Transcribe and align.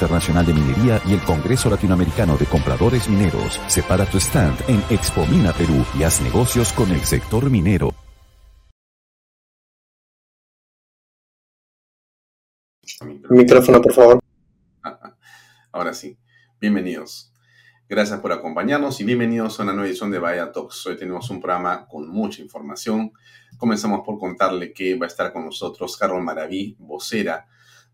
Internacional 0.00 0.46
de 0.46 0.54
Minería 0.54 1.02
y 1.06 1.12
el 1.12 1.20
Congreso 1.20 1.68
Latinoamericano 1.68 2.38
de 2.38 2.46
Compradores 2.46 3.06
Mineros. 3.06 3.60
Separa 3.66 4.06
tu 4.06 4.16
stand 4.16 4.58
en 4.66 4.82
Expo 4.88 5.26
Mina 5.26 5.52
Perú 5.52 5.84
y 5.98 6.04
haz 6.04 6.22
negocios 6.22 6.72
con 6.72 6.90
el 6.90 7.00
sector 7.00 7.50
minero. 7.50 7.92
Micrófono, 13.28 13.82
por 13.82 13.92
favor. 13.92 14.20
Ahora 15.72 15.92
sí. 15.92 16.16
Bienvenidos. 16.58 17.34
Gracias 17.86 18.20
por 18.20 18.32
acompañarnos 18.32 18.98
y 19.02 19.04
bienvenidos 19.04 19.60
a 19.60 19.64
una 19.64 19.72
nueva 19.74 19.88
edición 19.88 20.10
de 20.10 20.18
Vaya 20.18 20.50
Talks. 20.50 20.86
Hoy 20.86 20.96
tenemos 20.96 21.28
un 21.28 21.42
programa 21.42 21.86
con 21.86 22.08
mucha 22.08 22.40
información. 22.40 23.12
Comenzamos 23.58 24.00
por 24.06 24.18
contarle 24.18 24.72
que 24.72 24.96
va 24.96 25.04
a 25.04 25.08
estar 25.08 25.30
con 25.30 25.44
nosotros 25.44 25.94
Carol 25.98 26.22
Maraví, 26.22 26.74
vocera 26.78 27.46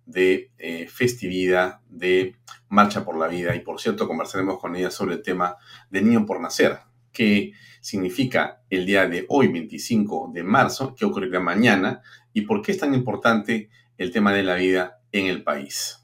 de 0.07 0.53
eh, 0.57 0.87
festividad, 0.89 1.81
de 1.89 2.37
Marcha 2.69 3.05
por 3.05 3.19
la 3.19 3.29
Vida. 3.29 3.55
Y 3.55 3.61
por 3.61 3.81
cierto, 3.81 4.09
conversaremos 4.09 4.59
con 4.59 4.75
ella 4.77 4.91
sobre 4.91 5.17
el 5.17 5.23
tema 5.23 5.57
de 5.91 6.01
Niño 6.01 6.25
por 6.25 6.41
Nacer, 6.41 6.79
que 7.13 7.53
significa 7.81 8.63
el 8.71 8.87
día 8.87 9.07
de 9.07 9.27
hoy, 9.29 9.49
25 9.49 10.31
de 10.33 10.43
marzo, 10.43 10.95
que 10.95 11.05
ocurrirá 11.05 11.41
mañana, 11.41 12.03
y 12.33 12.43
por 12.43 12.63
qué 12.63 12.73
es 12.73 12.79
tan 12.79 12.95
importante 12.95 13.69
el 13.99 14.11
tema 14.11 14.33
de 14.33 14.43
la 14.43 14.55
vida 14.55 15.01
en 15.13 15.27
el 15.27 15.43
país. 15.43 15.99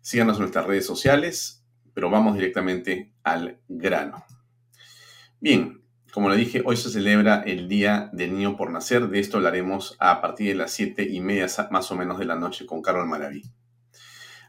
Síganos 0.00 0.36
en 0.36 0.42
nuestras 0.42 0.66
redes 0.66 0.86
sociales, 0.86 1.64
pero 1.94 2.10
vamos 2.10 2.34
directamente 2.34 3.12
al 3.22 3.60
grano. 3.68 4.24
Bien, 5.40 5.79
como 6.12 6.28
le 6.28 6.36
dije, 6.36 6.62
hoy 6.64 6.76
se 6.76 6.90
celebra 6.90 7.42
el 7.46 7.68
Día 7.68 8.10
del 8.12 8.32
Niño 8.32 8.56
por 8.56 8.70
Nacer. 8.70 9.08
De 9.08 9.20
esto 9.20 9.36
hablaremos 9.36 9.96
a 10.00 10.20
partir 10.20 10.48
de 10.48 10.54
las 10.54 10.72
siete 10.72 11.04
y 11.04 11.20
media 11.20 11.46
más 11.70 11.90
o 11.90 11.96
menos 11.96 12.18
de 12.18 12.24
la 12.24 12.36
noche 12.36 12.66
con 12.66 12.82
Carol 12.82 13.06
Maraví. 13.06 13.44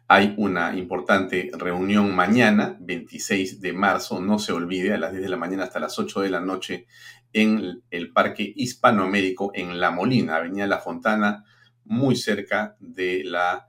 Hay 0.07 0.33
una 0.37 0.75
importante 0.75 1.51
reunión 1.53 2.13
mañana, 2.13 2.75
26 2.79 3.61
de 3.61 3.73
marzo, 3.73 4.19
no 4.19 4.39
se 4.39 4.51
olvide, 4.51 4.93
a 4.93 4.97
las 4.97 5.11
10 5.11 5.23
de 5.23 5.29
la 5.29 5.37
mañana 5.37 5.63
hasta 5.63 5.79
las 5.79 5.97
8 5.97 6.21
de 6.21 6.29
la 6.29 6.41
noche 6.41 6.85
en 7.31 7.81
el 7.89 8.11
Parque 8.11 8.51
Hispanoamérico 8.55 9.51
en 9.53 9.79
La 9.79 9.91
Molina, 9.91 10.35
Avenida 10.35 10.67
La 10.67 10.79
Fontana, 10.79 11.45
muy 11.85 12.15
cerca 12.15 12.75
de 12.79 13.23
la 13.23 13.67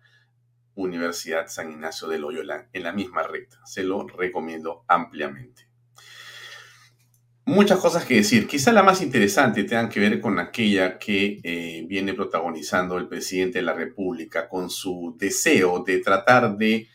Universidad 0.74 1.46
San 1.46 1.70
Ignacio 1.70 2.08
de 2.08 2.18
Loyola, 2.18 2.68
en 2.72 2.82
la 2.82 2.92
misma 2.92 3.22
recta. 3.22 3.60
Se 3.64 3.84
lo 3.84 4.06
recomiendo 4.06 4.84
ampliamente. 4.88 5.71
Muchas 7.44 7.80
cosas 7.80 8.04
que 8.04 8.14
decir. 8.14 8.46
Quizá 8.46 8.72
la 8.72 8.84
más 8.84 9.02
interesante 9.02 9.64
tenga 9.64 9.88
que 9.88 9.98
ver 9.98 10.20
con 10.20 10.38
aquella 10.38 10.96
que 10.96 11.40
eh, 11.42 11.84
viene 11.88 12.14
protagonizando 12.14 12.96
el 12.96 13.08
presidente 13.08 13.58
de 13.58 13.64
la 13.64 13.74
República, 13.74 14.48
con 14.48 14.70
su 14.70 15.16
deseo 15.18 15.82
de 15.82 15.98
tratar 15.98 16.56
de, 16.56 16.88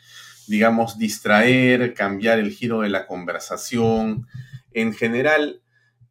digamos, 0.48 0.98
distraer, 0.98 1.94
cambiar 1.94 2.40
el 2.40 2.52
giro 2.52 2.80
de 2.80 2.90
la 2.90 3.08
conversación. 3.08 4.26
En 4.72 4.94
general, 4.94 5.62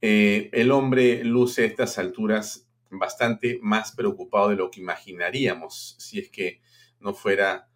eh, 0.03 0.50
el 0.53 0.71
hombre 0.71 1.25
luce 1.25 1.62
a 1.62 1.67
estas 1.67 1.97
alturas 1.97 2.69
bastante 2.91 3.59
más 3.62 3.93
preocupado 3.93 4.50
de 4.50 4.56
lo 4.56 4.71
que 4.71 4.81
imaginaríamos 4.81 5.97
si 5.99 6.19
es 6.19 6.29
que 6.29 6.61
no 7.00 7.15
fuera, 7.15 7.69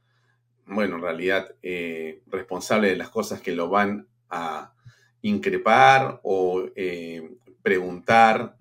bueno, 0.66 0.96
en 0.96 1.02
realidad 1.02 1.54
eh, 1.62 2.22
responsable 2.26 2.88
de 2.88 2.96
las 2.96 3.08
cosas 3.08 3.40
que 3.40 3.52
lo 3.52 3.70
van 3.70 4.08
a 4.28 4.74
increpar 5.22 6.20
o 6.22 6.66
eh, 6.74 7.30
preguntar 7.62 8.56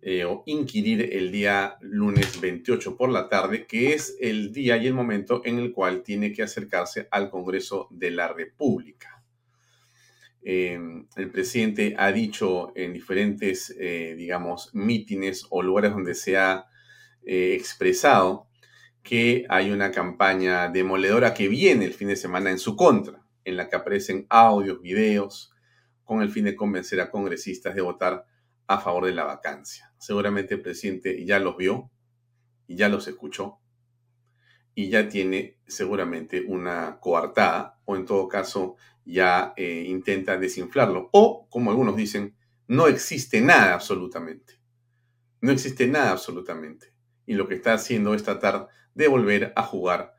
eh, 0.00 0.24
o 0.24 0.42
inquirir 0.46 1.10
el 1.12 1.30
día 1.30 1.76
lunes 1.80 2.40
28 2.40 2.96
por 2.96 3.10
la 3.10 3.28
tarde, 3.28 3.66
que 3.66 3.94
es 3.94 4.16
el 4.20 4.52
día 4.52 4.76
y 4.76 4.88
el 4.88 4.94
momento 4.94 5.42
en 5.44 5.58
el 5.58 5.72
cual 5.72 6.02
tiene 6.02 6.32
que 6.32 6.42
acercarse 6.42 7.06
al 7.10 7.30
Congreso 7.30 7.86
de 7.90 8.10
la 8.10 8.28
República. 8.28 9.22
Em, 10.44 11.06
el 11.14 11.30
presidente 11.30 11.94
ha 11.96 12.10
dicho 12.10 12.72
en 12.74 12.92
diferentes, 12.92 13.72
eh, 13.78 14.16
digamos, 14.18 14.74
mítines 14.74 15.46
o 15.50 15.62
lugares 15.62 15.92
donde 15.92 16.14
se 16.14 16.36
ha 16.36 16.66
expresado 17.24 18.48
que 19.02 19.46
hay 19.48 19.70
una 19.70 19.92
campaña 19.92 20.68
demoledora 20.68 21.34
que 21.34 21.46
viene 21.46 21.84
el 21.84 21.94
fin 21.94 22.08
de 22.08 22.16
semana 22.16 22.50
en 22.50 22.58
su 22.58 22.74
contra, 22.74 23.24
en 23.44 23.56
la 23.56 23.68
que 23.68 23.76
aparecen 23.76 24.26
audios, 24.28 24.80
videos, 24.80 25.51
con 26.04 26.22
el 26.22 26.30
fin 26.30 26.44
de 26.44 26.56
convencer 26.56 27.00
a 27.00 27.10
congresistas 27.10 27.74
de 27.74 27.82
votar 27.82 28.26
a 28.66 28.78
favor 28.78 29.06
de 29.06 29.12
la 29.12 29.24
vacancia. 29.24 29.92
Seguramente 29.98 30.54
el 30.54 30.62
presidente 30.62 31.24
ya 31.24 31.38
los 31.38 31.56
vio 31.56 31.90
y 32.66 32.76
ya 32.76 32.88
los 32.88 33.06
escuchó 33.08 33.58
y 34.74 34.88
ya 34.88 35.08
tiene 35.08 35.58
seguramente 35.66 36.44
una 36.46 36.98
coartada 37.00 37.78
o 37.84 37.96
en 37.96 38.06
todo 38.06 38.28
caso 38.28 38.76
ya 39.04 39.52
eh, 39.56 39.84
intenta 39.86 40.38
desinflarlo 40.38 41.10
o, 41.12 41.46
como 41.50 41.70
algunos 41.70 41.96
dicen, 41.96 42.36
no 42.68 42.86
existe 42.86 43.40
nada 43.40 43.74
absolutamente. 43.74 44.60
No 45.40 45.50
existe 45.50 45.86
nada 45.88 46.12
absolutamente. 46.12 46.94
Y 47.26 47.34
lo 47.34 47.48
que 47.48 47.56
está 47.56 47.74
haciendo 47.74 48.14
es 48.14 48.22
tratar 48.22 48.68
de 48.94 49.08
volver 49.08 49.52
a 49.56 49.62
jugar 49.64 50.14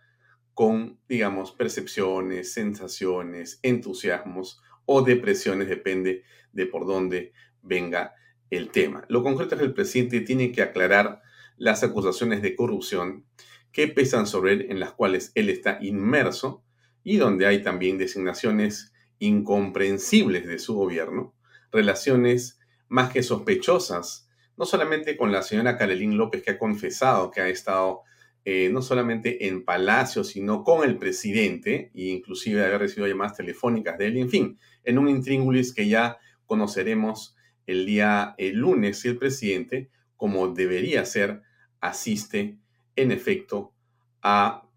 con, 0.54 1.00
digamos, 1.08 1.52
percepciones, 1.52 2.54
sensaciones, 2.54 3.60
entusiasmos 3.64 4.62
o 4.86 5.02
depresiones, 5.02 5.68
depende 5.68 6.24
de 6.52 6.66
por 6.66 6.86
dónde 6.86 7.34
venga 7.62 8.16
el 8.50 8.70
tema. 8.70 9.06
Lo 9.08 9.24
concreto 9.24 9.56
es 9.56 9.60
que 9.60 9.68
el 9.68 9.74
presidente 9.74 10.22
tiene 10.22 10.52
que 10.52 10.62
aclarar 10.62 11.22
las 11.58 11.84
acusaciones 11.84 12.42
de 12.42 12.56
corrupción 12.56 13.26
que 13.72 13.88
pesan 13.88 14.28
sobre 14.28 14.54
él, 14.54 14.68
en 14.70 14.80
las 14.80 14.94
cuales 14.94 15.32
él 15.36 15.50
está 15.50 15.80
inmerso 15.82 16.64
y 17.04 17.18
donde 17.18 17.48
hay 17.48 17.64
también 17.64 17.98
designaciones 17.98 18.94
incomprensibles 19.20 20.48
de 20.48 20.60
su 20.60 20.76
gobierno 20.76 21.34
relaciones 21.74 22.60
más 22.88 23.12
que 23.12 23.24
sospechosas, 23.24 24.30
no 24.56 24.66
solamente 24.66 25.18
con 25.18 25.32
la 25.32 25.42
señora 25.42 25.78
Carolín 25.78 26.16
López, 26.16 26.44
que 26.44 26.52
ha 26.52 26.60
confesado 26.60 27.32
que 27.32 27.42
ha 27.42 27.50
estado 27.50 28.04
eh, 28.46 28.70
no 28.72 28.82
solamente 28.82 29.48
en 29.48 29.66
Palacio, 29.66 30.24
sino 30.24 30.64
con 30.64 30.88
el 30.88 30.98
presidente, 30.98 31.92
e 31.96 32.04
inclusive 32.04 32.64
haber 32.64 32.82
recibido 32.82 33.08
llamadas 33.08 33.38
telefónicas 33.38 33.98
de 33.98 34.08
él, 34.08 34.18
en 34.18 34.30
fin, 34.30 34.60
en 34.84 34.98
un 34.98 35.10
intríngulis 35.10 35.74
que 35.74 35.88
ya 35.88 36.18
conoceremos 36.46 37.36
el 37.66 37.86
día 37.86 38.36
el 38.38 38.58
lunes 38.58 39.00
si 39.00 39.08
el 39.08 39.18
presidente, 39.18 39.90
como 40.18 40.50
debería 40.50 41.06
ser, 41.06 41.42
asiste 41.80 42.58
en 42.96 43.12
efecto 43.12 43.74
a 44.22 44.68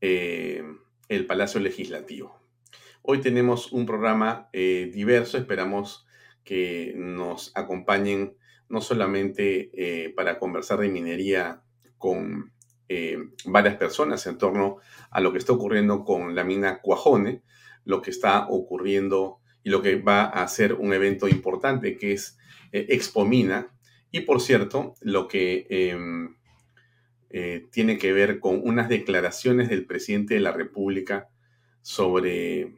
eh, 0.00 0.62
el 1.08 1.26
Palacio 1.26 1.60
Legislativo. 1.60 2.40
Hoy 3.02 3.20
tenemos 3.20 3.72
un 3.72 3.86
programa 3.86 4.48
eh, 4.52 4.90
diverso, 4.92 5.38
esperamos 5.38 6.06
que 6.44 6.92
nos 6.96 7.52
acompañen 7.54 8.36
no 8.68 8.80
solamente 8.80 9.70
eh, 9.74 10.10
para 10.10 10.38
conversar 10.38 10.78
de 10.78 10.88
minería 10.88 11.62
con 11.98 12.52
varias 13.44 13.76
personas 13.76 14.26
en 14.26 14.36
torno 14.36 14.78
a 15.12 15.20
lo 15.20 15.30
que 15.30 15.38
está 15.38 15.52
ocurriendo 15.52 16.04
con 16.04 16.34
la 16.34 16.42
mina 16.42 16.80
Cuajone, 16.80 17.42
lo 17.84 18.02
que 18.02 18.10
está 18.10 18.46
ocurriendo 18.48 19.38
y 19.62 19.70
lo 19.70 19.82
que 19.82 19.96
va 19.96 20.24
a 20.24 20.46
ser 20.48 20.74
un 20.74 20.92
evento 20.92 21.28
importante 21.28 21.96
que 21.96 22.12
es 22.12 22.38
Expomina, 22.72 23.68
y 24.12 24.20
por 24.20 24.40
cierto, 24.40 24.94
lo 25.00 25.28
que 25.28 25.66
em, 25.70 26.36
eh, 27.30 27.68
tiene 27.70 27.98
que 27.98 28.12
ver 28.12 28.40
con 28.40 28.60
unas 28.64 28.88
declaraciones 28.88 29.68
del 29.68 29.86
presidente 29.86 30.34
de 30.34 30.40
la 30.40 30.52
República 30.52 31.28
sobre 31.82 32.74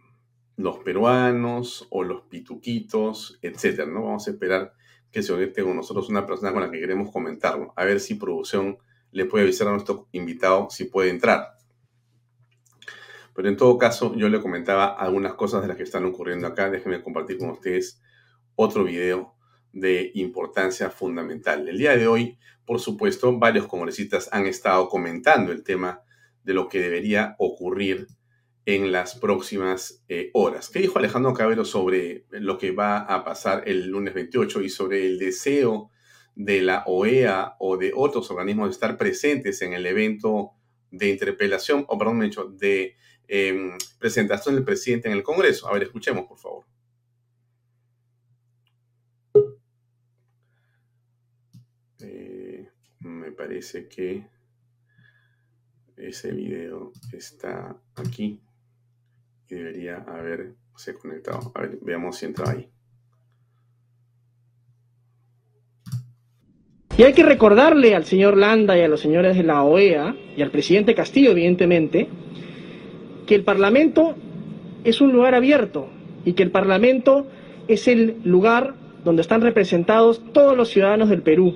los 0.56 0.78
peruanos 0.78 1.86
o 1.90 2.04
los 2.04 2.22
pituquitos, 2.22 3.38
etcétera. 3.42 3.90
¿no? 3.90 4.04
Vamos 4.04 4.28
a 4.28 4.30
esperar 4.30 4.74
que 5.10 5.22
se 5.22 5.32
conecte 5.32 5.62
con 5.62 5.76
nosotros 5.76 6.08
una 6.08 6.26
persona 6.26 6.52
con 6.52 6.62
la 6.62 6.70
que 6.70 6.80
queremos 6.80 7.10
comentarlo. 7.10 7.72
A 7.76 7.84
ver 7.84 8.00
si 8.00 8.14
producción 8.14 8.78
le 9.10 9.24
puede 9.24 9.44
avisar 9.44 9.68
a 9.68 9.72
nuestro 9.72 10.08
invitado 10.12 10.68
si 10.70 10.84
puede 10.84 11.10
entrar. 11.10 11.54
Pero 13.34 13.48
en 13.48 13.56
todo 13.56 13.78
caso, 13.78 14.14
yo 14.16 14.28
le 14.28 14.40
comentaba 14.40 14.86
algunas 14.86 15.34
cosas 15.34 15.62
de 15.62 15.68
las 15.68 15.76
que 15.76 15.82
están 15.82 16.04
ocurriendo 16.04 16.46
acá. 16.46 16.70
Déjenme 16.70 17.02
compartir 17.02 17.38
con 17.38 17.50
ustedes 17.50 18.00
otro 18.54 18.84
video 18.84 19.34
de 19.72 20.10
importancia 20.14 20.90
fundamental. 20.90 21.68
El 21.68 21.78
día 21.78 21.96
de 21.96 22.06
hoy, 22.06 22.38
por 22.66 22.78
supuesto, 22.80 23.38
varios 23.38 23.66
congresistas 23.66 24.28
han 24.32 24.46
estado 24.46 24.88
comentando 24.88 25.50
el 25.50 25.64
tema 25.64 26.02
de 26.44 26.54
lo 26.54 26.68
que 26.68 26.80
debería 26.80 27.36
ocurrir 27.38 28.06
en 28.64 28.92
las 28.92 29.16
próximas 29.16 30.04
eh, 30.08 30.30
horas. 30.34 30.70
¿Qué 30.70 30.80
dijo 30.80 30.98
Alejandro 30.98 31.34
Cabero 31.34 31.64
sobre 31.64 32.26
lo 32.30 32.58
que 32.58 32.70
va 32.70 32.98
a 32.98 33.24
pasar 33.24 33.64
el 33.66 33.88
lunes 33.88 34.14
28 34.14 34.62
y 34.62 34.68
sobre 34.68 35.06
el 35.06 35.18
deseo 35.18 35.90
de 36.34 36.62
la 36.62 36.84
OEA 36.86 37.56
o 37.58 37.76
de 37.76 37.92
otros 37.94 38.30
organismos 38.30 38.68
de 38.68 38.72
estar 38.72 38.96
presentes 38.96 39.62
en 39.62 39.72
el 39.72 39.86
evento 39.86 40.52
de 40.90 41.08
interpelación, 41.08 41.84
o 41.88 41.98
perdón, 41.98 42.30
de 42.58 42.94
em, 43.28 43.76
presentación 43.98 44.54
del 44.54 44.64
presidente 44.64 45.08
en 45.08 45.14
el 45.14 45.22
Congreso? 45.22 45.68
A 45.68 45.72
ver, 45.72 45.84
escuchemos, 45.84 46.26
por 46.26 46.38
favor. 46.38 46.64
me 53.02 53.32
parece 53.32 53.88
que 53.88 54.26
ese 55.96 56.32
video 56.32 56.92
está 57.12 57.76
aquí 57.94 58.40
y 59.48 59.54
debería 59.54 59.96
haberse 59.96 60.94
conectado. 61.00 61.52
A 61.54 61.62
ver, 61.62 61.78
veamos 61.82 62.16
si 62.16 62.26
entra 62.26 62.50
ahí. 62.50 62.68
Y 66.96 67.04
hay 67.04 67.14
que 67.14 67.22
recordarle 67.22 67.94
al 67.94 68.04
señor 68.04 68.36
Landa 68.36 68.76
y 68.76 68.82
a 68.82 68.88
los 68.88 69.00
señores 69.00 69.36
de 69.36 69.42
la 69.42 69.62
OEA 69.62 70.14
y 70.36 70.42
al 70.42 70.50
presidente 70.50 70.94
Castillo, 70.94 71.30
evidentemente, 71.30 72.08
que 73.32 73.36
el 73.36 73.44
Parlamento 73.44 74.14
es 74.84 75.00
un 75.00 75.10
lugar 75.10 75.34
abierto 75.34 75.88
y 76.26 76.34
que 76.34 76.42
el 76.42 76.50
Parlamento 76.50 77.26
es 77.66 77.88
el 77.88 78.16
lugar 78.24 78.74
donde 79.06 79.22
están 79.22 79.40
representados 79.40 80.20
todos 80.34 80.54
los 80.54 80.68
ciudadanos 80.68 81.08
del 81.08 81.22
Perú 81.22 81.54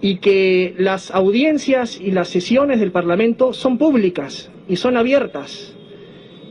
y 0.00 0.18
que 0.18 0.76
las 0.78 1.10
audiencias 1.10 2.00
y 2.00 2.12
las 2.12 2.28
sesiones 2.28 2.78
del 2.78 2.92
Parlamento 2.92 3.52
son 3.54 3.76
públicas 3.76 4.52
y 4.68 4.76
son 4.76 4.96
abiertas 4.96 5.74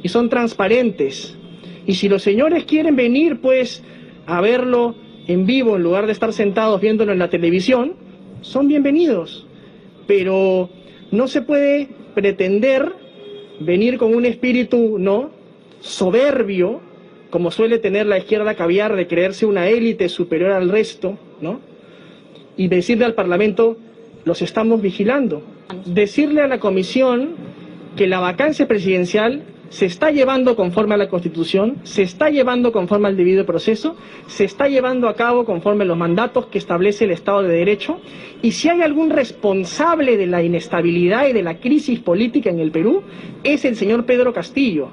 y 0.04 0.10
son 0.10 0.28
transparentes. 0.28 1.38
Y 1.86 1.94
si 1.94 2.10
los 2.10 2.22
señores 2.22 2.66
quieren 2.66 2.98
venir 2.98 3.40
pues 3.40 3.82
a 4.26 4.42
verlo 4.42 4.94
en 5.30 5.46
vivo 5.46 5.78
en 5.78 5.84
lugar 5.84 6.06
de 6.06 6.12
estar 6.12 6.34
sentados 6.34 6.82
viéndolo 6.82 7.14
en 7.14 7.20
la 7.20 7.30
televisión, 7.30 7.94
son 8.42 8.68
bienvenidos. 8.68 9.48
Pero 10.06 10.70
no 11.12 11.30
se 11.30 11.42
puede 11.44 11.88
pretender 12.14 13.07
venir 13.60 13.98
con 13.98 14.14
un 14.16 14.26
espíritu, 14.26 14.98
¿no? 15.00 15.32
soberbio, 15.80 16.82
como 17.30 17.52
suele 17.52 17.78
tener 17.78 18.06
la 18.06 18.18
izquierda 18.18 18.56
caviar 18.56 18.96
de 18.96 19.08
creerse 19.08 19.46
una 19.46 19.68
élite 19.68 20.10
superior 20.10 20.52
al 20.52 20.70
resto, 20.70 21.18
¿no? 21.42 21.60
y 22.56 22.68
decirle 22.68 23.06
al 23.06 23.14
Parlamento, 23.14 23.78
los 24.26 24.42
estamos 24.42 24.82
vigilando. 24.82 25.44
Decirle 25.86 26.42
a 26.42 26.48
la 26.48 26.60
Comisión 26.60 27.36
que 27.96 28.08
la 28.08 28.20
vacancia 28.20 28.68
presidencial 28.68 29.44
se 29.70 29.86
está 29.86 30.12
llevando 30.12 30.56
conforme 30.56 30.96
a 30.96 30.98
la 30.98 31.10
Constitución, 31.10 31.78
se 31.84 32.04
está 32.04 32.30
llevando 32.30 32.72
conforme 32.72 33.08
al 33.08 33.18
debido 33.18 33.46
proceso, 33.46 33.96
se 34.28 34.46
está 34.46 34.68
llevando 34.68 35.08
a 35.10 35.16
cabo 35.16 35.46
conforme 35.46 35.84
a 35.84 35.88
los 35.88 35.98
mandatos 35.98 36.48
que 36.48 36.58
establece 36.58 37.06
el 37.06 37.12
Estado 37.12 37.44
de 37.44 37.56
Derecho, 37.56 38.00
y 38.42 38.52
si 38.52 38.70
hay 38.70 38.82
algún 38.82 39.10
responsable 39.10 40.18
de 40.18 40.28
la 40.28 40.44
inestabilidad 40.44 41.28
y 41.28 41.34
de 41.34 41.44
la 41.44 41.60
crisis 41.60 42.00
política 42.00 42.50
en 42.50 42.60
el 42.60 42.72
Perú, 42.72 43.04
es 43.44 43.66
el 43.66 43.76
señor 43.76 44.06
Pedro 44.06 44.34
Castillo 44.34 44.90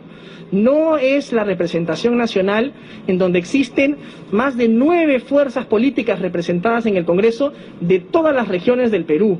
no 0.52 0.99
es 0.99 1.33
la 1.33 1.45
representación 1.45 2.16
nacional 2.16 2.73
en 3.07 3.19
donde 3.19 3.38
existen 3.38 3.97
más 4.31 4.57
de 4.57 4.69
nueve 4.69 5.19
fuerzas 5.21 5.66
políticas 5.66 6.21
representadas 6.21 6.87
en 6.87 6.97
el 6.97 7.04
Congreso 7.04 7.52
de 7.81 7.99
todas 7.99 8.35
las 8.35 8.49
regiones 8.49 8.90
del 8.90 9.04
Perú. 9.04 9.38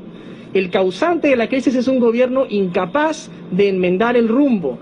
El 0.53 0.69
causante 0.69 1.29
de 1.29 1.35
la 1.35 1.49
crisis 1.49 1.75
es 1.75 1.87
un 1.87 1.99
gobierno 1.99 2.45
incapaz 2.49 3.29
de 3.51 3.69
enmendar 3.69 4.15
el 4.15 4.27
rumbo. 4.27 4.79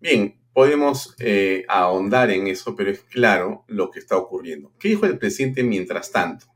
Bien, 0.00 0.40
podemos 0.54 1.14
eh, 1.18 1.64
ahondar 1.68 2.30
en 2.30 2.46
eso, 2.46 2.74
pero 2.74 2.90
es 2.90 3.00
claro 3.00 3.64
lo 3.68 3.90
que 3.90 3.98
está 3.98 4.16
ocurriendo. 4.16 4.72
¿Qué 4.78 4.88
dijo 4.88 5.06
el 5.06 5.18
presidente 5.18 5.62
mientras 5.62 6.10
tanto? 6.10 6.46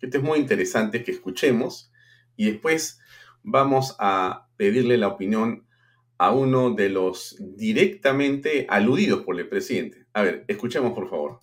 Esto 0.00 0.18
es 0.18 0.24
muy 0.24 0.38
interesante 0.38 1.04
que 1.04 1.12
escuchemos 1.12 1.92
y 2.36 2.50
después 2.50 3.00
vamos 3.42 3.94
a 3.98 4.48
pedirle 4.56 4.98
la 4.98 5.08
opinión 5.08 5.66
a 6.18 6.30
uno 6.30 6.70
de 6.70 6.88
los 6.88 7.36
directamente 7.56 8.66
aludidos 8.68 9.22
por 9.22 9.38
el 9.38 9.48
presidente. 9.48 10.06
A 10.12 10.22
ver, 10.22 10.44
escuchemos 10.48 10.92
por 10.92 11.10
favor. 11.10 11.40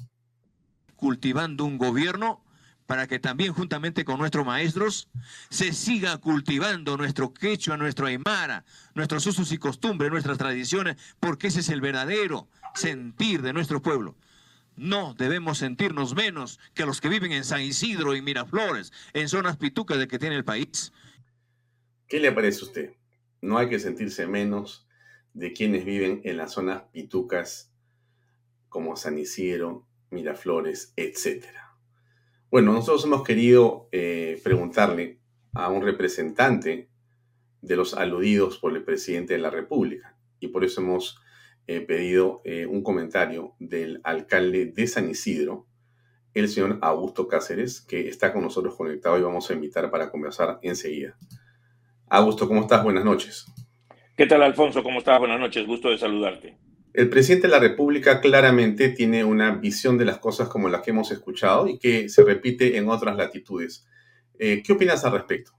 Cultivando 0.96 1.65
un 1.65 1.77
gobierno 1.77 2.44
para 2.92 3.08
que 3.08 3.20
también 3.20 3.54
juntamente 3.54 4.04
con 4.04 4.20
nuestros 4.20 4.46
maestros 4.46 5.08
se 5.50 5.72
siga 5.72 6.18
cultivando 6.18 6.98
nuestro 6.98 7.34
quechua, 7.34 7.78
nuestro 7.78 8.08
aymara, 8.08 8.66
nuestros 8.96 9.26
usos 9.28 9.54
y 9.54 9.58
costumbres, 9.58 10.12
nuestras 10.12 10.38
tradiciones, 10.38 10.98
porque 11.22 11.48
ese 11.48 11.62
es 11.62 11.70
el 11.70 11.80
verdadero 11.80 12.50
sentir 12.76 13.44
de 13.44 13.54
nuestro 13.54 13.82
pueblo. 13.82 14.18
No 14.76 15.14
debemos 15.14 15.60
sentirnos 15.60 16.16
menos 16.16 16.60
que 16.74 16.86
los 16.86 17.00
que 17.00 17.08
viven 17.08 17.32
en 17.32 17.46
San 17.46 17.62
Isidro 17.62 18.14
y 18.14 18.22
Miraflores, 18.22 18.92
en 19.14 19.30
zonas 19.30 19.56
pitucas 19.56 19.98
de 19.98 20.10
que 20.10 20.20
tiene 20.20 20.36
el 20.36 20.44
país. 20.44 20.92
¿Qué 22.10 22.20
le 22.20 22.34
parece 22.34 22.60
a 22.60 22.66
usted? 22.66 22.94
No 23.40 23.58
hay 23.58 23.70
que 23.70 23.80
sentirse 23.80 24.28
menos 24.28 24.86
de 25.34 25.54
quienes 25.54 25.86
viven 25.86 26.20
en 26.26 26.36
las 26.36 26.52
zonas 26.52 26.84
pitucas 26.92 27.72
como 28.68 28.98
San 28.98 29.18
Isidro, 29.18 29.88
Miraflores, 30.10 30.92
etc. 30.98 31.46
Bueno, 32.51 32.74
nosotros 32.74 33.05
hemos 33.05 33.24
querido 33.24 33.88
eh, 33.93 34.38
preguntarle 34.43 35.20
a 35.53 35.70
un 35.70 35.84
representante 35.84 36.89
de 37.62 37.75
los 37.77 37.93
aludidos 37.93 38.58
por 38.58 38.75
el 38.75 38.84
presidente 38.84 39.31
de 39.31 39.39
la 39.39 39.50
República 39.50 40.17
y 40.41 40.50
por 40.50 40.65
eso 40.65 40.81
hemos 40.81 41.17
eh, 41.67 41.79
pedido 41.79 42.41
eh, 42.43 42.65
un 42.65 42.84
comentario 42.84 43.55
del 43.58 44.01
alcalde 44.03 44.65
de 44.65 44.86
San 44.86 45.10
Isidro, 45.10 45.65
el 46.34 46.50
señor 46.50 46.77
Augusto 46.81 47.25
Cáceres, 47.29 47.79
que 47.79 48.10
está 48.10 48.34
con 48.34 48.41
nosotros 48.41 48.75
conectado 48.75 49.17
y 49.17 49.22
vamos 49.22 49.50
a 49.50 49.53
invitar 49.53 49.89
para 49.89 50.12
conversar 50.12 50.60
enseguida. 50.62 51.15
Augusto, 52.10 52.50
¿cómo 52.50 52.60
estás? 52.60 52.84
Buenas 52.84 53.05
noches. 53.05 53.46
¿Qué 54.17 54.25
tal, 54.25 54.43
Alfonso? 54.43 54.84
¿Cómo 54.84 55.00
estás? 55.00 55.20
Buenas 55.20 55.39
noches, 55.39 55.65
gusto 55.65 55.89
de 55.89 55.98
saludarte. 55.98 56.58
El 56.94 57.10
presidente 57.10 57.48
de 57.48 57.54
la 57.54 57.60
República 57.60 58.20
claramente 58.20 58.90
tiene 58.90 59.24
una 59.24 59.52
visión 59.52 59.98
de 59.98 60.06
las 60.06 60.18
cosas 60.18 60.50
como 60.50 60.70
las 60.70 60.82
que 60.82 60.92
hemos 60.92 61.12
escuchado 61.12 61.68
y 61.68 61.80
que 61.80 62.10
se 62.10 62.24
repite 62.24 62.78
en 62.78 62.90
otras 62.90 63.16
latitudes. 63.16 63.88
Eh, 64.38 64.62
¿Qué 64.66 64.74
opinas 64.74 65.06
al 65.06 65.14
respecto? 65.14 65.52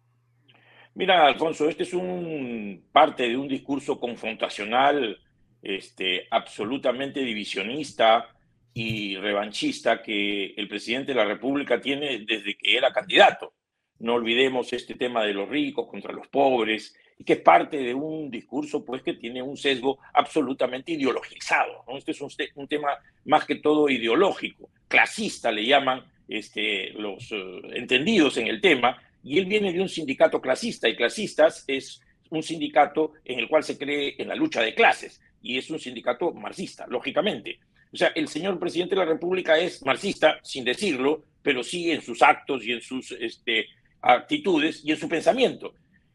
Mira, 0.95 1.27
Alfonso, 1.27 1.69
este 1.69 1.85
es 1.85 1.95
un 1.95 2.85
parte 2.93 3.29
de 3.29 3.37
un 3.37 3.49
discurso 3.49 3.99
confrontacional, 3.99 5.19
este, 5.63 6.27
absolutamente 6.31 7.21
divisionista, 7.21 8.29
y 8.75 9.17
revanchista 9.17 10.03
que 10.03 10.55
el 10.57 10.69
presidente 10.69 11.13
de 11.13 11.19
la 11.19 11.25
República 11.25 11.81
tiene 11.81 12.25
desde 12.27 12.57
que 12.57 12.77
era 12.77 12.93
candidato. 12.93 13.55
No 13.99 14.15
olvidemos 14.15 14.73
este 14.73 14.95
tema 14.95 15.25
de 15.25 15.35
los 15.35 15.49
ricos 15.49 15.89
contra 15.89 16.13
los 16.13 16.29
pobres, 16.29 16.97
y 17.19 17.25
que 17.25 17.37
parte 17.37 17.79
de 17.79 17.95
un 17.95 18.31
discurso 18.31 18.85
pues, 18.85 19.03
que 19.03 19.15
tiene 19.15 19.43
un 19.43 19.57
sesgo 19.57 19.99
absolutamente 20.13 20.93
ideologizado. 20.93 21.85
¿no? 21.87 21.99
Este 21.99 22.13
es 22.13 22.21
un, 22.21 22.69
tema 22.69 22.91
más 23.25 23.45
que 23.45 23.57
todo 23.57 23.89
ideológico, 23.89 24.71
clasista 24.89 25.51
le 25.51 25.67
llaman 25.67 26.05
este, 26.29 26.91
los 26.91 27.31
uh, 27.33 27.61
entendidos 27.73 28.37
en 28.39 28.47
el 28.47 28.61
tema, 28.61 29.01
y 29.25 29.39
él 29.39 29.47
viene 29.47 29.73
de 29.73 29.81
un 29.81 29.89
sindicato 29.89 30.41
clasista, 30.41 30.89
y 30.89 30.97
clasistas 30.97 31.65
es 31.67 32.01
un 32.31 32.43
sindicato 32.43 33.13
en 33.25 33.39
el 33.39 33.49
cual 33.49 33.63
se 33.63 33.79
cree 33.79 34.17
en 34.19 34.29
la 34.29 34.35
lucha 34.35 34.63
de 34.63 34.75
clases, 34.75 35.21
y 35.43 35.59
es 35.59 35.71
un 35.71 35.79
sindicato 35.79 36.33
marxista, 36.33 36.87
lógicamente. 36.89 37.59
O 37.93 37.97
sea, 37.97 38.09
el 38.15 38.29
señor 38.29 38.59
presidente 38.59 38.95
de 38.95 39.05
la 39.05 39.13
República 39.13 39.59
es 39.59 39.85
marxista, 39.85 40.41
sin 40.43 40.65
decirlo, 40.65 41.25
pero 41.43 41.63
sí 41.63 41.91
en 41.91 42.01
sus 42.01 42.23
actos 42.23 42.65
y 42.65 42.73
en 42.73 42.81
sus 42.81 43.13
este, 43.13 43.67
actitudes 44.01 44.83
y 44.85 44.93
en 44.93 44.97
su 44.97 45.09
pensamiento. 45.09 45.75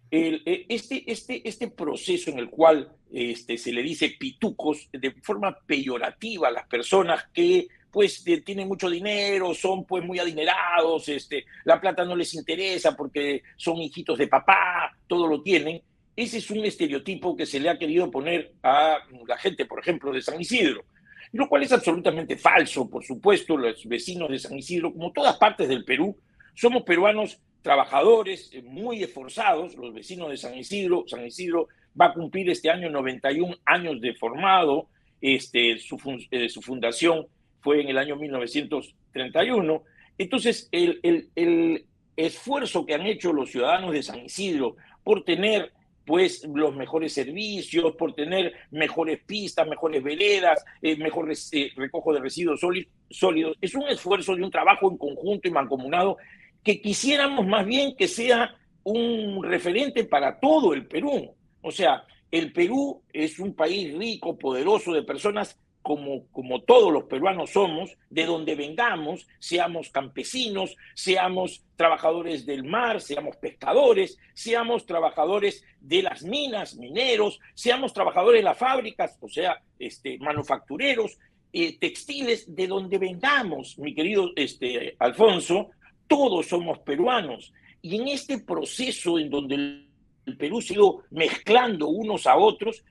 E, 0.10 0.66
este, 0.70 1.04
este, 1.12 1.48
este 1.48 1.68
proceso 1.68 2.32
en 2.32 2.40
el 2.40 2.50
cual 2.50 2.90
este, 3.12 3.58
se 3.58 3.74
le 3.74 3.84
dice 3.84 4.16
pitucos 4.18 4.90
de 4.92 5.12
forma 5.22 5.58
peyorativa 5.66 6.48
a 6.48 6.52
las 6.52 6.68
personas 6.68 7.26
que 7.34 7.68
pues 7.92 8.24
tienen 8.46 8.68
mucho 8.68 8.90
dinero, 8.90 9.54
son 9.54 9.86
pues 9.86 10.04
muy 10.04 10.20
adinerados, 10.20 11.10
este, 11.10 11.46
la 11.64 11.82
plata 11.82 12.06
no 12.06 12.16
les 12.16 12.34
interesa 12.36 12.96
porque 12.96 13.42
son 13.56 13.78
hijitos 13.78 14.18
de 14.18 14.28
papá, 14.28 14.96
todo 15.08 15.28
lo 15.28 15.42
tienen. 15.42 15.82
Ese 16.16 16.38
es 16.38 16.52
un 16.52 16.64
estereotipo 16.64 17.36
que 17.36 17.46
se 17.46 17.60
le 17.60 17.70
ha 17.70 17.78
querido 17.78 18.12
poner 18.12 18.54
a 18.62 19.00
la 19.28 19.38
gente, 19.38 19.66
por 19.66 19.80
ejemplo, 19.80 20.12
de 20.12 20.22
San 20.22 20.40
Isidro, 20.40 20.86
lo 21.32 21.50
cual 21.50 21.64
es 21.64 21.72
absolutamente 21.72 22.38
falso, 22.38 22.90
por 22.90 23.04
supuesto, 23.04 23.58
los 23.58 23.88
vecinos 23.88 24.30
de 24.30 24.40
San 24.40 24.58
Isidro, 24.58 24.94
como 24.94 25.12
todas 25.12 25.38
partes 25.38 25.68
del 25.68 25.84
Perú, 25.84 26.16
somos 26.54 26.84
peruanos 26.84 27.40
trabajadores 27.62 28.50
eh, 28.54 28.62
muy 28.62 29.04
esforzados, 29.04 29.76
los 29.76 29.94
vecinos 29.94 30.30
de 30.30 30.38
San 30.38 30.56
Isidro. 30.56 31.06
San 31.08 31.26
Isidro 31.26 31.68
va 32.00 32.08
a 32.08 32.14
cumplir 32.14 32.50
este 32.50 32.70
año 32.70 32.90
91 32.90 33.56
años 33.66 34.00
de 34.02 34.14
formado, 34.14 34.88
este, 35.22 35.78
su, 35.80 35.98
eh, 36.32 36.50
su 36.50 36.62
fundación 36.62 37.28
fue 37.62 37.82
en 37.82 37.90
el 37.90 37.98
año 37.98 38.16
1931. 38.16 39.84
Entonces, 40.18 40.70
el, 40.72 41.00
el, 41.04 41.30
el, 41.36 41.86
esfuerzo 42.16 42.84
que 42.84 42.96
han 42.96 43.06
hecho 43.06 43.32
los 43.32 43.52
ciudadanos 43.52 43.94
de 43.94 44.02
San 44.02 44.26
Isidro 44.26 44.76
por 45.04 45.24
tener 45.24 45.72
pues 46.04 46.44
los 46.52 46.74
mejores 46.74 47.14
servicios, 47.14 47.94
por 47.96 48.16
tener 48.16 48.54
mejores 48.72 49.20
pistas, 49.26 49.68
mejores 49.68 50.02
veredas, 50.02 50.64
eh, 50.82 50.96
mejor 50.96 51.30
recojo 51.76 52.14
de 52.14 52.22
residuos 52.22 52.62
sólidos, 53.10 53.58
es 53.60 53.76
un 53.76 53.88
esfuerzo 53.90 54.34
de 54.36 54.44
un 54.44 54.50
trabajo 54.50 54.90
en 54.90 54.98
conjunto 54.98 55.50
y 55.50 55.52
mancomunado 55.52 56.18
que 56.64 56.82
quisiéramos 56.82 57.46
más 57.46 57.66
bien 57.66 57.96
que 57.96 58.08
sea 58.08 58.56
un 58.84 59.44
referente 59.44 60.04
para 60.06 60.40
todo 60.40 60.74
el 60.74 60.88
Perú. 60.88 61.34
O 61.62 61.72
sea, 61.72 62.06
el 62.32 62.52
Perú 62.54 63.04
es 63.12 63.40
un 63.40 63.54
país 63.54 63.98
rico, 63.98 64.38
poderoso, 64.38 64.94
de 64.94 65.04
personas 65.04 65.60
como, 65.82 66.28
como 66.34 66.64
todos 66.64 66.92
los 66.92 67.06
peruanos 67.06 67.52
somos, 67.52 67.98
de 68.10 68.26
donde 68.26 68.56
vengamos, 68.56 69.26
seamos 69.40 69.90
campesinos, 69.90 70.76
seamos 70.94 71.64
trabajadores 71.78 72.46
del 72.46 72.66
mar, 72.66 73.00
seamos 73.00 73.38
pescadores, 73.38 74.18
seamos 74.34 74.86
trabajadores 74.86 75.64
de 75.80 76.04
las 76.04 76.24
minas, 76.24 76.76
mineros, 76.76 77.40
seamos 77.54 77.94
trabajadores 77.94 78.40
de 78.40 78.44
las 78.44 78.58
fábricas, 78.58 79.18
o 79.22 79.30
sea, 79.30 79.62
este, 79.80 80.18
manufactureros, 80.20 81.18
eh, 81.54 81.78
textiles, 81.80 82.54
de 82.54 82.68
donde 82.68 82.98
vengamos, 82.98 83.80
mi 83.80 83.96
querido 83.96 84.32
este, 84.36 84.98
Alfonso, 85.00 85.70
todos 86.08 86.48
somos 86.48 86.80
peruanos. 86.80 87.54
Y 87.82 87.96
en 87.98 88.08
este 88.08 88.40
proceso 88.40 89.20
en 89.20 89.30
donde 89.30 89.88
el 90.28 90.38
Perú 90.38 90.62
se 90.62 90.76
ha 90.76 90.80
mezclando 91.10 91.88
unos 91.88 92.28
a 92.28 92.36
otros. 92.36 92.84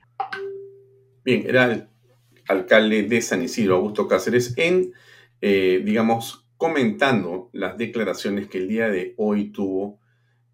Bien, 1.23 1.43
era 1.47 1.71
el 1.71 1.87
alcalde 2.47 3.03
de 3.03 3.21
San 3.21 3.43
Isidro, 3.43 3.75
Augusto 3.75 4.07
Cáceres, 4.07 4.57
en, 4.57 4.91
eh, 5.41 5.81
digamos, 5.83 6.45
comentando 6.57 7.49
las 7.53 7.77
declaraciones 7.77 8.47
que 8.47 8.57
el 8.57 8.67
día 8.67 8.89
de 8.89 9.13
hoy 9.17 9.51
tuvo 9.51 9.99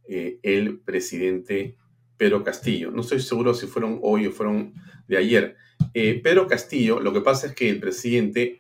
eh, 0.08 0.40
el 0.44 0.80
presidente 0.80 1.78
Pedro 2.18 2.44
Castillo. 2.44 2.92
No 2.92 3.02
estoy 3.02 3.22
seguro 3.22 3.54
si 3.54 3.68
fueron 3.68 4.00
hoy 4.02 4.28
o 4.28 4.32
fueron 4.32 4.74
de 5.08 5.18
ayer. 5.18 5.56
Eh, 5.94 6.20
Pedro 6.22 6.48
Castillo, 6.48 7.00
lo 7.00 7.14
que 7.14 7.22
pasa 7.22 7.48
es 7.48 7.56
que 7.56 7.70
el 7.70 7.80
presidente 7.80 8.58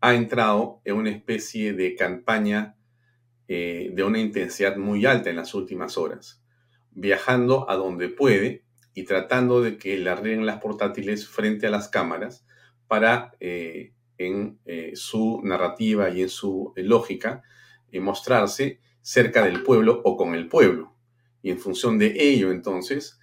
ha 0.00 0.14
entrado 0.14 0.82
en 0.84 0.96
una 0.96 1.10
especie 1.10 1.72
de 1.72 1.94
campaña 1.94 2.75
eh, 3.48 3.90
de 3.92 4.02
una 4.02 4.18
intensidad 4.18 4.76
muy 4.76 5.06
alta 5.06 5.30
en 5.30 5.36
las 5.36 5.54
últimas 5.54 5.96
horas, 5.96 6.42
viajando 6.90 7.70
a 7.70 7.76
donde 7.76 8.08
puede 8.08 8.64
y 8.92 9.04
tratando 9.04 9.62
de 9.62 9.78
que 9.78 9.96
le 9.98 10.10
arreglen 10.10 10.46
las 10.46 10.60
portátiles 10.60 11.28
frente 11.28 11.68
a 11.68 11.70
las 11.70 11.88
cámaras 11.88 12.44
para, 12.88 13.36
eh, 13.38 13.92
en 14.18 14.58
eh, 14.64 14.92
su 14.94 15.42
narrativa 15.44 16.10
y 16.10 16.22
en 16.22 16.28
su 16.28 16.72
lógica, 16.76 17.42
mostrarse 18.00 18.80
cerca 19.00 19.42
del 19.42 19.62
pueblo 19.62 20.02
o 20.04 20.18
con 20.18 20.34
el 20.34 20.48
pueblo. 20.48 20.94
Y 21.40 21.50
en 21.50 21.58
función 21.58 21.98
de 21.98 22.14
ello, 22.18 22.50
entonces, 22.50 23.18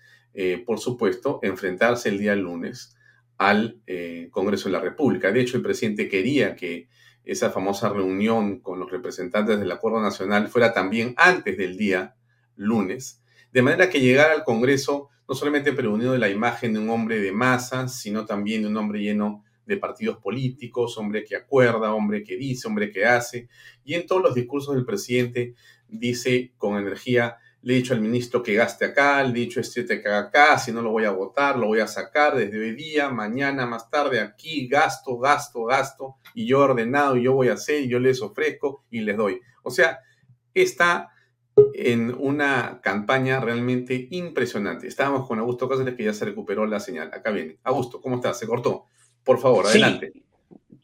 por 0.66 0.80
supuesto, 0.80 1.40
enfrentarse 1.44 2.10
el 2.10 2.18
día 2.18 2.36
lunes 2.36 2.98
al 3.38 3.84
Congreso 4.32 4.70
de 4.70 4.74
la 4.74 4.80
República. 4.80 5.32
De 5.32 5.42
hecho, 5.42 5.58
el 5.58 5.64
presidente 5.64 6.10
quería 6.10 6.56
que 6.56 6.88
esa 7.26 7.50
famosa 7.50 7.90
reunión 7.90 8.60
con 8.60 8.80
los 8.80 8.92
representantes 8.92 9.60
del 9.60 9.72
Acuerdo 9.72 10.02
Nacional 10.02 10.48
fuera 10.48 10.74
también 10.74 11.14
antes 11.18 11.58
del 11.58 11.78
día 11.78 12.16
lunes, 12.56 13.22
de 13.52 13.62
manera 13.62 13.90
que 13.90 14.02
llegara 14.02 14.34
al 14.34 14.44
Congreso 14.44 15.10
no 15.28 15.36
solamente 15.36 15.74
preunido 15.74 16.12
de 16.14 16.20
la 16.20 16.30
imagen 16.30 16.74
de 16.74 16.80
un 16.80 16.90
hombre 16.90 17.20
de 17.20 17.32
masa, 17.32 17.88
sino 17.88 18.26
también 18.26 18.64
de 18.64 18.68
un 18.68 18.78
hombre 18.78 19.02
lleno 19.02 19.44
de 19.66 19.78
partidos 19.78 20.18
políticos, 20.18 20.98
hombre 20.98 21.24
que 21.24 21.38
acuerda, 21.38 21.94
hombre 21.94 22.24
que 22.24 22.36
dice, 22.36 22.68
hombre 22.68 22.92
que 22.92 23.06
hace, 23.06 23.48
y 23.86 23.94
en 23.94 24.06
todos 24.06 24.22
los 24.22 24.36
discursos 24.36 24.76
del 24.76 24.86
presidente 24.86 25.56
dice 25.88 26.54
con 26.58 26.78
energía, 26.78 27.38
le 27.64 27.74
he 27.74 27.78
dicho 27.78 27.94
al 27.94 28.02
ministro 28.02 28.44
que 28.44 28.54
gaste 28.54 28.86
acá, 28.86 29.24
le 29.24 29.30
he 29.30 29.46
dicho 29.46 29.62
este 29.62 29.86
que 29.86 30.08
haga 30.08 30.20
acá, 30.20 30.60
si 30.60 30.74
no 30.74 30.82
lo 30.82 30.92
voy 30.92 31.06
a 31.06 31.12
votar, 31.12 31.58
lo 31.58 31.68
voy 31.68 31.80
a 31.80 31.88
sacar 31.88 32.36
desde 32.36 32.60
hoy 32.60 32.76
día, 32.76 33.10
mañana, 33.10 33.66
más 33.66 33.90
tarde, 33.90 34.20
aquí, 34.20 34.68
gasto, 34.68 35.18
gasto, 35.18 35.64
gasto, 35.64 36.18
y 36.34 36.46
yo 36.46 36.60
he 36.60 36.64
ordenado, 36.64 37.16
y 37.16 37.24
yo 37.24 37.34
voy 37.34 37.48
a 37.48 37.54
hacer, 37.54 37.82
y 37.82 37.88
yo 37.88 38.00
les 38.00 38.22
ofrezco 38.22 38.84
y 38.92 39.00
les 39.00 39.16
doy. 39.16 39.40
O 39.64 39.72
sea, 39.72 40.00
está 40.54 41.10
en 41.74 42.14
una 42.14 42.82
campaña 42.82 43.40
realmente 43.40 44.08
impresionante. 44.12 44.88
Estábamos 44.88 45.26
con 45.26 45.40
Augusto 45.40 45.70
Cáceres 45.70 45.96
que 45.96 46.04
ya 46.04 46.14
se 46.14 46.26
recuperó 46.26 46.66
la 46.66 46.80
señal. 46.80 47.12
Acá 47.14 47.32
viene. 47.32 47.60
Augusto, 47.64 48.02
¿cómo 48.02 48.16
estás? 48.16 48.40
Se 48.40 48.48
cortó. 48.48 48.88
Por 49.24 49.40
favor, 49.40 49.68
adelante. 49.68 50.12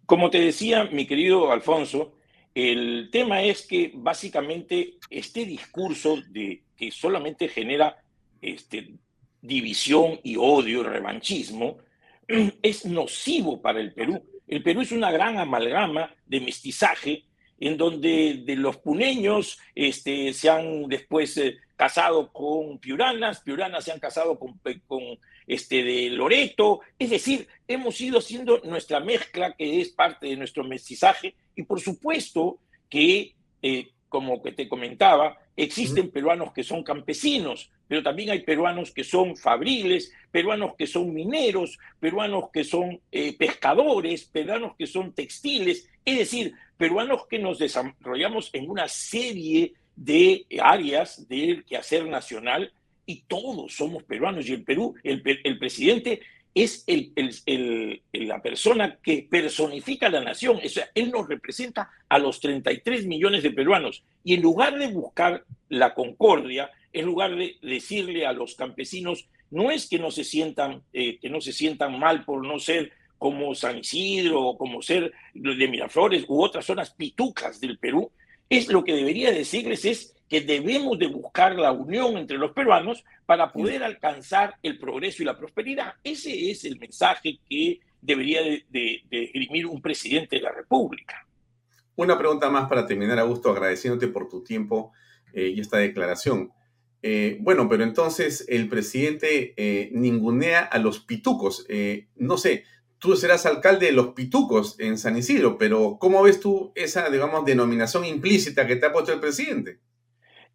Como 0.05 0.29
te 0.29 0.39
decía, 0.39 0.85
mi 0.85 1.05
querido 1.05 1.51
Alfonso, 1.51 2.13
el 2.53 3.09
tema 3.11 3.43
es 3.43 3.65
que 3.65 3.91
básicamente 3.95 4.97
este 5.09 5.45
discurso 5.45 6.17
de 6.29 6.63
que 6.79 6.91
solamente 6.91 7.49
genera 7.49 8.01
este, 8.41 8.93
división 9.41 10.21
y 10.23 10.37
odio 10.37 10.81
revanchismo 10.81 11.79
es 12.61 12.85
nocivo 12.85 13.61
para 13.61 13.81
el 13.81 13.93
Perú. 13.93 14.23
El 14.47 14.63
Perú 14.63 14.81
es 14.81 14.93
una 14.93 15.11
gran 15.11 15.37
amalgama 15.37 16.15
de 16.25 16.39
mestizaje 16.39 17.25
en 17.59 17.75
donde 17.75 18.41
de 18.45 18.55
los 18.55 18.77
puneños 18.77 19.59
este, 19.75 20.31
se 20.33 20.49
han 20.49 20.87
después 20.87 21.35
eh, 21.37 21.57
casado 21.75 22.31
con 22.31 22.79
piuranas, 22.79 23.41
piuranas 23.41 23.83
se 23.83 23.91
han 23.91 23.99
casado 23.99 24.39
con, 24.39 24.57
con 24.87 25.19
este, 25.45 25.83
de 25.83 26.09
Loreto, 26.11 26.79
es 26.97 27.09
decir, 27.09 27.47
hemos 27.67 27.99
ido 27.99 28.19
haciendo 28.19 28.61
nuestra 28.63 29.01
mezcla 29.01 29.53
que 29.57 29.81
es 29.81 29.89
parte 29.89 30.27
de 30.27 30.37
nuestro 30.37 30.63
mestizaje 30.63 31.35
y 31.55 31.63
por 31.63 31.81
supuesto 31.81 32.59
que, 32.89 33.35
eh, 33.61 33.91
como 34.09 34.41
que 34.41 34.51
te 34.51 34.67
comentaba, 34.67 35.37
existen 35.55 36.09
peruanos 36.09 36.51
que 36.51 36.63
son 36.63 36.83
campesinos, 36.83 37.71
pero 37.87 38.03
también 38.03 38.31
hay 38.31 38.41
peruanos 38.41 38.91
que 38.91 39.03
son 39.03 39.37
fabriles, 39.37 40.11
peruanos 40.31 40.75
que 40.75 40.87
son 40.87 41.13
mineros, 41.13 41.77
peruanos 41.99 42.49
que 42.51 42.63
son 42.63 42.99
eh, 43.11 43.37
pescadores, 43.37 44.25
peruanos 44.25 44.75
que 44.77 44.87
son 44.87 45.13
textiles, 45.13 45.89
es 46.03 46.17
decir, 46.17 46.53
peruanos 46.77 47.27
que 47.27 47.39
nos 47.39 47.59
desarrollamos 47.59 48.49
en 48.53 48.69
una 48.69 48.87
serie 48.87 49.73
de 49.95 50.45
áreas 50.61 51.27
del 51.27 51.65
quehacer 51.65 52.07
nacional 52.07 52.71
y 53.05 53.23
todos 53.27 53.73
somos 53.75 54.03
peruanos. 54.03 54.47
Y 54.47 54.53
el 54.53 54.63
Perú, 54.63 54.95
el, 55.03 55.21
el 55.43 55.59
presidente 55.59 56.21
es 56.55 56.83
el, 56.87 57.13
el, 57.15 58.01
la 58.11 58.41
persona 58.41 58.97
que 59.01 59.27
personifica 59.29 60.09
la 60.09 60.21
nación, 60.21 60.59
o 60.63 60.69
sea, 60.69 60.89
él 60.95 61.11
nos 61.11 61.27
representa 61.27 61.89
a 62.07 62.19
los 62.19 62.39
33 62.39 63.05
millones 63.05 63.43
de 63.43 63.51
peruanos. 63.51 64.03
Y 64.23 64.33
en 64.33 64.41
lugar 64.41 64.77
de 64.77 64.87
buscar 64.87 65.45
la 65.69 65.93
concordia, 65.93 66.71
en 66.91 67.05
lugar 67.05 67.35
de 67.35 67.57
decirle 67.61 68.25
a 68.25 68.33
los 68.33 68.55
campesinos, 68.55 69.27
no 69.51 69.71
es 69.71 69.87
que 69.87 69.99
no 69.99 70.11
se 70.11 70.23
sientan, 70.23 70.83
eh, 70.93 71.17
que 71.19 71.29
no 71.29 71.41
se 71.41 71.53
sientan 71.53 71.99
mal 71.99 72.25
por 72.25 72.45
no 72.45 72.59
ser 72.59 72.91
como 73.17 73.53
San 73.53 73.79
Isidro, 73.79 74.55
como 74.57 74.81
ser 74.81 75.11
de 75.33 75.67
Miraflores 75.67 76.25
u 76.27 76.41
otras 76.41 76.65
zonas 76.65 76.91
pitucas 76.91 77.59
del 77.59 77.77
Perú, 77.77 78.11
es 78.49 78.67
lo 78.67 78.83
que 78.83 78.93
debería 78.93 79.31
decirles 79.31 79.85
es 79.85 80.15
que 80.27 80.41
debemos 80.41 80.97
de 80.99 81.07
buscar 81.07 81.55
la 81.55 81.71
unión 81.71 82.17
entre 82.17 82.37
los 82.37 82.51
peruanos 82.51 83.03
para 83.25 83.51
poder 83.51 83.83
alcanzar 83.83 84.55
el 84.61 84.77
progreso 84.77 85.23
y 85.23 85.25
la 85.25 85.37
prosperidad. 85.37 85.93
Ese 86.03 86.51
es 86.51 86.65
el 86.65 86.77
mensaje 86.79 87.39
que 87.49 87.79
debería 88.01 88.41
de, 88.41 88.63
de, 88.69 89.65
un 89.65 89.81
presidente 89.81 90.37
de 90.37 90.43
la 90.43 90.51
República. 90.51 91.25
Una 91.95 92.17
pregunta 92.17 92.49
más 92.49 92.69
para 92.69 92.85
terminar, 92.85 93.19
Augusto, 93.19 93.49
agradeciéndote 93.51 94.07
por 94.07 94.29
tu 94.29 94.43
tiempo 94.43 94.93
eh, 95.33 95.51
y 95.55 95.59
esta 95.59 95.77
declaración. 95.77 96.51
Eh, 97.01 97.37
bueno, 97.41 97.67
pero 97.67 97.83
entonces 97.83 98.45
el 98.49 98.69
presidente 98.69 99.53
eh, 99.57 99.89
ningunea 99.93 100.61
a 100.61 100.77
los 100.77 100.99
pitucos. 100.99 101.65
no 102.15 102.37
sé, 102.37 102.65
tú 102.99 103.15
serás 103.15 103.45
alcalde 103.45 103.87
de 103.87 103.91
los 103.93 104.09
pitucos 104.09 104.79
en 104.79 104.97
San 104.97 105.17
Isidro, 105.17 105.57
pero 105.57 105.97
¿cómo 105.99 106.21
ves 106.21 106.39
tú 106.39 106.71
esa, 106.75 107.09
digamos, 107.09 107.45
denominación 107.45 108.05
implícita 108.05 108.67
que 108.67 108.75
te 108.75 108.85
ha 108.85 108.91
puesto 108.91 109.13
el 109.13 109.19
presidente? 109.19 109.79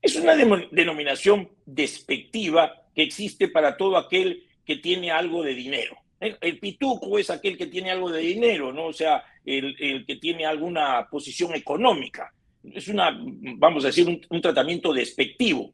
Es 0.00 0.16
una 0.16 0.36
denominación 0.70 1.48
despectiva 1.64 2.72
que 2.94 3.02
existe 3.02 3.48
para 3.48 3.76
todo 3.76 3.96
aquel 3.96 4.44
que 4.64 4.76
tiene 4.76 5.10
algo 5.10 5.42
de 5.42 5.54
dinero. 5.54 5.96
El, 6.20 6.58
pituco 6.58 7.18
es 7.18 7.28
aquel 7.28 7.58
que 7.58 7.66
tiene 7.66 7.90
algo 7.90 8.10
de 8.10 8.20
dinero, 8.20 8.72
¿no? 8.72 8.86
O 8.86 8.92
sea, 8.92 9.22
el, 9.44 10.04
que 10.06 10.16
tiene 10.16 10.46
alguna 10.46 11.06
posición 11.10 11.54
económica. 11.54 12.32
Es 12.72 12.88
una, 12.88 13.18
vamos 13.56 13.84
a 13.84 13.88
decir, 13.88 14.22
un, 14.28 14.40
tratamiento 14.40 14.92
despectivo. 14.92 15.72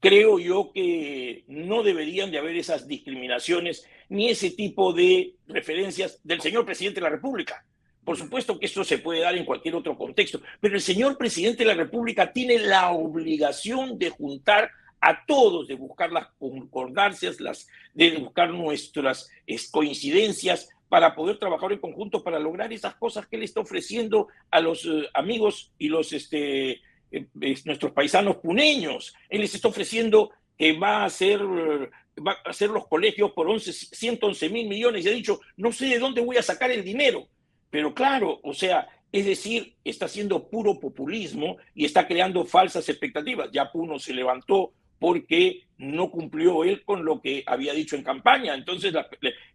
Creo 0.00 0.38
yo 0.38 0.70
que 0.72 1.44
no 1.48 1.82
deberían 1.82 2.30
de 2.30 2.38
haber 2.38 2.56
esas 2.56 2.86
discriminaciones 2.86 3.84
ni 4.08 4.28
ese 4.28 4.50
tipo 4.50 4.92
de 4.92 5.34
referencias 5.48 6.20
del 6.22 6.40
señor 6.40 6.64
presidente 6.64 7.00
de 7.00 7.04
la 7.04 7.10
República. 7.10 7.64
Por 8.04 8.16
supuesto 8.16 8.58
que 8.58 8.66
eso 8.66 8.84
se 8.84 8.98
puede 8.98 9.20
dar 9.20 9.36
en 9.36 9.44
cualquier 9.44 9.74
otro 9.74 9.96
contexto, 9.98 10.40
pero 10.60 10.76
el 10.76 10.80
señor 10.80 11.18
presidente 11.18 11.58
de 11.58 11.68
la 11.68 11.74
República 11.74 12.32
tiene 12.32 12.58
la 12.58 12.90
obligación 12.92 13.98
de 13.98 14.10
juntar 14.10 14.70
a 15.00 15.24
todos, 15.26 15.68
de 15.68 15.74
buscar 15.74 16.10
las 16.12 16.28
concordancias, 16.38 17.40
las, 17.40 17.68
de 17.92 18.16
buscar 18.16 18.50
nuestras 18.50 19.30
coincidencias 19.70 20.70
para 20.88 21.14
poder 21.14 21.38
trabajar 21.38 21.72
en 21.72 21.80
conjunto 21.80 22.22
para 22.22 22.38
lograr 22.38 22.72
esas 22.72 22.94
cosas 22.96 23.26
que 23.26 23.36
él 23.36 23.42
está 23.42 23.60
ofreciendo 23.60 24.28
a 24.50 24.60
los 24.60 24.86
eh, 24.86 25.08
amigos 25.12 25.72
y 25.78 25.88
los 25.88 26.12
este, 26.12 26.80
eh, 27.10 27.26
nuestros 27.64 27.92
paisanos 27.92 28.36
puneños. 28.36 29.14
Él 29.28 29.40
les 29.42 29.54
está 29.54 29.68
ofreciendo 29.68 30.30
que 30.56 30.72
va 30.72 31.02
a 31.02 31.04
hacer, 31.06 31.40
va 31.40 32.32
a 32.44 32.50
hacer 32.50 32.70
los 32.70 32.86
colegios 32.88 33.32
por 33.32 33.48
11, 33.48 33.72
111 33.72 34.48
mil 34.50 34.68
millones 34.68 35.04
y 35.04 35.08
ha 35.08 35.12
dicho, 35.12 35.40
no 35.56 35.72
sé 35.72 35.86
de 35.86 35.98
dónde 35.98 36.20
voy 36.20 36.36
a 36.36 36.42
sacar 36.42 36.70
el 36.70 36.84
dinero. 36.84 37.28
Pero 37.70 37.94
claro, 37.94 38.40
o 38.42 38.54
sea, 38.54 38.88
es 39.12 39.24
decir, 39.24 39.74
está 39.84 40.06
haciendo 40.06 40.48
puro 40.48 40.78
populismo 40.78 41.56
y 41.74 41.84
está 41.84 42.06
creando 42.06 42.44
falsas 42.44 42.88
expectativas. 42.88 43.50
Ya 43.52 43.70
Puno 43.70 43.98
se 43.98 44.12
levantó 44.12 44.72
porque 44.98 45.64
no 45.78 46.10
cumplió 46.10 46.64
él 46.64 46.84
con 46.84 47.04
lo 47.04 47.20
que 47.20 47.44
había 47.46 47.72
dicho 47.72 47.96
en 47.96 48.02
campaña. 48.02 48.54
Entonces, 48.54 48.92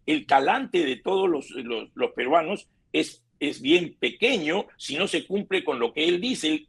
el 0.06 0.26
talante 0.26 0.86
de 0.86 0.96
todos 0.98 1.30
los, 1.30 1.50
los, 1.52 2.12
peruanos 2.14 2.68
es, 2.92 3.23
es, 3.40 3.62
bien 3.62 3.96
pequeño 4.00 4.68
si 4.78 4.98
no 4.98 5.08
se 5.08 5.26
cumple 5.26 5.64
con 5.64 5.80
lo 5.80 5.94
que 5.94 6.08
él 6.08 6.22
dice, 6.22 6.68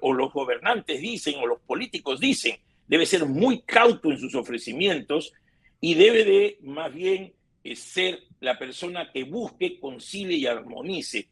o 0.00 0.12
los 0.12 0.32
gobernantes 0.32 1.00
dicen, 1.00 1.36
o 1.38 1.46
los 1.46 1.60
políticos 1.60 2.20
dicen. 2.20 2.56
Debe 2.88 3.06
ser 3.06 3.26
muy 3.26 3.62
cauto 3.62 4.10
en 4.10 4.18
sus 4.18 4.34
ofrecimientos 4.34 5.32
y 5.80 5.94
debe 5.94 6.24
de 6.24 6.58
más 6.62 6.92
bien 6.94 7.32
eh, 7.64 7.76
ser 7.76 8.20
la 8.40 8.58
persona 8.58 9.10
que 9.12 9.24
busque, 9.24 9.80
concilie 9.80 10.36
y 10.36 10.46
armonice. 10.46 11.28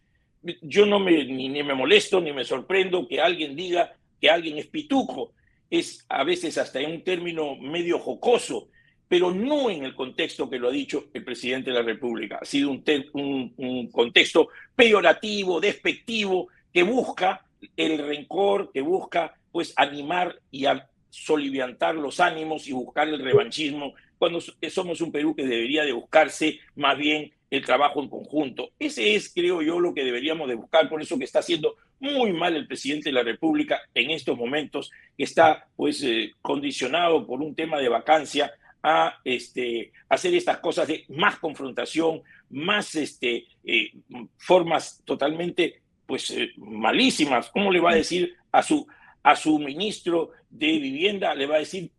Yo 0.62 0.84
no 0.84 0.98
me, 0.98 1.24
ni 1.24 1.48
me 1.62 1.74
molesto 1.74 2.20
ni 2.20 2.32
me 2.32 2.44
sorprendo 2.44 3.08
que 3.08 3.20
alguien 3.20 3.56
diga 3.56 3.96
que 4.20 4.28
alguien 4.28 4.58
es 4.58 4.66
pituco 4.66 5.32
es 5.70 6.04
a 6.08 6.24
veces 6.24 6.58
hasta 6.58 6.80
en 6.80 6.92
un 6.92 7.04
término 7.04 7.56
medio 7.56 7.98
jocoso, 7.98 8.68
pero 9.08 9.30
no 9.30 9.70
en 9.70 9.84
el 9.84 9.94
contexto 9.94 10.48
que 10.48 10.58
lo 10.58 10.68
ha 10.68 10.72
dicho 10.72 11.06
el 11.12 11.24
presidente 11.24 11.70
de 11.70 11.76
la 11.76 11.82
República. 11.82 12.38
Ha 12.40 12.44
sido 12.44 12.70
un, 12.70 13.52
un, 13.56 13.90
contexto 13.90 14.48
peyorativo, 14.74 15.60
despectivo, 15.60 16.48
que 16.72 16.82
busca 16.82 17.44
el 17.76 17.98
rencor, 17.98 18.70
que 18.72 18.80
busca 18.80 19.34
pues 19.52 19.72
animar 19.76 20.40
y 20.50 20.66
a 20.66 20.88
soliviantar 21.10 21.94
los 21.94 22.18
ánimos 22.18 22.66
y 22.66 22.72
buscar 22.72 23.08
el 23.08 23.20
revanchismo, 23.20 23.94
cuando 24.18 24.40
somos 24.40 25.00
un 25.00 25.12
Perú 25.12 25.34
que 25.34 25.46
debería 25.46 25.84
de 25.84 25.92
buscarse 25.92 26.58
más 26.74 26.98
bien 26.98 27.32
el 27.50 27.64
trabajo 27.64 28.02
en 28.02 28.08
conjunto. 28.08 28.70
Ese 28.78 29.14
es, 29.14 29.32
creo 29.32 29.62
yo, 29.62 29.78
lo 29.78 29.94
que 29.94 30.04
deberíamos 30.04 30.48
de 30.48 30.56
buscar, 30.56 30.88
por 30.88 31.00
eso 31.00 31.18
que 31.18 31.24
está 31.24 31.38
haciendo 31.38 31.76
muy 32.00 32.32
mal 32.32 32.56
el 32.56 32.66
presidente 32.66 33.10
de 33.10 33.14
la 33.14 33.22
República 33.22 33.80
en 33.94 34.10
estos 34.10 34.36
momentos, 34.36 34.90
que 35.16 35.24
está 35.24 35.66
pues 35.76 36.02
eh, 36.02 36.32
condicionado 36.42 37.26
por 37.26 37.40
un 37.40 37.54
tema 37.54 37.78
de 37.78 37.88
vacancia 37.88 38.52
a 38.86 39.18
este, 39.24 39.92
hacer 40.10 40.34
estas 40.34 40.58
cosas 40.58 40.86
de 40.86 41.06
más 41.08 41.38
confrontación, 41.38 42.22
más 42.50 42.94
este, 42.94 43.46
eh, 43.64 43.92
formas 44.36 45.00
totalmente 45.06 45.80
pues 46.04 46.28
eh, 46.30 46.50
malísimas. 46.58 47.48
¿Cómo 47.48 47.72
le 47.72 47.80
va 47.80 47.92
a 47.92 47.96
decir 47.96 48.36
a 48.52 48.62
su, 48.62 48.86
a 49.22 49.34
su 49.34 49.58
ministro 49.58 50.32
de 50.50 50.66
vivienda? 50.78 51.34
Le 51.34 51.46
va 51.46 51.56
a 51.56 51.60
decir, 51.60 51.90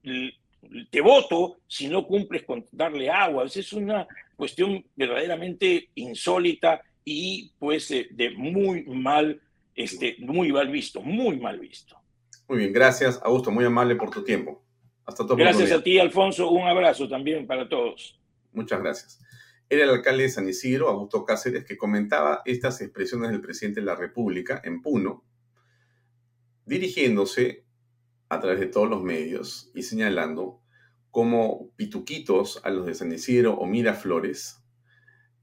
te 0.92 1.02
voto 1.02 1.58
si 1.68 1.88
no 1.88 2.06
cumples 2.06 2.44
con 2.44 2.64
darle 2.72 3.10
agua. 3.10 3.46
Es 3.46 3.74
una 3.74 4.08
cuestión 4.36 4.86
verdaderamente 4.96 5.90
insólita 5.96 6.84
y 7.04 7.52
pues 7.58 7.90
de 7.90 8.30
muy 8.38 8.84
mal 8.84 9.42
este, 9.76 10.18
muy 10.20 10.52
mal 10.52 10.70
visto, 10.70 11.02
muy 11.02 11.40
mal 11.40 11.60
visto. 11.60 11.98
Muy 12.48 12.60
bien, 12.60 12.74
gracias, 12.74 13.20
Augusto, 13.24 13.50
muy 13.50 13.66
amable 13.66 13.96
por 13.96 14.12
tu 14.12 14.24
tiempo. 14.24 14.62
Hasta 15.06 15.26
todo 15.26 15.38
Gracias 15.38 15.72
a 15.72 15.84
ti, 15.84 16.00
Alfonso, 16.00 16.50
un 16.50 16.68
abrazo 16.68 17.08
también 17.08 17.46
para 17.46 17.70
todos. 17.70 18.20
Muchas 18.52 18.82
gracias. 18.82 19.20
Era 19.70 19.84
el 19.84 19.90
alcalde 19.90 20.24
de 20.24 20.30
San 20.30 20.48
Isidro, 20.48 20.90
Augusto 20.90 21.26
Cáceres, 21.26 21.66
que 21.66 21.78
comentaba 21.78 22.42
estas 22.46 22.82
expresiones 22.82 23.32
del 23.32 23.42
presidente 23.42 23.80
de 23.80 23.86
la 23.86 23.96
República 23.96 24.62
en 24.64 24.82
Puno, 24.82 25.24
dirigiéndose 26.66 27.66
a 28.30 28.40
través 28.40 28.60
de 28.60 28.68
todos 28.68 28.90
los 28.90 29.04
medios 29.04 29.72
y 29.76 29.84
señalando 29.84 30.62
como 31.12 31.72
pituquitos 31.76 32.60
a 32.64 32.70
los 32.70 32.86
de 32.86 32.96
San 32.96 33.12
Isidro 33.12 33.54
o 33.54 33.66
Miraflores 33.66 34.64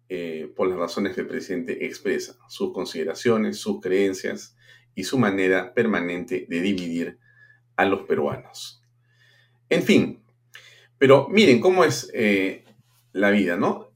eh, 0.09 0.53
por 0.55 0.68
las 0.68 0.79
razones 0.79 1.14
que 1.14 1.22
el 1.22 1.27
presidente 1.27 1.87
expresa, 1.87 2.37
sus 2.48 2.72
consideraciones, 2.72 3.57
sus 3.57 3.81
creencias 3.81 4.57
y 4.94 5.05
su 5.05 5.18
manera 5.18 5.72
permanente 5.72 6.46
de 6.48 6.61
dividir 6.61 7.18
a 7.77 7.87
los 7.87 8.03
peruanos. 8.03 8.82
En 9.72 9.82
fin, 9.85 10.22
pero 10.98 11.28
miren 11.30 11.58
cómo 11.58 11.82
es 11.82 12.11
eh, 12.12 12.62
la 13.12 13.30
vida, 13.30 13.56
¿no? 13.56 13.90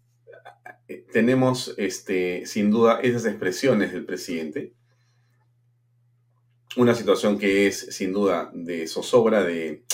Tenemos, 1.12 1.74
este, 1.76 2.46
sin 2.46 2.70
duda, 2.70 3.00
esas 3.02 3.26
expresiones 3.26 3.92
del 3.92 4.06
presidente. 4.06 4.72
Una 6.78 6.94
situación 6.94 7.38
que 7.38 7.66
es, 7.66 7.94
sin 7.94 8.14
duda, 8.14 8.50
de 8.54 8.86
zozobra, 8.86 9.44
de, 9.44 9.84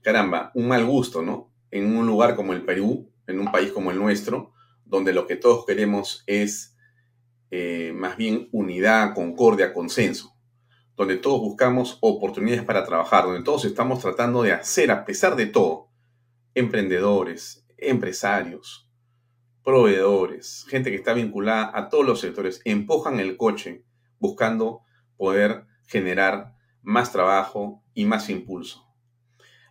caramba, 0.00 0.50
un 0.54 0.66
mal 0.68 0.86
gusto, 0.86 1.20
¿no? 1.20 1.52
En 1.70 1.94
un 1.94 2.06
lugar 2.06 2.34
como 2.34 2.54
el 2.54 2.62
Perú, 2.62 3.12
en 3.26 3.38
un 3.38 3.52
país 3.52 3.70
como 3.70 3.90
el 3.90 3.98
nuestro, 3.98 4.54
donde 4.86 5.12
lo 5.12 5.26
que 5.26 5.36
todos 5.36 5.66
queremos 5.66 6.24
es 6.26 6.74
eh, 7.50 7.92
más 7.94 8.16
bien 8.16 8.48
unidad, 8.50 9.14
concordia, 9.14 9.74
consenso, 9.74 10.37
donde 10.98 11.16
todos 11.16 11.40
buscamos 11.40 11.96
oportunidades 12.00 12.64
para 12.64 12.84
trabajar, 12.84 13.24
donde 13.24 13.44
todos 13.44 13.64
estamos 13.64 14.00
tratando 14.00 14.42
de 14.42 14.50
hacer, 14.52 14.90
a 14.90 15.04
pesar 15.04 15.36
de 15.36 15.46
todo, 15.46 15.88
emprendedores, 16.54 17.64
empresarios, 17.76 18.90
proveedores, 19.62 20.66
gente 20.68 20.90
que 20.90 20.96
está 20.96 21.12
vinculada 21.12 21.70
a 21.72 21.88
todos 21.88 22.04
los 22.04 22.20
sectores, 22.20 22.60
empujan 22.64 23.20
el 23.20 23.36
coche 23.36 23.84
buscando 24.18 24.82
poder 25.16 25.66
generar 25.86 26.56
más 26.82 27.12
trabajo 27.12 27.84
y 27.94 28.04
más 28.04 28.28
impulso. 28.28 28.84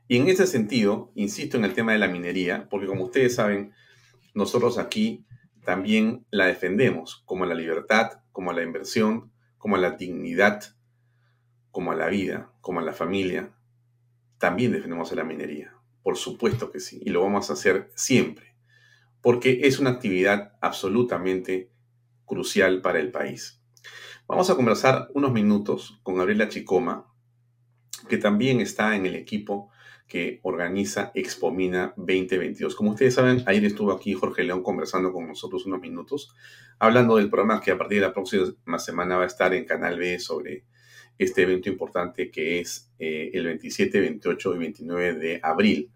Y 0.08 0.16
en 0.16 0.30
ese 0.30 0.48
sentido, 0.48 1.12
insisto 1.14 1.58
en 1.58 1.66
el 1.66 1.74
tema 1.74 1.92
de 1.92 1.98
la 2.00 2.08
minería, 2.08 2.70
porque 2.70 2.88
como 2.88 3.04
ustedes 3.04 3.36
saben, 3.36 3.74
nosotros 4.34 4.78
aquí 4.78 5.26
también 5.66 6.26
la 6.32 6.46
defendemos, 6.46 7.22
como 7.26 7.46
la 7.46 7.54
libertad, 7.54 8.22
como 8.32 8.54
la 8.54 8.64
inversión, 8.64 9.34
como 9.58 9.76
la 9.76 9.92
dignidad, 9.92 10.77
como 11.78 11.94
la 11.94 12.08
vida, 12.08 12.52
como 12.60 12.82
la 12.82 12.92
familia. 12.92 13.52
También 14.40 14.72
defendemos 14.72 15.12
a 15.12 15.16
la 15.16 15.24
minería, 15.24 15.76
por 16.02 16.18
supuesto 16.18 16.72
que 16.72 16.80
sí, 16.80 17.00
y 17.06 17.12
lo 17.12 17.22
vamos 17.22 17.52
a 17.52 17.54
hacer 17.54 17.92
siempre, 17.94 18.56
porque 19.22 19.60
es 19.62 19.78
una 19.78 19.92
actividad 19.92 20.58
absolutamente 20.60 21.70
crucial 22.26 22.82
para 22.82 23.00
el 23.00 23.12
país. 23.12 23.62
Vamos 24.28 24.50
a 24.50 24.56
conversar 24.56 25.10
unos 25.14 25.32
minutos 25.32 26.00
con 26.02 26.16
Gabriela 26.16 26.50
Chicoma, 26.50 27.14
que 28.10 28.18
también 28.18 28.60
está 28.60 28.96
en 28.96 29.06
el 29.06 29.16
equipo 29.16 29.70
que 30.08 30.40
organiza 30.42 31.12
Expomina 31.14 31.94
2022. 31.96 32.74
Como 32.74 32.90
ustedes 32.90 33.14
saben, 33.14 33.44
ayer 33.46 33.66
estuvo 33.66 33.92
aquí 33.92 34.16
Jorge 34.16 34.44
León 34.44 34.64
conversando 34.64 35.14
con 35.14 35.28
nosotros 35.28 35.68
unos 35.68 35.80
minutos, 35.80 36.34
hablando 36.80 37.18
del 37.18 37.30
programa 37.30 37.62
que 37.62 37.70
a 37.70 37.78
partir 37.78 38.00
de 38.00 38.08
la 38.08 38.14
próxima 38.14 38.80
semana 38.80 39.18
va 39.18 39.26
a 39.26 39.28
estar 39.28 39.54
en 39.54 39.64
Canal 39.64 40.00
B 40.00 40.18
sobre 40.18 40.66
este 41.18 41.44
evento 41.44 41.70
importante 41.70 42.30
que 42.30 42.60
es 42.60 42.92
eh, 43.00 43.32
el 43.34 43.46
27, 43.46 44.00
28 44.00 44.56
y 44.56 44.58
29 44.58 45.14
de 45.16 45.40
abril, 45.42 45.92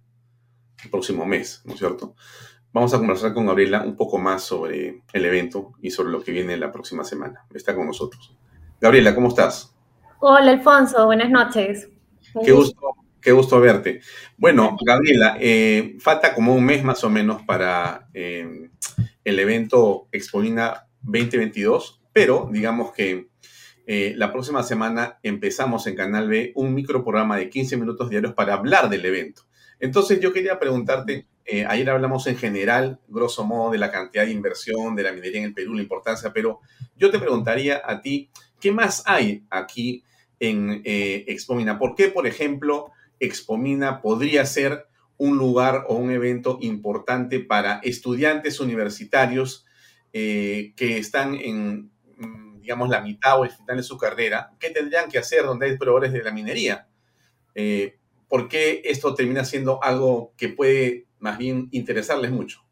el 0.84 0.90
próximo 0.90 1.26
mes, 1.26 1.62
¿no 1.66 1.74
es 1.74 1.80
cierto? 1.80 2.16
Vamos 2.74 2.94
a 2.94 2.98
conversar 2.98 3.34
con 3.34 3.46
Gabriela 3.46 3.84
un 3.84 3.98
poco 3.98 4.18
más 4.18 4.44
sobre 4.44 5.02
el 5.12 5.26
evento 5.26 5.74
y 5.82 5.92
sobre 5.92 6.12
lo 6.12 6.24
que 6.24 6.32
viene 6.32 6.56
la 6.56 6.72
próxima 6.72 7.04
semana. 7.04 7.46
Está 7.54 7.76
con 7.76 7.86
nosotros. 7.86 8.36
Gabriela, 8.80 9.14
¿cómo 9.14 9.28
estás? 9.28 9.76
Hola, 10.20 10.52
Alfonso. 10.52 11.06
Buenas 11.06 11.30
noches. 11.30 11.90
Qué 12.46 12.52
gusto, 12.54 12.96
qué 13.20 13.34
gusto 13.34 13.60
verte. 13.60 14.02
Bueno, 14.38 14.78
Gabriela, 14.86 15.36
eh, 15.40 15.98
falta 16.00 16.34
como 16.34 16.56
un 16.56 16.64
mes 16.64 16.84
más 16.84 17.04
o 17.04 17.10
menos 17.10 17.42
para 17.42 18.08
eh, 18.14 18.70
el 19.26 19.40
evento 19.40 20.08
Expolina 20.12 20.88
2022, 21.02 22.02
pero 22.14 22.50
digamos 22.52 22.94
que 22.94 23.31
eh, 23.88 24.14
la 24.16 24.32
próxima 24.32 24.64
semana 24.64 25.20
empezamos 25.24 25.88
en 25.88 25.96
Canal 25.96 26.28
B 26.28 26.52
un 26.56 26.74
microprograma 26.74 27.38
de 27.38 27.50
15 27.50 27.78
minutos 27.78 28.10
diarios 28.10 28.34
para 28.34 28.54
hablar 28.54 28.90
del 28.90 29.06
evento. 29.06 29.44
Entonces 29.80 30.20
yo 30.20 30.32
quería 30.32 30.60
preguntarte, 30.60 31.28
eh, 31.46 31.66
ayer 31.68 31.90
hablamos 31.90 32.28
en 32.28 32.38
general, 32.38 33.00
grosso 33.08 33.44
modo, 33.44 33.72
de 33.72 33.80
la 33.80 33.92
cantidad 33.92 34.26
de 34.26 34.32
inversión 34.32 34.96
de 34.96 35.04
la 35.04 35.12
minería 35.12 35.40
en 35.40 35.46
el 35.46 35.54
Perú, 35.54 35.74
la 35.74 35.82
importancia, 35.82 36.32
pero 36.32 36.60
yo 36.96 37.10
te 37.10 37.20
preguntaría 37.20 37.82
a 37.84 38.02
ti, 38.02 38.30
¿qué 38.60 38.72
más 38.72 39.04
hay 39.08 39.44
aquí 39.50 40.04
en 40.40 40.82
eh, 40.86 41.26
Expomina? 41.28 41.80
¿Por 41.80 41.96
qué, 41.96 42.10
por 42.10 42.28
ejemplo, 42.28 42.92
Expomina 43.20 44.02
podría 44.02 44.46
ser 44.46 44.86
un 45.18 45.38
lugar 45.38 45.86
o 45.88 45.96
un 45.96 46.12
evento 46.12 46.58
importante 46.62 47.40
para 47.40 47.80
estudiantes 47.84 48.60
universitarios 48.60 49.66
eh, 50.14 50.74
que 50.76 50.98
están 50.98 51.36
en, 51.36 51.92
digamos, 52.62 52.90
la 52.90 53.02
mitad 53.02 53.40
o 53.40 53.44
el 53.44 53.52
final 53.52 53.78
de 53.78 53.84
su 53.84 53.98
carrera? 53.98 54.54
¿Qué 54.60 54.70
tendrían 54.70 55.10
que 55.10 55.18
hacer 55.18 55.44
donde 55.44 55.66
hay 55.66 55.78
proveedores 55.78 56.14
de 56.14 56.24
la 56.24 56.32
minería? 56.32 56.88
¿Por 58.30 58.48
qué 58.48 58.82
esto 58.86 59.14
termina 59.14 59.44
siendo 59.44 59.84
algo 59.84 60.34
que 60.38 60.50
puede 60.50 61.08
más 61.22 61.38
bien 61.38 61.70
interesarles 61.72 62.32
mucho. 62.32 62.66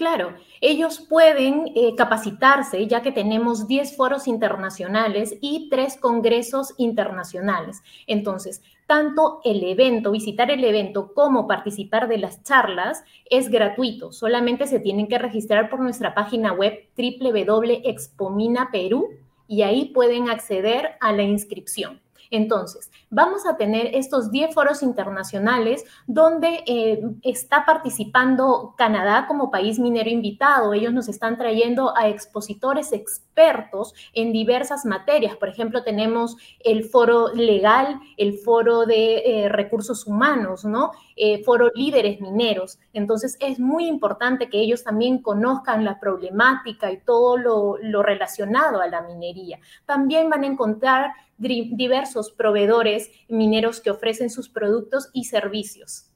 Claro, 0.00 0.32
ellos 0.62 0.98
pueden 0.98 1.72
eh, 1.74 1.94
capacitarse 1.94 2.86
ya 2.86 3.02
que 3.02 3.12
tenemos 3.12 3.68
10 3.68 3.98
foros 3.98 4.26
internacionales 4.28 5.36
y 5.42 5.68
3 5.68 5.98
congresos 5.98 6.72
internacionales. 6.78 7.82
Entonces, 8.06 8.62
tanto 8.86 9.42
el 9.44 9.62
evento, 9.62 10.10
visitar 10.10 10.50
el 10.50 10.64
evento 10.64 11.12
como 11.12 11.46
participar 11.46 12.08
de 12.08 12.16
las 12.16 12.42
charlas 12.42 13.04
es 13.28 13.50
gratuito. 13.50 14.10
Solamente 14.10 14.66
se 14.66 14.80
tienen 14.80 15.06
que 15.06 15.18
registrar 15.18 15.68
por 15.68 15.80
nuestra 15.80 16.14
página 16.14 16.54
web 16.54 16.88
www.expomina.perú 16.96 19.06
y 19.48 19.60
ahí 19.60 19.92
pueden 19.92 20.30
acceder 20.30 20.92
a 21.00 21.12
la 21.12 21.24
inscripción. 21.24 22.00
Entonces, 22.30 22.90
vamos 23.10 23.46
a 23.46 23.56
tener 23.56 23.94
estos 23.94 24.30
10 24.30 24.54
foros 24.54 24.82
internacionales 24.82 25.84
donde 26.06 26.62
eh, 26.66 27.02
está 27.22 27.64
participando 27.66 28.74
Canadá 28.78 29.26
como 29.26 29.50
país 29.50 29.78
minero 29.78 30.08
invitado. 30.08 30.72
Ellos 30.72 30.92
nos 30.92 31.08
están 31.08 31.36
trayendo 31.36 31.96
a 31.96 32.08
expositores 32.08 32.92
expertos 32.92 33.94
en 34.12 34.32
diversas 34.32 34.84
materias. 34.84 35.36
Por 35.36 35.48
ejemplo, 35.48 35.82
tenemos 35.82 36.36
el 36.60 36.84
foro 36.84 37.28
legal, 37.34 38.00
el 38.16 38.38
foro 38.38 38.86
de 38.86 39.16
eh, 39.18 39.48
recursos 39.48 40.06
humanos, 40.06 40.64
¿no? 40.64 40.92
Eh, 41.22 41.44
foro 41.44 41.70
líderes 41.74 42.18
mineros. 42.22 42.78
Entonces, 42.94 43.36
es 43.40 43.58
muy 43.58 43.86
importante 43.86 44.48
que 44.48 44.58
ellos 44.58 44.84
también 44.84 45.18
conozcan 45.18 45.84
la 45.84 46.00
problemática 46.00 46.90
y 46.90 46.96
todo 46.96 47.36
lo, 47.36 47.76
lo 47.82 48.02
relacionado 48.02 48.80
a 48.80 48.86
la 48.86 49.02
minería. 49.02 49.58
También 49.84 50.30
van 50.30 50.44
a 50.44 50.46
encontrar 50.46 51.10
diversos 51.36 52.30
proveedores 52.30 53.10
mineros 53.28 53.82
que 53.82 53.90
ofrecen 53.90 54.30
sus 54.30 54.48
productos 54.48 55.10
y 55.12 55.24
servicios. 55.24 56.10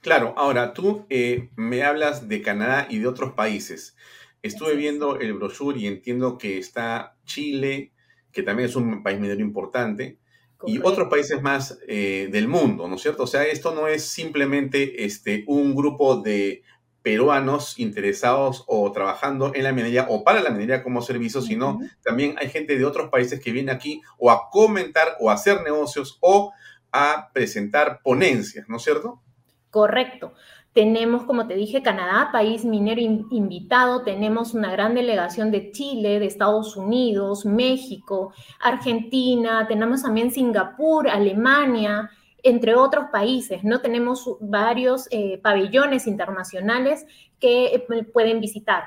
Claro, 0.00 0.34
ahora 0.36 0.72
tú 0.72 1.06
eh, 1.08 1.50
me 1.54 1.84
hablas 1.84 2.26
de 2.26 2.42
Canadá 2.42 2.88
y 2.90 2.98
de 2.98 3.06
otros 3.06 3.34
países. 3.34 3.96
Estuve 4.42 4.74
viendo 4.74 5.20
el 5.20 5.34
brochure 5.34 5.78
y 5.78 5.86
entiendo 5.86 6.36
que 6.36 6.58
está 6.58 7.16
Chile, 7.26 7.92
que 8.32 8.42
también 8.42 8.68
es 8.68 8.74
un 8.74 9.04
país 9.04 9.20
minero 9.20 9.40
importante, 9.40 10.18
y 10.66 10.78
otros 10.82 11.08
países 11.08 11.40
más 11.42 11.78
eh, 11.88 12.28
del 12.30 12.48
mundo, 12.48 12.88
¿no 12.88 12.96
es 12.96 13.02
cierto? 13.02 13.24
O 13.24 13.26
sea, 13.26 13.44
esto 13.44 13.74
no 13.74 13.88
es 13.88 14.04
simplemente 14.04 15.04
este, 15.04 15.44
un 15.46 15.74
grupo 15.74 16.16
de 16.16 16.62
peruanos 17.02 17.78
interesados 17.78 18.64
o 18.66 18.92
trabajando 18.92 19.52
en 19.54 19.64
la 19.64 19.72
minería 19.72 20.06
o 20.08 20.22
para 20.22 20.42
la 20.42 20.50
minería 20.50 20.82
como 20.82 21.00
servicio, 21.00 21.40
sino 21.40 21.80
también 22.02 22.36
hay 22.38 22.50
gente 22.50 22.76
de 22.76 22.84
otros 22.84 23.08
países 23.08 23.40
que 23.40 23.52
viene 23.52 23.72
aquí 23.72 24.02
o 24.18 24.30
a 24.30 24.50
comentar 24.50 25.16
o 25.18 25.30
a 25.30 25.34
hacer 25.34 25.62
negocios 25.62 26.18
o 26.20 26.52
a 26.92 27.30
presentar 27.32 28.00
ponencias, 28.02 28.68
¿no 28.68 28.76
es 28.76 28.82
cierto? 28.82 29.22
Correcto. 29.70 30.34
Tenemos, 30.72 31.24
como 31.24 31.48
te 31.48 31.56
dije, 31.56 31.82
Canadá, 31.82 32.30
país 32.30 32.64
minero 32.64 33.00
invitado, 33.00 34.02
tenemos 34.02 34.54
una 34.54 34.70
gran 34.70 34.94
delegación 34.94 35.50
de 35.50 35.72
Chile, 35.72 36.20
de 36.20 36.26
Estados 36.26 36.76
Unidos, 36.76 37.44
México, 37.44 38.32
Argentina, 38.60 39.66
tenemos 39.66 40.02
también 40.02 40.30
Singapur, 40.30 41.08
Alemania, 41.08 42.08
entre 42.42 42.74
otros 42.74 43.06
países, 43.10 43.64
¿no? 43.64 43.80
Tenemos 43.80 44.36
varios 44.40 45.08
eh, 45.10 45.38
pabellones 45.42 46.06
internacionales 46.06 47.04
que 47.38 47.66
eh, 47.66 48.04
pueden 48.12 48.40
visitar. 48.40 48.84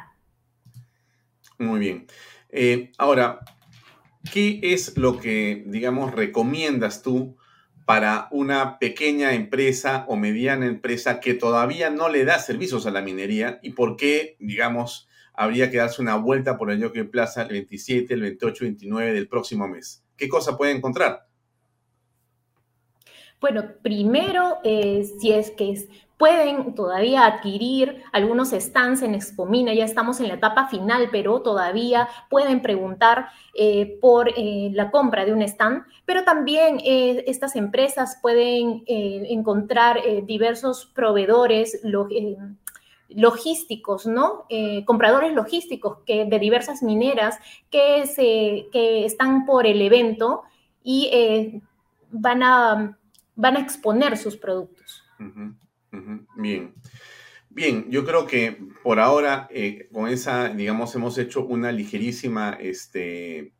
Muy 1.57 1.79
bien. 1.79 2.07
Eh, 2.49 2.91
ahora, 2.97 3.39
¿qué 4.31 4.59
es 4.61 4.97
lo 4.97 5.19
que, 5.19 5.63
digamos, 5.67 6.13
recomiendas 6.13 7.01
tú 7.01 7.35
para 7.85 8.27
una 8.31 8.79
pequeña 8.79 9.33
empresa 9.33 10.05
o 10.07 10.15
mediana 10.15 10.65
empresa 10.65 11.19
que 11.19 11.33
todavía 11.33 11.89
no 11.89 12.09
le 12.09 12.25
da 12.25 12.39
servicios 12.39 12.85
a 12.85 12.91
la 12.91 13.01
minería 13.01 13.59
y 13.61 13.71
por 13.71 13.97
qué, 13.97 14.37
digamos, 14.39 15.09
habría 15.33 15.69
que 15.69 15.77
darse 15.77 16.01
una 16.01 16.15
vuelta 16.15 16.57
por 16.57 16.71
el 16.71 16.81
Jockey 16.81 17.03
Plaza 17.03 17.43
el 17.43 17.49
27, 17.49 18.13
el 18.13 18.21
28, 18.21 18.65
29 18.65 19.13
del 19.13 19.27
próximo 19.27 19.67
mes? 19.67 20.03
¿Qué 20.15 20.29
cosa 20.29 20.57
puede 20.57 20.71
encontrar? 20.71 21.27
Bueno, 23.41 23.65
primero, 23.81 24.59
eh, 24.63 25.05
si 25.19 25.33
es 25.33 25.51
que 25.51 25.75
pueden 26.17 26.75
todavía 26.75 27.25
adquirir 27.25 28.03
algunos 28.11 28.51
stands 28.51 29.01
en 29.01 29.15
Expomina, 29.15 29.73
ya 29.73 29.85
estamos 29.85 30.19
en 30.19 30.27
la 30.27 30.35
etapa 30.35 30.67
final, 30.67 31.09
pero 31.11 31.41
todavía 31.41 32.07
pueden 32.29 32.61
preguntar 32.61 33.27
eh, 33.53 33.97
por 33.99 34.29
eh, 34.29 34.69
la 34.73 34.91
compra 34.91 35.25
de 35.25 35.33
un 35.33 35.41
stand, 35.41 35.83
pero 36.05 36.23
también 36.23 36.79
estas 36.83 37.55
empresas 37.55 38.17
pueden 38.21 38.83
encontrar 38.87 40.01
diversos 40.25 40.85
proveedores 40.85 41.81
logísticos, 43.09 44.05
¿no? 44.05 44.45
compradores 44.85 45.33
logísticos 45.33 45.99
que, 46.05 46.25
de 46.25 46.39
diversas 46.39 46.83
mineras 46.83 47.39
que, 47.69 48.05
se, 48.07 48.67
que 48.71 49.05
están 49.05 49.45
por 49.45 49.65
el 49.65 49.81
evento 49.81 50.43
y 50.83 51.61
van 52.11 52.43
a 52.43 52.97
van 53.35 53.57
a 53.57 53.59
exponer 53.59 54.17
sus 54.17 54.37
productos. 54.37 55.03
Bien. 56.35 56.73
Bien, 57.49 57.85
yo 57.89 58.03
creo 58.03 58.25
que 58.25 58.57
por 58.81 58.99
ahora 58.99 59.47
eh, 59.51 59.87
con 59.91 60.09
esa, 60.09 60.49
digamos, 60.49 60.95
hemos 60.95 61.17
hecho 61.19 61.45
una 61.45 61.71
ligerísima 61.71 62.57
este, 62.59 63.53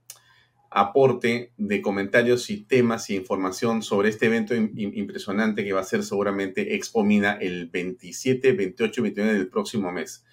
aporte 0.72 1.52
de 1.58 1.82
comentarios 1.84 2.50
y 2.50 2.64
temas 2.64 3.12
y 3.12 3.16
información 3.16 3.84
sobre 3.84 4.10
este 4.10 4.26
evento 4.26 4.56
impresionante 4.56 5.64
que 5.64 5.74
va 5.74 5.82
a 5.82 5.86
ser 5.86 6.04
seguramente 6.04 6.74
Expomina 6.74 7.34
el 7.34 7.70
27, 7.70 8.54
28 8.54 9.00
y 9.00 9.04
29 9.04 9.38
del 9.38 9.50
próximo 9.50 9.92
mes. 9.92 10.26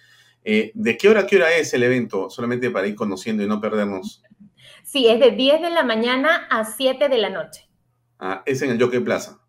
Eh, 0.43 0.73
¿De 0.75 0.97
qué 0.97 1.11
hora 1.11 1.21
a 1.21 1.27
qué 1.27 1.37
hora 1.37 1.55
es 1.55 1.75
el 1.75 1.83
evento? 1.83 2.31
Solamente 2.31 2.71
para 2.71 2.87
ir 2.87 2.95
conociendo 2.95 3.43
y 3.43 3.47
no 3.47 3.61
perdernos. 3.61 4.23
Sí, 4.83 5.07
es 5.07 5.21
de 5.21 5.33
10 5.33 5.61
de 5.61 5.71
la 5.71 5.85
mañana 5.85 6.47
a 6.51 6.65
7 6.65 7.11
de 7.11 7.19
la 7.19 7.29
noche. 7.29 7.69
Ah, 8.19 8.43
es 8.47 8.63
en 8.63 8.71
el 8.71 8.83
Jockey 8.83 9.01
Plaza. 9.01 9.40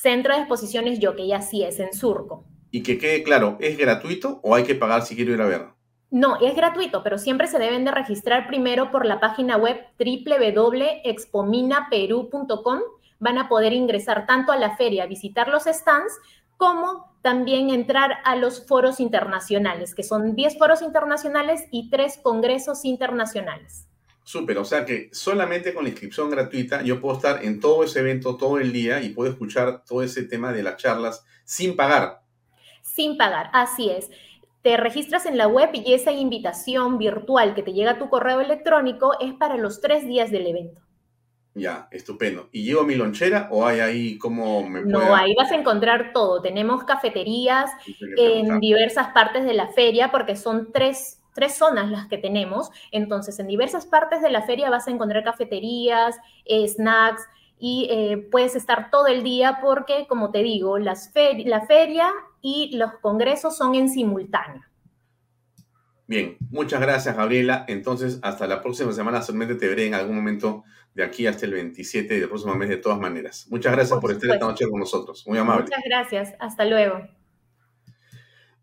Centro 0.00 0.32
de 0.32 0.40
Exposiciones 0.40 0.98
Jockey, 1.02 1.32
así 1.34 1.62
es, 1.62 1.78
en 1.78 1.92
Surco. 1.92 2.46
Y 2.70 2.82
que 2.82 2.96
quede 2.96 3.22
claro, 3.22 3.58
¿es 3.60 3.76
gratuito 3.76 4.40
o 4.42 4.54
hay 4.54 4.62
que 4.62 4.74
pagar 4.74 5.02
si 5.02 5.14
quiero 5.14 5.34
ir 5.34 5.42
a 5.42 5.46
ver? 5.46 5.66
No, 6.10 6.40
es 6.40 6.56
gratuito, 6.56 7.02
pero 7.02 7.18
siempre 7.18 7.48
se 7.48 7.58
deben 7.58 7.84
de 7.84 7.90
registrar 7.90 8.46
primero 8.46 8.90
por 8.90 9.04
la 9.04 9.20
página 9.20 9.58
web 9.58 9.76
www.expominaperú.com. 9.98 12.78
Van 13.18 13.36
a 13.36 13.50
poder 13.50 13.74
ingresar 13.74 14.24
tanto 14.24 14.52
a 14.52 14.56
la 14.56 14.74
feria, 14.78 15.04
visitar 15.04 15.48
los 15.48 15.64
stands, 15.64 16.18
como 16.56 17.12
también 17.20 17.68
entrar 17.68 18.20
a 18.24 18.36
los 18.36 18.66
foros 18.66 19.00
internacionales, 19.00 19.94
que 19.94 20.02
son 20.02 20.34
10 20.34 20.56
foros 20.56 20.80
internacionales 20.80 21.66
y 21.70 21.90
3 21.90 22.20
congresos 22.22 22.86
internacionales. 22.86 23.89
Súper, 24.30 24.58
o 24.58 24.64
sea 24.64 24.84
que 24.84 25.08
solamente 25.10 25.74
con 25.74 25.82
la 25.82 25.90
inscripción 25.90 26.30
gratuita 26.30 26.82
yo 26.82 27.00
puedo 27.00 27.16
estar 27.16 27.44
en 27.44 27.58
todo 27.58 27.82
ese 27.82 27.98
evento 27.98 28.36
todo 28.36 28.60
el 28.60 28.72
día 28.72 29.02
y 29.02 29.08
puedo 29.08 29.28
escuchar 29.28 29.82
todo 29.84 30.04
ese 30.04 30.22
tema 30.22 30.52
de 30.52 30.62
las 30.62 30.76
charlas 30.76 31.26
sin 31.42 31.74
pagar. 31.74 32.20
Sin 32.80 33.16
pagar, 33.16 33.50
así 33.52 33.90
es. 33.90 34.08
Te 34.62 34.76
registras 34.76 35.26
en 35.26 35.36
la 35.36 35.48
web 35.48 35.70
y 35.72 35.94
esa 35.94 36.12
invitación 36.12 36.96
virtual 36.96 37.56
que 37.56 37.64
te 37.64 37.72
llega 37.72 37.90
a 37.90 37.98
tu 37.98 38.08
correo 38.08 38.40
electrónico 38.40 39.18
es 39.18 39.34
para 39.34 39.56
los 39.56 39.80
tres 39.80 40.06
días 40.06 40.30
del 40.30 40.46
evento. 40.46 40.80
Ya, 41.54 41.88
estupendo. 41.90 42.50
¿Y 42.52 42.62
llevo 42.62 42.84
mi 42.84 42.94
lonchera 42.94 43.48
o 43.50 43.66
hay 43.66 43.80
ahí 43.80 44.16
como 44.16 44.64
me 44.64 44.82
No, 44.82 45.12
ahí 45.12 45.34
vas 45.34 45.50
a 45.50 45.56
encontrar 45.56 46.12
todo. 46.12 46.40
Tenemos 46.40 46.84
cafeterías 46.84 47.68
en 48.16 48.60
diversas 48.60 49.08
partes 49.08 49.44
de 49.44 49.54
la 49.54 49.72
feria 49.72 50.12
porque 50.12 50.36
son 50.36 50.70
tres 50.72 51.19
tres 51.34 51.54
zonas 51.54 51.90
las 51.90 52.06
que 52.06 52.18
tenemos. 52.18 52.70
Entonces, 52.92 53.38
en 53.38 53.46
diversas 53.46 53.86
partes 53.86 54.22
de 54.22 54.30
la 54.30 54.42
feria 54.42 54.70
vas 54.70 54.88
a 54.88 54.90
encontrar 54.90 55.24
cafeterías, 55.24 56.16
eh, 56.44 56.66
snacks 56.68 57.22
y 57.58 57.88
eh, 57.90 58.16
puedes 58.30 58.56
estar 58.56 58.90
todo 58.90 59.06
el 59.06 59.22
día 59.22 59.58
porque, 59.62 60.06
como 60.08 60.30
te 60.30 60.42
digo, 60.42 60.78
las 60.78 61.12
la 61.44 61.66
feria 61.66 62.10
y 62.40 62.76
los 62.76 62.92
congresos 63.00 63.56
son 63.56 63.74
en 63.74 63.88
simultáneo. 63.88 64.62
Bien, 66.06 66.36
muchas 66.50 66.80
gracias, 66.80 67.16
Gabriela. 67.16 67.64
Entonces, 67.68 68.18
hasta 68.22 68.48
la 68.48 68.62
próxima 68.62 68.92
semana, 68.92 69.22
solamente 69.22 69.54
te 69.54 69.68
veré 69.68 69.86
en 69.86 69.94
algún 69.94 70.16
momento 70.16 70.64
de 70.92 71.04
aquí 71.04 71.26
hasta 71.26 71.46
el 71.46 71.52
27 71.52 72.18
del 72.18 72.28
próximo 72.28 72.56
mes, 72.56 72.68
de 72.68 72.78
todas 72.78 72.98
maneras. 72.98 73.46
Muchas 73.48 73.72
gracias 73.72 73.96
por, 74.00 74.10
estar 74.10 74.30
esta 74.30 74.44
noche 74.44 74.68
con 74.68 74.80
nosotros. 74.80 75.24
Muy 75.28 75.38
amable. 75.38 75.64
Muchas 75.64 75.84
gracias. 75.84 76.34
Hasta 76.40 76.64
luego. 76.64 77.00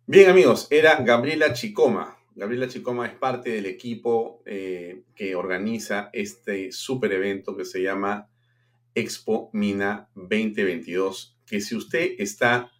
Bien, 0.06 0.30
amigos, 0.30 0.67
era 0.69 0.95
Gabriela 0.97 1.53
Chicoma, 1.53 2.16
Gabriela 2.38 2.67
Chicoma 2.67 3.08
es 3.08 3.15
parte 3.15 3.50
del 3.50 3.65
equipo 3.65 4.43
eh, 4.45 5.02
que 5.15 5.36
organiza 5.36 6.12
este 6.13 6.71
super 6.71 7.12
evento 7.12 7.58
que 7.58 7.65
se 7.65 7.82
llama 7.82 8.30
Expo 8.93 9.50
Mina 9.54 10.12
2022, 10.13 11.39
que 11.47 11.62
si 11.62 11.76
usted 11.76 12.12
está 12.19 12.71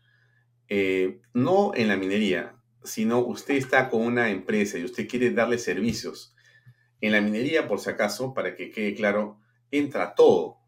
eh, 0.70 1.22
no 1.34 1.72
en 1.74 1.88
la 1.88 1.98
minería, 1.98 2.56
sino 2.84 3.17
usted 3.17 3.56
está 3.56 3.89
con 3.89 4.04
una 4.04 4.30
empresa 4.30 4.78
y 4.78 4.84
usted 4.84 5.08
quiere 5.08 5.32
darle 5.32 5.58
servicios 5.58 6.36
en 7.02 7.13
la 7.13 7.22
minería, 7.22 7.67
por 7.67 7.80
si 7.80 7.89
acaso, 7.89 8.36
para 8.36 8.56
que 8.56 8.70
quede 8.70 8.93
claro, 8.93 9.39
entra 9.72 10.13
todo. 10.13 10.60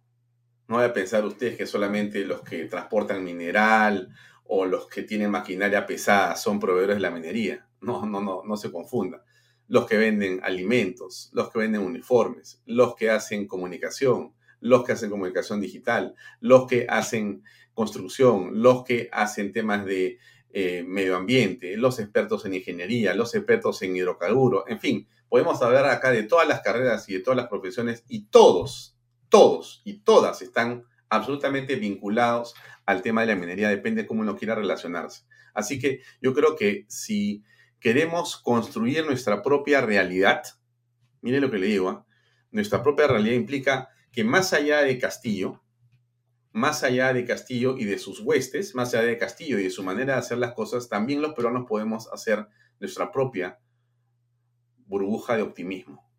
No 0.68 0.78
voy 0.78 0.86
a 0.86 0.94
pensar 0.94 1.24
ustedes 1.26 1.58
que 1.58 1.68
solamente 1.68 2.26
los 2.26 2.42
que 2.42 2.66
transportan 2.66 3.24
mineral 3.24 4.10
o 4.46 4.66
los 4.66 4.88
que 4.88 5.04
tienen 5.04 5.30
maquinaria 5.30 5.86
pesada 5.86 6.36
son 6.36 6.60
proveedores 6.60 6.96
de 6.96 7.02
la 7.02 7.12
minería. 7.12 7.69
No, 7.82 8.06
no, 8.06 8.22
no, 8.22 8.44
no 8.44 8.58
se 8.58 8.72
confunda. 8.72 9.24
Los 9.68 9.86
que 9.86 9.98
venden 9.98 10.40
alimentos, 10.44 11.30
los 11.34 11.50
que 11.52 11.60
venden 11.60 11.82
uniformes, 11.82 12.62
los 12.66 12.96
que 12.96 13.10
hacen 13.10 13.48
comunicación, 13.48 14.34
los 14.62 14.84
que 14.84 14.94
hacen 14.94 15.10
comunicación 15.10 15.62
digital, 15.62 16.16
los 16.40 16.68
que 16.68 16.86
hacen 16.90 17.44
construcción, 17.74 18.62
los 18.62 18.84
que 18.84 19.10
hacen 19.12 19.54
temas 19.54 19.86
de 19.86 20.20
eh, 20.52 20.84
medio 20.86 21.16
ambiente, 21.16 21.78
los 21.78 22.00
expertos 22.00 22.46
en 22.46 22.56
ingeniería, 22.56 23.14
los 23.14 23.36
expertos 23.36 23.82
en 23.84 23.96
hidrocarburos, 23.96 24.64
en 24.68 24.80
fin, 24.80 25.08
podemos 25.30 25.62
hablar 25.62 25.86
acá 25.86 26.12
de 26.12 26.24
todas 26.24 26.48
las 26.48 26.62
carreras 26.62 27.08
y 27.08 27.14
de 27.14 27.20
todas 27.20 27.38
las 27.38 27.48
profesiones 27.48 28.04
y 28.08 28.26
todos, 28.26 28.98
todos 29.30 29.82
y 29.86 30.00
todas 30.00 30.42
están 30.42 30.86
absolutamente 31.08 31.76
vinculados 31.76 32.56
al 32.86 33.02
tema 33.04 33.22
de 33.22 33.28
la 33.28 33.36
minería, 33.36 33.70
depende 33.70 34.08
cómo 34.08 34.22
uno 34.22 34.36
quiera 34.36 34.56
relacionarse. 34.56 35.24
Así 35.54 35.80
que 35.80 36.02
yo 36.22 36.34
creo 36.34 36.56
que 36.56 36.86
si 36.88 37.44
queremos 37.80 38.38
construir 38.38 39.06
nuestra 39.06 39.42
propia 39.42 39.82
realidad, 39.82 40.44
mire 41.22 41.40
lo 41.40 41.50
que 41.50 41.58
le 41.58 41.68
digo, 41.68 41.90
¿ah? 41.90 42.06
nuestra 42.52 42.84
propia 42.84 43.08
realidad 43.08 43.36
implica 43.36 43.90
que 44.12 44.24
más 44.24 44.54
allá 44.54 44.82
de 44.82 44.98
Castillo, 44.98 45.62
más 46.52 46.84
allá 46.84 47.14
de 47.14 47.26
Castillo 47.26 47.78
y 47.78 47.86
de 47.86 48.00
sus 48.00 48.20
huestes, 48.22 48.76
más 48.76 48.94
allá 48.94 49.04
de 49.04 49.18
Castillo 49.18 49.60
y 49.60 49.64
de 49.64 49.70
su 49.70 49.84
manera 49.84 50.14
de 50.14 50.20
hacer 50.20 50.40
las 50.40 50.54
cosas, 50.54 50.90
también 50.90 51.22
los 51.22 51.34
peruanos 51.34 51.66
podemos 51.68 52.12
hacer 52.12 52.48
nuestra 52.80 53.12
propia 53.12 53.60
burbuja 54.88 55.36
de 55.36 55.44
optimismo, 55.44 56.10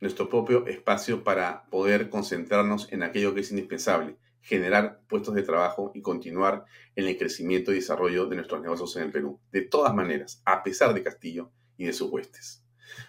nuestro 0.00 0.28
propio 0.28 0.66
espacio 0.66 1.24
para 1.24 1.64
poder 1.70 2.10
concentrarnos 2.10 2.92
en 2.92 3.02
aquello 3.02 3.34
que 3.34 3.40
es 3.40 3.50
indispensable, 3.50 4.18
generar 4.42 5.00
puestos 5.08 5.34
de 5.34 5.42
trabajo 5.42 5.92
y 5.94 6.02
continuar 6.02 6.64
en 6.96 7.06
el 7.06 7.16
crecimiento 7.16 7.72
y 7.72 7.76
desarrollo 7.76 8.26
de 8.26 8.36
nuestros 8.36 8.60
negocios 8.60 8.96
en 8.96 9.04
el 9.04 9.10
Perú. 9.10 9.40
De 9.52 9.62
todas 9.62 9.94
maneras, 9.94 10.42
a 10.44 10.62
pesar 10.62 10.94
de 10.94 11.02
Castillo 11.02 11.50
y 11.76 11.86
de 11.86 11.92
sus 11.92 12.10
huestes. 12.10 12.64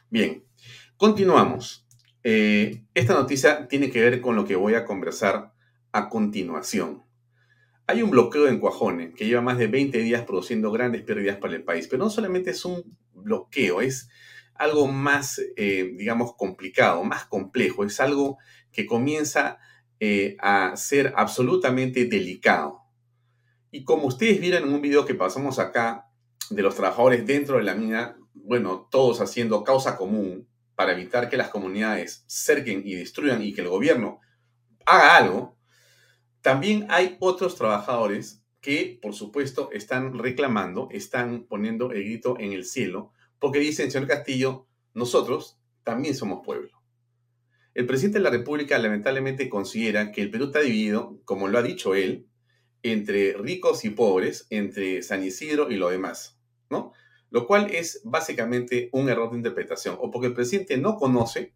Bien, 0.10 0.44
continuamos. 0.98 1.88
Eh, 2.24 2.84
esta 2.94 3.14
noticia 3.14 3.68
tiene 3.68 3.90
que 3.90 4.02
ver 4.02 4.22
con 4.22 4.36
lo 4.36 4.46
que 4.46 4.56
voy 4.56 4.76
a 4.76 4.86
conversar 4.86 5.54
a 5.92 6.10
continuación. 6.10 7.04
Hay 7.88 8.02
un 8.02 8.12
bloqueo 8.12 8.48
en 8.48 8.60
Cuajone 8.60 9.14
que 9.14 9.26
lleva 9.26 9.42
más 9.42 9.58
de 9.58 9.68
20 9.68 9.98
días 10.00 10.24
produciendo 10.24 10.72
grandes 10.72 11.02
pérdidas 11.02 11.38
para 11.38 11.56
el 11.56 11.64
país, 11.64 11.88
pero 11.88 12.04
no 12.04 12.10
solamente 12.10 12.52
es 12.52 12.64
un 12.64 12.98
bloqueo, 13.14 13.82
es 13.82 14.10
algo 14.56 14.88
más, 14.88 15.42
eh, 15.58 15.92
digamos, 15.98 16.36
complicado, 16.36 17.04
más 17.04 17.26
complejo, 17.26 17.84
es 17.84 18.00
algo 18.00 18.38
que 18.72 18.86
comienza 18.86 19.58
eh, 20.04 20.36
a 20.40 20.76
ser 20.78 21.14
absolutamente 21.16 22.06
delicado. 22.06 22.82
Y 23.70 23.84
como 23.84 24.08
ustedes 24.08 24.42
vieron 24.42 24.64
en 24.64 24.74
un 24.74 24.82
video 24.82 25.06
que 25.06 25.14
pasamos 25.14 25.60
acá 25.60 26.08
de 26.50 26.64
los 26.64 26.74
trabajadores 26.74 27.24
dentro 27.28 27.58
de 27.58 27.64
la 27.64 27.76
mina, 27.76 28.18
bueno, 28.34 28.88
todos 28.90 29.22
haciendo 29.22 29.64
causa 29.64 29.98
común 29.98 30.48
para 30.74 30.94
evitar 30.94 31.30
que 31.30 31.38
las 31.38 31.50
comunidades 31.50 32.26
cerquen 32.28 32.82
y 32.84 32.96
destruyan 32.96 33.44
y 33.44 33.54
que 33.54 33.62
el 33.62 33.70
gobierno 33.70 34.22
haga 34.88 35.18
algo, 35.18 35.56
también 36.42 36.88
hay 36.90 37.18
otros 37.20 37.56
trabajadores 37.56 38.42
que, 38.60 38.98
por 39.00 39.14
supuesto, 39.14 39.70
están 39.72 40.18
reclamando, 40.18 40.88
están 40.90 41.44
poniendo 41.44 41.92
el 41.92 42.06
grito 42.06 42.40
en 42.40 42.54
el 42.54 42.66
cielo, 42.66 43.12
porque 43.38 43.60
dicen, 43.60 43.92
señor 43.92 44.08
Castillo, 44.08 44.66
nosotros 44.96 45.60
también 45.84 46.16
somos 46.16 46.44
pueblo. 46.44 46.81
El 47.74 47.86
presidente 47.86 48.20
de 48.20 48.24
la 48.24 48.30
República 48.30 48.78
lamentablemente 48.78 49.48
considera 49.48 50.12
que 50.12 50.22
el 50.22 50.30
Perú 50.30 50.46
está 50.46 50.60
dividido, 50.60 51.22
como 51.24 51.48
lo 51.48 51.58
ha 51.58 51.64
dicho 51.64 51.96
él, 51.96 52.28
entre 52.84 53.34
ricos 53.34 53.86
y 53.86 53.92
pobres, 53.92 54.46
entre 54.50 55.02
San 55.04 55.24
Isidro 55.24 55.72
y 55.72 55.76
lo 55.76 55.90
demás, 55.90 56.38
¿no? 56.70 56.92
Lo 57.30 57.48
cual 57.48 57.72
es 57.72 58.02
básicamente 58.04 58.90
un 58.92 59.10
error 59.10 59.32
de 59.32 59.38
interpretación, 59.38 59.96
o 60.00 60.12
porque 60.12 60.28
el 60.28 60.34
presidente 60.34 60.78
no 60.78 60.98
conoce, 60.98 61.54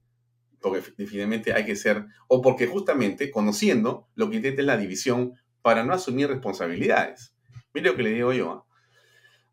porque 0.62 0.80
definitivamente 0.98 1.52
hay 1.52 1.66
que 1.66 1.76
ser, 1.76 2.06
o 2.28 2.42
porque 2.42 2.68
justamente 2.68 3.30
conociendo 3.30 4.08
lo 4.16 4.30
que 4.30 4.38
intenta 4.38 4.62
es 4.62 4.68
la 4.68 4.78
división 4.78 5.34
para 5.62 5.84
no 5.84 5.94
asumir 5.94 6.30
responsabilidades. 6.30 7.36
Mire 7.74 7.90
lo 7.90 7.96
que 7.98 8.04
le 8.04 8.12
digo 8.12 8.32
yo. 8.32 8.52
¿ah? 8.52 8.66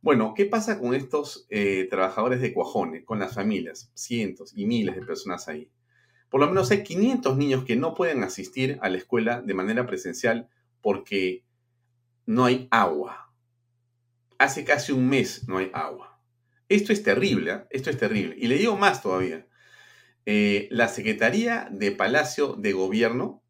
Bueno, 0.00 0.34
¿qué 0.36 0.44
pasa 0.44 0.78
con 0.78 0.94
estos 0.94 1.46
eh, 1.48 1.88
trabajadores 1.90 2.40
de 2.40 2.52
Cuajone, 2.52 3.04
con 3.04 3.18
las 3.18 3.34
familias? 3.34 3.90
Cientos 3.94 4.52
y 4.54 4.66
miles 4.66 4.94
de 4.94 5.02
personas 5.02 5.48
ahí. 5.48 5.68
Por 6.32 6.40
lo 6.40 6.48
menos 6.48 6.70
hay 6.70 6.82
500 6.82 7.36
niños 7.36 7.64
que 7.66 7.76
no 7.76 7.92
pueden 7.92 8.24
asistir 8.24 8.78
a 8.80 8.88
la 8.88 8.96
escuela 8.96 9.42
de 9.42 9.52
manera 9.52 9.86
presencial 9.86 10.48
porque 10.80 11.44
no 12.24 12.46
hay 12.46 12.68
agua. 12.70 13.30
Hace 14.38 14.64
casi 14.64 14.92
un 14.92 15.10
mes 15.10 15.46
no 15.46 15.58
hay 15.58 15.70
agua. 15.74 16.18
Esto 16.70 16.94
es 16.94 17.02
terrible, 17.02 17.52
¿eh? 17.52 17.64
esto 17.68 17.90
es 17.90 17.98
terrible. 17.98 18.34
Y 18.38 18.46
le 18.46 18.56
digo 18.56 18.78
más 18.78 19.02
todavía. 19.02 19.46
Eh, 20.24 20.68
la 20.70 20.88
Secretaría 20.88 21.68
de 21.70 21.92
Palacio 21.92 22.54
de 22.54 22.72
Gobierno 22.72 23.42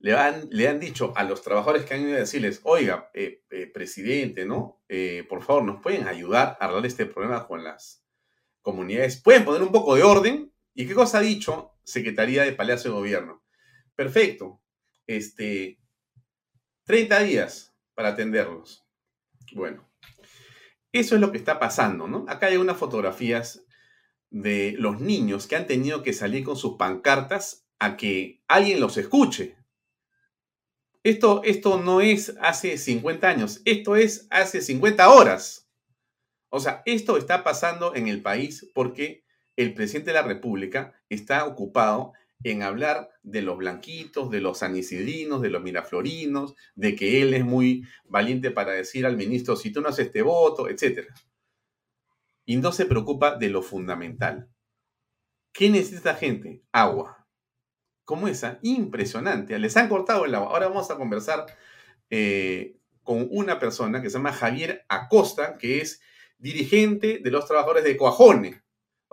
le 0.00 0.12
han, 0.12 0.46
le 0.50 0.68
han, 0.68 0.78
dicho 0.78 1.14
a 1.16 1.24
los 1.24 1.40
trabajadores 1.40 1.86
que 1.86 1.94
han 1.94 2.02
ido 2.02 2.16
a 2.16 2.20
decirles, 2.20 2.60
oiga, 2.64 3.10
eh, 3.14 3.40
presidente, 3.72 4.44
¿no? 4.44 4.82
por 5.30 5.42
favor, 5.42 5.64
¿nos 5.64 5.80
pueden 5.80 6.06
ayudar 6.06 6.58
a 6.60 6.66
arreglar 6.66 6.84
este 6.84 7.06
problema 7.06 7.46
con 7.46 7.64
las 7.64 8.04
comunidades? 8.60 9.22
¿Pueden 9.22 9.46
poner 9.46 9.62
un 9.62 9.72
poco 9.72 9.94
de 9.94 10.02
orden? 10.02 10.53
¿Y 10.74 10.86
qué 10.86 10.94
cosa 10.94 11.18
ha 11.18 11.22
dicho 11.22 11.72
Secretaría 11.84 12.42
de 12.42 12.52
Palacio 12.52 12.90
de 12.90 12.96
Gobierno? 12.96 13.44
Perfecto. 13.94 14.60
Este, 15.06 15.78
30 16.84 17.20
días 17.20 17.74
para 17.94 18.10
atenderlos. 18.10 18.84
Bueno, 19.52 19.88
eso 20.92 21.14
es 21.14 21.20
lo 21.20 21.30
que 21.30 21.38
está 21.38 21.58
pasando, 21.58 22.08
¿no? 22.08 22.24
Acá 22.28 22.46
hay 22.46 22.56
unas 22.56 22.76
fotografías 22.76 23.64
de 24.30 24.74
los 24.78 25.00
niños 25.00 25.46
que 25.46 25.56
han 25.56 25.66
tenido 25.66 26.02
que 26.02 26.12
salir 26.12 26.44
con 26.44 26.56
sus 26.56 26.76
pancartas 26.76 27.66
a 27.78 27.96
que 27.96 28.42
alguien 28.48 28.80
los 28.80 28.96
escuche. 28.96 29.56
Esto, 31.04 31.42
esto 31.44 31.80
no 31.80 32.00
es 32.00 32.34
hace 32.40 32.78
50 32.78 33.28
años, 33.28 33.60
esto 33.64 33.94
es 33.94 34.26
hace 34.30 34.60
50 34.60 35.08
horas. 35.08 35.68
O 36.48 36.60
sea, 36.60 36.82
esto 36.86 37.16
está 37.16 37.44
pasando 37.44 37.94
en 37.94 38.08
el 38.08 38.22
país 38.22 38.70
porque 38.74 39.23
el 39.56 39.74
presidente 39.74 40.10
de 40.10 40.14
la 40.14 40.26
República 40.26 40.94
está 41.08 41.44
ocupado 41.44 42.12
en 42.42 42.62
hablar 42.62 43.10
de 43.22 43.42
los 43.42 43.56
blanquitos, 43.56 44.30
de 44.30 44.40
los 44.40 44.58
sanicidrinos, 44.58 45.40
de 45.40 45.48
los 45.48 45.62
miraflorinos, 45.62 46.54
de 46.74 46.94
que 46.94 47.22
él 47.22 47.32
es 47.32 47.44
muy 47.44 47.86
valiente 48.04 48.50
para 48.50 48.72
decir 48.72 49.06
al 49.06 49.16
ministro, 49.16 49.56
si 49.56 49.72
tú 49.72 49.80
no 49.80 49.88
haces 49.88 50.06
este 50.06 50.22
voto, 50.22 50.68
etc. 50.68 51.08
Y 52.44 52.56
no 52.56 52.72
se 52.72 52.84
preocupa 52.84 53.36
de 53.36 53.48
lo 53.48 53.62
fundamental. 53.62 54.50
¿Qué 55.52 55.70
necesita 55.70 56.12
la 56.12 56.18
gente? 56.18 56.62
Agua. 56.70 57.26
¿Cómo 58.04 58.28
esa? 58.28 58.58
Impresionante. 58.62 59.58
Les 59.58 59.76
han 59.78 59.88
cortado 59.88 60.26
el 60.26 60.34
agua. 60.34 60.50
Ahora 60.50 60.68
vamos 60.68 60.90
a 60.90 60.96
conversar 60.96 61.46
eh, 62.10 62.76
con 63.02 63.26
una 63.30 63.58
persona 63.58 64.02
que 64.02 64.10
se 64.10 64.18
llama 64.18 64.32
Javier 64.32 64.84
Acosta, 64.88 65.56
que 65.56 65.80
es 65.80 66.02
dirigente 66.36 67.20
de 67.22 67.30
los 67.30 67.46
trabajadores 67.46 67.84
de 67.84 67.96
Coajone. 67.96 68.63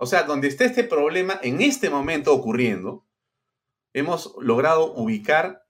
O 0.02 0.06
sea, 0.06 0.24
donde 0.24 0.48
está 0.48 0.64
este 0.64 0.82
problema 0.82 1.38
en 1.44 1.60
este 1.60 1.88
momento 1.88 2.34
ocurriendo, 2.34 3.06
hemos 3.92 4.34
logrado 4.40 4.92
ubicar, 4.94 5.62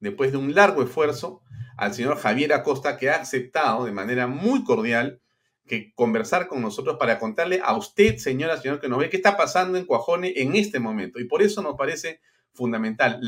después 0.00 0.32
de 0.32 0.38
un 0.38 0.54
largo 0.54 0.82
esfuerzo, 0.82 1.42
al 1.76 1.92
señor 1.92 2.16
Javier 2.16 2.54
Acosta, 2.54 2.96
que 2.96 3.10
ha 3.10 3.16
aceptado 3.16 3.84
de 3.84 3.92
manera 3.92 4.26
muy 4.26 4.64
cordial 4.64 5.20
que 5.66 5.92
conversar 5.94 6.48
con 6.48 6.62
nosotros 6.62 6.96
para 6.98 7.18
contarle 7.18 7.60
a 7.62 7.76
usted, 7.76 8.16
señora, 8.16 8.56
señor, 8.56 8.80
que 8.80 8.88
nos 8.88 9.00
ve 9.00 9.10
qué 9.10 9.18
está 9.18 9.36
pasando 9.36 9.76
en 9.76 9.84
Coajone 9.84 10.32
en 10.34 10.56
este 10.56 10.80
momento. 10.80 11.20
Y 11.20 11.26
por 11.26 11.42
eso 11.42 11.60
nos 11.60 11.76
parece 11.76 12.22
fundamental. 12.54 13.20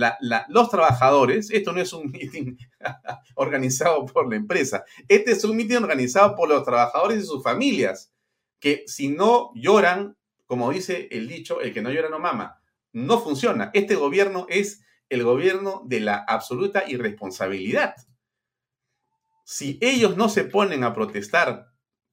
los 0.49 0.71
trabajadores, 0.71 1.51
esto 1.51 1.75
no 1.75 1.83
es 1.83 1.93
un 1.93 2.11
meeting 2.11 2.57
organizado 3.35 4.07
por 4.07 4.27
la 4.31 4.37
empresa, 4.37 4.85
este 5.07 5.33
es 5.33 5.45
un 5.45 5.55
meeting 5.55 5.83
organizado 5.83 6.35
por 6.35 6.49
los 6.49 6.65
trabajadores 6.65 7.23
y 7.23 7.27
sus 7.27 7.43
familias, 7.43 8.11
que 8.59 8.85
si 8.87 9.09
no 9.09 9.51
lloran, 9.55 10.17
como 10.47 10.71
dice 10.71 11.09
el 11.11 11.29
dicho, 11.29 11.61
el 11.61 11.73
que 11.73 11.83
no 11.83 11.91
llora 11.91 12.09
no 12.09 12.19
mama, 12.19 12.63
no 12.93 13.21
funciona. 13.21 13.71
Este 13.75 13.95
gobierno 13.95 14.47
es 14.49 14.85
el 15.09 15.23
gobierno 15.23 15.83
de 15.87 16.01
la 16.01 16.17
absoluta 16.17 16.89
irresponsabilidad. 16.89 17.95
Si 19.45 19.79
ellos 19.81 20.17
no 20.17 20.29
se 20.29 20.45
ponen 20.45 20.83
a 20.83 20.93
protestar 20.93 21.73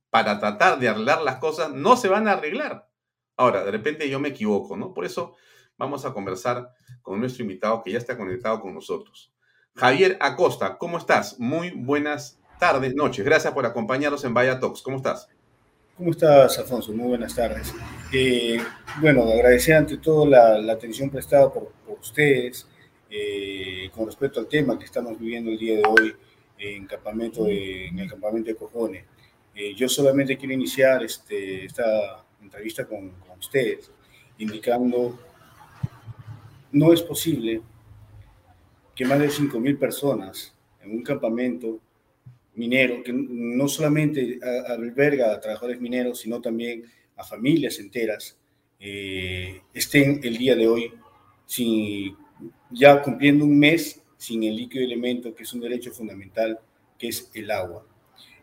para 0.09 0.39
tratar 0.39 0.79
de 0.79 0.89
arreglar 0.89 1.21
las 1.21 1.37
cosas, 1.37 1.71
no 1.71 1.95
se 1.95 2.09
van 2.09 2.27
a 2.27 2.33
arreglar. 2.33 2.89
Ahora, 3.35 3.63
de 3.63 3.71
repente 3.71 4.09
yo 4.09 4.19
me 4.19 4.29
equivoco, 4.29 4.77
¿no? 4.77 4.93
Por 4.93 5.05
eso 5.05 5.35
vamos 5.77 6.05
a 6.05 6.13
conversar 6.13 6.69
con 7.01 7.19
nuestro 7.19 7.43
invitado 7.43 7.81
que 7.81 7.91
ya 7.91 7.97
está 7.97 8.17
conectado 8.17 8.59
con 8.59 8.73
nosotros. 8.73 9.33
Javier 9.75 10.17
Acosta, 10.21 10.77
¿cómo 10.77 10.99
estás? 10.99 11.39
Muy 11.39 11.71
buenas 11.71 12.39
tardes, 12.59 12.93
noches. 12.93 13.25
Gracias 13.25 13.53
por 13.53 13.65
acompañarnos 13.65 14.23
en 14.23 14.35
Vaya 14.35 14.59
Talks. 14.59 14.83
¿Cómo 14.83 14.97
estás? 14.97 15.29
¿Cómo 15.95 16.09
estás, 16.09 16.57
Alfonso? 16.57 16.91
Muy 16.91 17.09
buenas 17.09 17.35
tardes. 17.35 17.71
Eh, 18.11 18.57
bueno, 18.99 19.21
agradecer 19.25 19.75
ante 19.75 19.97
todo 19.97 20.25
la, 20.25 20.73
atención 20.73 21.07
prestada 21.11 21.53
por, 21.53 21.71
ustedes 22.01 22.67
eh, 23.11 23.91
con 23.93 24.07
respecto 24.07 24.39
al 24.39 24.47
tema 24.47 24.79
que 24.79 24.85
estamos 24.85 25.19
viviendo 25.19 25.51
el 25.51 25.57
día 25.59 25.75
de 25.77 25.83
hoy 25.87 26.15
en, 26.57 26.87
campamento 26.87 27.45
en 27.47 27.99
el 27.99 28.09
campamento 28.09 28.49
de 28.49 28.55
Cojones. 28.55 29.05
Eh, 29.53 29.75
yo 29.75 29.87
solamente 29.87 30.35
quiero 30.35 30.55
iniciar 30.55 31.03
este, 31.03 31.65
esta 31.65 32.25
entrevista 32.41 32.87
con, 32.87 33.11
con 33.11 33.37
ustedes 33.37 33.91
indicando 34.39 35.19
no 36.71 36.91
es 36.91 37.03
posible 37.03 37.61
que 38.95 39.05
más 39.05 39.19
de 39.19 39.27
5.000 39.27 39.77
personas 39.77 40.55
en 40.81 40.89
un 40.89 41.03
campamento 41.03 41.79
minero, 42.55 43.03
que 43.03 43.11
no 43.13 43.67
solamente 43.67 44.39
alberga 44.67 45.33
a 45.33 45.39
trabajadores 45.39 45.81
mineros, 45.81 46.19
sino 46.19 46.41
también 46.41 46.83
a 47.15 47.23
familias 47.23 47.79
enteras, 47.79 48.37
eh, 48.85 49.61
estén 49.73 50.19
el 50.23 50.37
día 50.37 50.57
de 50.57 50.67
hoy 50.67 50.91
sin, 51.45 52.17
ya 52.69 53.01
cumpliendo 53.01 53.45
un 53.45 53.57
mes 53.57 54.01
sin 54.17 54.43
el 54.43 54.57
líquido 54.57 54.83
elemento, 54.83 55.33
que 55.33 55.43
es 55.43 55.53
un 55.53 55.61
derecho 55.61 55.91
fundamental, 55.91 56.59
que 56.97 57.07
es 57.07 57.31
el 57.33 57.49
agua. 57.49 57.85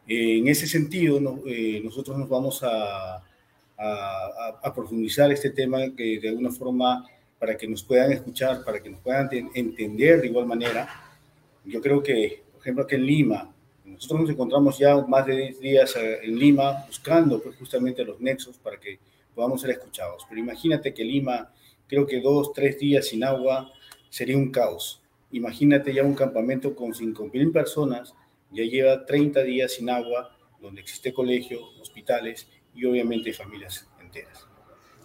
Eh, 0.07 0.38
en 0.38 0.49
ese 0.49 0.66
sentido, 0.66 1.20
eh, 1.46 1.81
nosotros 1.85 2.16
nos 2.16 2.29
vamos 2.29 2.62
a, 2.62 3.23
profundizar 4.75 5.33
este 5.33 5.51
tema 5.51 5.79
de 5.79 6.29
alguna 6.29 6.51
forma 6.51 7.07
para 7.38 7.57
que 7.57 7.66
nos 7.66 7.83
puedan 7.83 8.12
escuchar, 8.12 8.62
para 8.62 8.83
que 8.83 8.90
nos 8.90 9.01
puedan 9.01 9.29
entender 9.55 10.20
de 10.20 10.27
igual 10.27 10.46
manera. 10.46 10.87
Yo 11.64 11.81
creo 11.81 12.03
que, 12.03 12.42
por 12.53 12.61
ejemplo, 12.61 12.85
aquí 12.85 12.96
en 12.96 13.07
Lima, 13.07 13.55
nosotros 13.90 14.20
nos 14.20 14.31
encontramos 14.31 14.79
ya 14.79 14.96
más 15.07 15.26
de 15.26 15.37
10 15.37 15.61
días 15.61 15.96
eh, 15.96 16.20
en 16.22 16.38
Lima 16.38 16.85
buscando 16.87 17.42
pues, 17.42 17.57
justamente 17.57 18.05
los 18.05 18.20
nexos 18.20 18.59
para 18.59 18.79
que 18.79 18.98
podamos 19.35 19.61
ser 19.61 19.70
escuchados. 19.70 20.24
Pero 20.29 20.40
imagínate 20.40 20.94
que 20.94 21.05
Lima, 21.05 21.53
creo 21.87 22.07
que 22.07 22.20
dos, 22.20 22.53
tres 22.53 22.79
días 22.79 23.09
sin 23.09 23.24
agua 23.24 23.72
sería 24.09 24.37
un 24.37 24.50
caos. 24.50 25.03
Imagínate 25.33 25.94
ya 25.94 26.03
un 26.03 26.14
campamento 26.14 26.74
con 26.74 26.92
5.000 26.92 27.53
personas, 27.53 28.14
ya 28.50 28.64
lleva 28.64 29.07
30 29.07 29.42
días 29.42 29.72
sin 29.72 29.88
agua, 29.88 30.37
donde 30.61 30.81
existe 30.81 31.12
colegio, 31.12 31.61
hospitales 31.81 32.48
y 32.74 32.85
obviamente 32.85 33.33
familias 33.33 33.88
enteras. 34.00 34.46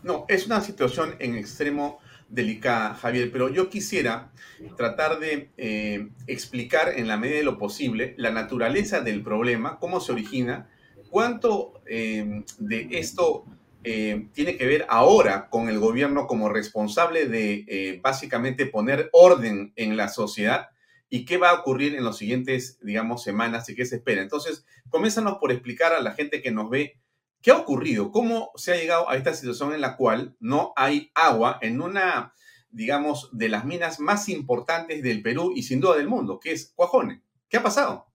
No, 0.04 0.26
es 0.28 0.46
una 0.46 0.62
situación 0.62 1.16
en 1.20 1.36
extremo 1.36 2.00
delicada, 2.30 2.94
Javier, 2.96 3.32
pero 3.32 3.50
yo 3.50 3.70
quisiera 3.70 4.32
tratar 4.78 5.20
de 5.20 5.50
eh, 5.58 6.10
explicar 6.28 6.94
en 6.96 7.08
la 7.08 7.18
medida 7.18 7.38
de 7.38 7.44
lo 7.44 7.58
posible 7.58 8.16
la 8.18 8.32
naturaleza 8.32 9.02
del 9.02 9.24
problema, 9.24 9.80
cómo 9.80 10.00
se 10.00 10.12
origina, 10.12 10.70
cuánto 11.10 11.82
eh, 11.86 12.44
de 12.58 12.88
esto 12.92 13.46
eh, 13.84 14.28
tiene 14.34 14.58
que 14.58 14.66
ver 14.66 14.86
ahora 14.90 15.50
con 15.50 15.70
el 15.70 15.80
gobierno 15.80 16.28
como 16.28 16.50
responsable 16.50 17.28
de 17.28 18.00
básicamente 18.04 18.66
poner 18.66 19.10
orden 19.14 19.74
en 19.76 19.96
la 19.96 20.10
sociedad 20.10 20.70
y 21.10 21.26
qué 21.26 21.38
va 21.38 21.52
a 21.52 21.60
ocurrir 21.60 21.96
en 21.96 22.04
los 22.04 22.18
siguientes, 22.18 22.80
digamos, 22.82 23.24
semanas 23.24 23.70
y 23.70 23.76
qué 23.76 23.86
se 23.86 23.98
espera. 23.98 24.22
Entonces, 24.22 24.66
comienzanos 24.90 25.38
por 25.38 25.52
explicar 25.52 25.94
a 25.94 26.02
la 26.02 26.14
gente 26.14 26.42
que 26.42 26.52
nos 26.52 26.70
ve 26.70 26.98
¿Qué 27.46 27.52
ha 27.52 27.58
ocurrido? 27.58 28.12
¿Cómo 28.12 28.50
se 28.56 28.72
ha 28.72 28.76
llegado 28.76 29.08
a 29.08 29.18
esta 29.18 29.32
situación 29.36 29.76
en 29.76 29.82
la 29.82 29.98
cual 29.98 30.36
no 30.40 30.74
hay 30.76 31.12
agua 31.14 31.60
en 31.62 31.80
una, 31.80 32.34
digamos, 32.72 33.30
de 33.34 33.50
las 33.50 33.66
minas 33.66 34.00
más 34.00 34.30
importantes 34.30 35.04
del 35.04 35.22
Perú 35.22 35.54
y 35.56 35.62
sin 35.62 35.80
duda 35.80 35.98
del 35.98 36.08
mundo, 36.08 36.40
que 36.40 36.54
es 36.54 36.74
Cuajone? 36.76 37.22
¿Qué 37.48 37.58
ha 37.58 37.62
pasado? 37.62 38.08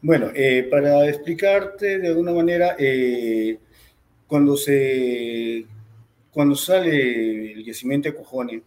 Bueno, 0.00 0.30
eh, 0.32 0.68
para 0.70 1.08
explicarte 1.08 1.98
de 1.98 2.06
alguna 2.06 2.32
manera, 2.32 2.76
eh, 2.78 3.58
cuando, 4.28 4.56
se, 4.56 5.66
cuando 6.30 6.54
sale 6.54 7.50
el 7.50 7.64
yacimiento 7.64 8.08
de 8.08 8.14
Cuajone, 8.14 8.62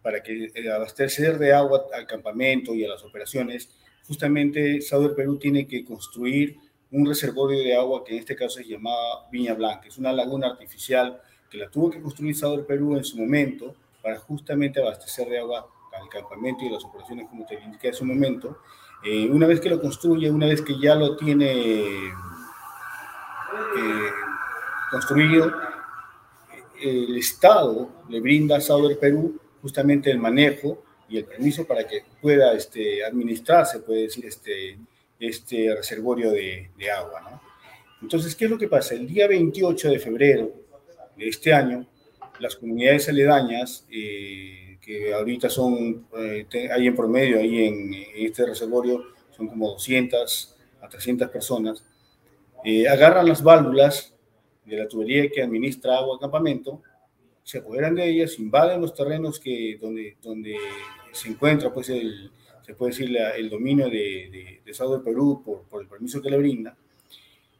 para 0.00 0.22
que 0.22 0.50
eh, 0.54 0.70
abastecer 0.72 1.36
de 1.36 1.52
agua 1.52 1.88
al 1.92 2.06
campamento 2.06 2.74
y 2.74 2.86
a 2.86 2.88
las 2.88 3.04
operaciones, 3.04 3.68
justamente 4.06 4.80
Sauder 4.80 5.14
Perú 5.14 5.38
tiene 5.38 5.66
que 5.66 5.84
construir 5.84 6.56
un 6.92 7.06
reservorio 7.06 7.58
de 7.60 7.74
agua 7.74 8.02
que 8.04 8.12
en 8.14 8.18
este 8.18 8.34
caso 8.36 8.58
se 8.58 8.64
llamaba 8.64 9.28
Viña 9.30 9.54
Blanca. 9.54 9.88
Es 9.88 9.98
una 9.98 10.12
laguna 10.12 10.48
artificial 10.48 11.20
que 11.50 11.58
la 11.58 11.68
tuvo 11.68 11.90
que 11.90 12.00
construir 12.00 12.36
Sador 12.36 12.66
Perú 12.66 12.96
en 12.96 13.04
su 13.04 13.18
momento 13.18 13.74
para 14.02 14.18
justamente 14.18 14.80
abastecer 14.80 15.28
de 15.28 15.38
agua 15.38 15.68
al 16.00 16.08
campamento 16.08 16.64
y 16.64 16.70
las 16.70 16.84
operaciones, 16.84 17.28
como 17.28 17.46
te 17.46 17.60
indiqué 17.60 17.88
en 17.88 17.94
su 17.94 18.04
momento. 18.04 18.58
Eh, 19.04 19.28
una 19.30 19.46
vez 19.46 19.60
que 19.60 19.70
lo 19.70 19.80
construye, 19.80 20.30
una 20.30 20.46
vez 20.46 20.62
que 20.62 20.78
ya 20.78 20.94
lo 20.94 21.16
tiene 21.16 21.52
eh, 21.52 22.12
construido, 24.90 25.52
el 26.80 27.16
Estado 27.16 27.88
le 28.08 28.20
brinda 28.20 28.56
a 28.56 28.60
Sauder 28.60 28.98
Perú 28.98 29.38
justamente 29.60 30.10
el 30.10 30.18
manejo 30.18 30.82
y 31.08 31.18
el 31.18 31.24
permiso 31.24 31.66
para 31.66 31.86
que 31.86 32.04
pueda 32.20 32.52
este, 32.54 33.04
administrarse, 33.04 33.80
puede 33.80 34.02
decir, 34.02 34.24
este, 34.26 34.78
este 35.20 35.74
reservorio 35.74 36.32
de, 36.32 36.70
agua. 36.90 37.20
¿no? 37.20 37.42
Entonces, 38.02 38.34
¿qué 38.34 38.46
es 38.46 38.50
lo 38.50 38.58
que 38.58 38.68
pasa? 38.68 38.94
El 38.94 39.06
día 39.06 39.28
28 39.28 39.90
de 39.90 39.98
febrero 39.98 40.52
de 41.16 41.28
este 41.28 41.52
año, 41.52 41.86
las 42.38 42.56
comunidades 42.56 43.08
aledañas, 43.08 43.86
eh, 43.90 44.78
que 44.80 45.12
ahorita 45.12 45.50
son, 45.50 46.06
eh, 46.16 46.46
hay 46.72 46.86
en 46.86 46.96
promedio 46.96 47.38
ahí 47.38 47.64
en, 47.66 47.94
este 48.16 48.46
reservorio, 48.46 49.04
son 49.36 49.48
como 49.48 49.68
200 49.68 50.56
a 50.80 50.88
300 50.88 51.28
personas, 51.28 51.84
eh, 52.64 52.88
agarran 52.88 53.28
las 53.28 53.42
válvulas 53.42 54.14
de 54.64 54.78
la 54.78 54.88
tubería 54.88 55.28
que 55.30 55.42
administra 55.42 55.98
agua 55.98 56.14
al 56.14 56.20
campamento, 56.20 56.82
se 57.42 57.58
apoderan 57.58 57.94
de 57.94 58.08
ellas, 58.08 58.38
invaden 58.38 58.80
los 58.80 58.94
terrenos 58.94 59.38
que, 59.38 59.76
donde, 59.80 60.16
donde 60.22 60.56
se 61.12 61.28
encuentra 61.28 61.72
pues 61.72 61.90
el, 61.90 62.30
se 62.70 62.76
puede 62.76 62.92
decir, 62.92 63.16
el 63.16 63.50
dominio 63.50 63.86
de, 63.86 64.60
de, 64.64 64.72
de 64.72 64.98
Perú 65.04 65.42
por, 65.68 65.82
el 65.82 65.88
permiso 65.88 66.22
que 66.22 66.30
le 66.30 66.38
brinda, 66.38 66.76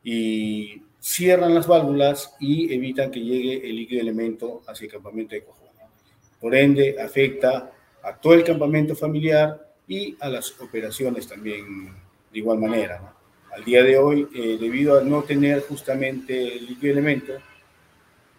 y 0.04 0.82
cierran 1.00 1.52
las 1.52 1.66
válvulas 1.66 2.36
y 2.38 2.72
evitan 2.72 3.10
que 3.10 3.20
llegue 3.20 3.68
el 3.68 3.74
líquido 3.74 4.02
elemento 4.02 4.62
hacia 4.68 4.84
el 4.84 4.92
campamento 4.92 5.34
de 5.34 5.42
Cojones. 5.42 5.72
Por 6.40 6.54
ende, 6.54 7.00
afecta 7.00 7.72
a 8.02 8.16
todo 8.16 8.34
el 8.34 8.44
campamento 8.44 8.94
familiar 8.94 9.74
y 9.88 10.16
a 10.20 10.28
las 10.28 10.58
operaciones 10.60 11.26
también 11.26 11.88
de 12.32 12.38
igual 12.38 12.58
manera. 12.58 13.12
Al 13.52 13.64
día 13.64 13.82
de 13.82 13.98
hoy, 13.98 14.28
eh, 14.32 14.58
debido 14.60 14.96
a 14.96 15.02
no 15.02 15.24
tener 15.24 15.62
justamente 15.62 16.56
el 16.56 16.66
líquido 16.66 16.92
elemento, 16.92 17.32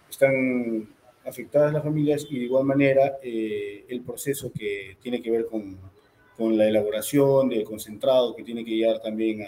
están 0.09 0.87
afectadas 1.25 1.73
las 1.73 1.83
familias 1.83 2.25
y 2.29 2.39
de 2.39 2.45
igual 2.45 2.63
manera 2.63 3.17
eh, 3.21 3.85
el 3.89 4.01
proceso 4.01 4.53
que 4.57 4.97
tiene 5.01 5.21
que 5.21 5.31
ver 5.31 5.47
con 5.47 5.77
con 6.37 6.57
la 6.57 6.67
elaboración 6.67 7.49
del 7.49 7.63
concentrado 7.63 8.35
que 8.35 8.43
tiene 8.43 8.65
que 8.65 8.71
llegar 8.71 9.01
también 9.01 9.45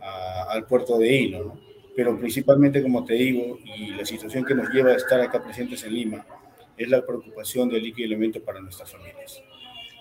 al 0.00 0.66
puerto 0.66 0.98
de 0.98 1.14
Hilo. 1.14 1.44
¿no? 1.44 1.70
pero 2.00 2.18
principalmente, 2.18 2.82
como 2.82 3.04
te 3.04 3.14
digo, 3.14 3.58
y 3.76 3.88
la 3.88 4.04
situación 4.04 4.44
que 4.44 4.54
nos 4.54 4.70
lleva 4.70 4.90
a 4.90 4.96
estar 4.96 5.20
acá 5.20 5.42
presentes 5.42 5.84
en 5.84 5.94
Lima, 5.94 6.26
es 6.76 6.88
la 6.88 7.04
preocupación 7.04 7.68
del 7.68 7.82
líquido 7.82 8.06
elemento 8.06 8.42
para 8.42 8.60
nuestras 8.60 8.90
familias. 8.90 9.42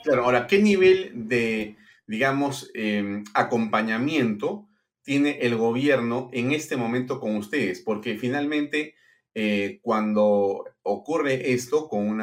Claro, 0.03 0.23
ahora, 0.23 0.47
¿qué 0.47 0.59
nivel 0.59 1.11
de, 1.27 1.75
digamos, 2.07 2.71
em, 2.73 3.23
acompañamiento 3.33 4.67
tiene 5.03 5.39
el 5.41 5.57
gobierno 5.57 6.29
en 6.31 6.53
este 6.53 6.77
momento 6.77 7.19
con 7.19 7.35
ustedes? 7.35 7.81
Porque 7.81 8.17
finalmente, 8.17 8.95
eh, 9.35 9.79
cuando 9.81 10.63
ocurre 10.83 11.51
esto 11.51 11.89
con 11.89 12.07
un 12.07 12.21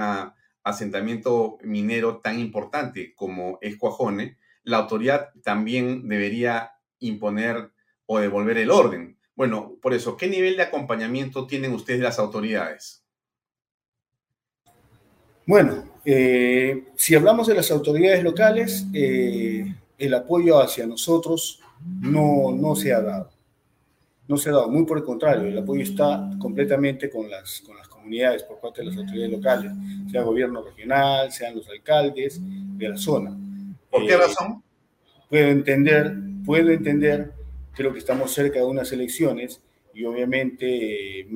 asentamiento 0.67 1.59
minero 1.62 2.19
tan 2.19 2.41
importante 2.41 3.14
como 3.14 3.59
es 3.61 3.77
Cuajone, 3.77 4.37
la 4.64 4.79
autoridad 4.79 5.31
también 5.45 6.09
debería 6.09 6.73
imponer 6.99 7.71
o 8.07 8.19
devolver 8.19 8.59
el 8.59 8.73
orden. 8.73 9.17
Bueno, 9.37 9.77
por 9.81 9.95
eso, 9.95 10.17
¿qué 10.17 10.27
nivel 10.27 10.57
de 10.57 10.64
acompañamiento 10.64 11.47
tienen 11.47 11.73
ustedes 11.73 12.01
las 12.01 12.19
autoridades? 12.19 13.05
Bueno, 15.47 15.85
eh, 16.05 16.89
si 16.97 17.14
hablamos 17.14 17.47
de 17.47 17.55
las 17.55 17.71
autoridades 17.71 18.25
locales, 18.25 18.87
eh, 18.93 19.73
el 19.97 20.14
apoyo 20.14 20.61
hacia 20.61 20.85
nosotros 20.85 21.61
no, 22.01 22.51
no 22.51 22.75
se 22.75 22.93
ha 22.93 23.01
dado. 23.01 23.31
No 24.27 24.37
se 24.37 24.49
ha 24.49 24.53
dado, 24.53 24.69
muy 24.69 24.85
por 24.85 24.99
el 24.99 25.05
contrario, 25.05 25.47
el 25.47 25.59
apoyo 25.59 25.83
está 25.83 26.29
completamente 26.41 27.09
con 27.09 27.31
las, 27.31 27.61
con 27.61 27.77
las 27.77 27.87
comunidades 28.07 28.44
por 28.44 28.61
parte 28.61 28.82
de 28.82 28.88
las 28.88 28.96
autoridades 28.96 29.32
locales, 29.32 29.72
sea 30.11 30.22
gobierno 30.22 30.62
regional, 30.62 31.32
sean 31.32 31.57
los 31.57 31.68
alcaldes 31.68 32.40
de 32.40 32.88
la 32.88 32.96
zona. 32.96 33.36
¿Por 33.90 34.07
qué 34.07 34.12
eh, 34.12 34.16
razón? 34.16 34.62
Puedo 35.28 35.48
entender, 35.48 36.14
puedo 36.44 36.70
entender, 36.70 37.32
creo 37.74 37.92
que 37.92 37.98
estamos 37.98 38.32
cerca 38.32 38.61
de 38.61 38.64
unas 38.64 38.92
elecciones 38.92 39.61
y 39.92 40.04
obviamente 40.04 41.26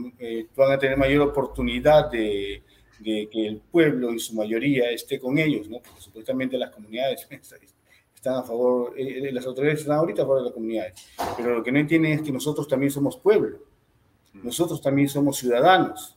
van 0.55 0.73
a 0.73 0.79
tener 0.79 0.97
mayor 0.97 1.23
oportunidad 1.23 2.11
de, 2.11 2.63
de 3.01 3.29
que 3.33 3.47
el 3.47 3.59
pueblo 3.59 4.11
en 4.11 4.21
su 4.21 4.35
mayoría 4.35 4.91
esté 4.91 5.19
con 5.19 5.39
ellos, 5.39 5.69
¿no? 5.69 5.79
Porque 5.79 6.01
supuestamente 6.01 6.57
las 6.57 6.71
comunidades 6.71 7.27
están 8.15 8.35
a 8.35 8.43
favor, 8.43 8.95
eh, 8.97 9.29
eh, 9.29 9.33
las 9.33 9.47
autoridades 9.47 9.81
están 9.81 9.97
ahorita 9.97 10.23
a 10.23 10.25
favor 10.25 10.39
de 10.39 10.45
las 10.45 10.53
comunidades, 10.53 10.95
pero 11.37 11.57
lo 11.57 11.63
que 11.65 11.73
no 11.73 11.79
entienden 11.79 12.13
es 12.13 12.23
que 12.23 12.31
nosotros 12.31 12.69
también 12.69 12.93
somos 12.93 13.17
pueblo, 13.17 13.59
nosotros 14.35 14.81
también 14.81 15.09
somos 15.09 15.39
ciudadanos. 15.39 16.17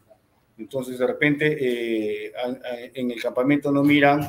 Entonces, 0.57 0.99
de 0.99 1.07
repente, 1.07 1.57
eh, 2.27 2.31
en 2.93 3.11
el 3.11 3.21
campamento 3.21 3.71
no 3.71 3.83
miran 3.83 4.21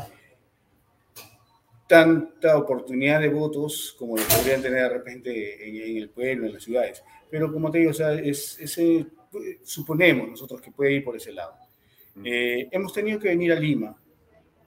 tanta 1.86 2.56
oportunidad 2.56 3.20
de 3.20 3.28
votos 3.28 3.94
como 3.98 4.16
lo 4.16 4.22
podrían 4.24 4.62
tener 4.62 4.82
de 4.84 4.88
repente 4.88 5.68
en, 5.68 5.98
el 5.98 6.08
pueblo, 6.08 6.46
en 6.46 6.54
las 6.54 6.62
ciudades. 6.62 7.02
Pero 7.30 7.52
como 7.52 7.70
te 7.70 7.78
digo, 7.78 7.90
o 7.90 7.94
sea, 7.94 8.14
es, 8.14 8.58
ese, 8.58 9.06
suponemos 9.62 10.28
nosotros 10.28 10.60
que 10.60 10.70
puede 10.70 10.92
ir 10.92 11.04
por 11.04 11.16
ese 11.16 11.32
lado. 11.32 11.54
Eh, 12.24 12.68
hemos 12.70 12.92
tenido 12.92 13.18
que 13.18 13.28
venir 13.28 13.52
a 13.52 13.56
Lima 13.56 13.96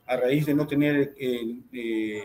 a 0.05 0.17
raíz 0.17 0.45
de 0.45 0.53
no 0.53 0.67
tener, 0.67 1.13
eh, 1.17 1.59
eh, 1.73 2.21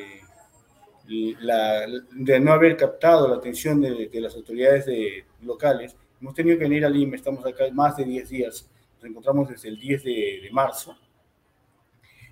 la, 1.41 1.87
de 2.13 2.41
no 2.41 2.53
haber 2.53 2.77
captado 2.77 3.29
la 3.29 3.37
atención 3.37 3.81
de, 3.81 4.09
las 4.15 4.35
autoridades 4.35 4.87
de, 4.87 5.25
locales. 5.43 5.97
Hemos 6.21 6.35
tenido 6.35 6.59
que 6.59 6.65
venir 6.65 6.85
a 6.85 6.89
Lima, 6.89 7.17
estamos 7.17 7.45
acá 7.45 7.65
más 7.73 7.97
de 7.97 8.05
10 8.05 8.29
días, 8.29 8.71
nos 9.03 9.11
encontramos 9.11 9.49
desde 9.49 9.69
el 9.69 9.79
10 9.79 10.05
de, 10.05 10.49
marzo 10.53 10.97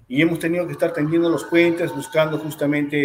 y 0.07 0.23
hemos 0.23 0.39
tenido 0.39 0.67
que 0.67 0.73
estar 0.73 0.93
tendiendo 0.93 1.29
los 1.29 1.45
puentes, 1.45 1.95
buscando 1.95 2.39
justamente 2.39 2.97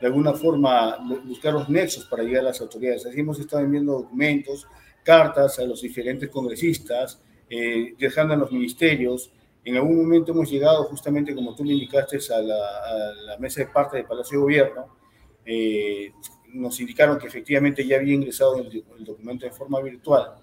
de 0.00 0.06
alguna 0.06 0.32
forma 0.32 0.96
buscar 1.24 1.52
los 1.52 1.68
nexos 1.68 2.04
para 2.04 2.22
llegar 2.22 2.42
a 2.42 2.48
las 2.48 2.60
autoridades. 2.60 3.04
Así 3.04 3.18
hemos 3.18 3.40
estado 3.40 3.64
enviando 3.64 3.94
documentos, 3.94 4.66
cartas 5.02 5.58
a 5.58 5.64
los 5.64 5.82
diferentes 5.82 6.28
congresistas, 6.28 7.20
eh, 7.50 7.94
dejando 7.98 8.34
en 8.34 8.40
los 8.40 8.52
ministerios. 8.52 9.32
En 9.64 9.74
algún 9.76 9.96
momento 9.96 10.30
hemos 10.30 10.48
llegado, 10.48 10.84
justamente 10.84 11.34
como 11.34 11.54
tú 11.56 11.64
me 11.64 11.72
indicaste, 11.72 12.18
a 12.32 12.40
la, 12.40 13.36
mesa 13.40 13.62
de 13.62 13.66
parte 13.66 13.96
del 13.96 14.06
Palacio 14.06 14.38
de 14.38 14.42
Gobierno. 14.42 14.96
Eh, 15.44 16.12
nos 16.52 16.78
indicaron 16.80 17.18
que 17.18 17.26
efectivamente 17.26 17.84
ya 17.84 17.96
había 17.96 18.14
ingresado 18.14 18.56
el, 18.60 18.84
documento 19.04 19.46
en 19.46 19.52
forma 19.52 19.80
virtual, 19.80 20.36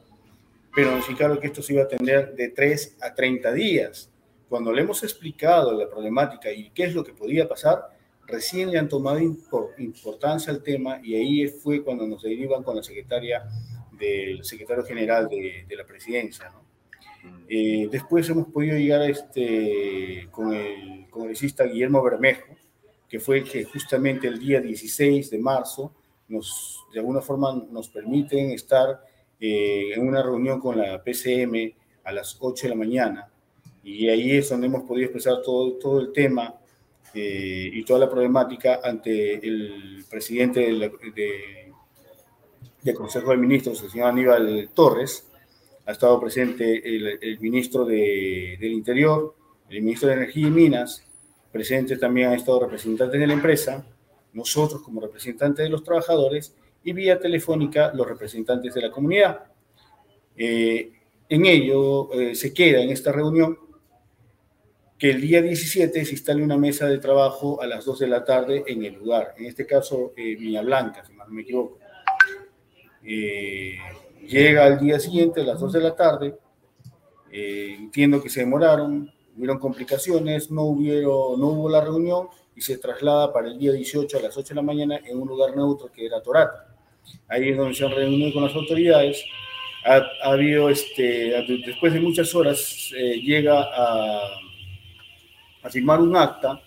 pero 0.76 0.92
nos 0.92 1.08
indicaron 1.08 1.40
que 1.40 1.48
esto 1.48 1.62
se 1.62 1.74
iba 1.74 1.84
a 1.84 1.88
tener 1.88 2.34
de 2.36 2.50
3 2.50 2.98
a 3.02 3.14
30 3.14 3.52
días. 3.54 4.10
Cuando 4.50 4.72
le 4.72 4.82
hemos 4.82 5.04
explicado 5.04 5.72
la 5.78 5.90
problemática 5.90 6.52
y 6.52 6.70
qué 6.72 6.84
es 6.86 6.94
lo 6.94 7.04
que 7.04 7.14
podía 7.14 7.48
pasar, 7.48 7.90
recién 8.28 8.72
le 8.72 8.80
han 8.80 8.90
tomado 8.90 9.20
importancia 9.78 10.52
al 10.52 10.64
tema 10.64 11.00
y 11.04 11.16
ahí 11.16 11.48
fue 11.48 11.84
cuando 11.84 12.08
nos 12.08 12.24
derivan 12.24 12.64
con 12.64 12.76
la 12.76 12.84
secretaria 12.84 13.44
del 13.92 14.44
secretario 14.44 14.84
general 14.84 15.28
de, 15.30 15.66
de 15.68 15.76
la 15.76 15.86
presidencia. 15.86 16.50
¿no? 16.50 16.64
Eh, 17.48 17.88
después 17.92 18.28
hemos 18.30 18.48
podido 18.48 18.78
llegar 18.78 19.02
a 19.02 19.08
este, 19.08 20.28
con 20.32 20.54
el 20.54 21.08
congresista 21.10 21.66
Guillermo 21.66 22.02
Bermejo, 22.02 22.56
que 23.08 23.20
fue 23.20 23.44
que 23.44 23.64
justamente 23.64 24.28
el 24.28 24.40
día 24.40 24.60
16 24.60 25.30
de 25.30 25.38
marzo 25.38 25.94
nos, 26.28 26.84
de 26.94 27.00
alguna 27.00 27.22
forma 27.22 27.54
nos 27.70 27.90
permiten 27.90 28.52
estar 28.52 29.02
eh, 29.46 29.92
en 29.94 30.08
una 30.08 30.24
reunión 30.24 30.58
con 30.58 30.78
la 30.78 31.04
PCM 31.04 31.74
a 32.06 32.14
las 32.14 32.38
8 32.40 32.64
de 32.64 32.70
la 32.70 32.76
mañana. 32.76 33.30
Y 33.84 34.08
ahí 34.08 34.38
es 34.38 34.50
donde 34.50 34.68
hemos 34.68 34.84
podido 34.84 35.08
expresar 35.08 35.42
todo, 35.42 35.74
todo 35.74 36.00
el 36.00 36.14
tema 36.14 36.56
eh, 37.14 37.70
y 37.74 37.84
toda 37.84 38.00
la 38.00 38.10
problemática 38.10 38.80
ante 38.82 39.46
el 39.46 40.06
presidente 40.10 40.62
del, 40.62 40.90
del 42.82 42.96
Consejo 42.96 43.32
de 43.32 43.38
Ministros, 43.38 43.84
el 43.84 43.90
señor 43.90 44.12
Aníbal 44.12 44.70
Torres, 44.74 45.30
ha 45.88 45.92
estado 45.92 46.22
presente 46.22 46.82
el, 46.88 47.38
ministro 47.42 47.84
de, 47.84 48.58
del 48.62 48.72
Interior, 48.72 49.36
el 49.70 49.82
ministro 49.82 50.08
de 50.08 50.16
Energía 50.16 50.48
y 50.48 50.52
Minas, 50.52 51.04
presente 51.52 51.98
también 51.98 52.30
han 52.30 52.36
estado 52.36 52.62
representantes 52.62 53.20
de 53.20 53.28
la 53.28 53.34
empresa, 53.34 53.86
nosotros 54.32 54.82
como 54.84 55.02
representantes 55.02 55.66
de 55.66 55.70
los 55.70 55.84
trabajadores 55.84 56.56
y 56.84 56.94
vía 56.94 57.20
telefónica 57.20 57.92
los 57.94 58.08
representantes 58.08 58.74
de 58.74 58.82
la 58.82 58.92
comunidad. 58.92 59.46
Eh, 60.36 60.92
en 61.30 61.46
ello 61.46 62.12
eh, 62.14 62.36
se 62.36 62.54
queda 62.54 62.82
en 62.82 62.90
esta 62.90 63.12
reunión 63.12 63.58
que 64.98 65.12
el 65.12 65.22
día 65.22 65.42
17 65.42 66.06
se 66.06 66.12
instale 66.12 66.44
una 66.44 66.58
mesa 66.58 66.88
de 66.88 66.98
trabajo 66.98 67.62
a 67.62 67.68
las 67.68 67.86
2 67.86 68.00
de 68.00 68.08
la 68.08 68.24
tarde 68.24 68.64
en 68.68 68.84
el 68.86 68.94
lugar, 68.94 69.34
en 69.38 69.46
este 69.46 69.66
caso 69.66 70.14
eh, 70.16 70.36
Blanca, 70.64 71.04
si 71.06 71.14
no 71.14 71.26
me 71.28 71.42
equivoco. 71.42 71.78
Eh, 73.04 73.78
Llega 74.28 74.64
al 74.64 74.80
día 74.80 75.00
siguiente, 75.00 75.42
a 75.42 75.44
las 75.44 75.60
2 75.60 75.74
de 75.74 75.82
la 75.82 75.96
tarde, 75.96 76.38
eh, 77.32 77.76
entiendo 77.78 78.22
que 78.22 78.30
se 78.30 78.40
demoraron, 78.40 79.12
hubieron 79.36 79.60
complicaciones, 79.60 80.50
no, 80.50 80.64
hubieron, 80.64 81.40
no 81.40 81.48
hubo 81.48 81.70
la 81.70 81.82
reunión 81.82 82.30
y 82.56 82.62
se 82.62 82.78
traslada 82.78 83.34
para 83.34 83.48
el 83.48 83.58
día 83.58 83.74
18 83.74 84.18
a 84.18 84.22
las 84.22 84.38
8 84.38 84.50
de 84.50 84.56
la 84.56 84.62
mañana 84.62 85.00
en 85.06 85.20
un 85.20 85.28
lugar 85.28 85.56
neutro 85.56 85.92
que 85.92 86.06
era 86.06 86.22
Torata. 86.22 86.73
Ahí 87.28 87.50
es 87.50 87.58
donde 87.58 87.74
se 87.74 87.86
han 87.86 87.92
reunido 87.92 88.34
con 88.34 88.44
las 88.44 88.56
autoridades. 88.56 89.24
Ha, 89.86 90.02
habido, 90.30 90.70
este, 90.70 91.34
después 91.66 91.94
de 91.94 92.00
muchas 92.00 92.34
horas, 92.36 92.92
eh, 92.96 93.20
llega 93.22 93.62
a, 93.62 94.40
a 95.64 95.70
firmar 95.70 96.00
un 96.00 96.16
acta 96.16 96.62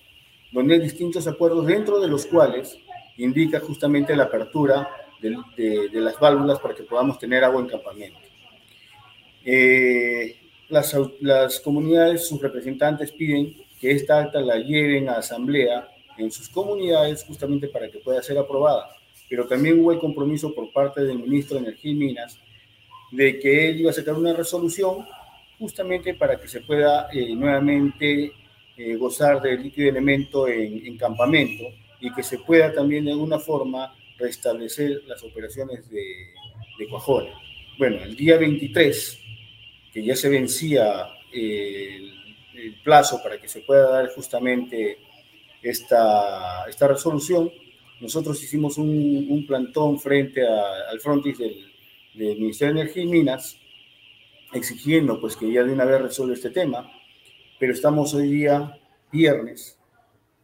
donde 0.53 0.75
hay 0.75 0.81
distintos 0.81 1.27
acuerdos 1.27 1.67
dentro 1.67 2.01
de 2.01 2.09
los 2.09 2.27
cuales 2.27 2.79
indica 3.19 3.61
justamente 3.61 4.17
la 4.17 4.25
apertura 4.25 4.89
de, 5.21 5.89
las 5.93 6.19
válvulas 6.19 6.59
para 6.61 6.75
que 6.75 6.83
podamos 6.83 7.19
tener 7.19 7.45
agua 7.45 7.61
en 7.61 7.69
campamento. 7.69 8.19
Eh, 9.45 10.37
las, 10.69 10.97
las 11.21 11.61
comunidades, 11.61 12.27
sus 12.27 12.41
representantes 12.41 13.13
piden 13.13 13.55
que 13.81 13.93
esta 13.93 14.21
acta 14.21 14.41
la 14.41 14.59
lleven 14.59 15.09
a 15.09 15.19
asamblea 15.19 15.89
en 16.19 16.31
sus 16.31 16.49
comunidades 16.49 17.25
justamente 17.25 17.69
para 17.69 17.91
que 17.91 17.99
pueda 17.99 18.23
ser 18.23 18.39
aprobada. 18.39 18.89
Pero 19.29 19.47
también 19.47 19.81
hubo 19.81 19.93
el 19.93 19.99
compromiso 19.99 20.55
por 20.55 20.73
parte 20.73 21.03
del 21.03 21.19
ministro 21.19 21.57
de 21.57 21.67
Energía 21.67 21.93
y 21.93 21.95
Minas 21.95 22.39
de 23.13 23.39
que 23.39 23.69
él 23.69 23.81
iba 23.81 23.91
a 23.91 23.95
sacar 23.95 24.15
una 24.15 24.33
resolución 24.33 25.07
justamente 25.59 26.15
para 26.15 26.39
que 26.39 26.49
se 26.49 26.61
pueda 26.61 27.09
eh, 27.13 27.35
nuevamente 27.35 28.33
eh, 28.77 28.97
gozar 28.97 29.41
del 29.41 29.63
líquido 29.63 29.89
elemento 29.89 30.49
en, 30.49 30.85
en, 30.87 30.99
campamento 30.99 31.65
y 32.01 32.13
que 32.13 32.23
se 32.23 32.39
pueda 32.41 32.73
también 32.73 33.07
de 33.07 33.13
alguna 33.13 33.39
forma 33.39 33.95
restablecer 34.19 35.03
las 35.07 35.23
operaciones 35.23 35.89
de, 35.91 36.03
de 36.79 36.89
Bueno, 37.79 38.03
el 38.03 38.17
día 38.17 38.37
23, 38.37 39.21
que 39.93 40.05
ya 40.05 40.17
se 40.17 40.29
vencía 40.29 41.09
el, 41.33 42.13
plazo 42.83 43.21
para 43.23 43.39
que 43.39 43.49
se 43.49 43.61
pueda 43.61 43.91
dar 43.91 44.09
justamente 44.15 44.99
esta, 45.63 46.65
esta 46.69 46.89
resolución, 46.89 47.51
nosotros 48.01 48.43
hicimos 48.43 48.79
un, 48.79 49.45
plantón 49.47 49.99
frente 49.99 50.47
al 50.47 51.01
frontis 51.01 51.39
del, 51.39 51.73
del, 52.15 52.39
Ministerio 52.39 52.75
de 52.75 52.81
Energía 52.81 53.03
y 53.03 53.07
Minas, 53.07 53.59
exigiendo 54.53 55.21
pues 55.21 55.37
que 55.37 55.51
ya 55.51 55.65
de 55.65 55.73
una 55.73 55.85
vez 55.85 56.03
resuelva 56.03 56.35
este 56.35 56.51
tema, 56.51 56.91
pero 57.59 57.73
estamos 57.73 58.15
hoy 58.15 58.31
día 58.31 58.79
viernes 59.13 59.79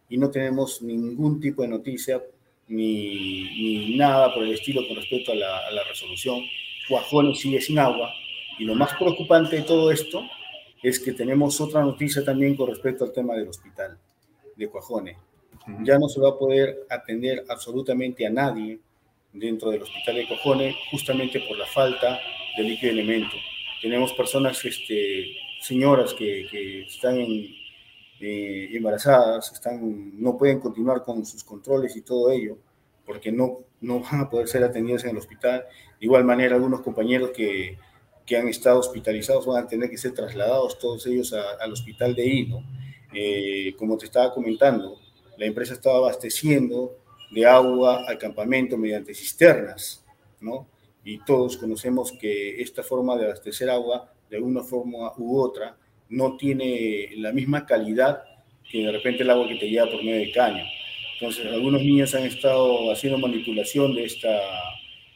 y 0.09 0.18
no 0.18 0.30
tenemos 0.30 0.82
ningún 0.82 1.40
tipo 1.40 1.62
de 1.62 1.68
noticia 1.68 2.22
ni, 2.68 3.96
nada 3.96 4.32
por 4.34 4.42
el 4.44 4.53
estilo 4.53 4.86
con 4.86 4.96
respecto 4.96 5.32
a 5.32 5.34
la, 5.34 5.84
resolución. 5.88 6.42
Guajone 6.88 7.34
sigue 7.34 7.61
sin 7.61 7.78
agua. 7.78 8.12
Y 8.59 8.64
lo 8.64 8.74
más 8.74 8.94
preocupante 8.94 9.57
de 9.57 9.62
todo 9.62 9.90
esto 9.90 10.22
es 10.82 10.98
que 10.98 11.12
tenemos 11.12 11.61
otra 11.61 11.82
noticia 11.82 12.24
también 12.24 12.57
con 12.57 12.68
respecto 12.68 13.05
al 13.05 13.12
tema 13.12 13.34
del 13.34 13.48
hospital 13.48 13.98
de 14.57 14.68
Cuajone. 14.68 15.16
Ya 15.84 15.98
no 15.98 16.08
se 16.08 16.20
va 16.20 16.30
a 16.30 16.38
poder 16.38 16.86
atender 16.90 17.44
absolutamente 17.48 18.26
a 18.26 18.30
nadie 18.30 18.80
dentro 19.32 19.70
del 19.70 19.82
hospital 19.82 20.16
de 20.16 20.28
Cuajone 20.28 20.76
justamente 20.90 21.40
por 21.48 21.56
la 21.56 21.66
falta 21.66 22.18
de 22.56 22.62
líquido 22.62 22.92
elemento. 22.92 23.36
Tenemos 23.80 24.12
personas, 24.12 24.64
este, 24.64 25.32
señoras 25.60 26.14
que, 26.14 26.82
están 26.82 27.16
eh, 27.18 28.68
embarazadas, 28.72 29.52
están, 29.52 30.20
no 30.20 30.36
pueden 30.36 30.60
continuar 30.60 31.02
con 31.02 31.24
sus 31.24 31.42
controles 31.42 31.96
y 31.96 32.02
todo 32.02 32.30
ello, 32.30 32.58
porque 33.04 33.32
no, 33.32 33.60
no 33.80 34.00
van 34.00 34.20
a 34.20 34.30
poder 34.30 34.48
ser 34.48 34.64
atendidas 34.64 35.04
en 35.04 35.10
el 35.10 35.18
hospital. 35.18 35.64
De 35.98 36.06
igual 36.06 36.24
manera, 36.24 36.54
algunos 36.54 36.82
compañeros 36.82 37.30
que, 37.30 37.78
que 38.26 38.36
han 38.36 38.48
estado 38.48 38.80
hospitalizados 38.80 39.46
van 39.46 39.64
a 39.64 39.68
tener 39.68 39.90
que 39.90 39.98
ser 39.98 40.12
trasladados 40.12 40.78
todos 40.78 41.06
ellos 41.06 41.32
al 41.32 41.72
hospital 41.72 42.14
de 42.14 42.26
Hilo. 42.26 42.62
Eh, 43.14 43.74
como 43.76 43.98
te 43.98 44.06
estaba 44.06 44.32
comentando, 44.32 44.98
la 45.36 45.46
empresa 45.46 45.74
estaba 45.74 45.98
abasteciendo 45.98 46.98
de 47.30 47.46
agua 47.46 48.04
al 48.06 48.18
campamento 48.18 48.76
mediante 48.76 49.14
cisternas, 49.14 50.04
¿no? 50.40 50.68
Y 51.04 51.18
todos 51.24 51.56
conocemos 51.56 52.12
que 52.12 52.60
esta 52.60 52.82
forma 52.82 53.16
de 53.16 53.26
abastecer 53.26 53.70
agua, 53.70 54.12
de 54.28 54.36
alguna 54.36 54.62
forma 54.62 55.12
u 55.16 55.40
otra, 55.40 55.76
no 56.08 56.36
tiene 56.36 57.10
la 57.16 57.32
misma 57.32 57.66
calidad 57.66 58.22
que 58.70 58.86
de 58.86 58.92
repente 58.92 59.22
el 59.22 59.30
agua 59.30 59.48
que 59.48 59.56
te 59.56 59.68
llega 59.68 59.86
por 59.86 60.02
medio 60.04 60.26
de 60.26 60.32
caño. 60.32 60.64
Entonces, 61.14 61.46
algunos 61.46 61.82
niños 61.82 62.14
han 62.14 62.24
estado 62.24 62.92
haciendo 62.92 63.18
manipulación 63.18 63.94
de 63.94 64.04
esta 64.04 64.30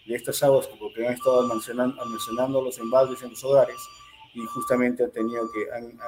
de 0.06 0.14
estas 0.14 0.42
aguas 0.42 0.68
porque 0.78 1.06
han 1.06 1.14
estado 1.14 1.40
almacenando, 1.40 2.00
almacenando 2.00 2.62
los 2.62 2.78
embalses 2.78 3.22
en 3.22 3.30
los 3.30 3.42
hogares 3.44 3.76
y 4.34 4.40
justamente 4.40 5.02
han 5.02 5.10
tenido 5.10 5.50
que 5.50 5.66
han, 5.72 5.98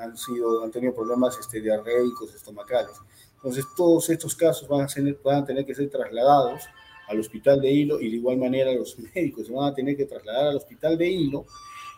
han, 0.00 0.16
sido 0.16 0.64
han 0.64 0.70
tenido 0.70 0.94
problemas 0.94 1.38
este, 1.38 1.60
diarreicos 1.60 2.34
estomacales 2.34 2.92
entonces 3.38 3.64
todos 3.76 4.10
estos 4.10 4.34
casos 4.34 4.68
van 4.68 4.82
a, 4.82 4.88
ser, 4.88 5.16
van 5.24 5.42
a 5.42 5.44
tener 5.44 5.64
que 5.64 5.74
ser 5.74 5.88
trasladados 5.88 6.62
al 7.06 7.20
hospital 7.20 7.60
de 7.60 7.70
Hilo 7.70 8.00
y 8.00 8.10
de 8.10 8.16
igual 8.16 8.36
manera 8.36 8.72
los 8.72 8.98
médicos 9.14 9.46
se 9.46 9.52
van 9.52 9.72
a 9.72 9.74
tener 9.74 9.96
que 9.96 10.06
trasladar 10.06 10.48
al 10.48 10.56
hospital 10.56 10.98
de 10.98 11.08
Hilo 11.08 11.46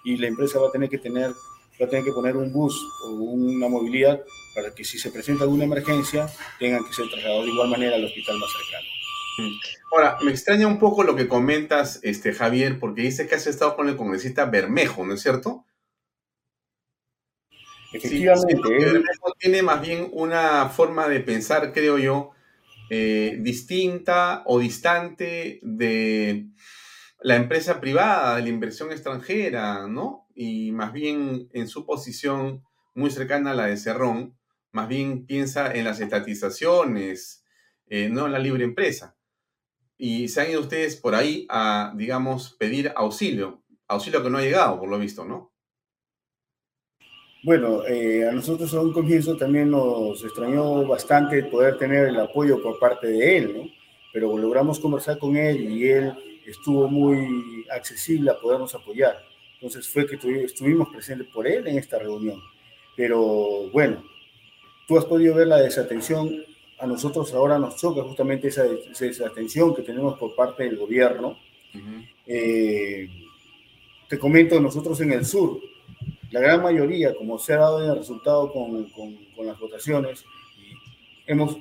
y 0.05 0.17
la 0.19 0.29
empresa 0.29 0.59
va 0.59 0.69
a 0.69 0.71
tener 0.71 0.89
que 0.89 0.99
tener 0.99 1.31
va 1.81 1.87
a 1.87 1.89
tener 1.89 2.05
que 2.05 2.13
poner 2.13 2.37
un 2.37 2.53
bus 2.53 2.79
o 3.07 3.09
una 3.13 3.67
movilidad 3.69 4.23
para 4.55 4.75
que 4.75 4.85
si 4.85 4.99
se 4.99 5.11
presenta 5.11 5.45
alguna 5.45 5.65
emergencia 5.65 6.29
tengan 6.59 6.85
que 6.85 6.93
ser 6.93 7.09
trasladados 7.09 7.47
de 7.47 7.53
igual 7.53 7.71
manera 7.71 7.97
al 7.97 8.05
hospital 8.05 8.39
más 8.39 8.51
cercano. 8.53 8.89
Ahora, 9.93 10.19
me 10.23 10.31
extraña 10.31 10.67
un 10.67 10.79
poco 10.79 11.03
lo 11.03 11.17
que 11.17 11.27
comentas, 11.27 12.01
este, 12.03 12.35
Javier, 12.35 12.79
porque 12.79 13.01
dice 13.01 13.27
que 13.27 13.37
has 13.37 13.47
estado 13.47 13.75
con 13.77 13.89
el 13.89 13.97
congresista 13.97 14.45
Bermejo, 14.45 15.07
¿no 15.07 15.15
es 15.15 15.23
cierto? 15.23 15.65
Efectivamente. 17.93 18.69
Bermejo 18.69 19.33
tiene 19.39 19.63
más 19.63 19.81
bien 19.81 20.09
una 20.13 20.69
forma 20.69 21.09
de 21.09 21.21
pensar, 21.21 21.73
creo 21.73 21.99
yo, 21.99 22.31
eh, 22.89 23.37
distinta 23.41 24.43
o 24.47 24.59
distante 24.59 25.61
de 25.63 26.47
la 27.23 27.37
empresa 27.37 27.81
privada, 27.81 28.37
de 28.37 28.43
la 28.43 28.49
inversión 28.49 28.93
extranjera, 28.93 29.87
¿no? 29.87 30.27
Y 30.35 30.73
más 30.73 30.93
bien 30.93 31.49
en 31.53 31.69
su 31.69 31.85
posición 31.85 32.65
muy 32.95 33.11
cercana 33.11 33.53
a 33.53 33.55
la 33.55 33.67
de 33.67 33.77
Cerrón, 33.77 34.37
más 34.73 34.89
bien 34.89 35.27
piensa 35.27 35.73
en 35.73 35.85
las 35.85 36.01
estatizaciones, 36.01 37.45
eh, 37.89 38.09
no 38.09 38.27
en 38.27 38.33
la 38.33 38.39
libre 38.39 38.65
empresa 38.65 39.17
y 40.01 40.29
se 40.29 40.41
han 40.41 40.51
ido 40.51 40.63
ustedes 40.63 40.97
por 40.97 41.15
ahí 41.15 41.47
a, 41.51 41.93
digamos, 41.95 42.57
pedir 42.59 42.91
auxilio, 42.97 43.63
auxilio 43.87 44.23
que 44.23 44.31
no 44.31 44.39
ha 44.39 44.43
llegado, 44.43 44.81
por 44.81 44.89
lo 44.89 44.99
visto, 44.99 45.27
¿no? 45.27 45.53
Bueno, 47.43 47.85
eh, 47.87 48.29
a 48.29 48.33
nosotros 48.33 48.73
a 48.75 48.81
un 48.81 48.93
comienzo 48.93 49.37
también 49.37 49.71
nos 49.71 50.23
extrañó 50.23 50.87
bastante 50.87 51.43
poder 51.45 51.79
tener 51.79 52.09
el 52.09 52.21
apoyo 52.21 52.63
por 52.63 52.79
parte 52.79 53.07
de 53.07 53.39
él, 53.39 53.55
¿no? 53.57 53.71
Pero 54.13 54.37
logramos 54.37 54.79
conversar 54.79 55.19
con 55.19 55.37
él 55.37 55.71
y 55.71 55.89
él 55.89 56.13
estuvo 56.47 56.89
muy 56.89 57.65
accesible 57.71 58.31
a 58.31 58.39
podernos 58.39 58.75
apoyar. 58.75 59.23
Entonces 59.55 59.89
fue 59.89 60.07
que 60.07 60.17
estuvimos 60.45 60.89
presentes 60.89 61.29
por 61.29 61.47
él 61.47 61.67
en 61.67 61.79
esta 61.79 61.99
reunión. 61.99 62.43
Pero 62.97 63.71
bueno, 63.73 64.05
tú 64.87 64.99
has 64.99 65.05
podido 65.05 65.35
ver 65.35 65.47
la 65.47 65.59
desatención 65.59 66.45
a 66.81 66.87
nosotros 66.87 67.33
ahora 67.35 67.59
nos 67.59 67.77
choca 67.77 68.03
justamente 68.03 68.49
esa, 68.49 68.65
esa 68.99 69.27
atención 69.27 69.75
que 69.75 69.83
tenemos 69.83 70.19
por 70.19 70.35
parte 70.35 70.65
del 70.65 70.77
gobierno. 70.77 71.39
Eh, 72.27 73.09
te 74.09 74.19
comento, 74.19 74.59
nosotros 74.61 74.99
en 75.03 75.13
el 75.13 75.25
sur, 75.27 75.61
la 76.31 76.41
gran 76.41 76.63
mayoría, 76.63 77.15
como 77.15 77.39
se 77.39 77.55
ha 77.55 77.59
dado 77.59 77.83
en 77.83 77.91
el 77.91 77.97
resultado 77.97 78.53
con, 78.53 78.89
con, 78.91 79.47
las 79.47 79.59
votaciones, 79.59 80.25
hemos 81.27 81.57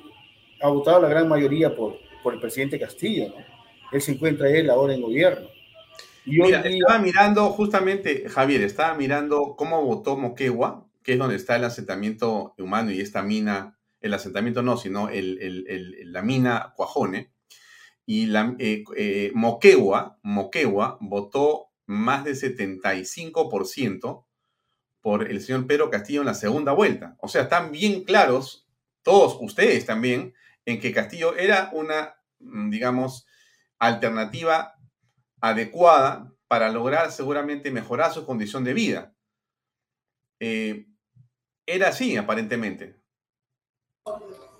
ha 0.62 0.68
votado 0.68 1.00
la 1.00 1.08
gran 1.08 1.28
mayoría 1.28 1.74
por, 1.74 1.98
por 2.22 2.34
el 2.34 2.40
presidente 2.40 2.78
Castillo. 2.78 3.28
¿no? 3.30 3.44
Él 3.92 4.02
se 4.02 4.12
encuentra 4.12 4.50
él 4.50 4.68
ahora 4.70 4.94
en 4.94 5.02
gobierno. 5.02 5.48
Y 6.26 6.40
Mira, 6.40 6.60
estaba 6.60 6.98
mirando 6.98 7.48
justamente, 7.50 8.28
Javier, 8.28 8.62
estaba 8.62 8.94
mirando 8.94 9.54
cómo 9.56 9.82
votó 9.82 10.16
Moquegua, 10.16 10.86
que 11.02 11.14
es 11.14 11.18
donde 11.18 11.36
está 11.36 11.56
el 11.56 11.64
asentamiento 11.64 12.54
humano 12.58 12.90
y 12.90 13.00
esta 13.00 13.22
mina 13.22 13.78
el 14.00 14.14
asentamiento 14.14 14.62
no, 14.62 14.76
sino 14.76 15.10
la 15.12 16.22
mina 16.22 16.72
Cuajone, 16.74 17.30
y 18.06 18.26
la, 18.26 18.56
eh, 18.58 18.84
eh, 18.96 19.30
Moquegua, 19.34 20.18
Moquegua 20.22 20.98
votó 21.00 21.68
más 21.86 22.24
de 22.24 22.32
75% 22.32 24.24
por 25.00 25.30
el 25.30 25.40
señor 25.40 25.66
Pedro 25.66 25.90
Castillo 25.90 26.20
en 26.20 26.26
la 26.26 26.34
segunda 26.34 26.72
vuelta. 26.72 27.16
O 27.20 27.28
sea, 27.28 27.42
están 27.42 27.72
bien 27.72 28.04
claros, 28.04 28.68
todos 29.02 29.38
ustedes 29.40 29.86
también, 29.86 30.34
en 30.66 30.80
que 30.80 30.92
Castillo 30.92 31.36
era 31.36 31.70
una, 31.72 32.16
mm, 32.38 32.70
digamos, 32.70 33.26
alternativa 33.78 34.74
adecuada 35.40 36.32
para 36.48 36.70
lograr 36.70 37.12
seguramente 37.12 37.70
mejorar 37.70 38.12
su 38.12 38.26
condición 38.26 38.64
de 38.64 38.74
vida. 38.74 39.14
Eh, 40.40 40.86
era 41.66 41.88
así, 41.88 42.16
aparentemente. 42.16 42.96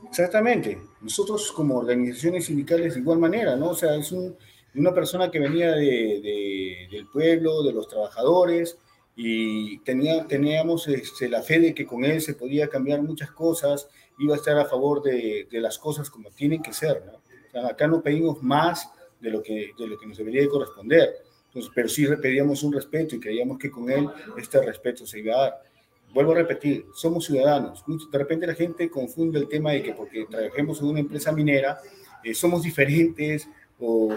Exactamente. 0.09 0.81
Nosotros 1.01 1.53
como 1.53 1.77
organizaciones 1.79 2.47
sindicales 2.47 2.95
de 2.95 3.01
igual 3.01 3.19
manera, 3.19 3.57
¿no? 3.57 3.71
O 3.71 3.75
sea, 3.75 3.95
es 3.97 4.13
una 4.13 4.95
persona 4.95 5.31
que 5.31 5.41
venía 5.41 5.73
de, 5.73 6.89
del 6.91 7.07
pueblo, 7.09 7.63
de 7.63 7.73
los 7.73 7.89
trabajadores, 7.89 8.79
y 9.17 9.79
tenía, 9.81 10.27
teníamos 10.27 10.89
este, 10.89 11.29
la 11.29 11.43
fe 11.43 11.61
de 11.61 11.75
que 11.75 11.87
con 11.87 12.05
él 12.05 12.21
se 12.21 12.35
podía 12.35 12.69
cambiar 12.69 13.03
muchas 13.03 13.31
cosas, 13.31 13.89
iba 14.19 14.35
a 14.35 14.39
estar 14.39 14.59
a 14.59 14.65
favor 14.65 15.03
de, 15.03 15.47
de 15.51 15.61
las 15.61 15.79
cosas 15.79 16.09
como 16.11 16.31
tienen 16.31 16.63
que 16.63 16.73
ser, 16.73 17.05
¿no? 17.05 17.13
O 17.15 17.51
sea, 17.51 17.67
acá 17.67 17.87
no 17.87 18.03
pedimos 18.03 18.43
más 18.43 18.91
de 19.21 19.31
lo 19.31 19.43
que, 19.43 19.73
de 19.79 19.87
lo 19.87 19.99
que 19.99 20.07
nos 20.07 20.17
debería 20.17 20.43
de 20.43 20.49
corresponder, 20.49 21.11
Entonces, 21.47 21.71
pero 21.75 21.89
sí 21.89 22.07
pedíamos 22.23 22.63
un 22.63 22.73
respeto 22.73 23.17
y 23.17 23.21
creíamos 23.21 23.59
que 23.59 23.71
con 23.71 23.91
él 23.91 24.09
este 24.39 24.63
respeto 24.63 25.07
se 25.07 25.19
iba 25.19 25.35
a 25.35 25.43
dar 25.43 25.71
vuelvo 26.13 26.33
a 26.33 26.37
repetir, 26.37 26.87
somos 26.95 27.27
ciudadanos. 27.27 27.85
De 28.11 28.19
repente 28.19 28.47
la 28.47 28.55
gente 28.55 28.91
confunde 28.91 29.39
el 29.39 29.49
tema 29.49 29.73
de 29.73 29.83
que 29.83 29.93
porque 29.93 30.27
trabajemos 30.29 30.81
en 30.81 30.89
una 30.89 31.01
empresa 31.01 31.33
minera, 31.33 31.79
eh, 32.23 32.35
somos 32.35 32.63
diferentes 32.63 33.49
o, 33.79 34.13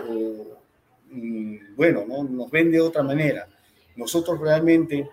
mm, 1.10 1.76
bueno, 1.76 2.06
¿no? 2.08 2.24
nos 2.24 2.52
ven 2.52 2.72
de 2.72 2.82
otra 2.82 3.04
manera. 3.04 3.48
Nosotros 3.96 4.40
realmente 4.40 5.10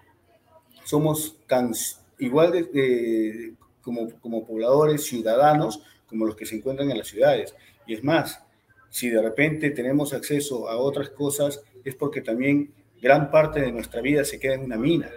somos 0.85 1.37
tan 1.47 1.73
igual 2.19 2.53
de, 2.53 3.55
como, 3.81 4.11
como 4.21 4.47
pobladores, 4.47 5.05
ciudadanos, 5.05 5.83
como 6.07 6.27
los 6.27 6.37
que 6.37 6.47
se 6.47 6.57
encuentran 6.57 6.91
en 6.91 6.99
las 6.99 7.09
ciudades. 7.09 7.55
Y 7.87 7.95
es 7.95 8.05
más, 8.05 8.43
si 8.91 9.09
de 9.09 9.23
repente 9.23 9.71
tenemos 9.71 10.13
acceso 10.13 10.69
a 10.69 10.77
otras 10.77 11.11
cosas, 11.11 11.63
es 11.85 11.95
porque 11.95 12.21
también 12.21 12.73
gran 13.01 13.31
parte 13.31 13.61
de 13.61 13.73
nuestra 13.73 14.01
vida 14.01 14.25
se 14.25 14.39
queda 14.39 14.55
en 14.55 14.65
una 14.65 14.77
mina, 14.77 15.11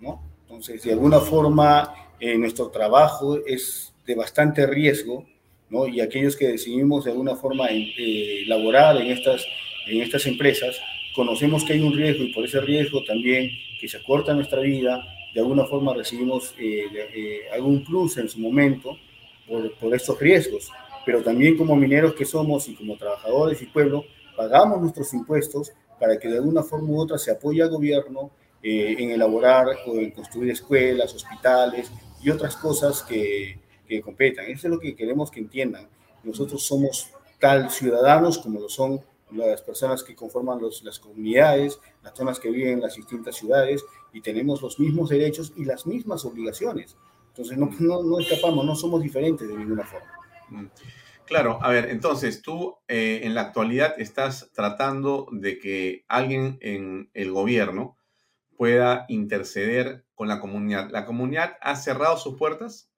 ¿no? 0.00 0.22
Entonces, 0.42 0.82
de 0.82 0.92
alguna 0.92 1.20
forma, 1.20 1.94
eh, 2.20 2.36
nuestro 2.36 2.68
trabajo 2.68 3.38
es 3.46 3.94
de 4.06 4.14
bastante 4.14 4.66
riesgo, 4.66 5.26
¿no? 5.70 5.86
Y 5.86 6.00
aquellos 6.00 6.36
que 6.36 6.48
decidimos 6.48 7.04
de 7.04 7.12
alguna 7.12 7.36
forma 7.36 7.68
eh, 7.70 8.42
laborar 8.46 8.96
en 8.96 9.12
estas, 9.12 9.46
en 9.86 10.02
estas 10.02 10.26
empresas, 10.26 10.78
conocemos 11.14 11.64
que 11.64 11.74
hay 11.74 11.80
un 11.80 11.92
riesgo 11.92 12.24
y 12.24 12.32
por 12.32 12.44
ese 12.44 12.60
riesgo 12.60 13.02
también 13.04 13.50
que 13.80 13.88
se 13.88 13.96
acorta 13.96 14.34
nuestra 14.34 14.60
vida, 14.60 15.04
de 15.34 15.40
alguna 15.40 15.64
forma 15.64 15.94
recibimos 15.94 16.54
eh, 16.58 17.42
algún 17.52 17.84
plus 17.84 18.18
en 18.18 18.28
su 18.28 18.38
momento 18.38 18.96
por, 19.46 19.72
por 19.74 19.94
estos 19.94 20.18
riesgos. 20.20 20.70
Pero 21.04 21.22
también 21.22 21.56
como 21.56 21.74
mineros 21.74 22.14
que 22.14 22.24
somos 22.24 22.68
y 22.68 22.74
como 22.74 22.96
trabajadores 22.96 23.60
y 23.60 23.66
pueblo, 23.66 24.04
pagamos 24.36 24.80
nuestros 24.80 25.12
impuestos 25.14 25.72
para 25.98 26.18
que 26.18 26.28
de 26.28 26.36
alguna 26.36 26.62
forma 26.62 26.90
u 26.90 27.00
otra 27.00 27.18
se 27.18 27.30
apoye 27.30 27.62
al 27.62 27.70
gobierno 27.70 28.30
eh, 28.62 28.94
en 28.98 29.10
elaborar 29.10 29.66
o 29.86 29.96
en 29.96 30.12
construir 30.12 30.50
escuelas, 30.50 31.14
hospitales 31.14 31.90
y 32.22 32.30
otras 32.30 32.56
cosas 32.56 33.02
que, 33.02 33.58
que 33.88 34.00
competan. 34.00 34.46
Eso 34.46 34.68
es 34.68 34.72
lo 34.72 34.78
que 34.78 34.94
queremos 34.94 35.30
que 35.30 35.40
entiendan. 35.40 35.88
Nosotros 36.22 36.62
somos 36.62 37.10
tal 37.40 37.70
ciudadanos 37.70 38.38
como 38.38 38.60
lo 38.60 38.68
son 38.68 39.00
las 39.34 39.62
personas 39.62 40.02
que 40.02 40.14
conforman 40.14 40.60
los, 40.60 40.82
las 40.82 40.98
comunidades, 40.98 41.80
las 42.02 42.12
personas 42.12 42.40
que 42.40 42.50
viven 42.50 42.74
en 42.74 42.80
las 42.80 42.94
distintas 42.94 43.36
ciudades 43.36 43.84
y 44.12 44.20
tenemos 44.20 44.62
los 44.62 44.78
mismos 44.78 45.08
derechos 45.10 45.52
y 45.56 45.64
las 45.64 45.86
mismas 45.86 46.24
obligaciones. 46.24 46.96
Entonces 47.28 47.56
no, 47.56 47.70
no, 47.78 48.02
no 48.02 48.18
escapamos, 48.18 48.64
no 48.64 48.76
somos 48.76 49.02
diferentes 49.02 49.48
de 49.48 49.56
ninguna 49.56 49.84
forma. 49.84 50.12
Mm. 50.50 50.66
Claro, 51.24 51.58
a 51.62 51.70
ver, 51.70 51.88
entonces 51.88 52.42
tú 52.42 52.76
eh, 52.88 53.20
en 53.22 53.34
la 53.34 53.42
actualidad 53.42 53.94
estás 53.98 54.50
tratando 54.52 55.28
de 55.30 55.58
que 55.58 56.04
alguien 56.08 56.58
en 56.60 57.10
el 57.14 57.32
gobierno 57.32 57.96
pueda 58.56 59.06
interceder 59.08 60.04
con 60.14 60.28
la 60.28 60.40
comunidad. 60.40 60.90
¿La 60.90 61.06
comunidad 61.06 61.56
ha 61.60 61.76
cerrado 61.76 62.16
sus 62.16 62.36
puertas? 62.36 62.90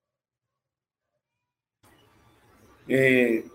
Eh, 2.88 3.46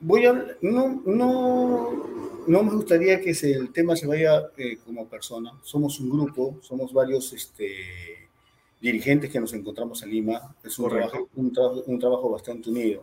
voy 0.00 0.26
a, 0.26 0.32
no, 0.62 1.02
no, 1.04 2.06
no 2.46 2.62
me 2.62 2.74
gustaría 2.74 3.20
que 3.20 3.30
el 3.30 3.72
tema 3.72 3.96
se 3.96 4.06
vaya 4.06 4.50
eh, 4.56 4.78
como 4.84 5.06
persona. 5.06 5.52
Somos 5.62 6.00
un 6.00 6.10
grupo, 6.10 6.58
somos 6.62 6.92
varios 6.92 7.32
este, 7.32 8.28
dirigentes 8.80 9.30
que 9.30 9.40
nos 9.40 9.52
encontramos 9.52 10.02
en 10.02 10.10
Lima. 10.10 10.54
Es 10.62 10.78
un 10.78 10.88
trabajo, 10.88 11.28
un, 11.36 11.52
un 11.86 11.98
trabajo 11.98 12.30
bastante 12.30 12.70
unido. 12.70 13.02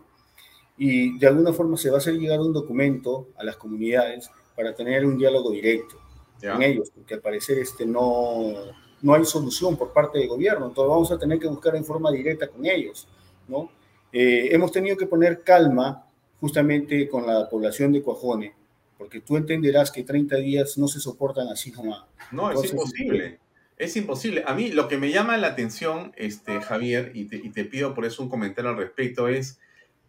Y 0.77 1.17
de 1.17 1.27
alguna 1.27 1.53
forma 1.53 1.77
se 1.77 1.89
va 1.89 1.95
a 1.95 1.99
hacer 1.99 2.15
llegar 2.15 2.39
un 2.39 2.53
documento 2.53 3.29
a 3.37 3.43
las 3.43 3.55
comunidades 3.55 4.29
para 4.55 4.73
tener 4.73 5.05
un 5.05 5.17
diálogo 5.17 5.51
directo 5.51 5.97
con 6.41 6.61
ellos, 6.61 6.91
porque 6.91 7.15
al 7.15 7.21
parecer 7.21 7.57
este 7.59 7.85
no, 7.85 8.53
no 9.01 9.13
hay 9.13 9.25
solución 9.25 9.77
por 9.77 9.93
parte 9.93 10.19
del 10.19 10.27
gobierno. 10.27 10.67
Entonces 10.67 10.89
vamos 10.89 11.11
a 11.11 11.17
tener 11.17 11.39
que 11.39 11.47
buscar 11.47 11.75
en 11.75 11.85
forma 11.85 12.11
directa 12.11 12.47
con 12.47 12.65
ellos, 12.65 13.07
¿no? 13.47 13.69
Eh, 14.11 14.49
hemos 14.51 14.71
tenido 14.71 14.95
que 14.95 15.07
poner 15.07 15.43
calma 15.43 16.04
justamente 16.39 17.07
con 17.07 17.25
la 17.25 17.49
población 17.49 17.91
de 17.91 18.01
Cuajone, 18.01 18.53
porque 18.97 19.21
tú 19.21 19.37
entenderás 19.37 19.91
que 19.91 20.03
30 20.03 20.37
días 20.37 20.77
no 20.77 20.87
se 20.87 20.99
soportan 20.99 21.47
así 21.47 21.71
como... 21.71 21.95
No, 22.31 22.51
es 22.51 22.71
imposible. 22.71 23.39
Es 23.77 23.97
imposible. 23.97 24.43
A 24.47 24.53
mí 24.53 24.71
lo 24.71 24.87
que 24.87 24.97
me 24.97 25.11
llama 25.11 25.37
la 25.37 25.47
atención, 25.47 26.13
este, 26.15 26.61
Javier, 26.61 27.11
y 27.13 27.25
te, 27.25 27.37
y 27.37 27.49
te 27.49 27.65
pido 27.65 27.93
por 27.93 28.05
eso 28.05 28.23
un 28.23 28.29
comentario 28.29 28.71
al 28.71 28.77
respecto, 28.77 29.27
es 29.27 29.59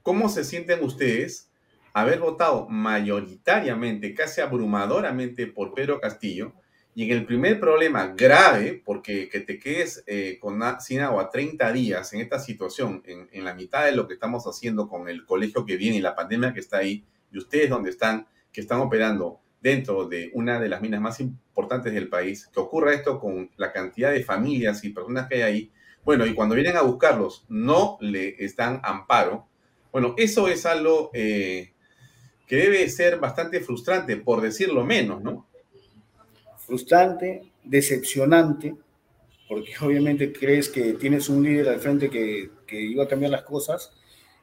cómo 0.02 0.28
se 0.28 0.44
sienten 0.44 0.84
ustedes 0.84 1.50
haber 1.92 2.20
votado 2.20 2.68
mayoritariamente, 2.68 4.14
casi 4.14 4.40
abrumadoramente 4.40 5.46
por 5.46 5.74
Pedro 5.74 5.98
Castillo, 6.00 6.52
y 6.96 7.04
en 7.04 7.10
el 7.10 7.26
primer 7.26 7.60
problema 7.60 8.14
grave, 8.16 8.80
porque 8.82 9.28
que 9.28 9.40
te 9.40 9.58
quedes 9.58 10.02
eh, 10.06 10.38
con, 10.40 10.58
sin 10.80 11.00
agua 11.00 11.28
30 11.28 11.70
días 11.70 12.10
en 12.14 12.22
esta 12.22 12.38
situación, 12.38 13.02
en, 13.04 13.44
la 13.44 13.52
mitad 13.52 13.84
de 13.84 13.92
lo 13.92 14.08
que 14.08 14.14
estamos 14.14 14.44
haciendo 14.44 14.88
con 14.88 15.06
el 15.06 15.26
colegio 15.26 15.66
que 15.66 15.76
viene 15.76 15.98
y 15.98 16.00
la 16.00 16.14
pandemia 16.14 16.54
que 16.54 16.60
está 16.60 16.78
ahí, 16.78 17.04
y 17.30 17.36
ustedes 17.36 17.68
donde 17.68 17.90
están, 17.90 18.26
que 18.50 18.62
están 18.62 18.80
operando 18.80 19.40
dentro 19.60 20.08
de 20.08 20.30
una 20.32 20.58
de 20.58 20.70
las 20.70 20.80
minas 20.80 21.02
más 21.02 21.20
importantes 21.20 21.92
del 21.92 22.08
país, 22.08 22.46
que 22.46 22.60
ocurra 22.60 22.94
esto 22.94 23.20
con 23.20 23.50
la 23.58 23.72
cantidad 23.72 24.10
de 24.10 24.24
familias 24.24 24.82
y 24.82 24.88
personas 24.88 25.28
que 25.28 25.34
hay 25.34 25.42
ahí, 25.42 25.72
bueno, 26.02 26.24
y 26.24 26.32
cuando 26.32 26.54
vienen 26.54 26.78
a 26.78 26.82
buscarlos 26.82 27.44
no 27.50 27.98
le 28.00 28.42
están 28.42 28.80
amparo, 28.82 29.46
bueno, 29.92 30.14
eso 30.16 30.48
es 30.48 30.64
algo 30.64 31.10
eh, 31.12 31.74
que 32.46 32.56
debe 32.56 32.88
ser 32.88 33.18
bastante 33.18 33.60
frustrante, 33.60 34.16
por 34.16 34.40
decirlo 34.40 34.82
menos, 34.82 35.22
¿no? 35.22 35.46
Frustrante, 36.66 37.42
decepcionante, 37.64 38.74
porque 39.48 39.72
obviamente 39.80 40.32
crees 40.32 40.68
que 40.68 40.94
tienes 40.94 41.28
un 41.28 41.42
líder 41.42 41.68
al 41.68 41.80
frente 41.80 42.10
que, 42.10 42.50
que 42.66 42.80
iba 42.80 43.04
a 43.04 43.08
cambiar 43.08 43.30
las 43.30 43.42
cosas, 43.42 43.92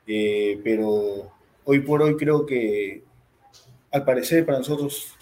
eh, 0.07 0.59
pero 0.63 1.32
hoy 1.65 1.80
por 1.82 2.01
hoy 2.01 2.15
creo 2.15 2.45
que 2.45 3.03
al 3.91 4.03
parecer 4.03 4.45
para 4.45 4.57
nosotros 4.57 5.13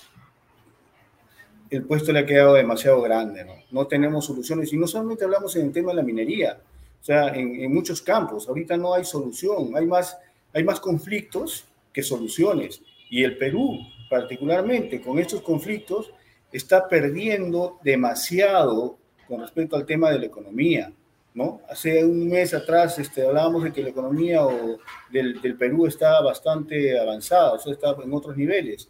el 1.70 1.84
puesto 1.84 2.12
le 2.12 2.20
ha 2.20 2.26
quedado 2.26 2.54
demasiado 2.56 3.02
grande, 3.02 3.46
¿no? 3.46 3.54
No 3.72 3.88
tenemos 3.88 4.26
soluciones 4.26 4.74
y 4.74 4.78
no 4.78 4.88
solamente 4.88 5.24
hablamos 5.24 5.56
en 5.56 5.68
el 5.68 5.72
tema 5.72 5.92
de 5.92 5.98
la 5.98 6.04
minería, 6.04 6.60
o 7.00 7.04
sea, 7.04 7.30
en, 7.30 7.62
en 7.62 7.74
muchos 7.74 8.02
campos, 8.02 8.48
ahorita 8.48 8.78
no 8.78 8.94
hay 8.94 9.06
solución, 9.06 9.72
hay 9.76 9.88
más, 9.88 10.18
hay 10.54 10.64
más 10.64 10.80
conflictos 10.80 11.66
que 11.94 12.04
soluciones. 12.04 12.82
Y 13.10 13.24
el 13.24 13.38
Perú, 13.38 13.80
particularmente 14.10 15.02
con 15.02 15.18
estos 15.18 15.42
conflictos, 15.42 16.12
está 16.52 16.88
perdiendo 16.88 17.80
demasiado 17.84 18.98
con 19.28 19.42
respecto 19.42 19.76
al 19.76 19.86
tema 19.86 20.12
de 20.12 20.20
la 20.20 20.26
economía. 20.26 20.92
¿no? 21.34 21.62
Hace 21.70 22.04
un 22.04 22.28
mes 22.28 22.54
atrás 22.54 23.00
este, 23.00 23.26
hablábamos 23.26 23.64
de 23.64 23.72
que 23.72 23.82
la 23.82 23.90
economía 23.90 24.46
o 24.46 24.78
del, 25.10 25.42
del, 25.42 25.56
Perú 25.56 25.86
está 25.86 26.22
bastante 26.22 27.00
avanzada, 27.00 27.54
o 27.54 27.60
sea, 27.60 27.72
está 27.72 27.96
en 28.04 28.14
otros 28.14 28.36
niveles. 28.36 28.90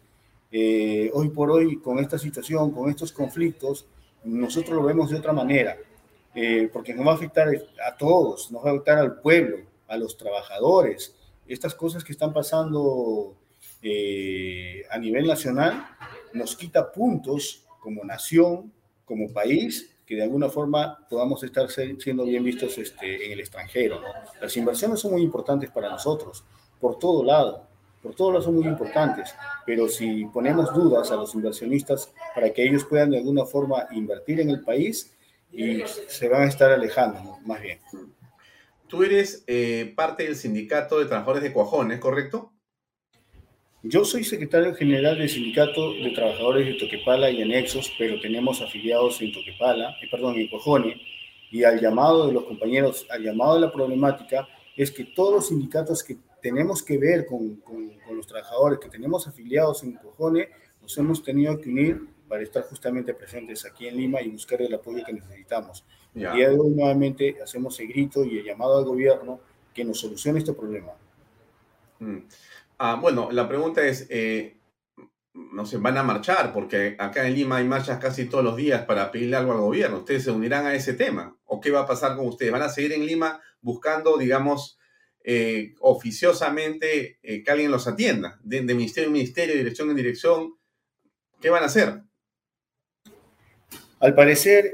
Eh, 0.50 1.10
hoy 1.14 1.28
por 1.30 1.50
hoy, 1.50 1.78
con 1.78 1.98
esta 1.98 2.18
situación, 2.18 2.72
con 2.72 2.90
estos 2.90 3.12
conflictos, 3.12 3.86
nosotros 4.24 4.76
lo 4.76 4.82
vemos 4.82 5.10
de 5.10 5.16
otra 5.16 5.32
manera, 5.32 5.76
eh, 6.34 6.68
porque 6.72 6.94
nos 6.94 7.06
va 7.06 7.12
a 7.12 7.14
afectar 7.14 7.48
a 7.86 7.96
todos, 7.96 8.50
nos 8.50 8.64
va 8.64 8.70
a 8.70 8.72
afectar 8.72 8.98
al 8.98 9.20
pueblo, 9.20 9.58
a 9.88 9.96
los 9.96 10.16
trabajadores. 10.16 11.14
Estas 11.46 11.74
cosas 11.74 12.04
que 12.04 12.12
están 12.12 12.32
pasando 12.32 13.34
eh, 13.82 14.82
a 14.90 14.98
nivel 14.98 15.26
nacional 15.26 15.86
nos 16.34 16.56
quita 16.56 16.90
puntos 16.92 17.66
como 17.80 18.04
nación, 18.04 18.72
como 19.04 19.32
país, 19.32 19.90
que 20.06 20.16
de 20.16 20.22
alguna 20.22 20.48
forma 20.48 21.06
podamos 21.08 21.42
estar 21.42 21.68
siendo 21.70 22.24
bien 22.24 22.44
vistos 22.44 22.78
este, 22.78 23.26
en 23.26 23.32
el 23.32 23.40
extranjero. 23.40 24.00
Las 24.40 24.56
inversiones 24.56 25.00
son 25.00 25.12
muy 25.12 25.22
importantes 25.22 25.70
para 25.70 25.88
nosotros, 25.88 26.44
por 26.80 26.98
todo 26.98 27.24
lado, 27.24 27.66
por 28.02 28.14
todos 28.14 28.32
lados 28.32 28.44
son 28.46 28.56
muy 28.56 28.66
importantes, 28.66 29.34
pero 29.64 29.88
si 29.88 30.24
ponemos 30.26 30.74
dudas 30.74 31.10
a 31.12 31.16
los 31.16 31.34
inversionistas 31.34 32.12
para 32.34 32.52
que 32.52 32.64
ellos 32.64 32.84
puedan 32.84 33.10
de 33.10 33.18
alguna 33.18 33.44
forma 33.44 33.86
invertir 33.92 34.40
en 34.40 34.50
el 34.50 34.60
país, 34.60 35.12
y 35.52 35.82
se 36.08 36.28
van 36.28 36.42
a 36.42 36.46
estar 36.46 36.70
alejando, 36.70 37.38
más 37.44 37.60
bien. 37.60 37.78
Tú 38.88 39.02
eres 39.02 39.44
eh, 39.46 39.92
parte 39.94 40.24
del 40.24 40.36
sindicato 40.36 40.98
de 40.98 41.06
trabajadores 41.06 41.42
de 41.42 41.52
Cuajón, 41.52 41.92
¿es 41.92 42.00
correcto? 42.00 42.51
Yo 43.84 44.04
soy 44.04 44.22
secretario 44.22 44.76
general 44.76 45.18
del 45.18 45.28
Sindicato 45.28 45.92
de 45.94 46.12
Trabajadores 46.14 46.66
de 46.68 46.74
Toquepala 46.74 47.30
y 47.30 47.42
anexos, 47.42 47.92
pero 47.98 48.20
tenemos 48.20 48.62
afiliados 48.62 49.20
en 49.20 49.32
Toquepala, 49.32 49.96
eh, 50.00 50.06
perdón, 50.08 50.36
en 50.36 50.48
Cojone, 50.48 51.00
y 51.50 51.64
al 51.64 51.80
llamado 51.80 52.28
de 52.28 52.32
los 52.32 52.44
compañeros, 52.44 53.04
al 53.10 53.24
llamado 53.24 53.56
de 53.56 53.62
la 53.62 53.72
problemática, 53.72 54.46
es 54.76 54.92
que 54.92 55.02
todos 55.02 55.34
los 55.34 55.48
sindicatos 55.48 56.04
que 56.04 56.16
tenemos 56.40 56.80
que 56.80 56.96
ver 56.96 57.26
con, 57.26 57.56
con, 57.56 57.90
con 58.06 58.16
los 58.16 58.24
trabajadores, 58.28 58.78
que 58.78 58.88
tenemos 58.88 59.26
afiliados 59.26 59.82
en 59.82 59.94
Cojone, 59.94 60.48
nos 60.80 60.96
hemos 60.98 61.20
tenido 61.20 61.60
que 61.60 61.68
unir 61.68 62.06
para 62.28 62.44
estar 62.44 62.62
justamente 62.62 63.12
presentes 63.14 63.66
aquí 63.66 63.88
en 63.88 63.96
Lima 63.96 64.22
y 64.22 64.28
buscar 64.28 64.62
el 64.62 64.72
apoyo 64.72 65.04
que 65.04 65.12
necesitamos. 65.12 65.84
Ya. 66.14 66.30
El 66.30 66.36
día 66.36 66.50
de 66.50 66.58
hoy 66.58 66.70
nuevamente 66.70 67.36
hacemos 67.42 67.80
el 67.80 67.88
grito 67.88 68.24
y 68.24 68.38
el 68.38 68.44
llamado 68.44 68.78
al 68.78 68.84
gobierno 68.84 69.40
que 69.74 69.84
nos 69.84 69.98
solucione 69.98 70.38
este 70.38 70.52
problema. 70.52 70.92
Mm. 72.02 72.26
Ah, 72.78 72.98
bueno, 73.00 73.30
la 73.30 73.48
pregunta 73.48 73.86
es, 73.86 74.06
eh, 74.10 74.56
no 75.34 75.64
sé, 75.64 75.76
van 75.76 75.96
a 75.96 76.02
marchar, 76.02 76.52
porque 76.52 76.96
acá 76.98 77.26
en 77.26 77.34
Lima 77.34 77.58
hay 77.58 77.64
marchas 77.64 77.98
casi 77.98 78.26
todos 78.26 78.42
los 78.42 78.56
días 78.56 78.84
para 78.84 79.10
pedirle 79.12 79.36
algo 79.36 79.52
al 79.52 79.60
gobierno. 79.60 79.98
¿Ustedes 79.98 80.24
se 80.24 80.32
unirán 80.32 80.66
a 80.66 80.74
ese 80.74 80.94
tema? 80.94 81.36
¿O 81.44 81.60
qué 81.60 81.70
va 81.70 81.80
a 81.80 81.86
pasar 81.86 82.16
con 82.16 82.26
ustedes? 82.26 82.50
¿Van 82.50 82.62
a 82.62 82.68
seguir 82.68 82.92
en 82.92 83.06
Lima 83.06 83.40
buscando, 83.60 84.18
digamos, 84.18 84.78
eh, 85.22 85.74
oficiosamente 85.78 87.18
eh, 87.22 87.44
que 87.44 87.50
alguien 87.52 87.70
los 87.70 87.86
atienda? 87.86 88.40
De, 88.42 88.62
ministerio 88.62 89.06
en 89.06 89.12
ministerio, 89.12 89.54
dirección 89.54 89.88
en 89.90 89.96
dirección. 89.96 90.54
¿Qué 91.40 91.50
van 91.50 91.62
a 91.62 91.66
hacer? 91.66 92.02
Al 94.00 94.16
parecer, 94.16 94.72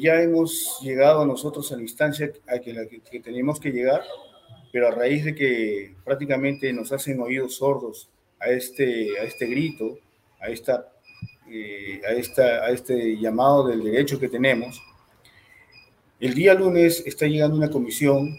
ya 0.00 0.20
hemos 0.20 0.80
llegado 0.82 1.24
nosotros 1.24 1.70
a 1.70 1.76
la 1.76 1.82
instancia 1.82 2.32
a 2.48 2.54
la 2.56 2.60
que 2.60 3.20
tenemos 3.20 3.60
que 3.60 3.70
llegar 3.70 4.02
pero 4.76 4.88
a 4.88 4.90
raíz 4.90 5.24
de 5.24 5.34
que 5.34 5.94
prácticamente 6.04 6.70
nos 6.70 6.92
hacen 6.92 7.18
oídos 7.18 7.56
sordos 7.56 8.10
a 8.38 8.50
este, 8.50 9.18
a 9.18 9.22
este 9.22 9.46
grito, 9.46 9.96
a, 10.38 10.48
esta, 10.48 10.92
eh, 11.50 12.02
a, 12.06 12.12
esta, 12.12 12.42
a 12.42 12.68
este 12.68 13.16
llamado 13.16 13.68
del 13.68 13.82
derecho 13.82 14.20
que 14.20 14.28
tenemos, 14.28 14.82
el 16.20 16.34
día 16.34 16.52
lunes 16.52 17.02
está 17.06 17.26
llegando 17.26 17.56
una 17.56 17.70
comisión 17.70 18.36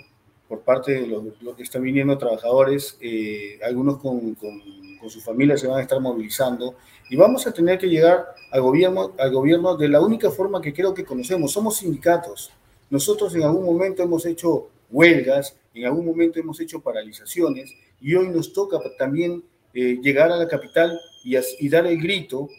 por 0.47 0.61
parte 0.61 0.91
de 0.91 1.07
los, 1.07 1.41
los 1.41 1.55
que 1.55 1.63
están 1.63 1.81
viniendo 1.81 2.15
trabajadores, 2.19 2.99
eh, 3.01 3.57
algunos 3.63 3.97
con, 3.97 4.35
con, 4.35 4.61
con 4.99 5.09
sus 5.09 5.23
familias 5.23 5.61
se 5.61 5.65
van 5.65 5.79
a 5.79 5.81
estar 5.81 5.99
movilizando 5.99 6.75
y 7.09 7.15
vamos 7.15 7.47
a 7.47 7.51
tener 7.51 7.79
que 7.79 7.89
llegar 7.89 8.35
al 8.51 8.61
gobierno, 8.61 9.15
al 9.17 9.31
gobierno 9.31 9.75
de 9.75 9.87
la 9.87 10.01
única 10.01 10.29
forma 10.29 10.61
que 10.61 10.71
creo 10.71 10.93
que 10.93 11.03
conocemos. 11.03 11.51
Somos 11.51 11.77
sindicatos. 11.77 12.51
Nosotros 12.91 13.33
en 13.33 13.41
algún 13.41 13.65
momento 13.65 14.03
hemos 14.03 14.23
hecho 14.27 14.69
huelgas, 14.89 15.57
en 15.73 15.85
algún 15.85 16.05
momento 16.05 16.39
hemos 16.39 16.59
hecho 16.59 16.81
paralizaciones 16.81 17.73
y 18.01 18.15
hoy 18.15 18.29
nos 18.29 18.53
toca 18.53 18.79
también 18.97 19.43
eh, 19.73 19.99
llegar 20.01 20.31
a 20.31 20.37
la 20.37 20.47
capital 20.47 20.99
y, 21.23 21.35
y, 21.37 21.69
dar 21.69 21.85
el 21.85 22.01
grito 22.01 22.49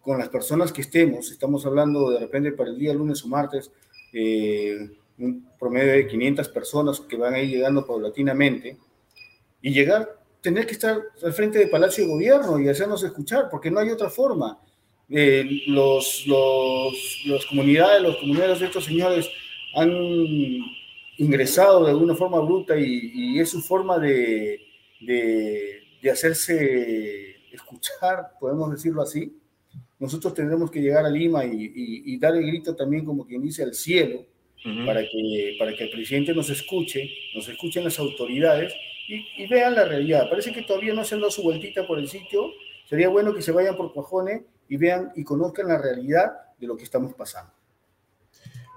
con 0.00 0.18
las 0.18 0.28
personas 0.28 0.72
que 0.72 0.82
estemos. 0.82 1.30
Estamos 1.30 1.66
hablando 1.66 2.10
de 2.10 2.20
repente 2.20 2.52
para 2.52 2.70
el 2.70 2.78
día 2.78 2.94
lunes 2.94 3.24
o 3.24 3.28
martes, 3.28 3.70
eh, 4.12 4.90
un 5.18 5.48
promedio 5.58 5.92
de 5.92 6.06
500 6.06 6.48
personas 6.48 7.00
que 7.00 7.16
van 7.16 7.34
a 7.34 7.40
ir 7.40 7.50
llegando 7.50 7.86
paulatinamente 7.86 8.76
y 9.60 9.72
llegar 9.72 10.22
tener 10.42 10.66
que 10.66 10.72
estar 10.72 11.00
al 11.22 11.32
frente 11.32 11.60
del 11.60 11.70
Palacio 11.70 12.04
de 12.04 12.10
Gobierno 12.10 12.58
y 12.58 12.68
hacernos 12.68 13.02
escuchar, 13.04 13.48
porque 13.48 13.70
no 13.70 13.78
hay 13.78 13.90
otra 13.90 14.10
forma. 14.10 14.58
Eh, 15.08 15.62
los, 15.68 16.24
los, 16.26 17.22
las 17.26 17.46
comunidades, 17.46 18.02
los 18.02 18.16
comunidades 18.16 18.60
de 18.60 18.66
estos 18.66 18.84
señores 18.84 19.30
han 19.74 19.90
ingresado 21.22 21.84
de 21.84 21.90
alguna 21.90 22.14
forma 22.14 22.40
bruta 22.40 22.76
y, 22.78 23.38
es 23.38 23.50
su 23.50 23.60
forma 23.62 23.98
de, 23.98 24.60
de, 25.00 26.10
hacerse 26.10 27.36
escuchar, 27.52 28.32
podemos 28.40 28.70
decirlo 28.70 29.02
así. 29.02 29.36
Nosotros 29.98 30.34
tendremos 30.34 30.70
que 30.70 30.80
llegar 30.80 31.06
a 31.06 31.10
Lima 31.10 31.44
y, 31.44 32.18
dar 32.18 32.34
el 32.34 32.46
grito 32.46 32.74
también, 32.74 33.04
como 33.04 33.26
quien 33.26 33.42
dice, 33.42 33.62
al 33.62 33.74
cielo, 33.74 34.26
para, 34.84 35.02
que, 35.02 35.56
para 35.58 35.74
que 35.74 35.84
el 35.84 35.90
presidente 35.90 36.34
nos 36.34 36.50
escuche, 36.50 37.08
nos 37.34 37.48
escuchen 37.48 37.84
las 37.84 37.98
autoridades 37.98 38.72
y, 39.08 39.46
vean 39.46 39.74
la 39.74 39.84
realidad. 39.84 40.28
Parece 40.28 40.52
que 40.52 40.62
todavía 40.62 40.94
no 40.94 41.04
se 41.04 41.14
han 41.14 41.20
dado 41.20 41.30
su 41.30 41.42
vueltita 41.42 41.86
por 41.86 41.98
el 41.98 42.08
sitio. 42.08 42.50
Sería 42.88 43.08
bueno 43.08 43.32
que 43.32 43.42
se 43.42 43.52
vayan 43.52 43.76
por 43.76 43.92
Cuajones 43.92 44.42
y 44.68 44.76
vean 44.76 45.12
y 45.14 45.24
conozcan 45.24 45.68
la 45.68 45.80
realidad 45.80 46.32
de 46.58 46.66
lo 46.66 46.76
que 46.76 46.84
estamos 46.84 47.14
pasando. 47.14 47.52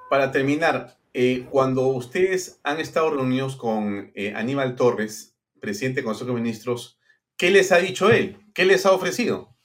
Para 0.10 0.32
terminar, 0.32 0.96
eh, 1.18 1.46
cuando 1.50 1.88
ustedes 1.88 2.60
han 2.64 2.82
estado 2.82 3.10
reunidos 3.10 3.56
con 3.56 4.12
eh, 4.16 4.34
Aníbal 4.36 4.76
Torres, 4.76 5.34
presidente 5.62 6.02
del 6.02 6.06
Consejo 6.06 6.32
de 6.32 6.42
Ministros, 6.42 7.00
¿qué 7.38 7.52
les 7.52 7.72
ha 7.72 7.78
dicho 7.78 8.12
él? 8.12 8.38
¿Qué 8.54 8.66
les 8.66 8.86
ha 8.86 8.92
ofrecido? 8.92 9.56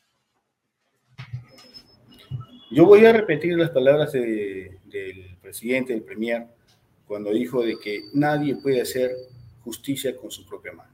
Yo 2.71 2.87
voy 2.87 3.05
a 3.05 3.13
repetir 3.13 3.59
las 3.59 3.71
palabras 3.71 4.13
del 4.13 4.79
presidente, 5.43 5.93
del 5.93 6.05
premier, 6.05 6.47
cuando 7.05 7.33
dijo 7.33 7.65
de 7.65 7.81
que 7.81 8.03
nadie 8.15 8.55
puede 8.55 8.81
hacer 8.81 9.11
justicia 9.65 10.17
con 10.17 10.31
su 10.31 10.47
propia 10.47 10.71
mano. 10.71 10.93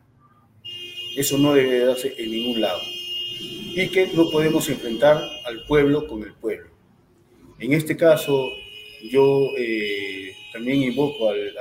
Eso 1.19 1.37
no 1.37 1.53
debe 1.53 1.81
darse 1.81 2.15
en 2.17 2.31
ningún 2.31 2.63
lado. 2.63 2.81
Y 2.83 3.91
que 3.91 4.07
no 4.15 4.31
podemos 4.31 4.67
enfrentar 4.71 5.23
al 5.45 5.67
pueblo 5.69 6.07
con 6.07 6.23
el 6.23 6.33
pueblo. 6.33 6.71
En 7.59 7.75
este 7.75 7.95
caso, 7.95 8.49
yo 9.11 9.51
eh, 9.59 10.33
también 10.57 10.85
invoco 10.85 11.29
al, 11.29 11.53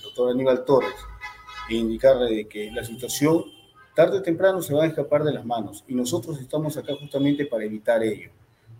doctor 0.00 0.30
Aníbal 0.30 0.64
Torres 0.64 0.94
e 1.68 1.74
indicarle 1.74 2.36
de 2.36 2.48
que 2.48 2.70
la 2.70 2.84
situación 2.84 3.44
tarde 3.96 4.18
o 4.18 4.22
temprano 4.22 4.62
se 4.62 4.72
va 4.72 4.84
a 4.84 4.86
escapar 4.86 5.24
de 5.24 5.32
las 5.32 5.44
manos 5.44 5.84
y 5.88 5.94
nosotros 5.94 6.40
estamos 6.40 6.76
acá 6.76 6.94
justamente 6.94 7.46
para 7.46 7.64
evitar 7.64 8.02
ello. 8.04 8.30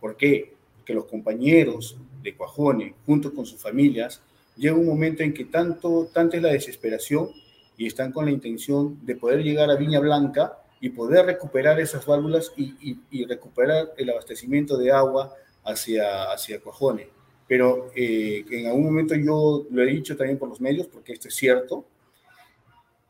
¿Por 0.00 0.16
qué? 0.16 0.54
Porque 0.76 0.94
los 0.94 1.06
compañeros 1.06 1.96
de 2.22 2.36
Cuajone, 2.36 2.94
junto 3.04 3.34
con 3.34 3.44
sus 3.44 3.60
familias, 3.60 4.22
llega 4.56 4.76
un 4.76 4.86
momento 4.86 5.24
en 5.24 5.34
que 5.34 5.46
tanto, 5.46 6.08
tanta 6.12 6.36
es 6.36 6.42
la 6.44 6.52
desesperación 6.52 7.30
y 7.76 7.86
están 7.86 8.12
con 8.12 8.26
la 8.26 8.30
intención 8.30 9.04
de 9.04 9.16
poder 9.16 9.42
llegar 9.42 9.70
a 9.70 9.76
Viña 9.76 9.98
Blanca 9.98 10.56
y 10.80 10.90
poder 10.90 11.26
recuperar 11.26 11.80
esas 11.80 12.06
válvulas 12.06 12.52
y, 12.56 13.24
recuperar 13.24 13.92
el 13.96 14.10
abastecimiento 14.10 14.78
de 14.78 14.92
agua 14.92 15.34
hacia, 15.64 16.30
hacia 16.30 16.60
Cuajone. 16.60 17.19
Pero 17.50 17.90
eh, 17.96 18.44
en 18.48 18.68
algún 18.68 18.84
momento 18.84 19.16
yo 19.16 19.66
lo 19.72 19.82
he 19.82 19.86
dicho 19.86 20.16
también 20.16 20.38
por 20.38 20.50
los 20.50 20.60
medios, 20.60 20.86
porque 20.86 21.14
esto 21.14 21.26
es 21.26 21.34
cierto, 21.34 21.84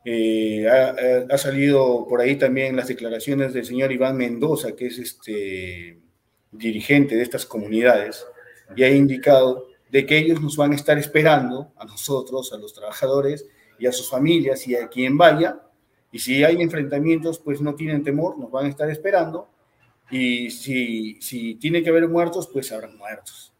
eh, 0.03 0.67
ha, 0.67 0.95
ha, 1.31 1.37
salido 1.37 2.07
por 2.09 2.21
ahí 2.21 2.37
también 2.37 2.75
las 2.75 2.87
declaraciones 2.87 3.53
del 3.53 3.65
señor 3.65 3.91
Iván 3.91 4.17
Mendoza, 4.17 4.71
que 4.71 4.87
es 4.87 4.97
este 4.97 5.99
dirigente 6.51 7.15
de 7.15 7.21
estas 7.21 7.45
comunidades, 7.45 8.25
y 8.75 8.81
ha 8.81 8.89
indicado 8.89 9.67
de 9.91 10.07
que 10.07 10.17
ellos 10.17 10.41
nos 10.41 10.57
van 10.57 10.71
a 10.71 10.75
estar 10.75 10.97
esperando, 10.97 11.71
a 11.77 11.85
nosotros, 11.85 12.51
a 12.51 12.57
los 12.57 12.73
trabajadores 12.73 13.45
y 13.77 13.85
a 13.85 13.91
sus 13.91 14.09
familias 14.09 14.67
y 14.67 14.75
a 14.75 14.87
quien 14.87 15.19
vaya, 15.19 15.61
y 16.11 16.17
si 16.17 16.43
hay 16.43 16.63
enfrentamientos, 16.63 17.37
pues 17.37 17.61
no 17.61 17.75
tienen 17.75 18.03
temor, 18.03 18.39
nos 18.39 18.49
van 18.49 18.65
a 18.65 18.69
estar 18.69 18.89
esperando, 18.89 19.51
y 20.09 20.49
si, 20.49 21.21
si 21.21 21.53
tiene 21.57 21.83
que 21.83 21.91
haber 21.91 22.07
muertos, 22.07 22.49
pues 22.51 22.71
habrán 22.71 22.97
muertos. 22.97 23.50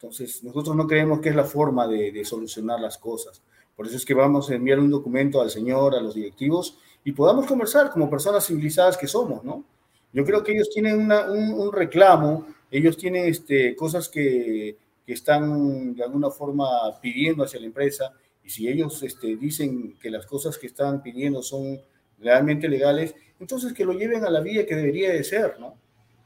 Entonces, 0.00 0.44
nosotros 0.44 0.76
no 0.76 0.86
creemos 0.86 1.20
que 1.20 1.30
es 1.30 1.34
la 1.34 1.44
forma 1.44 1.88
de, 1.88 2.12
de, 2.12 2.24
solucionar 2.24 2.78
las 2.80 2.98
cosas. 2.98 3.42
Por 3.74 3.86
eso 3.86 3.96
es 3.96 4.04
que 4.04 4.14
vamos 4.14 4.48
a 4.48 4.54
enviar 4.54 4.78
un 4.78 4.90
documento 4.90 5.40
al 5.40 5.50
señor, 5.50 5.96
a 5.96 6.00
los 6.00 6.14
directivos, 6.14 6.78
y 7.02 7.10
podamos 7.12 7.46
conversar 7.46 7.90
como 7.90 8.08
personas 8.08 8.46
civilizadas 8.46 8.96
que 8.96 9.08
somos, 9.08 9.42
¿no? 9.42 9.64
Yo 10.12 10.24
creo 10.24 10.42
que 10.44 10.52
ellos 10.52 10.70
tienen 10.72 11.00
una, 11.00 11.30
un, 11.30 11.52
un, 11.52 11.72
reclamo, 11.72 12.46
ellos 12.70 12.96
tienen 12.96 13.26
este, 13.26 13.74
cosas 13.74 14.08
que, 14.08 14.76
que 15.04 15.12
están 15.12 15.94
de 15.94 16.04
alguna 16.04 16.30
forma 16.30 16.66
pidiendo 17.00 17.42
hacia 17.42 17.58
la 17.58 17.66
empresa 17.66 18.12
y 18.44 18.50
si 18.50 18.68
ellos 18.68 19.02
este, 19.02 19.36
dicen 19.36 19.98
que 20.00 20.10
las 20.10 20.26
cosas 20.26 20.56
que 20.56 20.66
están 20.66 21.02
pidiendo 21.02 21.42
son 21.42 21.80
realmente 22.18 22.68
legales, 22.68 23.14
entonces 23.40 23.72
que 23.72 23.84
lo 23.84 23.92
lleven 23.92 24.24
a 24.24 24.30
la 24.30 24.40
vía 24.40 24.64
que 24.66 24.76
debería 24.76 25.10
de 25.10 25.24
ser, 25.24 25.58
¿no? 25.58 25.76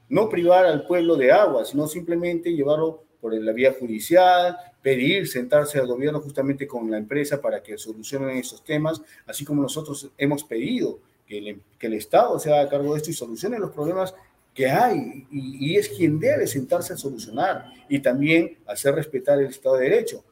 No 0.09 0.29
privar 0.29 0.67
al 0.67 0.87
pueblo 0.87 1.17
de 1.17 1.33
agua, 1.33 1.65
sino 1.65 1.87
simplemente 1.87 2.53
llevarlo 2.53 3.05
por 3.23 3.33
la 3.33 3.53
vía 3.53 3.73
judicial, 3.79 4.57
pedir, 4.83 5.29
sentarse 5.29 5.79
al 5.79 5.87
gobierno 5.87 6.21
justamente 6.21 6.67
con 6.67 6.91
la 6.91 6.99
empresa 6.99 7.41
para 7.41 7.63
que 7.63 7.79
solucionen 7.79 8.37
esos 8.37 8.65
temas, 8.65 9.01
así 9.25 9.45
como 9.45 9.63
nosotros 9.63 10.11
hemos 10.19 10.43
pedido 10.43 10.99
que 11.25 11.39
el, 11.39 11.63
que 11.79 11.87
el 11.87 11.95
Estado 11.95 12.37
se 12.41 12.53
haga 12.53 12.69
cargo 12.69 12.93
de 12.93 12.99
esto 12.99 13.11
y 13.11 13.15
solucione 13.15 13.61
los 13.61 13.71
problemas 13.71 14.13
que 14.53 14.69
hay 14.69 15.25
y, 15.31 15.77
es 15.77 15.89
quien 15.89 16.19
debe 16.19 16.49
sentarse 16.49 16.93
a 16.93 16.97
solucionar 16.97 17.73
y 17.89 18.01
también 18.01 18.59
hacer 18.67 18.95
respetar 18.97 19.39
el 19.39 19.47
Estado 19.47 19.77
de 19.77 19.89
Derecho. 19.89 20.25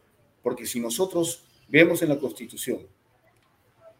Porque 0.42 0.66
si 0.66 0.80
nosotros 0.80 1.44
vemos 1.68 2.02
en 2.02 2.08
la 2.08 2.18
Constitución, 2.18 2.80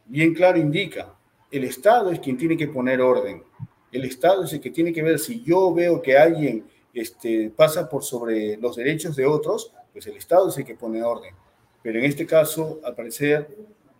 bien 0.06 0.34
claro 0.34 0.58
indica, 0.58 1.14
el 1.50 1.62
Estado 1.62 2.10
es 2.10 2.18
quien 2.18 2.36
tiene 2.36 2.56
que 2.56 2.66
poner 2.66 3.00
orden. 3.00 3.44
El 3.92 4.04
Estado 4.04 4.44
es 4.44 4.52
el 4.52 4.60
que 4.60 4.70
tiene 4.70 4.92
que 4.92 5.02
ver 5.02 5.18
si 5.20 5.42
yo 5.42 5.72
veo 5.72 6.02
que 6.02 6.18
alguien 6.18 6.64
este, 6.94 7.50
pasa 7.54 7.88
por 7.88 8.04
sobre 8.04 8.56
los 8.56 8.76
derechos 8.76 9.16
de 9.16 9.26
otros, 9.26 9.72
pues 9.92 10.06
el 10.06 10.16
Estado 10.16 10.48
es 10.48 10.58
el 10.58 10.64
que 10.64 10.74
pone 10.74 11.02
orden. 11.02 11.34
Pero 11.82 11.98
en 11.98 12.04
este 12.04 12.26
caso, 12.26 12.80
al 12.84 12.94
parecer, 12.94 13.56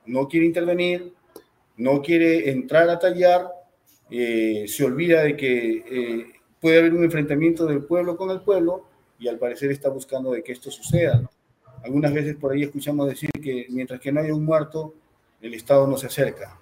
no 0.07 0.29
quiere 0.29 0.47
intervenir, 0.47 1.13
no 1.77 2.03
quiere 2.03 2.51
entrar 2.51 2.89
a 2.91 2.99
tallar 2.99 3.61
eh, 4.11 4.65
se 4.67 4.85
olvida 4.85 5.23
de 5.23 5.37
que 5.37 5.85
eh, 5.89 6.27
puede 6.61 6.81
haber 6.81 6.95
un 6.95 7.05
enfrentamiento 7.05 7.65
del 7.65 7.85
pueblo 7.85 8.17
con 8.17 8.31
el 8.31 8.41
pueblo 8.41 8.87
y 9.21 9.29
al 9.29 9.39
parecer 9.39 9.71
está 9.71 9.89
buscando 9.89 10.33
de 10.33 10.43
que 10.43 10.53
esto 10.53 10.71
suceda. 10.71 11.31
Algunas 11.85 12.13
veces 12.13 12.37
por 12.37 12.53
ahí 12.53 12.65
escuchamos 12.65 13.09
decir 13.09 13.31
que 13.31 13.67
mientras 13.71 14.01
que 14.01 14.11
no 14.11 14.21
haya 14.21 14.35
un 14.35 14.45
muerto, 14.45 14.95
el 15.41 15.55
Estado 15.55 15.87
no 15.87 15.97
se 15.97 16.07
acerca. 16.07 16.59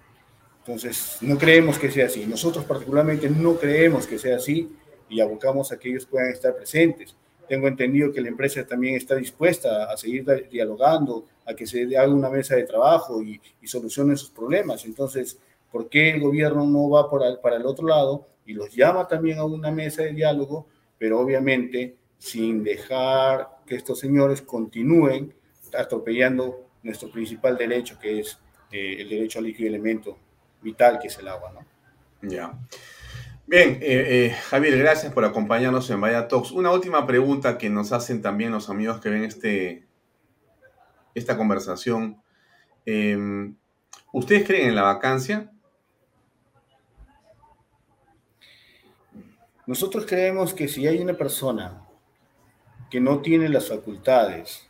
Entonces, 0.59 1.17
no 1.21 1.37
creemos 1.37 1.79
que 1.79 1.89
sea 1.89 2.05
así. 2.05 2.25
Nosotros 2.27 2.63
particularmente 2.65 3.29
no 3.29 3.55
creemos 3.55 4.05
que 4.05 4.19
sea 4.19 4.35
así 4.35 4.69
y 5.09 5.19
abocamos 5.19 5.71
a 5.71 5.79
que 5.79 5.89
ellos 5.89 6.05
puedan 6.05 6.29
estar 6.29 6.55
presentes. 6.55 7.15
Tengo 7.47 7.67
entendido 7.67 8.11
que 8.11 8.21
la 8.21 8.27
empresa 8.27 8.65
también 8.65 8.95
está 8.95 9.15
dispuesta 9.15 9.91
a 9.91 9.97
seguir 9.97 10.23
dialogando, 10.51 11.25
a 11.45 11.55
que 11.55 11.65
se 11.65 11.97
haga 11.97 12.13
una 12.13 12.29
mesa 12.29 12.55
de 12.55 12.63
trabajo 12.63 13.23
y, 13.23 13.41
y 13.61 13.67
solucione 13.67 14.15
sus 14.15 14.29
problemas. 14.29 14.85
Entonces, 14.85 15.39
¿Por 15.71 15.89
qué 15.89 16.09
el 16.09 16.19
gobierno 16.19 16.65
no 16.65 16.89
va 16.89 17.09
para 17.09 17.57
el 17.57 17.65
otro 17.65 17.87
lado 17.87 18.25
y 18.45 18.53
los 18.53 18.73
llama 18.73 19.07
también 19.07 19.37
a 19.37 19.45
una 19.45 19.71
mesa 19.71 20.03
de 20.03 20.13
diálogo, 20.13 20.67
pero 20.97 21.19
obviamente 21.19 21.95
sin 22.17 22.63
dejar 22.63 23.59
que 23.65 23.75
estos 23.75 23.99
señores 23.99 24.41
continúen 24.41 25.33
atropellando 25.77 26.65
nuestro 26.81 27.11
principal 27.11 27.57
derecho, 27.57 27.99
que 27.99 28.19
es 28.19 28.39
eh, 28.71 28.97
el 28.99 29.09
derecho 29.09 29.39
al 29.39 29.45
líquido 29.45 29.69
elemento 29.69 30.17
vital, 30.61 30.99
que 30.99 31.07
es 31.07 31.17
el 31.19 31.27
agua, 31.27 31.53
¿no? 31.53 32.27
Ya. 32.27 32.51
Bien, 33.49 33.79
eh, 33.81 34.27
eh, 34.27 34.29
Javier, 34.29 34.77
gracias 34.77 35.11
por 35.11 35.25
acompañarnos 35.25 35.89
en 35.89 35.99
Vaya 35.99 36.27
Talks. 36.27 36.51
Una 36.51 36.71
última 36.71 37.07
pregunta 37.07 37.57
que 37.57 37.67
nos 37.67 37.91
hacen 37.91 38.21
también 38.21 38.51
los 38.51 38.69
amigos 38.69 39.01
que 39.01 39.09
ven 39.09 39.23
este, 39.23 39.87
esta 41.15 41.35
conversación. 41.35 42.21
Em, 42.85 43.55
¿Ustedes 44.13 44.45
creen 44.45 44.67
en 44.69 44.75
la 44.75 44.83
vacancia? 44.83 45.51
Nosotros 49.65 50.05
creemos 50.05 50.53
que 50.53 50.67
si 50.67 50.85
hay 50.85 50.99
una 50.99 51.17
persona 51.17 51.87
que 52.91 52.99
no 52.99 53.19
tiene 53.19 53.49
las 53.49 53.67
facultades, 53.67 54.69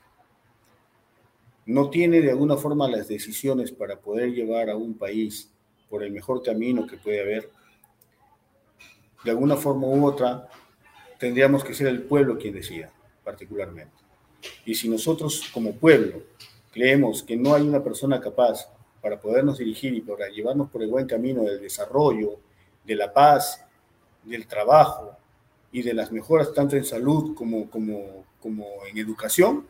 no 1.65 1.89
tiene 1.89 2.21
de 2.21 2.31
alguna 2.31 2.55
forma 2.55 2.87
las 2.87 3.09
decisiones 3.09 3.73
para 3.73 3.99
poder 3.99 4.31
llevar 4.31 4.69
a 4.69 4.77
un 4.77 4.97
país 4.97 5.51
por 5.89 6.01
el 6.01 6.13
mejor 6.13 6.41
camino 6.41 6.87
que 6.87 6.95
puede 6.95 7.19
haber, 7.19 7.58
de 9.23 9.31
alguna 9.31 9.55
forma 9.57 9.87
u 9.87 10.05
otra, 10.05 10.47
tendríamos 11.17 11.63
que 11.63 11.73
ser 11.73 11.87
el 11.87 12.03
pueblo 12.03 12.37
quien 12.37 12.53
decida, 12.53 12.91
particularmente. 13.23 13.95
Y 14.65 14.75
si 14.75 14.87
nosotros 14.89 15.49
como 15.53 15.73
pueblo 15.73 16.21
creemos 16.71 17.23
que 17.23 17.35
no 17.35 17.53
hay 17.53 17.67
una 17.67 17.83
persona 17.83 18.21
capaz 18.21 18.69
para 19.01 19.19
podernos 19.19 19.57
dirigir 19.57 19.93
y 19.93 20.01
para 20.01 20.29
llevarnos 20.29 20.69
por 20.69 20.83
el 20.83 20.89
buen 20.89 21.07
camino 21.07 21.43
del 21.43 21.59
desarrollo, 21.59 22.39
de 22.85 22.95
la 22.95 23.11
paz, 23.11 23.65
del 24.23 24.47
trabajo 24.47 25.17
y 25.71 25.81
de 25.81 25.93
las 25.93 26.11
mejoras 26.11 26.53
tanto 26.53 26.75
en 26.75 26.83
salud 26.83 27.35
como, 27.35 27.69
como, 27.69 28.25
como 28.41 28.65
en 28.89 28.97
educación, 28.97 29.65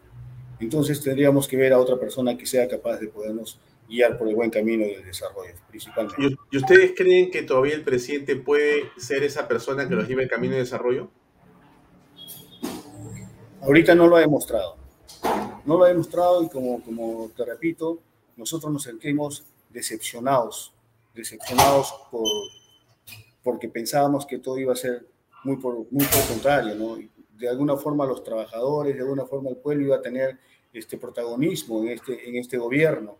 entonces 0.59 1.01
tendríamos 1.01 1.47
que 1.47 1.57
ver 1.57 1.73
a 1.73 1.79
otra 1.79 1.97
persona 1.97 2.37
que 2.37 2.45
sea 2.45 2.67
capaz 2.67 2.97
de 2.97 3.07
podernos 3.07 3.59
guiar 3.89 4.17
por 4.17 4.29
el 4.29 4.35
buen 4.35 4.51
camino 4.51 4.85
del 4.85 5.03
desarrollo, 5.03 5.53
principalmente. 5.67 6.37
¿Y 6.51 6.57
ustedes 6.57 6.93
creen 6.95 7.31
que 7.31 7.41
todavía 7.41 7.73
el 7.73 7.83
presidente 7.83 8.35
puede 8.35 8.83
ser 8.97 9.23
esa 9.23 9.47
persona 9.47 9.89
que 9.89 9.95
los 9.95 10.07
lleve 10.07 10.23
el 10.23 10.29
camino 10.29 10.53
de 10.53 10.59
desarrollo? 10.59 11.09
Ahorita 13.61 13.95
no 13.95 14.07
lo 14.07 14.15
ha 14.15 14.19
demostrado. 14.21 14.77
No 15.65 15.77
lo 15.77 15.83
ha 15.83 15.89
demostrado 15.89 16.43
y 16.43 16.49
como, 16.49 16.81
como 16.83 17.29
te 17.35 17.43
repito, 17.43 17.99
nosotros 18.37 18.71
nos 18.71 18.83
sentimos 18.83 19.43
decepcionados, 19.69 20.73
decepcionados 21.13 21.93
por, 22.11 22.27
porque 23.43 23.67
pensábamos 23.67 24.25
que 24.25 24.37
todo 24.37 24.57
iba 24.57 24.73
a 24.73 24.77
ser 24.77 25.05
muy 25.43 25.57
por, 25.57 25.75
muy 25.91 26.05
por 26.05 26.27
contrario, 26.27 26.75
¿no? 26.75 26.97
De 27.37 27.49
alguna 27.49 27.75
forma 27.75 28.05
los 28.05 28.23
trabajadores, 28.23 28.95
de 28.95 29.01
alguna 29.01 29.25
forma 29.25 29.49
el 29.49 29.57
pueblo 29.57 29.85
iba 29.85 29.95
a 29.97 30.01
tener 30.01 30.37
este 30.71 30.97
protagonismo 30.97 31.81
en 31.81 31.89
este, 31.89 32.29
en 32.29 32.35
este 32.35 32.57
gobierno, 32.57 33.17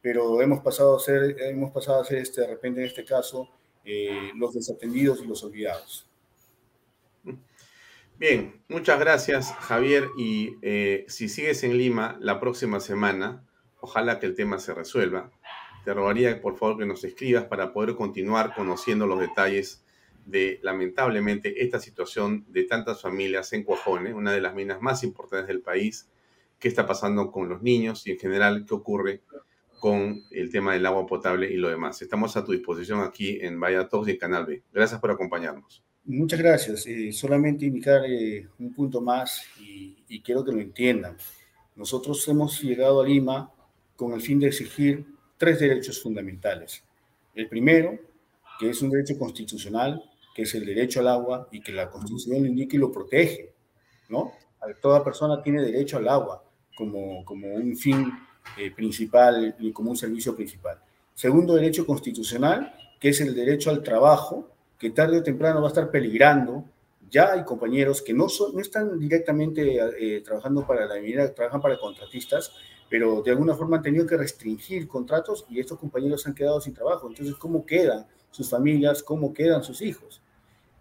pero 0.00 0.40
hemos 0.42 0.60
pasado 0.60 0.96
a 0.96 1.00
ser, 1.00 1.36
hemos 1.40 1.70
pasado 1.72 2.00
a 2.00 2.04
ser 2.04 2.18
este, 2.18 2.42
de 2.42 2.46
repente 2.46 2.80
en 2.80 2.86
este 2.86 3.04
caso 3.04 3.48
eh, 3.84 4.30
los 4.36 4.54
desatendidos 4.54 5.20
y 5.22 5.26
los 5.26 5.42
olvidados. 5.42 6.08
Bien, 8.18 8.60
muchas 8.68 8.98
gracias 8.98 9.52
Javier 9.60 10.08
y 10.16 10.56
eh, 10.62 11.04
si 11.08 11.28
sigues 11.28 11.62
en 11.62 11.78
Lima 11.78 12.16
la 12.20 12.40
próxima 12.40 12.80
semana, 12.80 13.46
ojalá 13.80 14.18
que 14.18 14.26
el 14.26 14.34
tema 14.34 14.58
se 14.58 14.74
resuelva. 14.74 15.30
Te 15.84 15.94
rogaría 15.94 16.40
por 16.42 16.56
favor 16.56 16.78
que 16.78 16.86
nos 16.86 17.04
escribas 17.04 17.44
para 17.44 17.72
poder 17.72 17.94
continuar 17.94 18.54
conociendo 18.54 19.06
los 19.06 19.20
detalles 19.20 19.84
de 20.26 20.58
lamentablemente 20.62 21.62
esta 21.62 21.80
situación 21.80 22.44
de 22.48 22.64
tantas 22.64 23.00
familias 23.00 23.52
en 23.52 23.62
Cuajone, 23.62 24.12
una 24.12 24.32
de 24.32 24.40
las 24.40 24.54
minas 24.54 24.82
más 24.82 25.02
importantes 25.02 25.48
del 25.48 25.62
país, 25.62 26.10
qué 26.58 26.68
está 26.68 26.86
pasando 26.86 27.30
con 27.30 27.48
los 27.48 27.62
niños 27.62 28.06
y 28.06 28.10
en 28.10 28.18
general 28.18 28.66
qué 28.66 28.74
ocurre 28.74 29.22
con 29.78 30.24
el 30.30 30.50
tema 30.50 30.74
del 30.74 30.86
agua 30.86 31.06
potable 31.06 31.50
y 31.50 31.56
lo 31.56 31.68
demás. 31.68 32.02
Estamos 32.02 32.36
a 32.36 32.44
tu 32.44 32.52
disposición 32.52 33.00
aquí 33.00 33.38
en 33.40 33.58
Vaya 33.58 33.88
Talks 33.88 34.08
y 34.08 34.18
Canal 34.18 34.46
B. 34.46 34.62
Gracias 34.72 35.00
por 35.00 35.10
acompañarnos. 35.10 35.82
Muchas 36.04 36.38
gracias. 36.38 36.86
Eh, 36.86 37.12
solamente 37.12 37.66
indicar 37.66 38.02
eh, 38.06 38.48
un 38.58 38.72
punto 38.72 39.00
más 39.00 39.44
y, 39.60 40.20
quiero 40.22 40.44
que 40.44 40.52
lo 40.52 40.60
entiendan. 40.60 41.16
Nosotros 41.76 42.26
hemos 42.28 42.62
llegado 42.62 43.02
a 43.02 43.06
Lima 43.06 43.52
con 43.94 44.12
el 44.12 44.20
fin 44.20 44.40
de 44.40 44.48
exigir 44.48 45.06
tres 45.36 45.60
derechos 45.60 46.02
fundamentales. 46.02 46.82
El 47.34 47.48
primero, 47.48 47.98
que 48.58 48.70
es 48.70 48.82
un 48.82 48.90
derecho 48.90 49.18
constitucional, 49.18 50.02
que 50.34 50.42
es 50.42 50.54
el 50.54 50.64
derecho 50.64 51.00
al 51.00 51.08
agua 51.08 51.48
y 51.52 51.60
que 51.60 51.72
la 51.72 51.90
Constitución 51.90 52.42
lo 52.42 52.48
indica 52.48 52.76
y 52.76 52.80
lo 52.80 52.90
protege, 52.90 53.52
¿no? 54.08 54.32
Toda 54.80 55.04
persona 55.04 55.42
tiene 55.42 55.62
derecho 55.62 55.98
al 55.98 56.08
agua 56.08 56.42
como, 56.76 57.24
como 57.24 57.52
un 57.54 57.76
fin 57.76 58.12
eh, 58.56 58.70
principal 58.70 59.54
y 59.58 59.72
como 59.72 59.90
un 59.90 59.96
servicio 59.96 60.34
principal. 60.34 60.78
Segundo 61.14 61.54
derecho 61.54 61.84
constitucional, 61.84 62.74
que 63.00 63.10
es 63.10 63.20
el 63.20 63.34
derecho 63.34 63.70
al 63.70 63.82
trabajo, 63.82 64.48
que 64.78 64.90
tarde 64.90 65.18
o 65.18 65.22
temprano 65.22 65.60
va 65.60 65.68
a 65.68 65.68
estar 65.68 65.90
peligrando. 65.90 66.64
Ya 67.10 67.32
hay 67.32 67.44
compañeros 67.44 68.02
que 68.02 68.14
no, 68.14 68.28
son, 68.28 68.54
no 68.54 68.60
están 68.60 68.98
directamente 68.98 69.78
eh, 69.98 70.20
trabajando 70.20 70.66
para 70.66 70.86
la 70.86 71.00
minera, 71.00 71.32
trabajan 71.34 71.60
para 71.60 71.78
contratistas, 71.78 72.52
pero 72.88 73.22
de 73.22 73.30
alguna 73.30 73.54
forma 73.54 73.78
han 73.78 73.82
tenido 73.82 74.06
que 74.06 74.16
restringir 74.16 74.86
contratos 74.86 75.44
y 75.50 75.60
estos 75.60 75.78
compañeros 75.78 76.26
han 76.26 76.34
quedado 76.34 76.60
sin 76.60 76.74
trabajo. 76.74 77.08
Entonces, 77.08 77.34
¿cómo 77.34 77.66
quedan 77.66 78.06
sus 78.30 78.48
familias? 78.48 79.02
¿Cómo 79.02 79.32
quedan 79.32 79.62
sus 79.62 79.82
hijos? 79.82 80.22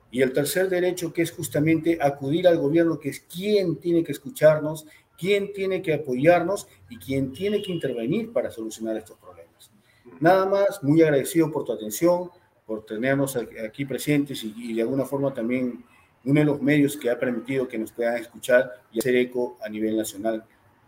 Y 0.09 0.21
el 0.21 0.31
tercer 0.31 0.69
derecho, 0.69 1.11
que 1.11 1.21
es 1.21 1.31
justamente 1.31 1.97
acudir 2.01 2.47
al 2.47 2.57
gobierno, 2.57 2.99
que 2.99 3.09
es 3.09 3.19
quien 3.19 3.77
tiene 3.77 4.03
que 4.03 4.13
escucharnos, 4.13 4.85
quien 5.17 5.53
tiene 5.53 5.81
que 5.81 5.93
apoyarnos 5.93 6.67
y 6.89 6.97
quien 6.97 7.31
tiene 7.33 7.61
que 7.61 7.71
intervenir 7.71 8.31
para 8.31 8.51
solucionar 8.51 8.97
estos 8.97 9.17
problemas. 9.17 9.71
Nada 10.19 10.45
más, 10.45 10.83
muy 10.83 11.01
agradecido 11.01 11.51
por 11.51 11.63
tu 11.63 11.73
atención 11.73 12.29
por 12.67 12.85
tenernos 12.85 13.37
aquí 13.37 13.85
presentes 13.85 14.43
y, 14.43 14.73
de 14.73 14.81
alguna 14.81 15.05
forma 15.05 15.33
también 15.33 15.83
uno 16.25 16.39
de 16.41 16.45
los 16.45 16.61
medios 16.61 16.97
que 16.97 17.09
ha 17.09 17.17
permitido 17.17 17.65
que 17.65 17.77
nos 17.77 17.93
puedan 17.93 18.17
escuchar 18.17 18.69
y 18.91 18.99
hacer 18.99 19.15
eco 19.15 19.57
a 19.63 19.69
nivel 19.69 19.95
nacional 19.95 20.43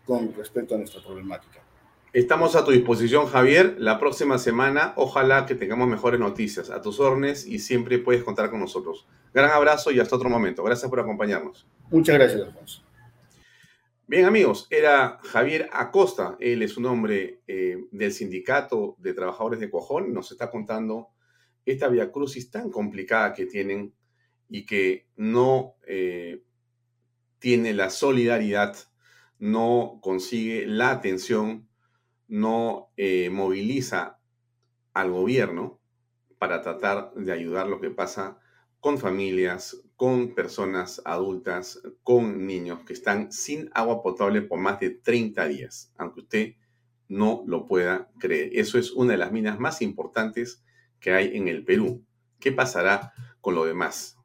con 0.06 0.34
respecto 0.36 0.76
a 0.76 0.78
nuestra 0.78 1.02
problemática. 1.02 1.62
Estamos 2.12 2.56
a 2.58 2.66
tu 2.66 2.72
disposición, 2.72 3.28
Javier. 3.28 3.76
La 3.78 3.98
próxima 3.98 4.38
semana, 4.38 4.94
ojalá 4.98 5.46
que 5.46 5.56
tengamos 5.56 5.88
mejores 5.88 6.20
noticias. 6.20 6.70
A 6.70 6.82
tus 6.82 7.00
órdenes 7.00 7.46
y 7.46 7.60
siempre 7.60 8.00
puedes 8.00 8.24
contar 8.24 8.50
con 8.50 8.60
nosotros. 8.60 9.08
Gran 9.34 9.52
abrazo 9.52 9.92
y 9.92 10.00
hasta 10.02 10.18
otro 10.18 10.30
momento. 10.30 10.64
Gracias 10.64 10.90
por 10.90 11.00
acompañarnos. 11.00 11.66
Muchas 11.92 12.16
gracias, 12.16 12.42
Alfonso. 12.42 12.89
Bien, 14.10 14.26
amigos, 14.26 14.66
era 14.72 15.20
Javier 15.22 15.70
Acosta. 15.72 16.36
Él 16.40 16.64
es 16.64 16.78
un 16.78 16.88
hombre 16.88 17.44
eh, 17.46 17.78
del 17.92 18.12
Sindicato 18.12 18.96
de 18.98 19.14
Trabajadores 19.14 19.60
de 19.60 19.70
Cojón. 19.70 20.16
Nos 20.16 20.32
está 20.32 20.50
contando 20.50 21.10
esta 21.64 21.90
via 21.90 22.12
crucis 22.12 22.50
tan 22.50 22.72
complicada 22.72 23.34
que 23.34 23.46
tienen 23.46 23.94
y 24.50 24.66
que 24.66 25.06
no 25.16 25.76
eh, 25.86 26.42
tiene 27.38 27.72
la 27.76 27.92
solidaridad, 27.92 28.76
no 29.38 30.00
consigue 30.02 30.66
la 30.66 30.90
atención, 30.90 31.70
no 32.28 32.92
eh, 32.98 33.30
moviliza 33.30 34.18
al 34.92 35.12
gobierno 35.12 35.80
para 36.40 36.64
tratar 36.64 37.14
de 37.14 37.32
ayudar 37.32 37.68
lo 37.68 37.80
que 37.80 37.92
pasa 37.92 38.40
con 38.80 38.98
familias, 38.98 39.84
con 40.00 40.34
personas 40.34 41.02
adultas, 41.04 41.82
con 42.04 42.48
niños 42.48 42.86
que 42.86 42.94
están 42.94 43.34
sin 43.34 43.70
agua 43.74 44.02
potable 44.02 44.42
por 44.42 44.58
más 44.58 44.80
de 44.80 44.92
30 44.92 45.46
días, 45.50 45.92
aunque 45.98 46.22
usted 46.22 46.56
no 47.10 47.44
lo 47.46 47.66
pueda 47.66 48.10
creer. 48.18 48.52
Eso 48.54 48.80
es 48.80 48.92
una 48.92 49.12
de 49.12 49.18
las 49.18 49.34
minas 49.34 49.60
más 49.60 49.82
importantes 49.82 50.64
que 51.02 51.12
hay 51.12 51.36
en 51.36 51.50
el 51.50 51.66
Perú. 51.66 52.06
¿Qué 52.40 52.54
pasará 52.54 53.12
con 53.42 53.56
lo 53.56 53.66
demás? 53.66 54.18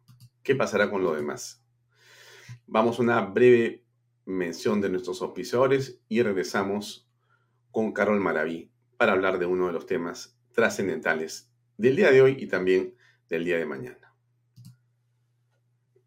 ¿Qué 0.45 0.55
pasará 0.55 0.93
con 0.93 1.03
lo 1.03 1.13
demás? 1.13 1.67
Vamos 2.69 3.01
a 3.01 3.03
una 3.03 3.21
breve 3.23 3.85
mención 4.27 4.81
de 4.81 4.91
nuestros 4.91 5.23
auspiciadores 5.23 6.01
y 6.07 6.23
regresamos 6.23 7.11
con 7.73 7.93
Carol 7.93 8.21
Maraví 8.21 8.71
para 8.97 9.11
hablar 9.11 9.41
de 9.41 9.47
uno 9.47 9.67
de 9.67 9.73
los 9.73 9.87
temas 9.87 10.39
trascendentales 10.53 11.51
del 11.77 11.97
día 11.97 12.13
de 12.13 12.23
hoy 12.23 12.37
y 12.39 12.47
también 12.47 12.95
del 13.29 13.45
día 13.45 13.59
de 13.59 13.67
mañana. 13.67 14.04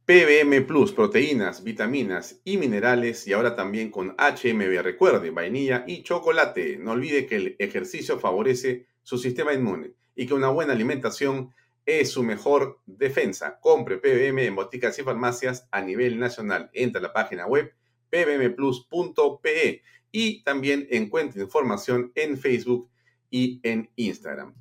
PBM 0.07 0.65
Plus, 0.65 0.93
proteínas, 0.93 1.65
vitaminas 1.65 2.39
y 2.45 2.55
minerales 2.55 3.27
y 3.27 3.33
ahora 3.33 3.57
también 3.57 3.91
con 3.91 4.15
HMB, 4.17 4.81
recuerde, 4.81 5.31
vainilla 5.31 5.83
y 5.85 6.01
chocolate. 6.01 6.77
No 6.77 6.91
olvide 6.91 7.25
que 7.25 7.35
el 7.35 7.55
ejercicio 7.59 8.17
favorece 8.17 8.85
su 9.03 9.17
sistema 9.17 9.53
inmune 9.53 9.95
y 10.15 10.25
que 10.25 10.33
una 10.33 10.47
buena 10.47 10.71
alimentación 10.71 11.53
es 11.85 12.09
su 12.09 12.23
mejor 12.23 12.79
defensa. 12.85 13.59
Compre 13.59 13.97
PBM 13.97 14.45
en 14.45 14.55
boticas 14.55 14.97
y 14.97 15.03
farmacias 15.03 15.67
a 15.71 15.81
nivel 15.81 16.17
nacional. 16.17 16.69
Entra 16.71 16.99
a 16.99 17.03
la 17.03 17.11
página 17.11 17.45
web 17.45 17.73
pbmplus.pe 18.09 19.81
y 20.13 20.41
también 20.43 20.87
encuentre 20.89 21.41
información 21.41 22.13
en 22.15 22.37
Facebook 22.37 22.89
y 23.29 23.59
en 23.61 23.89
Instagram. 23.97 24.55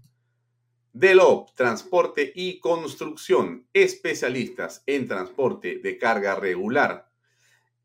Delop, 0.98 1.50
transporte 1.54 2.32
y 2.34 2.58
construcción, 2.58 3.66
especialistas 3.74 4.82
en 4.86 5.06
transporte 5.06 5.78
de 5.78 5.98
carga 5.98 6.36
regular, 6.36 7.10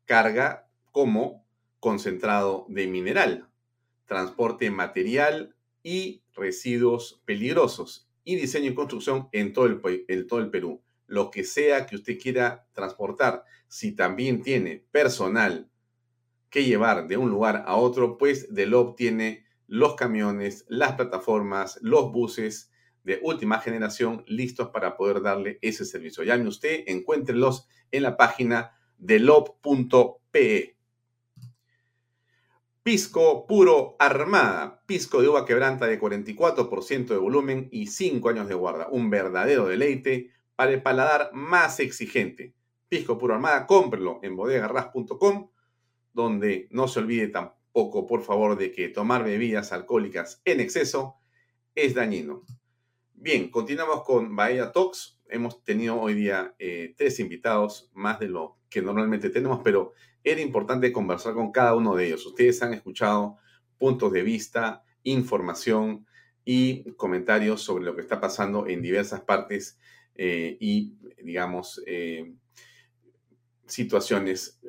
carga 0.06 0.70
como 0.92 1.46
concentrado 1.78 2.64
de 2.70 2.86
mineral, 2.86 3.50
transporte 4.06 4.70
material 4.70 5.54
y 5.82 6.22
residuos 6.32 7.20
peligrosos. 7.26 8.08
Y 8.24 8.36
diseño 8.36 8.70
y 8.70 8.74
construcción 8.74 9.28
en 9.32 9.52
todo 9.52 9.66
el, 9.66 10.50
Perú. 10.50 10.82
Lo 11.06 11.30
que 11.30 11.44
sea 11.44 11.84
que 11.84 11.96
usted 11.96 12.18
quiera 12.18 12.66
transportar, 12.72 13.44
si 13.68 13.92
también 13.92 14.42
tiene 14.42 14.86
personal 14.90 15.68
que 16.48 16.64
llevar 16.64 17.08
de 17.08 17.18
un 17.18 17.28
lugar 17.28 17.64
a 17.66 17.76
otro, 17.76 18.16
pues 18.16 18.54
Delop 18.54 18.96
tiene 18.96 19.44
los 19.66 19.96
camiones, 19.96 20.64
las 20.68 20.92
plataformas, 20.92 21.78
los 21.82 22.10
buses 22.10 22.70
de 23.04 23.18
última 23.22 23.58
generación 23.60 24.24
listos 24.26 24.68
para 24.68 24.96
poder 24.96 25.22
darle 25.22 25.58
ese 25.62 25.84
servicio. 25.84 26.22
Llame 26.24 26.48
usted, 26.48 26.84
encuéntrelos 26.86 27.68
en 27.90 28.02
la 28.04 28.16
página 28.16 28.76
delop.pe. 28.98 30.76
Pisco 32.82 33.46
puro 33.46 33.96
armada. 33.98 34.82
Pisco 34.86 35.22
de 35.22 35.28
uva 35.28 35.46
quebranta 35.46 35.86
de 35.86 36.00
44% 36.00 37.06
de 37.06 37.16
volumen 37.16 37.68
y 37.70 37.86
5 37.86 38.28
años 38.28 38.48
de 38.48 38.54
guarda. 38.54 38.88
Un 38.90 39.08
verdadero 39.08 39.68
deleite 39.68 40.30
para 40.56 40.72
el 40.72 40.82
paladar 40.82 41.30
más 41.32 41.78
exigente. 41.80 42.54
Pisco 42.88 43.18
puro 43.18 43.34
armada, 43.34 43.66
cómprelo 43.66 44.18
en 44.22 44.36
bodegarras.com, 44.36 45.50
donde 46.12 46.68
no 46.70 46.88
se 46.88 46.98
olvide 46.98 47.28
tampoco, 47.28 48.06
por 48.06 48.22
favor, 48.22 48.58
de 48.58 48.72
que 48.72 48.88
tomar 48.88 49.24
bebidas 49.24 49.72
alcohólicas 49.72 50.42
en 50.44 50.60
exceso 50.60 51.16
es 51.74 51.94
dañino. 51.94 52.44
Bien, 53.24 53.50
continuamos 53.50 54.02
con 54.02 54.34
Bahía 54.34 54.72
Talks. 54.72 55.16
Hemos 55.28 55.62
tenido 55.62 56.00
hoy 56.00 56.14
día 56.14 56.56
eh, 56.58 56.92
tres 56.98 57.20
invitados, 57.20 57.88
más 57.94 58.18
de 58.18 58.26
lo 58.26 58.58
que 58.68 58.82
normalmente 58.82 59.30
tenemos, 59.30 59.60
pero 59.62 59.92
era 60.24 60.40
importante 60.40 60.90
conversar 60.90 61.34
con 61.34 61.52
cada 61.52 61.76
uno 61.76 61.94
de 61.94 62.06
ellos. 62.06 62.26
Ustedes 62.26 62.60
han 62.64 62.74
escuchado 62.74 63.36
puntos 63.78 64.10
de 64.12 64.24
vista 64.24 64.82
información 65.04 66.04
y 66.44 66.82
comentarios 66.94 67.62
sobre 67.62 67.84
lo 67.84 67.94
que 67.94 68.00
está 68.00 68.20
pasando 68.20 68.66
en 68.66 68.82
diversas 68.82 69.20
partes 69.20 69.78
eh, 70.16 70.56
y, 70.58 70.96
digamos, 71.22 71.80
eh, 71.86 72.34
situaciones 73.68 74.60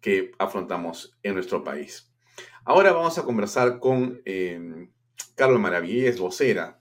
que 0.00 0.32
afrontamos 0.38 1.18
en 1.22 1.34
nuestro 1.34 1.62
país. 1.62 2.10
Ahora 2.64 2.92
vamos 2.92 3.18
a 3.18 3.24
conversar 3.24 3.78
con 3.78 4.22
Carlos 5.34 5.60
Maravillés, 5.60 6.18
vocera 6.18 6.79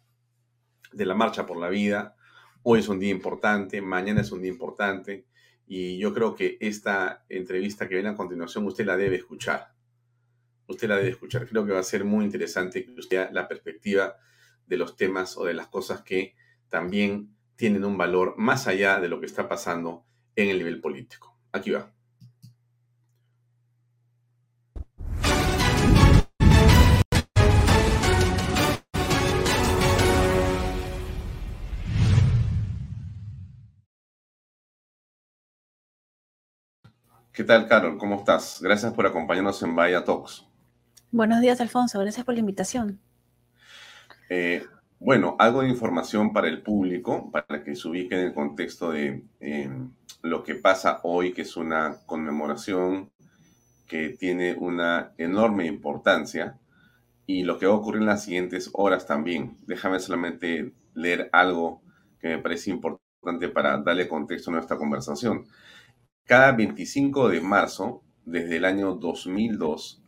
de 0.92 1.06
la 1.06 1.16
Marcha 1.16 1.46
por 1.46 1.58
la 1.58 1.70
Vida. 1.70 2.16
Hoy 2.64 2.80
es 2.80 2.90
un 2.90 3.00
día 3.00 3.12
importante, 3.12 3.82
mañana 3.82 4.22
es 4.22 4.32
un 4.32 4.42
día 4.42 4.52
importante 4.52 5.26
y 5.66 5.98
yo 5.98 6.14
creo 6.14 6.36
que 6.36 6.58
esta 6.60 7.26
entrevista 7.30 7.88
que 7.88 7.96
viene 7.96 8.10
a 8.10 8.16
continuación 8.16 8.66
usted 8.66 8.86
la 8.86 8.98
debe 8.98 9.18
escuchar. 9.18 9.74
Usted 10.68 10.88
la 10.88 10.98
debe 10.98 11.10
escuchar. 11.10 11.48
Creo 11.48 11.66
que 11.66 11.74
va 11.74 11.80
a 11.80 11.84
ser 11.84 12.06
muy 12.06 12.26
interesante 12.26 12.86
que 12.86 12.92
usted 12.92 13.30
la 13.32 13.48
perspectiva 13.48 14.18
de 14.66 14.78
los 14.78 14.96
temas 14.96 15.38
o 15.38 15.46
de 15.46 15.54
las 15.54 15.68
cosas 15.68 16.02
que 16.02 16.36
también 16.70 17.36
tienen 17.56 17.84
un 17.86 17.98
valor 17.98 18.36
más 18.38 18.68
allá 18.68 19.00
de 19.00 19.10
lo 19.10 19.20
que 19.20 19.26
está 19.26 19.50
pasando 19.50 20.06
en 20.36 20.50
el 20.50 20.60
nivel 20.60 20.80
político. 20.80 21.38
Aquí 21.52 21.72
va. 21.72 21.92
¿Qué 37.32 37.43
tal, 37.43 37.67
Carol? 37.67 37.97
¿Cómo 37.97 38.15
estás? 38.15 38.59
Gracias 38.61 38.93
por 38.93 39.05
acompañarnos 39.05 39.61
en 39.63 39.75
Vaya 39.75 40.03
Talks. 40.03 40.45
Buenos 41.11 41.41
días, 41.41 41.61
Alfonso. 41.61 41.99
Gracias 41.99 42.25
por 42.25 42.34
la 42.34 42.39
invitación. 42.39 42.99
Eh, 44.30 44.65
bueno, 44.99 45.36
algo 45.39 45.61
de 45.61 45.69
información 45.69 46.34
para 46.34 46.47
el 46.47 46.61
público, 46.61 47.32
para 47.32 47.63
que 47.63 47.75
se 47.75 47.88
ubique 47.88 48.15
en 48.15 48.27
el 48.27 48.34
contexto 48.34 48.91
de 48.91 49.23
em, 49.39 49.91
lo 50.21 50.43
que 50.43 50.55
pasa 50.55 50.99
hoy, 51.03 51.32
que 51.32 51.43
es 51.43 51.55
una 51.55 51.97
conmemoración 52.05 53.11
que 53.88 54.09
tiene 54.09 54.55
una 54.55 55.13
enorme 55.17 55.65
importancia 55.65 56.59
y 57.25 57.43
lo 57.43 57.57
que 57.57 57.67
va 57.67 57.73
a 57.73 57.77
ocurrir 57.77 58.01
en 58.01 58.07
las 58.07 58.23
siguientes 58.23 58.69
horas 58.73 59.07
también. 59.07 59.57
Déjame 59.65 59.99
solamente 59.99 60.73
leer 60.95 61.30
algo 61.32 61.82
que 62.19 62.27
me 62.27 62.39
parece 62.39 62.71
importante 62.71 63.49
para 63.49 63.77
darle 63.77 64.07
contexto 64.07 64.51
a 64.51 64.55
nuestra 64.55 64.77
conversación. 64.77 65.45
Cada 66.30 66.51
25 66.51 67.30
de 67.30 67.41
marzo, 67.41 68.03
desde 68.23 68.57
el 68.57 68.65
año 68.65 68.93
2002, 68.93 70.03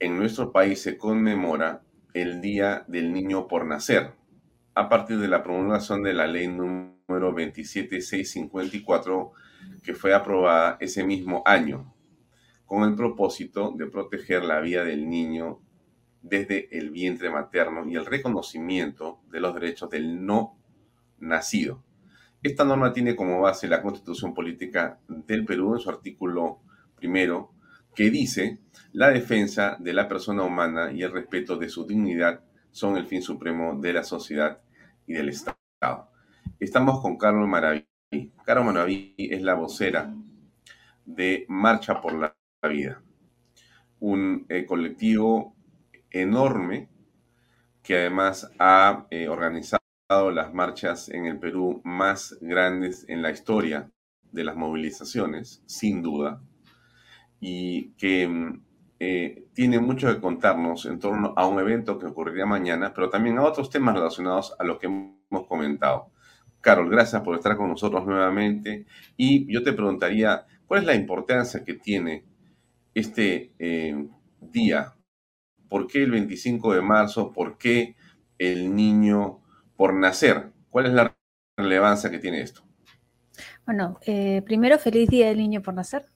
en 0.00 0.18
nuestro 0.18 0.50
país 0.50 0.82
se 0.82 0.98
conmemora 0.98 1.84
el 2.12 2.40
Día 2.40 2.84
del 2.88 3.12
Niño 3.12 3.46
por 3.46 3.64
Nacer, 3.64 4.14
a 4.74 4.88
partir 4.88 5.20
de 5.20 5.28
la 5.28 5.44
promulgación 5.44 6.02
de 6.02 6.12
la 6.12 6.26
ley 6.26 6.48
número 6.48 7.30
27654, 7.30 9.30
que 9.84 9.94
fue 9.94 10.12
aprobada 10.12 10.76
ese 10.80 11.04
mismo 11.04 11.44
año, 11.46 11.94
con 12.66 12.82
el 12.82 12.96
propósito 12.96 13.72
de 13.76 13.86
proteger 13.86 14.42
la 14.42 14.58
vida 14.58 14.82
del 14.82 15.08
niño 15.08 15.60
desde 16.20 16.76
el 16.76 16.90
vientre 16.90 17.30
materno 17.30 17.88
y 17.88 17.94
el 17.94 18.06
reconocimiento 18.06 19.20
de 19.30 19.38
los 19.38 19.54
derechos 19.54 19.88
del 19.88 20.26
no 20.26 20.58
nacido. 21.20 21.84
Esta 22.44 22.62
norma 22.62 22.92
tiene 22.92 23.16
como 23.16 23.40
base 23.40 23.66
la 23.68 23.80
Constitución 23.80 24.34
Política 24.34 25.00
del 25.08 25.46
Perú 25.46 25.72
en 25.72 25.80
su 25.80 25.88
artículo 25.88 26.60
primero, 26.94 27.54
que 27.94 28.10
dice, 28.10 28.58
la 28.92 29.08
defensa 29.08 29.78
de 29.80 29.94
la 29.94 30.06
persona 30.06 30.42
humana 30.42 30.92
y 30.92 31.02
el 31.02 31.10
respeto 31.10 31.56
de 31.56 31.70
su 31.70 31.86
dignidad 31.86 32.44
son 32.70 32.98
el 32.98 33.06
fin 33.06 33.22
supremo 33.22 33.80
de 33.80 33.94
la 33.94 34.04
sociedad 34.04 34.60
y 35.06 35.14
del 35.14 35.30
Estado. 35.30 36.10
Estamos 36.60 37.00
con 37.00 37.16
Carlos 37.16 37.48
Maraví. 37.48 37.86
Carlos 38.44 38.66
Maraví 38.66 39.14
es 39.16 39.40
la 39.40 39.54
vocera 39.54 40.14
de 41.06 41.46
Marcha 41.48 42.02
por 42.02 42.12
la 42.12 42.36
Vida, 42.68 43.02
un 44.00 44.44
eh, 44.50 44.66
colectivo 44.66 45.56
enorme 46.10 46.90
que 47.82 47.96
además 48.00 48.50
ha 48.58 49.06
eh, 49.10 49.28
organizado 49.28 49.83
las 50.08 50.52
marchas 50.52 51.08
en 51.08 51.26
el 51.26 51.38
Perú 51.38 51.80
más 51.84 52.36
grandes 52.40 53.06
en 53.08 53.22
la 53.22 53.30
historia 53.30 53.90
de 54.32 54.44
las 54.44 54.56
movilizaciones, 54.56 55.62
sin 55.66 56.02
duda, 56.02 56.42
y 57.40 57.92
que 57.92 58.28
mm, 58.28 58.62
eh, 59.00 59.46
tiene 59.54 59.78
mucho 59.80 60.12
que 60.12 60.20
contarnos 60.20 60.86
en 60.86 60.98
torno 60.98 61.32
a 61.36 61.46
un 61.46 61.58
evento 61.58 61.98
que 61.98 62.06
ocurriría 62.06 62.46
mañana, 62.46 62.92
pero 62.94 63.08
también 63.08 63.38
a 63.38 63.44
otros 63.44 63.70
temas 63.70 63.94
relacionados 63.94 64.54
a 64.58 64.64
lo 64.64 64.78
que 64.78 64.86
hemos 64.86 65.46
comentado. 65.48 66.10
Carol, 66.60 66.90
gracias 66.90 67.22
por 67.22 67.36
estar 67.36 67.56
con 67.56 67.68
nosotros 67.68 68.06
nuevamente. 68.06 68.86
Y 69.16 69.52
yo 69.52 69.62
te 69.62 69.72
preguntaría, 69.72 70.46
¿cuál 70.66 70.80
es 70.80 70.86
la 70.86 70.94
importancia 70.94 71.64
que 71.64 71.74
tiene 71.74 72.24
este 72.94 73.52
eh, 73.58 74.08
día? 74.40 74.94
¿Por 75.68 75.86
qué 75.86 76.02
el 76.02 76.10
25 76.10 76.74
de 76.74 76.82
marzo? 76.82 77.32
¿Por 77.32 77.58
qué 77.58 77.96
el 78.38 78.74
niño 78.74 79.43
por 79.76 79.94
nacer. 79.94 80.52
¿Cuál 80.70 80.86
es 80.86 80.92
la 80.92 81.16
relevancia 81.56 82.10
que 82.10 82.18
tiene 82.18 82.40
esto? 82.40 82.62
Bueno, 83.66 83.98
eh, 84.06 84.42
primero, 84.44 84.78
feliz 84.78 85.08
Día 85.08 85.28
del 85.28 85.38
Niño 85.38 85.62
por 85.62 85.74
Nacer. 85.74 86.06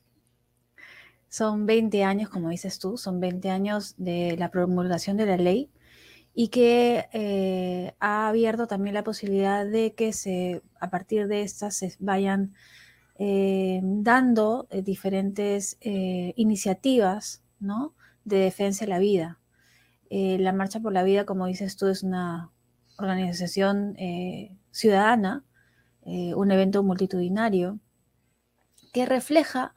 Son 1.29 1.67
20 1.67 2.05
años, 2.05 2.29
como 2.29 2.49
dices 2.49 2.79
tú, 2.79 2.97
son 2.97 3.21
20 3.21 3.51
años 3.51 3.95
de 3.99 4.37
la 4.39 4.51
promulgación 4.51 5.17
de 5.17 5.27
la 5.27 5.37
ley 5.37 5.71
y 6.35 6.49
que 6.49 7.07
eh, 7.13 7.95
ha 8.01 8.29
abierto 8.29 8.67
también 8.67 8.95
la 8.95 9.05
posibilidad 9.05 9.67
de 9.67 9.95
que 9.95 10.13
se, 10.13 10.63
a 10.81 10.91
partir 10.91 11.27
de 11.27 11.43
estas 11.43 11.77
se 11.77 11.95
vayan 11.99 12.55
eh, 13.19 13.81
dando 13.83 14.69
diferentes 14.71 15.77
iniciativas 15.81 17.43
¿no? 17.59 17.95
de 18.25 18.39
defensa 18.39 18.85
de 18.85 18.91
la 18.91 18.99
vida. 18.99 19.41
la 20.11 20.53
Marcha 20.53 20.81
por 20.81 20.93
la 20.93 21.03
Vida, 21.03 21.27
como 21.27 21.47
dices 21.47 21.77
tú, 21.77 21.89
es 21.89 22.03
una 22.03 22.53
organización 22.99 23.95
eh, 23.99 24.57
ciudadana, 24.71 25.45
eh, 26.05 26.35
un 26.35 26.51
evento 26.51 26.83
multitudinario, 26.83 27.79
que 28.93 29.07
refleja 29.07 29.75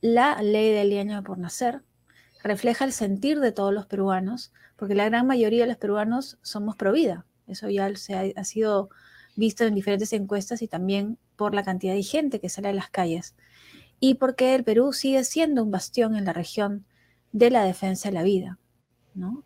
la 0.00 0.40
ley 0.42 0.72
del 0.72 0.98
año 0.98 1.22
por 1.22 1.38
nacer, 1.38 1.82
refleja 2.42 2.84
el 2.84 2.92
sentir 2.92 3.40
de 3.40 3.52
todos 3.52 3.72
los 3.72 3.86
peruanos, 3.86 4.52
porque 4.76 4.94
la 4.94 5.06
gran 5.06 5.26
mayoría 5.26 5.62
de 5.62 5.68
los 5.68 5.76
peruanos 5.76 6.38
somos 6.42 6.76
pro 6.76 6.92
vida. 6.92 7.26
Eso 7.46 7.68
ya 7.70 7.94
se 7.96 8.34
ha, 8.36 8.44
sido 8.44 8.90
visto 9.36 9.64
en 9.64 9.74
diferentes 9.74 10.12
encuestas 10.12 10.62
y 10.62 10.68
también 10.68 11.18
por 11.36 11.54
la 11.54 11.64
cantidad 11.64 11.94
de 11.94 12.02
gente 12.02 12.40
que 12.40 12.48
sale 12.48 12.68
a 12.68 12.72
las 12.72 12.90
calles. 12.90 13.34
Y 14.00 14.14
porque 14.14 14.54
el 14.54 14.64
Perú 14.64 14.92
sigue 14.92 15.24
siendo 15.24 15.62
un 15.62 15.70
bastión 15.70 16.16
en 16.16 16.24
la 16.24 16.32
región 16.32 16.84
de 17.32 17.50
la 17.50 17.64
defensa 17.64 18.08
de 18.08 18.14
la 18.14 18.22
vida. 18.22 18.58
¿no? 19.14 19.44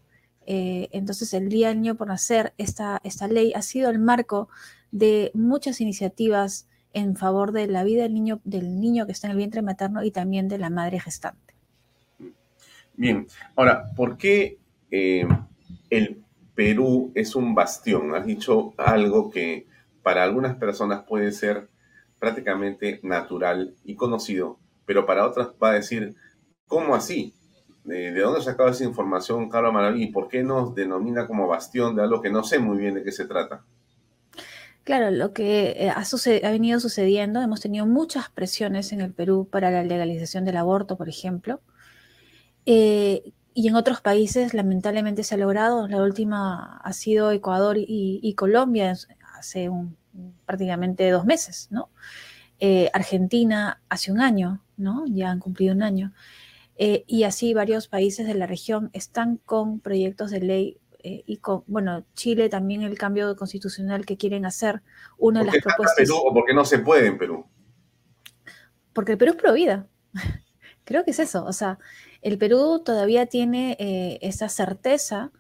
Eh, 0.53 0.89
entonces, 0.91 1.33
el 1.33 1.49
Día 1.49 1.69
del 1.69 1.81
Niño 1.81 1.95
por 1.95 2.09
Nacer, 2.09 2.55
esta, 2.59 3.01
esta 3.05 3.29
ley 3.29 3.53
ha 3.55 3.63
sido 3.63 3.89
el 3.89 4.01
marco 4.01 4.49
de 4.91 5.31
muchas 5.33 5.81
iniciativas 5.81 6.67
en 6.93 7.15
favor 7.15 7.53
de 7.53 7.69
la 7.69 7.85
vida 7.85 8.03
del 8.03 8.15
niño, 8.15 8.41
del 8.43 8.81
niño 8.81 9.07
que 9.07 9.13
está 9.13 9.29
en 9.29 9.31
el 9.31 9.37
vientre 9.37 9.63
materno 9.63 10.03
y 10.03 10.11
también 10.11 10.49
de 10.49 10.59
la 10.59 10.69
madre 10.69 10.99
gestante. 10.99 11.55
Bien, 12.95 13.29
ahora, 13.55 13.93
¿por 13.95 14.19
qué 14.19 14.59
eh, 14.91 15.25
el 15.89 16.25
Perú 16.57 17.13
es 17.15 17.37
un 17.37 17.55
bastión? 17.55 18.13
Has 18.17 18.27
dicho 18.27 18.75
algo 18.77 19.31
que 19.31 19.69
para 20.03 20.25
algunas 20.25 20.57
personas 20.57 21.05
puede 21.05 21.31
ser 21.31 21.69
prácticamente 22.19 22.99
natural 23.05 23.77
y 23.85 23.95
conocido, 23.95 24.59
pero 24.85 25.07
para 25.07 25.29
otras 25.29 25.51
va 25.63 25.71
a 25.71 25.75
decir, 25.75 26.17
¿cómo 26.67 26.97
así? 26.97 27.35
¿De, 27.91 28.13
dónde 28.21 28.41
sacaba 28.41 28.71
esa 28.71 28.85
información 28.85 29.49
Carlos 29.49 29.73
Maraví? 29.73 30.05
¿Y 30.05 30.13
por 30.13 30.29
qué 30.29 30.45
nos 30.45 30.77
denomina 30.77 31.27
como 31.27 31.49
bastión 31.49 31.97
de 31.97 32.03
algo 32.03 32.23
que 32.23 32.31
no 32.31 32.45
sé 32.45 32.61
muy 32.61 32.79
bien 32.79 32.95
de 32.95 33.03
qué 33.03 33.11
se 33.11 33.27
trata? 33.27 33.65
Claro, 34.85 35.11
lo 35.11 35.33
que 35.33 35.71
eh, 35.77 35.91
ha, 35.91 36.03
ha, 36.03 36.51
venido 36.53 36.79
sucediendo, 36.79 37.43
hemos 37.43 37.61
tenido 37.61 37.87
muchas 37.87 38.31
presiones 38.31 38.93
en 38.93 39.01
el 39.01 39.13
Perú 39.13 39.49
para 39.51 39.73
la 39.73 39.83
legalización 39.83 40.45
del 40.45 40.57
aborto, 40.57 40.97
por 40.97 41.09
ejemplo, 41.09 41.61
eh, 42.65 43.33
y 43.55 43.67
en 43.67 43.75
otros 43.75 44.01
países 44.01 44.55
lamentablemente 44.55 45.25
se 45.25 45.35
ha 45.35 45.39
logrado. 45.39 45.89
La 45.89 46.01
última 46.01 46.77
ha 46.79 46.93
sido 46.93 47.33
Ecuador 47.33 47.77
y, 47.77 48.35
Colombia 48.37 48.97
hace 49.37 49.69
prácticamente 50.47 51.11
dos 51.11 51.25
meses, 51.25 51.67
¿no? 51.71 51.91
Eh, 52.61 52.89
Argentina 52.93 53.81
hace 53.89 54.13
un 54.13 54.21
año, 54.21 54.63
¿no? 54.77 55.05
Ya 55.09 55.31
han 55.31 55.41
cumplido 55.41 55.75
un 55.75 55.83
año. 55.83 56.13
Eh, 56.83 57.05
y 57.07 57.25
así 57.25 57.53
varios 57.53 57.89
países 57.89 58.27
de 58.27 58.33
la 58.33 58.47
región 58.47 58.89
están 58.95 59.37
con 59.37 59.81
proyectos 59.81 60.31
de 60.31 60.41
ley 60.41 60.79
eh, 61.03 61.25
y 61.27 61.37
con, 61.37 61.63
bueno, 61.67 62.07
Chile 62.15 62.49
también 62.49 62.81
el 62.81 62.97
cambio 62.97 63.37
constitucional 63.37 64.07
que 64.07 64.17
quieren 64.17 64.47
hacer. 64.47 64.81
Una 65.19 65.41
de 65.41 65.47
las 65.47 65.59
propuestas. 65.59 65.97
Perú, 65.99 66.17
¿O 66.25 66.33
por 66.33 66.47
qué 66.47 66.55
no 66.55 66.65
se 66.65 66.79
puede 66.79 67.09
en 67.09 67.19
Perú? 67.19 67.45
Porque 68.95 69.13
el 69.13 69.19
Perú 69.19 69.33
es 69.33 69.37
pro 69.37 69.53
Creo 70.85 71.05
que 71.05 71.11
es 71.11 71.19
eso. 71.19 71.45
O 71.45 71.53
sea, 71.53 71.79
el 72.23 72.39
Perú 72.39 72.81
todavía 72.83 73.27
tiene 73.27 73.77
eh, 73.79 74.19
esa 74.23 74.49
certeza 74.49 75.33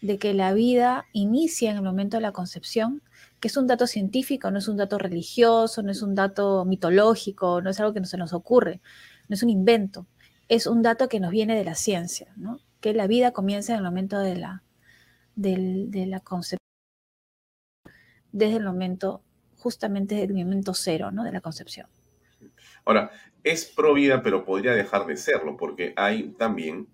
de 0.00 0.16
que 0.16 0.32
la 0.32 0.54
vida 0.54 1.04
inicia 1.12 1.72
en 1.72 1.76
el 1.76 1.82
momento 1.82 2.16
de 2.16 2.22
la 2.22 2.32
concepción, 2.32 3.02
que 3.38 3.48
es 3.48 3.56
un 3.58 3.66
dato 3.66 3.86
científico, 3.86 4.50
no 4.50 4.60
es 4.60 4.66
un 4.66 4.78
dato 4.78 4.96
religioso, 4.96 5.82
no 5.82 5.90
es 5.90 6.00
un 6.00 6.14
dato 6.14 6.64
mitológico, 6.64 7.60
no 7.60 7.68
es 7.68 7.78
algo 7.80 7.92
que 7.92 8.00
no 8.00 8.06
se 8.06 8.16
nos 8.16 8.32
ocurre, 8.32 8.80
no 9.28 9.34
es 9.34 9.42
un 9.42 9.50
invento, 9.50 10.06
es 10.48 10.66
un 10.66 10.82
dato 10.82 11.08
que 11.08 11.20
nos 11.20 11.30
viene 11.30 11.56
de 11.56 11.64
la 11.64 11.74
ciencia, 11.74 12.32
¿no? 12.36 12.60
que 12.80 12.94
la 12.94 13.06
vida 13.06 13.32
comienza 13.32 13.72
en 13.72 13.78
el 13.78 13.84
momento 13.84 14.18
de 14.18 14.36
la, 14.36 14.62
de 15.34 16.06
la 16.06 16.20
concepción, 16.20 16.60
desde 18.32 18.56
el 18.56 18.64
momento, 18.64 19.22
justamente 19.56 20.14
desde 20.14 20.32
el 20.32 20.44
momento 20.44 20.74
cero 20.74 21.10
¿no? 21.10 21.24
de 21.24 21.32
la 21.32 21.40
concepción. 21.40 21.88
Ahora, 22.84 23.10
es 23.42 23.64
pro 23.64 23.94
vida, 23.94 24.22
pero 24.22 24.44
podría 24.44 24.72
dejar 24.72 25.06
de 25.06 25.16
serlo, 25.16 25.56
porque 25.56 25.92
hay 25.96 26.30
también 26.38 26.88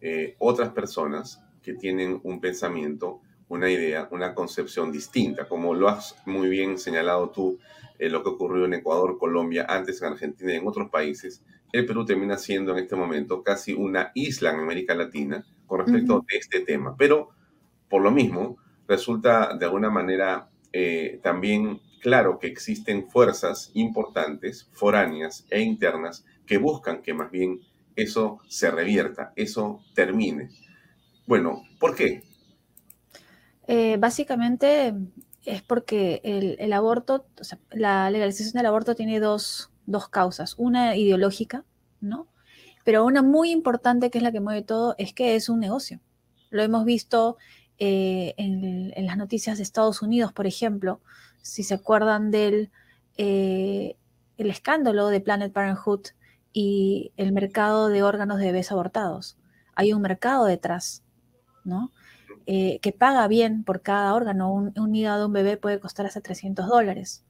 eh, 0.00 0.36
otras 0.38 0.70
personas 0.70 1.42
que 1.62 1.74
tienen 1.74 2.20
un 2.24 2.40
pensamiento, 2.40 3.20
una 3.48 3.70
idea, 3.70 4.08
una 4.10 4.34
concepción 4.34 4.92
distinta, 4.92 5.46
como 5.48 5.74
lo 5.74 5.88
has 5.88 6.16
muy 6.26 6.48
bien 6.48 6.78
señalado 6.78 7.30
tú, 7.30 7.58
eh, 7.98 8.08
lo 8.08 8.22
que 8.22 8.30
ocurrió 8.30 8.64
en 8.64 8.74
Ecuador, 8.74 9.18
Colombia, 9.18 9.66
antes 9.68 10.00
en 10.02 10.12
Argentina 10.12 10.52
y 10.52 10.56
en 10.56 10.66
otros 10.66 10.90
países, 10.90 11.42
el 11.74 11.86
Perú 11.86 12.04
termina 12.04 12.38
siendo 12.38 12.70
en 12.70 12.84
este 12.84 12.94
momento 12.94 13.42
casi 13.42 13.72
una 13.72 14.12
isla 14.14 14.52
en 14.52 14.60
América 14.60 14.94
Latina 14.94 15.44
con 15.66 15.80
respecto 15.80 16.18
a 16.18 16.22
este 16.28 16.60
tema. 16.60 16.94
Pero, 16.96 17.30
por 17.88 18.00
lo 18.00 18.12
mismo, 18.12 18.58
resulta 18.86 19.56
de 19.56 19.64
alguna 19.64 19.90
manera 19.90 20.48
eh, 20.72 21.18
también 21.20 21.80
claro 22.00 22.38
que 22.38 22.46
existen 22.46 23.08
fuerzas 23.10 23.72
importantes, 23.74 24.68
foráneas 24.70 25.46
e 25.50 25.62
internas, 25.62 26.24
que 26.46 26.58
buscan 26.58 27.02
que 27.02 27.12
más 27.12 27.32
bien 27.32 27.58
eso 27.96 28.38
se 28.46 28.70
revierta, 28.70 29.32
eso 29.34 29.82
termine. 29.96 30.50
Bueno, 31.26 31.64
¿por 31.80 31.96
qué? 31.96 32.22
Eh, 33.66 33.96
básicamente 33.98 34.94
es 35.44 35.62
porque 35.62 36.20
el, 36.22 36.72
aborto, 36.72 37.26
o 37.40 37.42
sea, 37.42 37.58
la 37.72 38.08
legalización 38.10 38.52
del 38.52 38.66
aborto 38.66 38.94
tiene 38.94 39.18
dos, 39.18 39.73
causas. 40.10 40.54
Una 40.58 40.96
ideológica, 40.96 41.64
¿no? 42.00 42.28
Pero 42.84 43.04
una 43.04 43.22
muy 43.22 43.50
importante, 43.50 44.10
que 44.10 44.18
es 44.18 44.24
la 44.24 44.32
que 44.32 44.40
mueve 44.40 44.62
todo, 44.62 44.94
es 44.98 45.14
que 45.14 45.36
es 45.36 45.48
un 45.48 45.60
negocio. 45.60 46.00
Lo 46.50 46.62
hemos 46.62 46.84
visto 46.84 47.36
eh, 47.78 48.34
en, 48.36 49.06
las 49.06 49.16
noticias 49.16 49.56
de 49.56 49.62
Estados 49.62 50.02
Unidos, 50.02 50.32
por 50.32 50.46
ejemplo, 50.46 51.00
si 51.42 51.62
se 51.62 51.74
acuerdan 51.74 52.30
del 52.30 52.70
eh, 53.16 53.96
el 54.38 54.50
escándalo 54.50 55.08
de 55.08 55.20
Planet 55.20 55.52
Parenthood 55.52 56.06
y 56.52 57.12
el 57.16 57.32
mercado 57.32 57.88
de 57.88 58.02
órganos 58.02 58.38
de 58.38 58.46
bebés 58.46 58.72
abortados. 58.72 59.36
Hay 59.74 59.92
un 59.92 60.02
mercado 60.02 60.44
detrás, 60.46 61.02
¿no? 61.64 61.92
Eh, 62.46 62.78
que 62.80 62.92
paga 62.92 63.26
bien 63.26 63.64
por 63.64 63.80
cada 63.82 64.14
órgano. 64.14 64.52
Un, 64.52 64.94
hígado 64.94 65.20
de 65.20 65.26
un 65.26 65.32
bebé 65.32 65.56
puede 65.56 65.80
costar 65.80 66.06
hasta 66.06 66.20
300 66.20 66.66
dólares, 66.66 67.24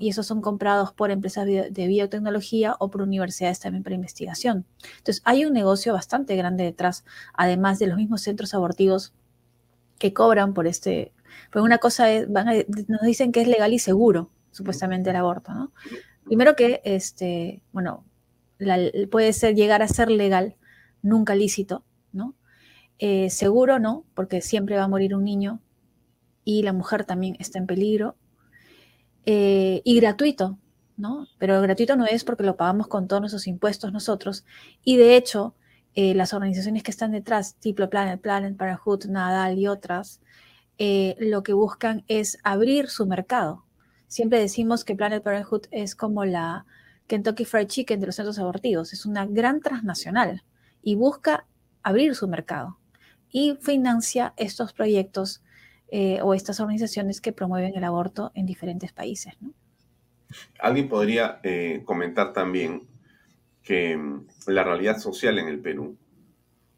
Y 0.00 0.08
esos 0.08 0.26
son 0.26 0.40
comprados 0.40 0.92
por 0.92 1.10
empresas 1.10 1.46
de 1.46 1.86
biotecnología 1.86 2.74
o 2.80 2.90
por 2.90 3.02
universidades 3.02 3.60
también 3.60 3.84
para 3.84 3.94
investigación. 3.94 4.66
Entonces, 4.98 5.22
hay 5.24 5.44
un 5.44 5.52
negocio 5.52 5.92
bastante 5.92 6.34
grande 6.36 6.64
detrás, 6.64 7.04
además 7.32 7.78
de 7.78 7.86
los 7.86 7.96
mismos 7.96 8.22
centros 8.22 8.54
abortivos 8.54 9.12
que 9.98 10.12
cobran 10.12 10.52
por 10.52 10.66
este. 10.66 11.12
Pues 11.52 11.64
una 11.64 11.78
cosa 11.78 12.10
es, 12.10 12.28
nos 12.28 13.02
dicen 13.02 13.30
que 13.30 13.40
es 13.40 13.48
legal 13.48 13.72
y 13.72 13.78
seguro, 13.78 14.30
supuestamente, 14.50 15.10
el 15.10 15.16
aborto, 15.16 15.52
¿no? 15.54 15.72
Primero 16.24 16.56
que, 16.56 16.80
este, 16.84 17.62
bueno, 17.72 18.04
puede 19.10 19.32
ser 19.32 19.54
llegar 19.54 19.82
a 19.82 19.88
ser 19.88 20.10
legal, 20.10 20.56
nunca 21.02 21.34
lícito, 21.34 21.84
¿no? 22.12 22.34
Eh, 22.98 23.30
seguro 23.30 23.78
no, 23.78 24.04
porque 24.14 24.40
siempre 24.40 24.76
va 24.76 24.84
a 24.84 24.88
morir 24.88 25.14
un 25.14 25.22
niño 25.24 25.60
y 26.44 26.62
la 26.62 26.72
mujer 26.72 27.04
también 27.04 27.36
está 27.38 27.58
en 27.58 27.66
peligro. 27.66 28.16
Eh, 29.30 29.82
y 29.84 30.00
gratuito, 30.00 30.58
¿no? 30.96 31.26
Pero 31.36 31.60
gratuito 31.60 31.96
no 31.96 32.06
es 32.06 32.24
porque 32.24 32.44
lo 32.44 32.56
pagamos 32.56 32.88
con 32.88 33.08
todos 33.08 33.20
nuestros 33.20 33.46
impuestos 33.46 33.92
nosotros. 33.92 34.46
Y 34.82 34.96
de 34.96 35.16
hecho, 35.16 35.54
eh, 35.94 36.14
las 36.14 36.32
organizaciones 36.32 36.82
que 36.82 36.90
están 36.90 37.12
detrás, 37.12 37.56
tipo 37.56 37.90
Planet, 37.90 38.18
Planet, 38.22 38.56
Parenthood, 38.56 39.04
Nadal 39.04 39.58
y 39.58 39.66
otras, 39.68 40.22
lo 40.78 41.42
que 41.42 41.52
buscan 41.52 42.04
es 42.08 42.38
abrir 42.42 42.88
su 42.88 43.04
mercado. 43.04 43.64
Siempre 44.06 44.38
decimos 44.38 44.84
que 44.84 44.96
Planet 44.96 45.22
Parenthood 45.22 45.66
es 45.72 45.94
como 45.94 46.24
la 46.24 46.64
Kentucky 47.06 47.44
Fried 47.44 47.66
Chicken 47.66 48.00
de 48.00 48.06
los 48.06 48.16
centros 48.16 48.38
abortivos, 48.38 48.94
es 48.94 49.04
una 49.04 49.26
gran 49.26 49.60
transnacional 49.60 50.42
y 50.82 50.94
busca 50.94 51.46
abrir 51.82 52.14
su 52.14 52.28
mercado 52.28 52.78
y 53.30 53.58
financia 53.60 54.32
estos 54.36 54.72
proyectos 54.72 55.42
eh, 55.90 56.20
o 56.22 56.34
estas 56.34 56.60
organizaciones 56.60 57.20
que 57.20 57.32
promueven 57.32 57.74
el 57.76 57.84
aborto 57.84 58.30
en 58.34 58.46
diferentes 58.46 58.92
países. 58.92 59.34
Alguien 60.60 60.88
podría 60.88 61.40
eh, 61.42 61.82
comentar 61.84 62.32
también 62.32 62.86
que 63.62 63.96
mm, 63.96 64.26
la 64.48 64.64
realidad 64.64 64.98
social 64.98 65.38
en 65.38 65.48
el 65.48 65.60
Perú, 65.60 65.96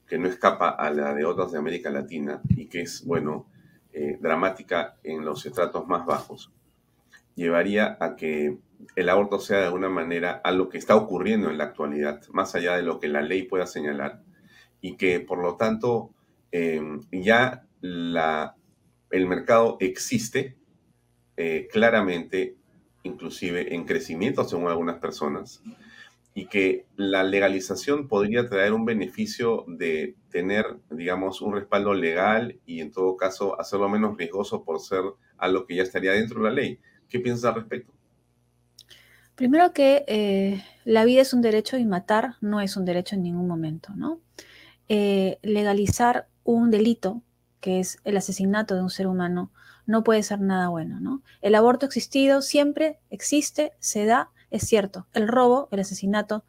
que 0.07 0.19
no 0.19 0.29
escapa 0.29 0.71
a 0.71 0.91
la 0.91 1.15
de 1.15 1.25
otras 1.25 1.53
de 1.53 1.59
América 1.59 1.91
Latina 1.91 2.41
y 2.49 2.67
que 2.67 2.83
es, 2.83 3.05
bueno, 3.05 3.47
eh, 3.93 4.19
dramática 4.21 4.97
en 5.03 5.25
los 5.25 5.47
estratos 5.47 5.87
más 5.87 6.07
bajos, 6.07 6.53
llevaría 7.35 7.97
a 8.01 8.17
que 8.17 8.59
el 8.97 9.09
aborto 9.09 9.41
sea 9.41 9.59
de 9.59 9.67
alguna 9.67 9.89
manera 9.89 10.41
a 10.43 10.53
lo 10.53 10.69
que 10.69 10.79
está 10.79 10.97
ocurriendo 10.97 11.51
en 11.51 11.59
la 11.59 11.65
actualidad, 11.65 12.23
más 12.33 12.55
allá 12.55 12.77
de 12.77 12.83
lo 12.83 12.99
que 12.99 13.09
la 13.09 13.23
ley 13.23 13.43
pueda 13.43 13.67
señalar, 13.67 14.23
y 14.81 14.97
que 14.97 15.21
por 15.21 15.39
lo 15.39 15.57
tanto 15.57 16.15
Em, 16.53 17.01
ya 17.13 17.65
la, 17.81 18.57
el 19.11 19.27
mercado 19.27 19.77
existe 19.81 20.57
eh, 21.37 21.69
claramente, 21.73 22.57
inclusive 23.03 23.75
en 23.75 23.85
crecimiento 23.85 24.45
según 24.45 24.69
algunas 24.69 24.99
personas, 24.99 25.63
y 26.35 26.47
que 26.47 26.87
la 26.97 27.25
legalización 27.25 28.09
podría 28.09 28.49
traer 28.49 28.73
un 28.73 28.85
beneficio 28.85 29.65
de 29.67 30.15
tener, 30.31 30.65
digamos, 30.91 31.43
un 31.43 31.55
respaldo 31.55 31.93
legal 31.93 32.61
y 32.67 32.81
en 32.81 32.93
todo 32.93 33.17
caso 33.17 33.61
hacerlo 33.61 33.89
menos 33.89 34.17
riesgoso 34.17 34.63
por 34.65 34.81
ser 34.81 35.03
algo 35.39 35.67
que 35.67 35.77
ya 35.77 35.83
estaría 35.83 36.13
dentro 36.13 36.43
de 36.43 36.49
la 36.49 36.55
ley. 36.55 36.79
¿Qué 37.09 37.19
piensas 37.19 37.47
al 37.47 37.57
respecto? 37.57 37.93
Primero 39.35 39.73
que 39.73 40.05
eh, 40.07 40.63
la 40.85 41.05
vida 41.05 41.23
es 41.23 41.33
un 41.33 41.41
derecho 41.41 41.79
y 41.79 41.87
matar 41.87 42.35
no 42.41 42.61
es 42.61 42.77
un 42.77 42.85
derecho 42.85 43.17
en 43.17 43.23
ningún 43.23 43.49
momento, 43.49 43.93
¿no? 43.97 44.21
Eh, 44.89 45.39
legalizar 45.43 46.29
un 46.45 46.71
delito, 46.71 47.23
que 47.61 47.81
es 47.81 47.99
el 48.05 48.17
asesinato 48.17 48.75
de 48.75 48.83
un 48.83 48.91
ser 48.91 49.07
humano, 49.07 49.51
no 49.87 50.05
puede 50.05 50.23
ser 50.23 50.41
nada 50.41 50.69
bueno, 50.69 51.01
¿no? 51.01 51.23
El 51.43 51.55
aborto 51.55 51.87
existido 51.87 52.43
siempre 52.43 52.99
existe, 53.11 53.73
se 53.79 54.05
da, 54.05 54.31
es 54.51 54.67
cierto. 54.67 55.07
El 55.13 55.29
robo, 55.29 55.69
el 55.73 55.81
asesinato, 55.81 56.45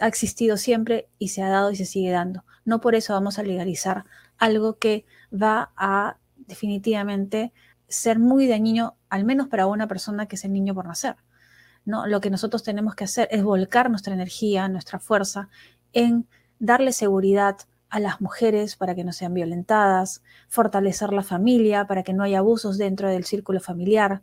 ha 0.00 0.06
existido 0.06 0.56
siempre 0.56 1.08
y 1.18 1.28
se 1.28 1.42
ha 1.42 1.48
dado 1.48 1.70
y 1.70 1.76
se 1.76 1.84
sigue 1.84 2.10
dando. 2.10 2.44
No 2.64 2.80
por 2.80 2.94
eso 2.94 3.12
vamos 3.12 3.38
a 3.38 3.42
legalizar 3.42 4.04
algo 4.38 4.78
que 4.78 5.04
va 5.32 5.72
a 5.76 6.18
definitivamente 6.36 7.52
ser 7.88 8.18
muy 8.18 8.46
dañino, 8.46 8.96
al 9.08 9.24
menos 9.24 9.48
para 9.48 9.66
una 9.66 9.88
persona 9.88 10.26
que 10.26 10.36
es 10.36 10.44
el 10.44 10.52
niño 10.52 10.74
por 10.74 10.86
nacer. 10.86 11.16
¿no? 11.84 12.06
Lo 12.06 12.20
que 12.20 12.30
nosotros 12.30 12.62
tenemos 12.62 12.94
que 12.94 13.04
hacer 13.04 13.28
es 13.30 13.42
volcar 13.42 13.90
nuestra 13.90 14.14
energía, 14.14 14.68
nuestra 14.68 14.98
fuerza 14.98 15.48
en 15.92 16.26
darle 16.58 16.92
seguridad 16.92 17.56
a 17.94 18.00
las 18.00 18.20
mujeres 18.20 18.74
para 18.74 18.96
que 18.96 19.04
no 19.04 19.12
sean 19.12 19.34
violentadas, 19.34 20.20
fortalecer 20.48 21.12
la 21.12 21.22
familia 21.22 21.86
para 21.86 22.02
que 22.02 22.12
no 22.12 22.24
haya 22.24 22.40
abusos 22.40 22.76
dentro 22.76 23.08
del 23.08 23.24
círculo 23.24 23.60
familiar, 23.60 24.20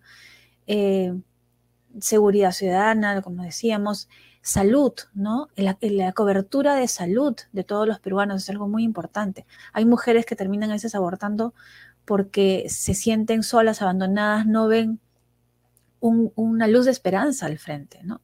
eh, 0.67 1.13
seguridad 1.97 2.51
ciudadana, 2.51 3.21
como 3.21 3.43
decíamos, 3.43 4.09
salud, 4.41 4.91
¿no? 5.13 5.47
La, 5.55 5.77
la, 5.79 6.11
cobertura 6.11 6.75
de 6.75 6.89
salud 6.89 7.33
de 7.53 7.63
todos 7.63 7.87
los 7.87 8.01
peruanos 8.01 8.43
es 8.43 8.49
algo 8.49 8.67
muy 8.67 8.83
importante. 8.83 9.45
Hay 9.71 9.85
mujeres 9.85 10.25
que 10.25 10.35
terminan 10.35 10.71
a 10.71 10.73
veces 10.73 10.93
abortando 10.93 11.53
porque 12.03 12.65
se 12.67 12.93
sienten 12.93 13.41
solas, 13.41 13.81
abandonadas, 13.81 14.45
no 14.45 14.67
ven 14.67 14.99
una 16.01 16.67
luz 16.67 16.85
de 16.85 16.91
esperanza 16.91 17.45
al 17.45 17.57
frente, 17.57 18.01
¿no? 18.03 18.21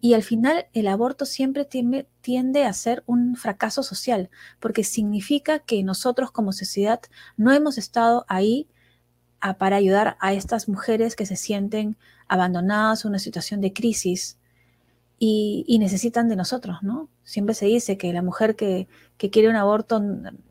Y 0.00 0.14
al 0.14 0.22
final 0.22 0.66
el 0.72 0.86
aborto 0.86 1.26
siempre 1.26 1.64
tiende, 1.64 2.64
a 2.64 2.72
ser 2.72 3.02
un 3.06 3.34
fracaso 3.36 3.82
social, 3.82 4.30
porque 4.60 4.84
significa 4.84 5.58
que 5.58 5.82
nosotros 5.82 6.30
como 6.30 6.52
sociedad 6.52 7.00
no 7.36 7.52
hemos 7.52 7.78
estado 7.78 8.24
ahí 8.28 8.68
para 9.58 9.76
ayudar 9.76 10.16
a 10.20 10.32
estas 10.34 10.68
mujeres 10.68 11.16
que 11.16 11.26
se 11.26 11.36
sienten 11.36 11.96
abandonadas 12.28 13.04
una 13.04 13.18
situación 13.18 13.60
de 13.60 13.72
crisis 13.72 14.38
y, 15.18 15.76
necesitan 15.80 16.28
de 16.28 16.36
nosotros, 16.36 16.78
¿no? 16.82 17.08
Siempre 17.24 17.54
se 17.54 17.66
dice 17.66 17.98
que 17.98 18.12
la 18.12 18.22
mujer 18.22 18.54
que, 18.54 18.86
que 19.16 19.30
quiere 19.30 19.48
un 19.48 19.56
aborto 19.56 20.00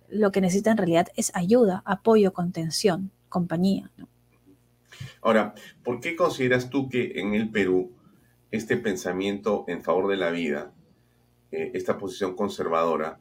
lo 0.10 0.32
que 0.32 0.42
necesita 0.42 0.72
en 0.72 0.78
realidad 0.78 1.08
es 1.16 1.32
ayuda, 1.36 1.84
apoyo, 1.86 2.34
contención, 2.34 3.12
compañía. 3.30 3.92
Ahora, 5.22 5.54
¿por 5.84 6.00
qué 6.00 6.16
consideras 6.16 6.70
tú 6.70 6.90
que 6.90 7.20
en 7.20 7.34
el 7.34 7.50
Perú 7.50 7.92
este 8.52 8.78
pensamiento 8.78 9.66
en 9.68 9.84
favor 9.84 10.08
de 10.08 10.18
la 10.18 10.32
vida, 10.32 10.74
eh, 11.52 11.72
esta 11.74 11.98
posición 11.98 12.36
conservadora, 12.36 13.20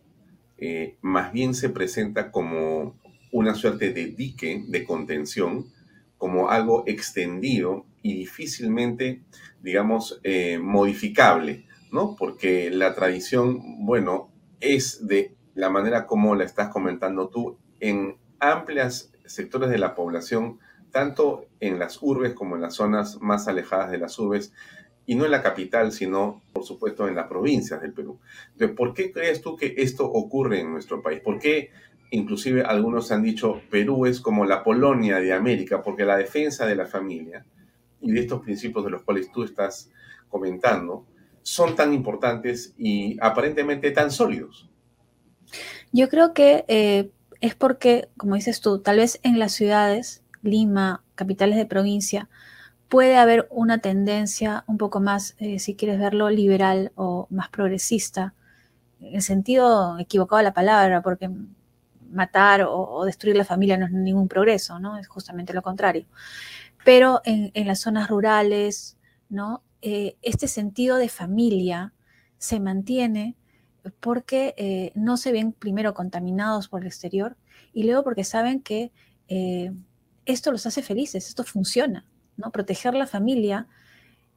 eh, 0.59 0.97
más 1.03 1.33
bien 1.33 1.55
se 1.55 1.69
presenta 1.69 2.31
como 2.31 2.99
una 3.33 3.55
suerte 3.55 3.93
de 3.93 4.07
dique 4.07 4.65
de 4.67 4.85
contención 4.85 5.67
como 6.17 6.49
algo 6.49 6.85
extendido 6.87 7.85
y 8.03 8.15
difícilmente, 8.15 9.23
digamos, 9.63 10.21
eh, 10.23 10.59
modificable, 10.59 11.67
¿no? 11.93 12.17
Porque 12.17 12.71
la 12.71 12.95
tradición, 12.95 13.85
bueno, 13.85 14.31
es 14.61 15.07
de 15.07 15.35
la 15.55 15.71
manera 15.71 16.07
como 16.07 16.35
la 16.35 16.45
estás 16.45 16.69
comentando 16.69 17.29
tú 17.29 17.59
en 17.81 18.17
amplias 18.39 19.13
sectores 19.27 19.71
de 19.71 19.79
la 19.79 19.95
población, 19.95 20.59
tanto 20.91 21.47
en 21.61 21.79
las 21.79 21.99
urbes 22.01 22.33
como 22.33 22.57
en 22.57 22.63
las 22.63 22.75
zonas 22.75 23.21
más 23.21 23.49
alejadas 23.49 23.91
de 23.91 23.99
las 23.99 24.19
urbes, 24.19 24.53
y 25.07 25.15
no 25.15 25.25
en 25.25 25.31
la 25.31 25.43
capital, 25.43 25.93
sino, 25.93 26.43
por 26.53 26.65
supuesto, 26.65 27.07
en 27.07 27.15
las 27.15 27.29
provincias 27.29 27.81
del 27.81 27.93
Perú. 27.93 28.19
Entonces, 28.53 28.77
¿por 28.77 28.93
qué 28.93 29.13
crees 29.13 29.41
tú 29.41 29.57
que 29.57 29.75
esto 29.77 30.05
ocurre 30.05 30.61
en 30.61 30.73
nuestro 30.73 31.01
país? 31.01 31.21
¿Por 31.21 31.39
qué, 31.39 31.71
inclusive, 32.11 32.63
algunos 32.63 33.13
han 33.13 33.23
dicho 33.23 33.63
Perú 33.71 34.07
es 34.07 34.21
como 34.21 34.45
la 34.45 34.65
Polonia 34.65 35.19
de 35.21 35.33
América? 35.33 35.83
Porque 35.83 36.05
la 36.05 36.17
defensa 36.17 36.67
de 36.67 36.75
la 36.75 36.87
familia 36.87 37.47
y 38.01 38.11
de 38.11 38.21
estos 38.21 38.43
principios 38.43 38.85
de 38.85 38.91
los 38.91 39.03
cuales 39.03 39.31
tú 39.31 39.45
estás 39.45 39.91
comentando 40.29 41.07
son 41.43 41.77
tan 41.77 41.95
importantes 41.95 42.75
y 42.77 43.17
aparentemente 43.21 43.93
tan 43.93 44.11
sólidos. 44.11 44.69
Yo 45.93 46.09
creo 46.09 46.35
que 46.35 46.65
eh, 46.67 47.11
es 47.41 47.55
porque, 47.55 48.09
como 48.17 48.35
dices 48.35 48.61
tú, 48.61 48.81
tal 48.81 48.97
vez 48.97 49.21
en 49.23 49.39
las 49.39 49.53
ciudades, 49.53 50.25
Lima, 50.43 51.05
capitales 51.15 51.57
de 51.57 51.67
provincia, 51.67 52.29
puede 52.89 53.17
haber 53.17 53.49
una 53.51 53.79
tendencia 53.79 54.65
un 54.67 54.79
poco 54.79 55.01
más, 55.01 55.35
eh, 55.39 55.59
si 55.59 55.75
quieres 55.75 55.99
verlo, 55.99 56.31
liberal 56.31 56.93
o 56.95 57.27
más 57.31 57.49
progresista, 57.49 58.35
en 59.01 59.17
el 59.17 59.23
sentido 59.23 59.99
equivocado 59.99 60.39
de 60.39 60.45
la 60.45 60.55
palabra, 60.55 61.03
porque 61.03 61.31
matar 62.11 62.65
o, 62.69 63.05
destruir 63.05 63.37
la 63.37 63.45
familia 63.45 63.77
no 63.77 63.87
es 63.87 63.93
ningún 63.93 64.29
progreso, 64.29 64.79
¿no? 64.79 64.97
Es 64.99 65.09
justamente 65.09 65.53
lo 65.53 65.63
contrario. 65.63 66.07
Pero 66.85 67.21
en, 67.25 67.67
las 67.67 67.81
zonas 67.81 68.09
rurales, 68.09 68.97
¿no? 69.29 69.63
Eh, 69.83 70.17
este 70.23 70.49
sentido 70.49 70.97
de 70.97 71.09
familia 71.09 71.93
se 72.39 72.61
mantiene 72.61 73.37
porque 74.01 74.55
eh, 74.57 74.93
no 74.95 75.17
se 75.17 75.33
ven 75.33 75.53
primero 75.53 75.95
contaminados 75.95 76.69
por 76.69 76.83
el 76.83 76.87
exterior 76.87 77.37
y 77.73 77.85
luego 77.85 78.05
porque 78.05 78.25
saben 78.25 78.61
que 78.61 78.93
esto 80.25 80.53
los 80.53 80.67
hace 80.67 80.83
felices, 80.83 81.29
esto 81.29 81.43
funciona, 81.43 82.05
¿no? 82.37 82.51
Proteger 82.51 82.95
la 82.95 83.07
familia 83.07 83.67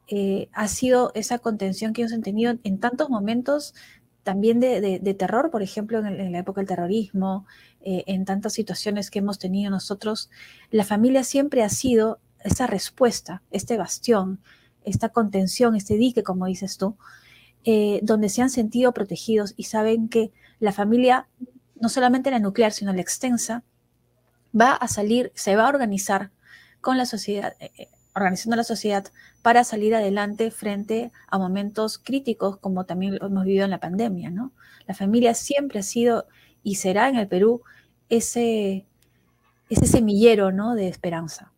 eh, 0.08 0.50
ha 0.54 0.68
sido 0.68 1.12
esa 1.14 1.40
contención 1.40 1.94
que 1.94 2.02
ellos 2.02 2.14
han 2.14 2.24
tenido 2.24 2.56
en 2.64 2.80
tantos 2.80 3.10
momentos 3.10 3.76
también 4.24 4.60
de, 4.60 5.16
terror, 5.18 5.50
por 5.50 5.64
ejemplo, 5.64 6.00
en, 6.06 6.32
la 6.32 6.40
época 6.40 6.62
del 6.62 6.68
terrorismo, 6.68 7.46
eh, 7.82 8.04
en 8.06 8.26
tantas 8.26 8.54
situaciones 8.54 9.10
que 9.10 9.20
hemos 9.20 9.40
tenido 9.40 9.72
nosotros. 9.72 10.30
La 10.72 10.84
familia 10.84 11.24
siempre 11.24 11.64
ha 11.64 11.70
sido 11.70 12.20
esa 12.44 12.68
respuesta, 12.68 13.42
este 13.50 13.78
bastión, 13.78 14.40
esta 14.84 15.10
contención, 15.10 15.76
este 15.76 15.96
dique, 15.96 16.24
como 16.24 16.46
dices 16.46 16.78
tú, 16.78 16.96
eh, 17.64 18.00
donde 18.04 18.30
se 18.30 18.42
han 18.42 18.50
sentido 18.50 18.94
protegidos 18.94 19.54
y 19.58 19.64
saben 19.64 20.10
que 20.10 20.32
la 20.60 20.72
familia, 20.72 21.28
no 21.80 21.90
solamente 21.90 22.32
la 22.32 22.40
nuclear, 22.40 22.72
sino 22.72 22.94
la 22.94 23.02
extensa, 23.02 23.64
va 24.60 24.74
a 24.74 24.88
salir, 24.88 25.32
se 25.36 25.56
va 25.56 25.66
a 25.66 25.70
organizar 25.70 26.32
con 26.82 26.98
la 26.98 27.06
sociedad, 27.06 27.56
eh, 27.60 27.72
eh, 27.78 27.88
organizando 28.16 28.56
la 28.56 28.64
sociedad 28.64 29.06
para 29.42 29.64
salir 29.64 29.96
adelante 29.96 30.52
frente 30.52 31.12
a 31.28 31.38
momentos 31.38 31.98
críticos 31.98 32.58
como 32.58 32.86
también 32.86 33.18
lo 33.20 33.28
hemos 33.28 33.46
vivido 33.46 33.66
en 33.66 33.72
la 33.72 33.80
pandemia, 33.80 34.30
¿no? 34.30 34.52
La 34.88 34.94
familia 34.94 35.34
siempre 35.34 35.80
ha 35.80 35.84
sido 35.84 36.28
y 36.64 36.76
será 36.76 37.10
en 37.10 37.16
el 37.16 37.28
Perú 37.28 37.62
ese, 38.10 38.86
ese 39.70 39.86
semillero, 39.86 40.52
¿no? 40.52 40.76
De 40.76 40.88
esperanza. 40.88 41.52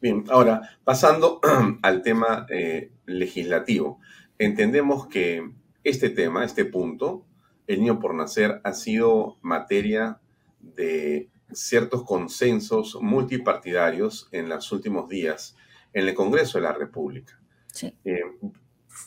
Bien, 0.00 0.24
ahora, 0.28 0.76
pasando 0.84 1.40
al 1.82 2.02
tema 2.02 2.46
eh, 2.50 2.92
legislativo, 3.06 4.00
entendemos 4.38 5.06
que 5.06 5.50
este 5.82 6.10
tema, 6.10 6.44
este 6.44 6.64
punto, 6.64 7.24
el 7.66 7.80
niño 7.80 8.00
por 8.00 8.14
nacer, 8.14 8.60
ha 8.64 8.72
sido 8.72 9.38
materia 9.40 10.18
de 10.60 11.30
ciertos 11.54 12.04
consensos 12.04 12.98
multipartidarios 13.00 14.28
en 14.32 14.48
los 14.48 14.70
últimos 14.72 15.08
días 15.08 15.56
en 15.92 16.08
el 16.08 16.14
Congreso 16.14 16.58
de 16.58 16.64
la 16.64 16.72
República. 16.72 17.40
Eh, 17.82 18.20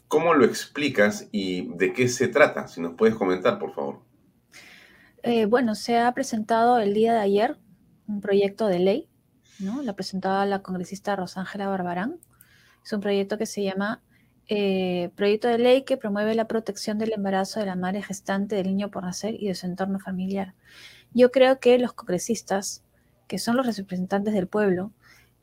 ¿Cómo 0.08 0.34
lo 0.34 0.46
explicas 0.46 1.28
y 1.32 1.68
de 1.76 1.94
qué 1.94 2.08
se 2.08 2.28
trata? 2.28 2.68
Si 2.68 2.82
nos 2.82 2.96
puedes 2.96 3.16
comentar, 3.16 3.60
por 3.60 3.74
favor. 3.74 4.02
Eh, 5.24 5.46
bueno, 5.46 5.76
se 5.76 5.98
ha 5.98 6.14
presentado 6.14 6.80
el 6.80 6.94
día 6.94 7.14
de 7.14 7.20
ayer 7.20 7.58
un 8.08 8.22
proyecto 8.22 8.68
de 8.68 8.80
ley, 8.80 9.10
¿no? 9.60 9.82
La 9.82 9.94
presentaba 9.94 10.46
la 10.46 10.62
congresista 10.62 11.16
Rosángela 11.16 11.68
Barbarán. 11.68 12.20
Es 12.84 12.94
un 12.94 13.02
proyecto 13.02 13.38
que 13.38 13.46
se 13.46 13.64
llama 13.64 14.02
eh, 14.50 15.10
Proyecto 15.16 15.50
de 15.50 15.58
Ley 15.58 15.84
que 15.84 15.98
promueve 15.98 16.34
la 16.34 16.48
protección 16.48 16.98
del 16.98 17.12
embarazo 17.12 17.60
de 17.60 17.66
la 17.66 17.76
madre 17.76 18.02
gestante, 18.02 18.56
del 18.56 18.68
niño 18.68 18.90
por 18.90 19.04
nacer 19.04 19.36
y 19.38 19.48
de 19.48 19.56
su 19.56 19.66
entorno 19.66 20.00
familiar. 20.00 20.54
Yo 21.18 21.32
creo 21.32 21.60
que 21.60 21.80
los 21.80 21.94
congresistas, 21.94 22.84
que 23.28 23.40
son 23.40 23.58
los 23.58 23.66
representantes 23.66 24.36
del 24.36 24.46
pueblo 24.46 24.92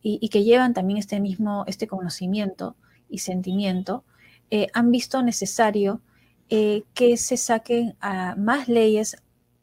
y, 0.02 0.28
que 0.28 0.44
llevan 0.44 0.72
también 0.72 1.00
este 1.00 1.18
mismo, 1.18 1.64
este 1.66 1.88
conocimiento 1.88 2.76
y 3.08 3.18
sentimiento, 3.18 4.04
eh, 4.52 4.68
han 4.72 4.92
visto 4.92 5.20
necesario 5.24 6.00
eh, 6.48 6.84
que 6.94 7.16
se 7.16 7.36
saquen 7.36 7.96
más 8.36 8.68
leyes 8.68 9.16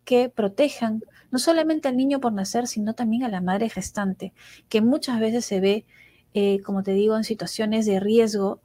que 0.04 0.28
protejan 0.28 1.02
no 1.32 1.40
solamente 1.40 1.88
al 1.88 1.96
niño 1.96 2.20
por 2.20 2.34
nacer, 2.34 2.68
sino 2.68 2.94
también 2.94 3.24
a 3.24 3.30
la 3.30 3.40
madre 3.40 3.70
gestante, 3.70 4.34
que 4.68 4.82
muchas 4.82 5.18
veces 5.18 5.46
se 5.46 5.62
ve, 5.62 5.86
eh, 6.34 6.60
como 6.66 6.84
te 6.84 6.92
digo, 6.92 7.16
en 7.16 7.24
situaciones 7.24 7.86
de 7.86 8.02
riesgo 8.02 8.60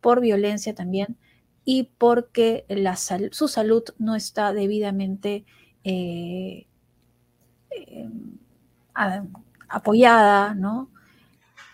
por 0.00 0.22
violencia 0.22 0.74
también 0.74 1.18
y 1.62 1.90
porque 1.98 2.64
la 2.70 2.96
su 2.96 3.48
salud 3.48 3.82
no 3.98 4.14
está 4.14 4.54
debidamente 4.54 5.44
apoyada, 9.68 10.54
¿no? 10.54 10.90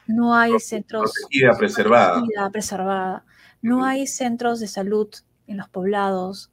No 0.06 0.34
hay 0.34 0.58
centros... 0.58 1.12
Protegida, 1.12 1.56
preservada. 1.56 2.22
preservada. 2.50 3.24
No 3.60 3.84
hay 3.84 4.06
centros 4.06 4.60
de 4.60 4.66
salud 4.66 5.08
en 5.46 5.56
los 5.56 5.68
poblados. 5.68 6.50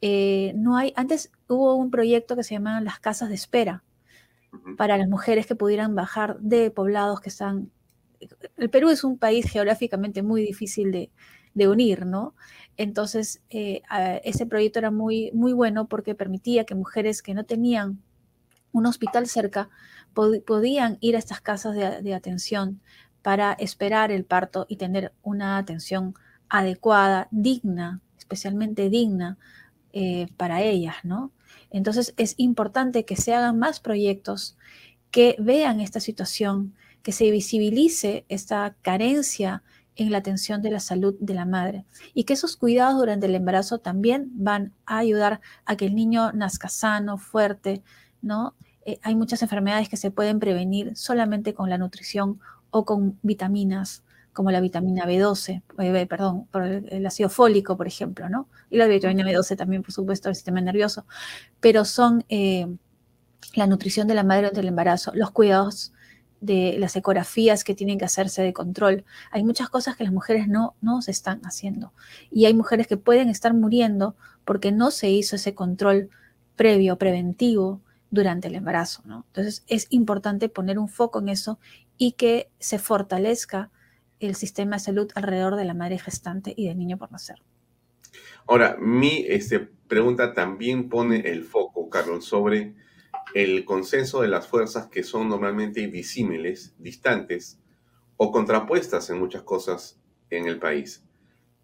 Eh, 0.00 0.52
no 0.56 0.76
hay... 0.76 0.92
Antes 0.96 1.30
hubo 1.48 1.76
un 1.76 1.90
proyecto 1.90 2.36
que 2.36 2.42
se 2.42 2.54
llamaba 2.54 2.80
las 2.80 2.98
casas 2.98 3.28
de 3.28 3.36
espera 3.36 3.84
para 4.76 4.96
las 4.96 5.08
mujeres 5.08 5.46
que 5.46 5.54
pudieran 5.54 5.94
bajar 5.94 6.38
de 6.40 6.70
poblados 6.70 7.20
que 7.20 7.28
están... 7.28 7.70
El 8.56 8.68
Perú 8.70 8.90
es 8.90 9.04
un 9.04 9.16
país 9.16 9.48
geográficamente 9.48 10.22
muy 10.22 10.42
difícil 10.42 10.90
de, 10.90 11.10
unir, 11.68 12.06
¿no? 12.06 12.34
Entonces, 12.76 13.42
eh, 13.50 13.82
ese 14.22 14.46
proyecto 14.46 14.78
era 14.78 14.92
muy, 14.92 15.32
muy 15.32 15.52
bueno 15.52 15.88
porque 15.88 16.14
permitía 16.14 16.64
que 16.64 16.76
mujeres 16.76 17.20
que 17.20 17.34
no 17.34 17.44
tenían 17.44 18.00
un 18.72 18.86
hospital 18.86 19.26
cerca, 19.26 19.68
podían 20.14 20.98
ir 21.00 21.16
a 21.16 21.18
estas 21.18 21.40
casas 21.40 21.74
de, 21.74 22.14
atención 22.14 22.80
para 23.22 23.52
esperar 23.52 24.10
el 24.10 24.24
parto 24.24 24.66
y 24.68 24.76
tener 24.76 25.12
una 25.22 25.58
atención 25.58 26.14
adecuada, 26.48 27.28
digna, 27.30 28.00
especialmente 28.18 28.88
digna 28.90 29.38
eh, 29.92 30.28
para 30.36 30.62
ellas, 30.62 30.96
¿no? 31.02 31.32
Entonces 31.70 32.14
es 32.16 32.34
importante 32.38 33.04
que 33.04 33.16
se 33.16 33.34
hagan 33.34 33.58
más 33.58 33.80
proyectos 33.80 34.56
que 35.10 35.36
vean 35.38 35.80
esta 35.80 36.00
situación, 36.00 36.74
que 37.02 37.12
se 37.12 37.30
visibilice 37.30 38.24
esta 38.28 38.76
carencia 38.82 39.62
en 39.96 40.12
la 40.12 40.18
atención 40.18 40.62
de 40.62 40.70
la 40.70 40.80
salud 40.80 41.16
de 41.18 41.34
la 41.34 41.44
madre 41.44 41.84
y 42.14 42.24
que 42.24 42.34
esos 42.34 42.56
cuidados 42.56 42.98
durante 42.98 43.26
el 43.26 43.34
embarazo 43.34 43.78
también 43.78 44.30
van 44.32 44.72
a 44.86 44.98
ayudar 44.98 45.40
a 45.64 45.76
que 45.76 45.86
el 45.86 45.94
niño 45.94 46.32
nazca 46.32 46.68
sano, 46.68 47.18
fuerte, 47.18 47.82
¿no? 48.22 48.54
Eh, 48.84 48.98
hay 49.02 49.14
muchas 49.14 49.42
enfermedades 49.42 49.88
que 49.88 49.96
se 49.96 50.10
pueden 50.10 50.40
prevenir 50.40 50.96
solamente 50.96 51.54
con 51.54 51.68
la 51.68 51.78
nutrición 51.78 52.40
o 52.70 52.84
con 52.84 53.18
vitaminas, 53.22 54.02
como 54.32 54.50
la 54.50 54.60
vitamina 54.60 55.04
B12, 55.04 55.62
eh, 55.78 56.06
perdón, 56.06 56.46
por 56.46 56.62
el, 56.62 57.06
ácido 57.06 57.28
fólico, 57.28 57.76
por 57.76 57.86
ejemplo, 57.86 58.28
¿no? 58.28 58.48
Y 58.70 58.76
la 58.76 58.86
vitamina 58.86 59.24
B12 59.24 59.56
también, 59.56 59.82
por 59.82 59.92
supuesto, 59.92 60.28
el 60.28 60.34
sistema 60.34 60.60
nervioso, 60.60 61.06
pero 61.60 61.84
son 61.84 62.24
eh, 62.28 62.66
la 63.54 63.66
nutrición 63.66 64.06
de 64.08 64.14
la 64.14 64.22
madre 64.22 64.42
durante 64.42 64.60
el 64.60 64.68
embarazo, 64.68 65.12
los 65.14 65.32
cuidados 65.32 65.92
de 66.40 66.76
las 66.78 66.94
ecografías 66.94 67.64
que 67.64 67.74
tienen 67.74 67.98
que 67.98 68.04
hacerse 68.04 68.42
de 68.42 68.52
control. 68.52 69.04
Hay 69.32 69.42
muchas 69.42 69.68
cosas 69.68 69.96
que 69.96 70.04
las 70.04 70.12
mujeres 70.12 70.46
no, 70.48 70.76
no 70.80 71.02
se 71.02 71.10
están 71.10 71.40
haciendo. 71.44 71.92
Y 72.30 72.46
hay 72.46 72.54
mujeres 72.54 72.86
que 72.86 72.96
pueden 72.96 73.28
estar 73.28 73.54
muriendo 73.54 74.16
porque 74.44 74.70
no 74.70 74.90
se 74.90 75.10
hizo 75.10 75.36
ese 75.36 75.54
control 75.54 76.10
previo, 76.56 76.96
preventivo, 76.96 77.80
durante 78.10 78.48
el 78.48 78.54
embarazo, 78.54 79.02
¿no? 79.04 79.24
Entonces 79.28 79.64
es 79.66 79.86
importante 79.90 80.48
poner 80.48 80.78
un 80.78 80.88
foco 80.88 81.20
en 81.20 81.28
eso 81.28 81.58
y 81.96 82.12
que 82.12 82.50
se 82.58 82.78
fortalezca 82.78 83.70
el 84.20 84.34
sistema 84.34 84.76
de 84.76 84.80
salud 84.80 85.10
alrededor 85.14 85.56
de 85.56 85.64
la 85.64 85.74
madre 85.74 85.98
gestante 85.98 86.54
y 86.56 86.66
del 86.66 86.78
niño 86.78 86.98
por 86.98 87.12
nacer. 87.12 87.42
Ahora, 88.46 88.76
mi 88.80 89.24
este, 89.28 89.60
pregunta 89.60 90.32
también 90.32 90.88
pone 90.88 91.20
el 91.30 91.44
foco, 91.44 91.90
Carlos, 91.90 92.24
sobre 92.24 92.74
el 93.34 93.64
consenso 93.64 94.22
de 94.22 94.28
las 94.28 94.48
fuerzas 94.48 94.86
que 94.86 95.02
son 95.02 95.28
normalmente 95.28 95.86
disímiles, 95.88 96.74
distantes 96.78 97.60
o 98.16 98.32
contrapuestas 98.32 99.10
en 99.10 99.18
muchas 99.18 99.42
cosas 99.42 100.00
en 100.30 100.46
el 100.46 100.58
país. 100.58 101.04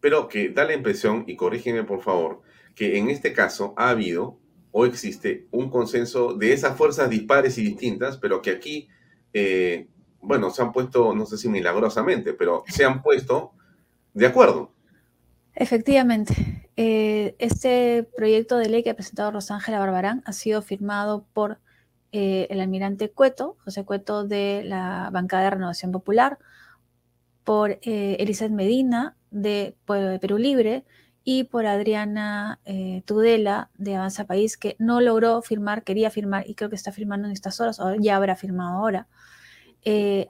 Pero 0.01 0.29
que 0.29 0.51
da 0.51 0.65
la 0.65 0.75
impresión, 0.75 1.25
y 1.27 1.37
corrígeme 1.37 1.85
por 1.85 2.03
favor, 2.03 2.43
que 2.75 2.99
en 2.99 3.09
este 3.09 3.33
caso 3.33 3.73
ha 3.77 3.89
habido 3.89 4.39
o 4.77 4.85
existe 4.85 5.47
un 5.53 5.71
consenso 5.71 6.35
de 6.35 6.53
esas 6.53 6.77
fuerzas 6.77 7.09
dispares 7.09 7.57
y 7.59 7.63
distintas, 7.63 8.19
pero 8.19 8.43
que 8.43 8.51
aquí, 8.51 8.89
eh, 9.33 9.87
bueno, 10.21 10.51
se 10.51 10.63
han 10.63 10.73
puesto, 10.73 11.15
no 11.15 11.27
sé 11.27 11.39
si 11.39 11.49
milagrosamente, 11.49 12.33
pero 12.33 12.65
se 12.67 12.85
han 12.85 13.01
puesto 13.01 13.53
de 14.15 14.27
acuerdo. 14.27 14.73
Efectivamente, 15.55 16.69
eh, 16.77 17.37
este 17.39 18.03
proyecto 18.17 18.59
de 18.59 18.69
ley 18.69 18.83
que 18.83 18.91
ha 18.91 18.97
presentado 18.97 19.31
Rosángela 19.31 19.79
Barbarán 19.79 20.25
ha 20.27 20.33
sido 20.33 20.61
firmado 20.61 21.25
por 21.33 21.61
eh, 22.11 22.49
el 22.51 22.61
almirante 22.61 23.13
Cueto, 23.13 23.57
José 23.65 23.85
Cueto 23.85 24.25
de 24.25 24.65
la 24.65 25.09
Bancada 25.13 25.45
de 25.45 25.51
Renovación 25.51 25.93
Popular, 25.93 26.41
por 27.45 27.79
Elizabeth 27.83 28.53
Medina 28.53 29.15
de 29.31 29.77
Perú 29.87 30.37
Libre 30.37 30.85
y 31.25 31.45
por 31.45 31.67
Adriana 31.67 32.61
Tudela 33.07 33.71
de 33.79 33.97
Avanza 33.97 34.27
País, 34.27 34.57
que 34.57 34.77
no 34.79 35.01
logró 35.01 35.41
firmar, 35.43 35.83
quería 35.83 36.11
firmar 36.11 36.49
y 36.49 36.55
creo 36.55 36.69
que 36.71 36.77
está 36.77 36.93
firmando 36.93 37.27
en 37.27 37.33
estas 37.33 37.61
horas, 37.61 37.81
o 37.81 37.95
ya 37.97 38.17
habrá 38.17 38.37
firmado 38.37 38.79
ahora. 38.79 39.09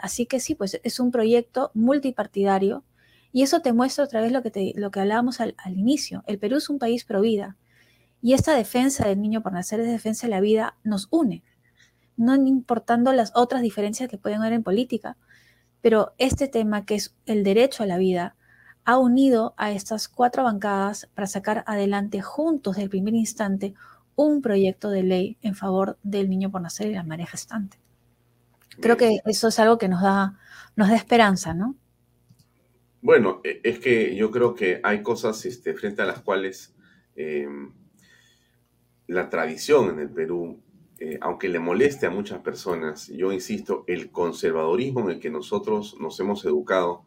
así 0.01 0.27
que 0.27 0.41
sí, 0.41 0.55
pues 0.55 0.81
es 0.83 1.01
un 1.01 1.11
proyecto 1.11 1.73
multipartidario 1.75 2.85
y 3.35 3.43
eso 3.43 3.61
te 3.61 3.73
muestra 3.73 4.05
otra 4.05 4.21
vez 4.21 4.31
lo 4.31 4.43
que, 4.45 4.53
te, 4.53 4.73
lo 4.77 4.93
que 4.93 5.01
hablábamos 5.01 5.41
al, 5.41 5.57
inicio. 5.67 6.23
El 6.29 6.39
Perú 6.39 6.59
es 6.59 6.71
un 6.71 6.79
país 6.79 7.05
pro 7.05 7.21
vida. 7.21 7.57
Y 8.23 8.33
esta 8.33 8.55
defensa 8.55 9.09
del 9.09 9.21
niño 9.21 9.43
por 9.43 9.53
nacer 9.53 9.81
es 9.81 9.89
defensa 9.89 10.29
de 10.29 10.31
la 10.31 10.41
vida 10.41 10.77
nos 10.85 11.09
une, 11.11 11.43
no 12.17 12.37
importando 12.37 13.13
las 13.13 13.33
otras 13.35 13.61
diferencias 13.61 14.09
que 14.09 14.19
pueden 14.19 14.41
haber 14.41 14.53
en 14.53 14.63
política. 14.63 15.17
Pero 15.81 16.15
este 16.19 16.47
tema, 16.47 16.87
que 16.87 16.95
es 16.95 17.17
el 17.27 17.43
derecho 17.43 17.83
a 17.83 17.87
la 17.87 17.99
vida, 17.99 18.37
ha 18.85 18.99
unido 18.99 19.55
a 19.57 19.73
estas 19.73 20.09
cuatro 20.09 20.45
bancadas 20.45 21.09
para 21.15 21.27
sacar 21.27 21.65
adelante 21.67 22.21
juntos 22.21 22.77
desde 22.77 22.85
el 22.85 22.91
primer 22.91 23.15
instante 23.15 23.75
un 24.17 24.43
proyecto 24.43 24.91
de 24.91 25.03
ley 25.03 25.39
en 25.43 25.55
favor 25.55 25.99
del 26.03 26.29
niño 26.29 26.51
por 26.51 26.61
nacer 26.61 26.89
y 26.89 26.95
la 26.95 27.03
madre 27.03 27.27
gestante. 27.27 27.79
Creo 28.81 28.97
que 28.97 29.19
eso 29.25 29.49
es 29.49 29.59
algo 29.59 29.79
que 29.79 29.89
nos 29.89 30.03
da, 30.03 30.39
nos 30.77 30.89
da 30.89 30.97
esperanza, 30.97 31.55
¿no? 31.55 31.77
Bueno, 33.01 33.41
e, 33.45 33.61
es 33.63 33.79
que 33.79 34.15
yo 34.17 34.31
creo 34.31 34.55
que 34.55 34.81
hay 34.83 35.03
cosas 35.03 35.45
este, 35.47 35.75
frente 35.75 36.03
a 36.03 36.07
las 36.07 36.21
cuales 36.21 36.75
em, 37.17 37.73
la 39.07 39.29
tradición 39.29 39.91
en 39.91 40.01
el 40.01 40.11
Perú, 40.11 40.61
eh, 40.99 41.19
aunque 41.21 41.49
le 41.49 41.59
moleste 41.59 42.07
a 42.07 42.11
muchas 42.11 42.41
personas, 42.41 43.09
yo 43.09 43.33
insisto, 43.33 43.85
el 43.87 44.11
conservadorismo 44.11 45.01
en 45.01 45.11
el 45.11 45.21
que 45.21 45.31
nosotros 45.31 45.97
nos 46.01 46.19
hemos 46.21 46.45
educado 46.45 47.05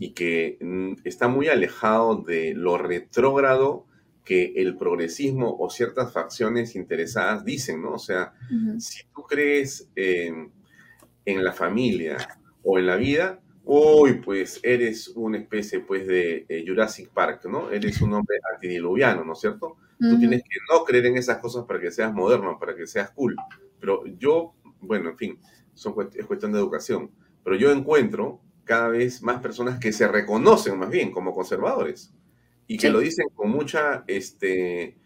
y 0.00 0.10
que 0.12 0.58
mm, 0.60 1.02
está 1.04 1.28
muy 1.28 1.46
alejado 1.46 2.16
de 2.16 2.54
lo 2.54 2.76
retrógrado 2.78 3.86
que 4.24 4.54
el 4.56 4.76
progresismo 4.76 5.56
o 5.58 5.70
ciertas 5.70 6.12
facciones 6.12 6.74
interesadas 6.74 7.44
dicen, 7.44 7.82
¿no? 7.82 7.92
O 7.92 7.98
sea, 7.98 8.32
si 8.78 9.04
tú 9.14 9.22
crees 9.22 9.88
en 9.94 10.52
la 11.24 11.52
familia 11.52 12.16
o 12.62 12.78
en 12.78 12.86
la 12.86 12.96
vida, 12.96 13.40
Uy, 13.72 14.14
pues 14.14 14.58
eres 14.64 15.12
una 15.14 15.38
especie 15.38 15.80
pues 15.80 16.06
de 16.06 16.44
eh, 16.48 16.64
Jurassic 16.66 17.10
Park, 17.10 17.44
¿no? 17.44 17.70
Eres 17.70 18.00
un 18.00 18.12
hombre 18.14 18.38
antidiluviano, 18.52 19.24
¿no 19.24 19.34
es 19.34 19.40
cierto? 19.40 19.76
Tú 19.98 20.18
tienes 20.18 20.42
que 20.42 20.58
no 20.68 20.82
creer 20.82 21.06
en 21.06 21.18
esas 21.18 21.38
cosas 21.38 21.66
para 21.66 21.78
que 21.78 21.90
seas 21.90 22.12
moderno, 22.12 22.58
para 22.58 22.74
que 22.74 22.86
seas 22.86 23.10
cool. 23.10 23.36
Pero 23.78 24.02
yo, 24.18 24.54
bueno, 24.80 25.10
en 25.10 25.16
fin, 25.16 25.38
son, 25.74 25.94
es 26.14 26.26
cuestión 26.26 26.52
de 26.52 26.58
educación. 26.58 27.10
Pero 27.44 27.54
yo 27.54 27.70
encuentro 27.70 28.40
cada 28.70 28.88
vez 28.88 29.20
más 29.20 29.42
personas 29.42 29.80
que 29.80 29.92
se 29.92 30.06
reconocen 30.06 30.78
más 30.78 30.90
bien 30.90 31.10
como 31.10 31.34
conservadores 31.34 32.14
y 32.68 32.78
que 32.78 32.88
lo 32.88 33.00
dicen 33.00 33.26
con 33.34 33.50
mucha 33.50 34.04
este, 34.06 34.96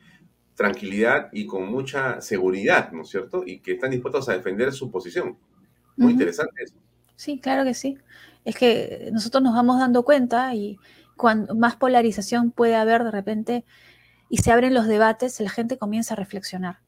tranquilidad 0.54 1.30
y 1.32 1.46
con 1.46 1.70
mucha 1.70 2.20
seguridad, 2.20 2.92
¿no 2.92 3.02
es 3.04 3.08
cierto? 3.08 3.42
Y 3.46 3.60
que 3.60 3.72
están 3.72 3.90
dispuestos 3.90 4.28
a 4.28 4.34
defender 4.34 4.70
su 4.74 4.90
posición. 4.90 5.38
Muy 5.96 6.12
interesante 6.12 6.62
eso. 6.62 6.74
Sí, 7.16 7.38
claro 7.38 7.64
que 7.64 7.72
sí 7.72 7.96
es 8.44 8.56
que 8.56 9.08
nosotros 9.12 9.42
nos 9.42 9.54
vamos 9.54 9.78
dando 9.78 10.04
cuenta 10.04 10.54
y 10.54 10.78
cuando 11.16 11.54
más 11.54 11.76
polarización 11.76 12.50
puede 12.50 12.76
haber 12.76 13.04
de 13.04 13.10
repente 13.10 13.64
y 14.28 14.38
se 14.38 14.52
abren 14.52 14.74
los 14.74 14.86
debates, 14.86 15.40
la 15.40 15.50
gente 15.50 15.78
comienza 15.78 16.14
a 16.14 16.16
reflexionar. 16.16 16.80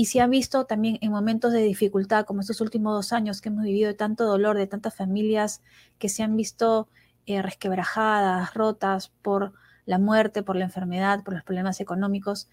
Y 0.00 0.06
si 0.06 0.18
han 0.18 0.30
visto 0.30 0.64
también 0.64 0.96
en 1.02 1.10
momentos 1.10 1.52
de 1.52 1.62
dificultad, 1.62 2.24
como 2.24 2.40
estos 2.40 2.62
últimos 2.62 2.94
dos 2.94 3.12
años 3.12 3.42
que 3.42 3.50
hemos 3.50 3.64
vivido 3.64 3.88
de 3.88 3.94
tanto 3.94 4.24
dolor, 4.24 4.56
de 4.56 4.66
tantas 4.66 4.96
familias 4.96 5.60
que 5.98 6.08
se 6.08 6.22
han 6.22 6.36
visto 6.36 6.88
eh, 7.26 7.42
resquebrajadas, 7.42 8.54
rotas 8.54 9.12
por 9.20 9.52
la 9.84 9.98
muerte, 9.98 10.42
por 10.42 10.56
la 10.56 10.64
enfermedad, 10.64 11.22
por 11.22 11.34
los 11.34 11.42
problemas 11.42 11.82
económicos, 11.82 12.48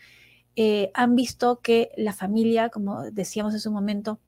eh, 0.58 0.92
han 0.94 1.16
visto 1.16 1.62
que 1.62 1.92
la 1.96 2.12
familia, 2.12 2.68
como 2.68 3.04
decíamos 3.12 3.54
en 3.54 3.62
su 3.62 3.72
momento, 3.72 4.20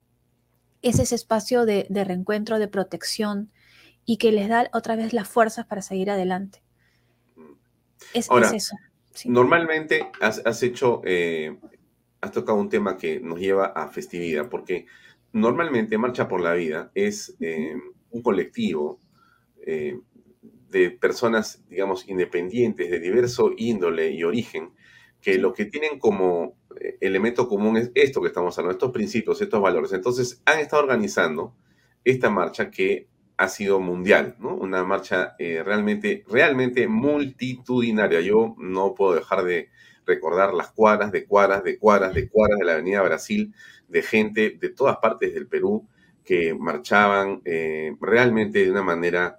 es 0.80 0.98
ese 0.98 1.14
espacio 1.14 1.66
de 1.66 1.86
reencuentro, 1.90 2.58
de 2.58 2.68
protección, 2.68 3.50
y 4.06 4.16
que 4.16 4.32
les 4.32 4.48
da 4.48 4.70
otra 4.72 4.96
vez 4.96 5.12
las 5.12 5.28
fuerzas 5.28 5.66
para 5.66 5.82
seguir 5.82 6.10
adelante. 6.10 6.62
Es, 8.14 8.30
eso. 8.54 8.76
Normalmente 9.26 10.10
has, 10.22 10.62
hecho, 10.62 11.02
eh, 11.04 11.58
has 12.20 12.32
tocado 12.32 12.58
un 12.58 12.68
tema 12.68 12.96
que 12.96 13.20
nos 13.20 13.38
lleva 13.38 13.66
a 13.66 13.88
festividad, 13.88 14.48
porque 14.48 14.86
normalmente 15.32 15.98
Marcha 15.98 16.28
por 16.28 16.40
la 16.40 16.54
Vida 16.54 16.90
es 16.94 17.36
eh, 17.40 17.74
un 18.10 18.22
colectivo 18.22 19.00
eh, 19.66 19.98
de 20.70 20.90
personas, 20.90 21.64
digamos, 21.68 22.08
independientes, 22.08 22.90
de 22.90 23.00
diverso 23.00 23.52
índole 23.56 24.10
y 24.12 24.24
origen, 24.24 24.70
que 25.20 25.38
lo 25.38 25.52
que 25.52 25.66
tienen 25.66 25.98
como 25.98 26.56
elemento 27.00 27.48
común 27.48 27.76
es 27.76 27.90
esto 27.94 28.20
que 28.20 28.28
estamos 28.28 28.56
hablando, 28.58 28.72
estos 28.72 28.92
principios, 28.92 29.40
estos 29.40 29.60
valores. 29.60 29.92
Entonces, 29.92 30.40
han 30.46 30.60
estado 30.60 30.82
organizando 30.82 31.54
esta 32.04 32.30
marcha 32.30 32.70
que 32.70 33.08
ha 33.36 33.48
sido 33.48 33.80
mundial, 33.80 34.36
¿no? 34.38 34.54
Una 34.54 34.84
marcha 34.84 35.34
eh, 35.38 35.62
realmente, 35.64 36.24
realmente 36.28 36.86
multitudinaria. 36.88 38.20
Yo 38.20 38.54
no 38.58 38.94
puedo 38.94 39.14
dejar 39.14 39.44
de 39.44 39.70
recordar 40.10 40.52
las 40.54 40.72
cuadras, 40.72 41.12
de 41.12 41.24
cuadras, 41.24 41.62
de 41.62 41.78
cuadras, 41.78 42.14
de 42.14 42.28
cuadras 42.28 42.58
de 42.58 42.64
la 42.64 42.72
Avenida 42.72 43.02
Brasil, 43.02 43.54
de 43.88 44.02
gente 44.02 44.58
de 44.60 44.68
todas 44.70 44.96
partes 44.96 45.32
del 45.32 45.46
Perú 45.46 45.86
que 46.24 46.52
marchaban 46.54 47.40
eh, 47.44 47.96
realmente 48.00 48.64
de 48.64 48.70
una 48.70 48.82
manera 48.82 49.38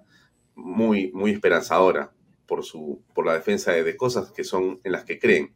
muy, 0.54 1.12
muy 1.12 1.30
esperanzadora 1.32 2.12
por, 2.46 2.64
su, 2.64 3.02
por 3.14 3.26
la 3.26 3.34
defensa 3.34 3.72
de, 3.72 3.84
de 3.84 3.96
cosas 3.96 4.32
que 4.32 4.44
son 4.44 4.80
en 4.82 4.92
las 4.92 5.04
que 5.04 5.18
creen. 5.18 5.52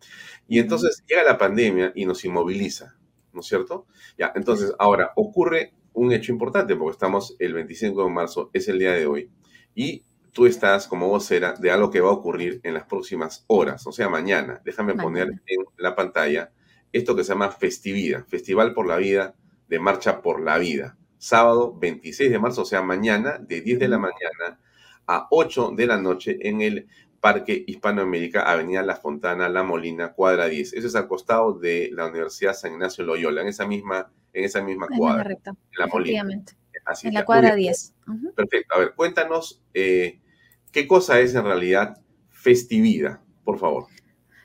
Y 0.49 0.59
entonces 0.59 1.03
llega 1.07 1.23
la 1.23 1.39
pandemia 1.39 1.93
y 1.95 2.05
nos 2.05 2.25
inmoviliza, 2.25 2.97
¿no 3.33 3.41
es 3.41 3.47
cierto? 3.47 3.87
Ya, 4.19 4.33
entonces 4.35 4.73
ahora 4.79 5.13
ocurre 5.17 5.73
un 5.95 6.13
hecho 6.13 6.31
importante, 6.31 6.77
porque 6.77 6.93
estamos 6.93 7.37
el 7.39 7.55
25 7.55 8.05
de 8.05 8.11
marzo, 8.11 8.51
es 8.53 8.69
el 8.69 8.79
día 8.79 8.93
de 8.93 9.07
hoy, 9.07 9.31
y 9.75 10.05
tú 10.37 10.45
estás 10.45 10.87
como 10.87 11.09
vocera 11.09 11.55
de 11.55 11.71
algo 11.71 11.91
que 11.91 12.03
va 12.03 12.11
a 12.11 12.13
ocurrir 12.13 12.61
en 12.63 12.75
las 12.75 12.85
próximas 12.85 13.47
horas, 13.47 13.87
o 13.87 13.93
sea, 13.93 14.11
mañana. 14.11 14.61
Déjame 14.67 14.93
poner 14.93 15.29
en 15.47 15.65
la 15.79 15.97
pantalla 15.97 16.53
esto 16.93 17.17
que 17.17 17.25
se 17.25 17.31
llama 17.33 17.51
Festividad, 17.51 18.23
Festival 18.27 18.75
por 18.75 18.87
la 18.87 18.99
Vida 18.99 19.35
de 19.67 19.79
Marcha 19.79 20.21
por 20.21 20.43
la 20.43 20.59
Vida. 20.59 20.99
Sábado 21.17 21.75
26 21.79 22.31
de 22.31 22.39
marzo, 22.39 22.63
o 22.63 22.65
sea, 22.67 22.83
mañana, 22.83 23.39
de 23.39 23.63
10 23.63 23.79
de 23.79 23.89
la 23.89 23.99
mañana 23.99 24.61
a 25.07 25.27
8 25.31 25.73
de 25.75 25.87
la 25.87 25.97
noche 25.97 26.37
en 26.43 26.61
el 26.61 26.87
Parque 27.19 27.65
Hispanoamérica, 27.67 28.43
Avenida 28.43 28.83
La 28.83 28.97
Fontana, 28.97 29.49
La 29.49 29.63
Molina, 29.63 30.13
cuadra 30.13 30.49
10. 30.49 30.75
Eso 30.75 30.87
es 30.87 30.95
al 30.97 31.09
costado 31.09 31.55
de 31.55 31.89
la 31.95 32.09
Universidad 32.09 32.53
San 32.53 32.75
Ignacio 32.75 33.07
Loyola, 33.07 33.41
en 33.41 33.49
esa 33.49 33.67
misma 33.67 34.13
en 34.35 34.45
esa 34.45 34.63
misma 34.63 34.87
cuadra. 34.99 35.31
en 35.31 35.57
la 35.79 35.87
Molina. 35.87 36.27
en 37.05 37.15
la 37.15 37.25
cuadra 37.25 37.55
10. 37.55 37.95
Perfecto. 38.35 38.75
A 38.75 38.79
ver, 38.81 38.93
cuéntanos 38.95 39.63
eh, 39.73 40.21
qué 40.77 40.87
cosa 40.87 41.21
es 41.21 41.35
en 41.35 41.43
realidad 41.43 42.03
festividad, 42.29 43.21
por 43.45 43.59
favor. 43.59 43.87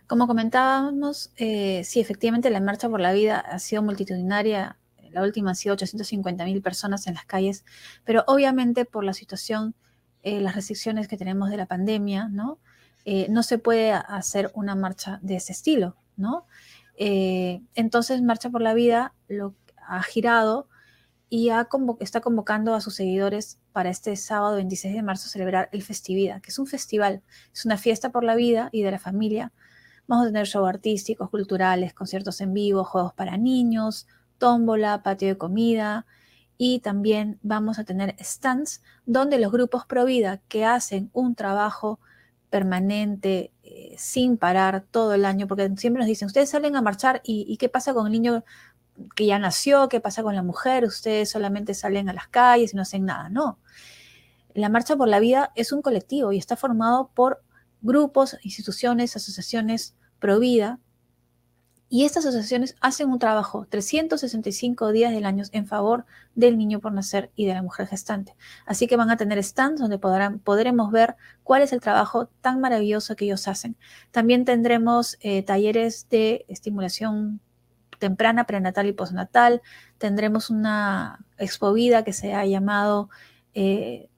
Como 0.08 0.28
comentábamos, 0.28 1.34
eh, 1.36 1.82
sí, 1.84 2.00
efectivamente 2.00 2.50
la 2.50 2.62
Marcha 2.62 2.88
por 2.88 3.02
la 3.02 3.12
Vida 3.12 3.38
ha 3.38 3.60
sido 3.60 3.84
multitudinaria. 3.84 4.78
La 5.10 5.24
última 5.24 5.52
ha 5.52 5.56
sido 5.56 5.74
850 5.74 6.46
mil 6.46 6.62
personas 6.62 7.06
en 7.08 7.16
las 7.16 7.26
calles, 7.26 7.66
pero 8.06 8.24
obviamente 8.28 8.86
por 8.86 9.04
la 9.04 9.12
situación, 9.12 9.76
eh, 10.24 10.40
las 10.40 10.56
restricciones 10.56 11.10
que 11.10 11.18
tenemos 11.18 11.50
de 11.50 11.58
la 11.58 11.66
pandemia, 11.66 12.30
¿no? 12.30 12.60
no 13.28 13.44
se 13.44 13.58
puede 13.58 13.92
hacer 13.92 14.52
una 14.54 14.76
marcha 14.76 15.20
de 15.22 15.36
ese 15.36 15.52
estilo, 15.52 15.98
¿no? 16.16 16.46
entonces, 16.96 18.22
Marcha 18.22 18.50
por 18.52 18.62
la 18.62 18.74
Vida 18.74 19.14
ha 19.86 20.04
girado 20.04 20.70
y 21.34 21.50
está 22.02 22.20
convocando 22.20 22.76
a 22.76 22.82
sus 22.82 22.96
seguidores 22.96 23.58
para 23.72 23.90
este 23.90 24.18
sábado 24.18 24.58
26 24.58 24.94
de 24.96 25.02
marzo 25.02 25.30
celebrar 25.30 25.70
el 25.72 25.82
Festividad, 25.82 26.42
que 26.42 26.52
es 26.52 26.60
un 26.60 26.68
festival, 26.68 27.24
es 27.54 27.64
una 27.64 27.78
fiesta 27.78 28.10
por 28.12 28.26
la 28.26 28.36
vida 28.36 28.68
y 28.74 28.84
de 28.84 28.92
la 28.92 29.00
familia. 29.00 29.54
Vamos 30.08 30.26
a 30.26 30.28
tener 30.28 30.46
shows 30.46 30.68
artísticos, 30.68 31.30
culturales, 31.30 31.94
conciertos 31.94 32.42
en 32.42 32.54
vivo, 32.54 32.84
juegos 32.84 33.14
para 33.14 33.38
niños, 33.38 34.08
tómbola, 34.40 35.04
patio 35.04 35.30
de 35.30 35.38
comida 35.38 36.06
y 36.58 36.80
también 36.80 37.40
vamos 37.44 37.80
a 37.80 37.86
tener 37.86 38.14
stands 38.20 38.84
donde 39.06 39.40
los 39.40 39.54
grupos 39.54 39.86
pro 39.86 40.04
vida 40.04 40.42
que 40.50 40.66
hacen 40.66 41.12
un 41.14 41.36
trabajo 41.36 42.02
permanente, 42.52 43.54
eh, 43.64 43.96
sin 43.98 44.38
parar 44.38 44.84
todo 44.92 45.14
el 45.14 45.26
año, 45.26 45.48
porque 45.48 45.72
siempre 45.78 46.02
nos 46.02 46.08
dicen, 46.08 46.26
ustedes 46.26 46.50
salen 46.50 46.76
a 46.76 46.82
marchar 46.82 47.22
y, 47.24 47.56
qué 47.58 47.70
pasa 47.70 47.94
con 47.94 48.06
el 48.06 48.12
niño 48.12 48.44
que 49.16 49.26
ya 49.26 49.40
nació, 49.40 49.90
qué 49.90 50.00
pasa 50.00 50.24
con 50.24 50.36
la 50.36 50.44
mujer, 50.44 50.86
ustedes 50.86 51.30
solamente 51.30 51.74
salen 51.74 52.10
a 52.10 52.14
las 52.14 52.28
calles 52.28 52.74
y 52.74 52.76
no 52.76 52.82
hacen 52.82 53.06
nada, 53.06 53.30
no. 53.30 53.60
La 54.54 54.70
Marcha 54.70 54.96
por 54.96 55.08
la 55.08 55.20
Vida 55.20 55.52
es 55.56 55.72
un 55.72 55.82
colectivo 55.82 56.32
y 56.34 56.38
está 56.38 56.56
formado 56.58 57.12
por 57.14 57.44
grupos, 57.82 58.38
instituciones, 58.44 59.16
asociaciones 59.16 59.96
pro 60.20 60.40
vida 60.40 60.80
y 61.94 62.06
estas 62.06 62.26
asociaciones 62.26 62.78
hacen 62.80 63.10
un 63.10 63.20
trabajo 63.20 63.68
365 63.70 64.94
días 64.94 65.12
del 65.12 65.26
año 65.26 65.44
en 65.52 65.68
favor 65.68 66.06
del 66.36 66.58
niño 66.58 66.80
por 66.80 66.94
nacer 66.94 67.32
y 67.36 67.46
de 67.46 67.54
la 67.54 67.62
mujer 67.62 67.86
gestante. 67.86 68.34
Así 68.66 68.88
que 68.88 68.96
van 68.96 69.12
a 69.12 69.18
tener 69.18 69.44
stands 69.44 69.82
donde 69.82 70.00
podrán, 70.00 70.40
podremos 70.40 70.90
ver 70.90 71.18
cuál 71.44 71.64
es 71.64 71.74
el 71.74 71.82
trabajo 71.82 72.30
tan 72.40 72.62
maravilloso 72.62 73.18
que 73.18 73.26
ellos 73.26 73.46
hacen. 73.50 73.76
También 74.12 74.46
tendremos 74.46 75.18
eh, 75.20 75.44
talleres 75.44 76.08
de 76.10 76.46
estimulación 76.48 77.42
temprana, 78.02 78.46
prenatal 78.46 78.88
y 78.88 78.94
postnatal. 78.94 79.62
Tendremos 79.98 80.50
una 80.50 81.24
expovida 81.38 82.04
que 82.04 82.12
se 82.12 82.34
ha 82.34 82.46
llamado 82.46 83.10
eh, 83.54 84.10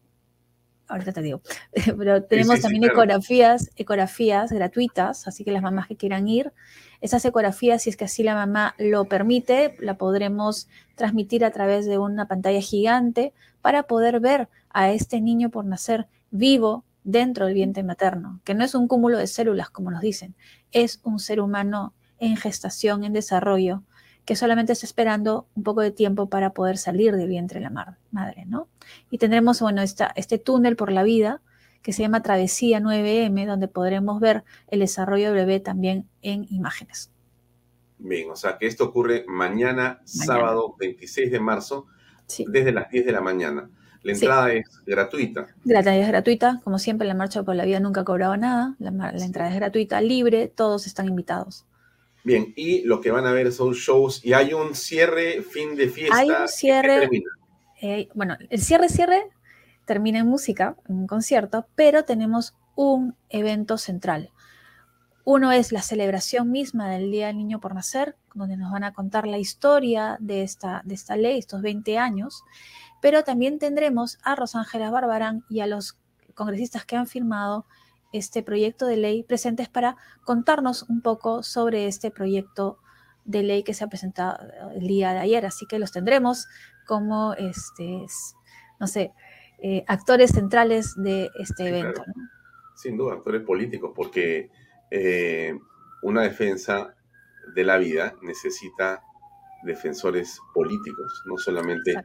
ahorita 0.87 1.11
te 1.11 1.21
digo, 1.21 1.41
pero 1.97 2.23
tenemos 2.23 2.61
también 2.61 2.83
ecografías, 2.85 3.71
ecografías 3.75 4.51
gratuitas, 4.51 5.27
así 5.27 5.43
que 5.43 5.51
las 5.51 5.61
mamás 5.61 5.87
que 5.87 5.95
quieran 5.95 6.27
ir, 6.27 6.53
esas 7.01 7.25
ecografías, 7.25 7.81
si 7.81 7.89
es 7.89 7.97
que 7.97 8.05
así 8.05 8.23
la 8.23 8.35
mamá 8.35 8.75
lo 8.77 9.05
permite, 9.05 9.75
la 9.79 9.97
podremos 9.97 10.67
transmitir 10.95 11.43
a 11.43 11.51
través 11.51 11.85
de 11.85 11.97
una 11.97 12.27
pantalla 12.27 12.61
gigante 12.61 13.33
para 13.61 13.83
poder 13.83 14.19
ver 14.19 14.49
a 14.69 14.91
este 14.91 15.19
niño 15.19 15.49
por 15.49 15.65
nacer 15.65 16.07
vivo 16.31 16.85
dentro 17.03 17.45
del 17.45 17.55
vientre 17.55 17.83
materno, 17.83 18.39
que 18.43 18.53
no 18.53 18.63
es 18.63 18.75
un 18.75 18.87
cúmulo 18.87 19.17
de 19.17 19.27
células, 19.27 19.69
como 19.69 19.91
nos 19.91 20.01
dicen, 20.01 20.35
es 20.71 21.01
un 21.03 21.19
ser 21.19 21.41
humano 21.41 21.93
en 22.25 22.37
gestación, 22.37 23.03
en 23.03 23.13
desarrollo, 23.13 23.83
que 24.25 24.35
solamente 24.35 24.73
está 24.73 24.85
esperando 24.85 25.47
un 25.55 25.63
poco 25.63 25.81
de 25.81 25.91
tiempo 25.91 26.29
para 26.29 26.51
poder 26.51 26.77
salir 26.77 27.15
del 27.15 27.27
vientre 27.27 27.59
de 27.59 27.69
la 27.69 27.97
madre, 28.11 28.45
¿no? 28.45 28.67
Y 29.11 29.17
tendremos, 29.17 29.59
bueno, 29.59 29.81
esta, 29.81 30.11
este 30.15 30.37
túnel 30.37 30.75
por 30.75 30.91
la 30.91 31.03
vida 31.03 31.41
que 31.81 31.91
se 31.91 32.01
llama 32.01 32.23
Travesía 32.23 32.79
9M, 32.79 33.45
donde 33.45 33.67
podremos 33.67 34.21
ver 34.21 34.45
el 34.69 34.79
desarrollo 34.79 35.27
del 35.27 35.35
bebé 35.35 35.59
también 35.59 36.07
en 36.21 36.47
imágenes. 36.49 37.11
Bien, 37.97 38.29
o 38.31 38.35
sea 38.37 38.57
que 38.57 38.67
esto 38.67 38.85
ocurre 38.85 39.25
mañana, 39.27 40.01
sábado 40.05 40.75
26 40.79 41.29
de 41.29 41.39
marzo, 41.41 41.87
desde 42.47 42.71
las 42.71 42.89
10 42.89 43.05
de 43.05 43.11
la 43.11 43.21
mañana. 43.21 43.69
La 44.01 44.13
entrada 44.13 44.51
es 44.53 44.65
gratuita. 44.85 45.47
La 45.63 45.79
entrada 45.79 45.97
es 45.97 46.07
gratuita, 46.07 46.61
como 46.63 46.79
siempre, 46.79 47.07
la 47.07 47.13
Marcha 47.13 47.43
por 47.43 47.55
la 47.55 47.65
Vida 47.65 47.79
nunca 47.79 48.01
ha 48.01 48.05
cobrado 48.05 48.35
nada. 48.35 48.75
La, 48.79 48.91
la 48.91 49.25
entrada 49.25 49.49
es 49.49 49.55
gratuita, 49.55 50.01
libre, 50.01 50.47
todos 50.49 50.87
están 50.87 51.07
invitados. 51.07 51.65
Bien, 52.23 52.53
y 52.55 52.83
lo 52.83 53.01
que 53.01 53.11
van 53.11 53.25
a 53.25 53.31
ver 53.31 53.51
son 53.51 53.73
shows 53.73 54.23
y 54.23 54.33
hay 54.33 54.53
un 54.53 54.75
cierre, 54.75 55.41
fin 55.41 55.75
de 55.75 55.89
fiesta. 55.89 56.17
Hay 56.17 56.29
un 56.29 56.47
cierre. 56.47 57.09
Eh, 57.81 58.07
bueno, 58.13 58.37
el 58.49 58.61
cierre, 58.61 58.87
cierre 58.87 59.29
termina 59.85 60.19
en 60.19 60.27
música, 60.27 60.77
en 60.87 60.95
un 60.95 61.07
concierto, 61.07 61.67
pero 61.75 62.05
tenemos 62.05 62.55
un 62.75 63.15
evento 63.29 63.77
central. 63.77 64.31
Uno 65.25 65.51
es 65.51 65.71
la 65.71 65.81
celebración 65.81 66.51
misma 66.51 66.89
del 66.89 67.11
Día 67.11 67.27
del 67.27 67.37
Niño 67.37 67.59
por 67.59 67.73
Nacer, 67.73 68.15
donde 68.33 68.57
nos 68.57 68.71
van 68.71 68.83
a 68.83 68.93
contar 68.93 69.27
la 69.27 69.37
historia 69.37 70.17
de 70.19 70.43
esta, 70.43 70.81
de 70.85 70.95
esta 70.95 71.15
ley, 71.15 71.39
estos 71.39 71.61
20 71.61 71.97
años, 71.97 72.43
pero 73.01 73.23
también 73.23 73.59
tendremos 73.59 74.17
a 74.23 74.35
Rosángela 74.35 74.91
Barbarán 74.91 75.43
y 75.49 75.61
a 75.61 75.67
los 75.67 75.97
congresistas 76.33 76.85
que 76.85 76.95
han 76.95 77.07
firmado 77.07 77.65
este 78.13 78.43
proyecto 78.43 78.85
de 78.85 78.97
ley 78.97 79.23
presentes 79.23 79.67
para 79.67 79.97
contarnos 80.23 80.83
un 80.83 81.01
poco 81.01 81.43
sobre 81.43 81.87
este 81.87 82.11
proyecto 82.11 82.77
de 83.25 83.43
ley 83.43 83.63
que 83.63 83.73
se 83.73 83.83
ha 83.83 83.87
presentado 83.87 84.37
el 84.75 84.87
día 84.87 85.13
de 85.13 85.19
ayer. 85.19 85.45
Así 85.45 85.65
que 85.65 85.79
los 85.79 85.91
tendremos 85.91 86.47
como, 86.85 87.33
este, 87.33 88.05
no 88.79 88.87
sé, 88.87 89.11
eh, 89.61 89.83
actores 89.87 90.31
centrales 90.31 90.93
de 90.95 91.29
este 91.39 91.67
evento. 91.67 92.03
Sin 92.75 92.97
duda, 92.97 93.13
actores 93.13 93.41
políticos, 93.41 93.91
porque 93.95 94.49
eh, 94.91 95.57
una 96.01 96.21
defensa 96.23 96.93
de 97.55 97.63
la 97.63 97.77
vida 97.77 98.15
necesita 98.21 99.01
defensores 99.63 100.39
políticos, 100.53 101.23
no 101.25 101.37
solamente 101.37 101.95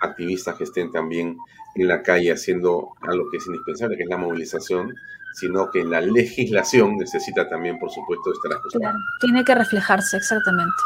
activistas 0.00 0.56
que 0.56 0.64
estén 0.64 0.90
también 0.92 1.36
en 1.74 1.88
la 1.88 2.02
calle 2.02 2.32
haciendo 2.32 2.90
algo 3.00 3.28
que 3.30 3.38
es 3.38 3.46
indispensable, 3.46 3.96
que 3.96 4.04
es 4.04 4.08
la 4.08 4.16
movilización, 4.16 4.94
sino 5.34 5.70
que 5.70 5.84
la 5.84 6.00
legislación 6.00 6.96
necesita 6.96 7.48
también, 7.48 7.78
por 7.78 7.90
supuesto, 7.90 8.32
estar 8.32 8.52
ajustada. 8.52 8.90
Claro, 8.90 8.98
tiene 9.20 9.44
que 9.44 9.54
reflejarse, 9.54 10.16
exactamente. 10.16 10.82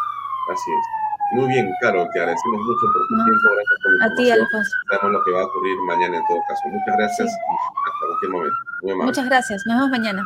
Así 0.52 0.70
es. 0.70 1.02
Muy 1.34 1.48
bien, 1.48 1.72
Caro, 1.80 2.06
te 2.12 2.20
agradecemos 2.20 2.60
mucho 2.60 2.86
por 2.92 3.08
tu 3.08 3.24
tiempo, 3.24 3.48
gracias 3.54 3.78
por 3.82 3.96
la 3.96 4.04
A 4.04 4.14
ti, 4.16 4.30
Alfonso. 4.30 4.70
Sabemos 4.90 5.12
lo 5.12 5.24
que 5.24 5.30
va 5.32 5.40
a 5.40 5.44
ocurrir 5.46 5.78
mañana 5.86 6.16
en 6.18 6.26
todo 6.26 6.38
caso. 6.46 6.60
Muchas 6.68 6.96
gracias 6.98 7.28
y 7.28 7.54
hasta 7.54 8.06
cualquier 8.06 8.30
momento. 8.32 9.06
Muchas 9.06 9.26
gracias, 9.26 9.62
nos 9.66 9.76
vemos 9.76 9.90
mañana. 9.90 10.22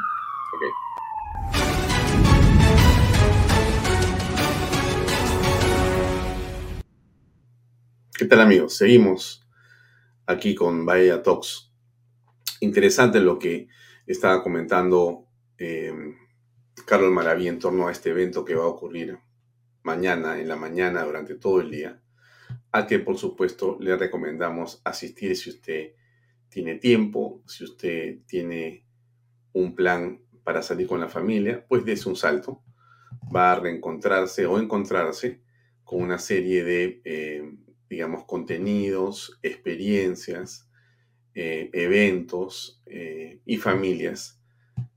¿Qué 8.19 8.25
tal 8.25 8.41
amigos? 8.41 8.77
Seguimos 8.77 9.47
aquí 10.27 10.55
con 10.55 10.87
Bahía 10.87 11.23
Talks. 11.23 11.71
Interesante 12.61 13.21
lo 13.21 13.39
que 13.39 13.69
estaba 14.07 14.43
comentando 14.43 15.27
eh, 15.59 15.93
Carlos 16.85 17.13
Maraví 17.13 17.49
en 17.49 17.59
torno 17.59 17.89
a 17.89 17.93
este 17.93 18.11
evento 18.11 18.45
que 18.45 18.55
va 18.55 18.65
a 18.65 18.69
ocurrir 18.69 19.19
mañana, 19.83 20.39
en 20.39 20.49
la 20.49 20.57
mañana, 20.57 21.05
durante 21.05 21.37
todo 21.37 21.61
el 21.61 21.71
día, 21.71 22.03
al 22.73 22.87
que 22.87 22.99
por 22.99 23.17
supuesto 23.17 23.79
le 23.81 23.97
recomendamos 23.97 24.81
asistir 24.85 25.37
si 25.37 25.51
usted 25.51 25.93
tiene 26.49 26.77
tiempo, 26.77 27.43
si 27.47 27.65
usted 27.65 28.19
tiene 28.27 28.85
un 29.53 29.75
plan 29.75 30.21
para 30.45 30.63
salir 30.63 30.87
con 30.87 31.01
la 31.01 31.09
familia, 31.09 31.65
pues 31.67 31.85
des 31.85 32.07
un 32.07 32.17
salto. 32.17 32.63
Va 33.35 33.53
a 33.53 33.61
reencontrarse 33.61 34.47
o 34.47 34.61
encontrarse 34.61 35.43
con 35.83 36.03
una 36.03 36.19
serie 36.19 36.63
de, 36.63 37.01
eh, 37.05 37.57
digamos, 37.89 38.25
contenidos, 38.25 39.39
experiencias, 39.43 40.66
eh, 41.39 41.69
eventos 41.75 42.81
eh, 42.87 43.41
y 43.45 43.59
familias 43.59 44.41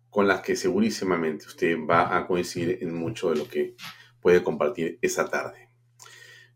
con 0.10 0.26
las 0.26 0.40
que 0.40 0.56
segurísimamente 0.56 1.46
usted 1.46 1.78
va 1.86 2.16
a 2.16 2.26
coincidir 2.28 2.78
en 2.80 2.94
mucho 2.94 3.32
de 3.32 3.36
lo 3.36 3.50
que 3.50 3.76
puede 4.22 4.42
compartir 4.42 4.98
esa 5.02 5.30
tarde. 5.30 5.68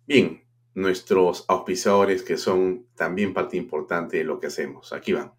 Bien, 0.08 0.46
nuestros 0.74 1.44
auspiciadores 1.50 2.24
que 2.24 2.38
son 2.38 2.88
también 2.96 3.34
parte 3.34 3.58
importante 3.58 4.16
de 4.16 4.24
lo 4.24 4.40
que 4.40 4.48
hacemos. 4.48 4.94
Aquí 4.94 5.12
van. 5.12 5.34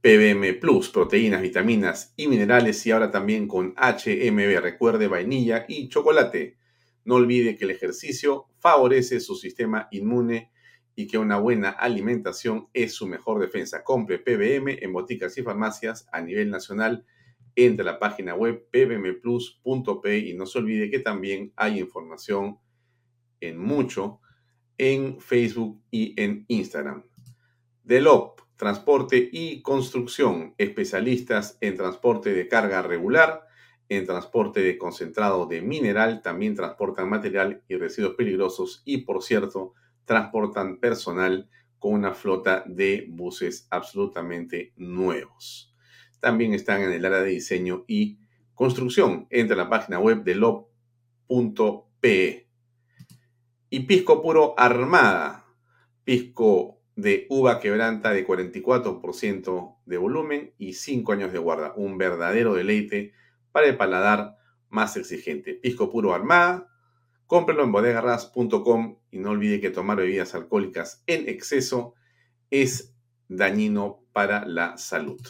PBM 0.00 0.60
Plus, 0.60 0.90
proteínas, 0.90 1.42
vitaminas 1.42 2.14
y 2.14 2.28
minerales 2.28 2.86
y 2.86 2.92
ahora 2.92 3.10
también 3.10 3.48
con 3.48 3.74
HMB, 3.74 4.60
recuerde 4.60 5.08
vainilla 5.08 5.64
y 5.66 5.88
chocolate. 5.88 6.56
No 7.04 7.16
olvide 7.16 7.56
que 7.56 7.64
el 7.64 7.72
ejercicio 7.72 8.46
favorece 8.60 9.18
su 9.18 9.34
sistema 9.34 9.88
inmune 9.90 10.52
y 10.96 11.06
que 11.06 11.18
una 11.18 11.38
buena 11.38 11.70
alimentación 11.70 12.68
es 12.72 12.94
su 12.94 13.06
mejor 13.06 13.40
defensa. 13.40 13.82
Compre 13.82 14.18
PBM 14.18 14.78
en 14.82 14.92
boticas 14.92 15.36
y 15.38 15.42
farmacias 15.42 16.08
a 16.12 16.20
nivel 16.20 16.50
nacional. 16.50 17.04
Entre 17.56 17.84
la 17.84 17.98
página 17.98 18.34
web 18.34 18.66
pbmplus.p 18.70 20.18
y 20.18 20.34
no 20.34 20.46
se 20.46 20.58
olvide 20.58 20.90
que 20.90 20.98
también 20.98 21.52
hay 21.56 21.78
información 21.78 22.58
en 23.40 23.58
mucho 23.58 24.20
en 24.78 25.20
Facebook 25.20 25.80
y 25.90 26.20
en 26.20 26.44
Instagram. 26.48 27.04
Delop, 27.82 28.40
transporte 28.56 29.28
y 29.30 29.62
construcción, 29.62 30.54
especialistas 30.58 31.58
en 31.60 31.76
transporte 31.76 32.32
de 32.32 32.48
carga 32.48 32.82
regular, 32.82 33.46
en 33.88 34.06
transporte 34.06 34.60
de 34.60 34.78
concentrado 34.78 35.46
de 35.46 35.60
mineral, 35.60 36.22
también 36.22 36.54
transportan 36.54 37.08
material 37.08 37.62
y 37.68 37.76
residuos 37.76 38.14
peligrosos 38.14 38.82
y, 38.84 38.98
por 38.98 39.22
cierto, 39.22 39.74
transportan 40.04 40.78
personal 40.78 41.48
con 41.78 41.92
una 41.92 42.14
flota 42.14 42.64
de 42.66 43.06
buses 43.10 43.66
absolutamente 43.70 44.72
nuevos. 44.76 45.74
También 46.20 46.54
están 46.54 46.82
en 46.82 46.92
el 46.92 47.04
área 47.04 47.20
de 47.20 47.30
diseño 47.30 47.84
y 47.86 48.18
construcción. 48.54 49.26
Entra 49.28 49.54
a 49.54 49.58
la 49.64 49.68
página 49.68 49.98
web 49.98 50.24
de 50.24 50.34
lo.pe. 50.34 50.78
Y 53.68 53.80
pisco 53.80 54.22
puro 54.22 54.54
armada. 54.56 55.44
Pisco 56.04 56.80
de 56.96 57.26
uva 57.28 57.60
quebranta 57.60 58.12
de 58.12 58.26
44% 58.26 59.76
de 59.84 59.96
volumen 59.98 60.54
y 60.56 60.74
5 60.74 61.12
años 61.12 61.32
de 61.32 61.38
guarda. 61.38 61.74
Un 61.76 61.98
verdadero 61.98 62.54
deleite 62.54 63.12
para 63.52 63.66
el 63.66 63.76
paladar 63.76 64.36
más 64.70 64.96
exigente. 64.96 65.54
Pisco 65.54 65.90
puro 65.90 66.14
armada 66.14 66.73
Cómprelo 67.26 67.64
en 67.64 67.72
bodegarras.com 67.72 68.98
y 69.10 69.18
no 69.18 69.30
olvide 69.30 69.60
que 69.60 69.70
tomar 69.70 69.96
bebidas 69.96 70.34
alcohólicas 70.34 71.02
en 71.06 71.28
exceso 71.28 71.94
es 72.50 72.94
dañino 73.28 74.04
para 74.12 74.44
la 74.44 74.76
salud. 74.76 75.20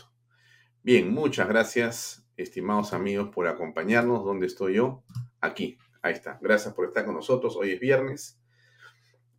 Bien, 0.82 1.12
muchas 1.12 1.48
gracias, 1.48 2.26
estimados 2.36 2.92
amigos, 2.92 3.30
por 3.34 3.46
acompañarnos. 3.46 4.24
¿Dónde 4.24 4.46
estoy 4.46 4.74
yo? 4.74 5.02
Aquí, 5.40 5.78
ahí 6.02 6.12
está. 6.12 6.38
Gracias 6.42 6.74
por 6.74 6.86
estar 6.86 7.04
con 7.04 7.14
nosotros. 7.14 7.56
Hoy 7.56 7.70
es 7.70 7.80
viernes, 7.80 8.38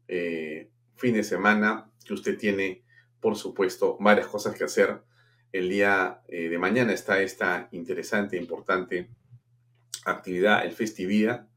eh, 0.07 0.71
fin 0.95 1.13
de 1.13 1.23
semana, 1.23 1.91
que 2.05 2.13
usted 2.13 2.37
tiene, 2.37 2.83
por 3.19 3.35
supuesto, 3.35 3.97
varias 3.99 4.27
cosas 4.27 4.55
que 4.57 4.63
hacer. 4.63 5.03
El 5.51 5.69
día 5.69 6.21
eh, 6.27 6.49
de 6.49 6.57
mañana 6.57 6.93
está 6.93 7.21
esta 7.21 7.67
interesante, 7.71 8.37
importante 8.37 9.09
actividad, 10.05 10.65
el 10.65 10.71
Festivía. 10.71 11.47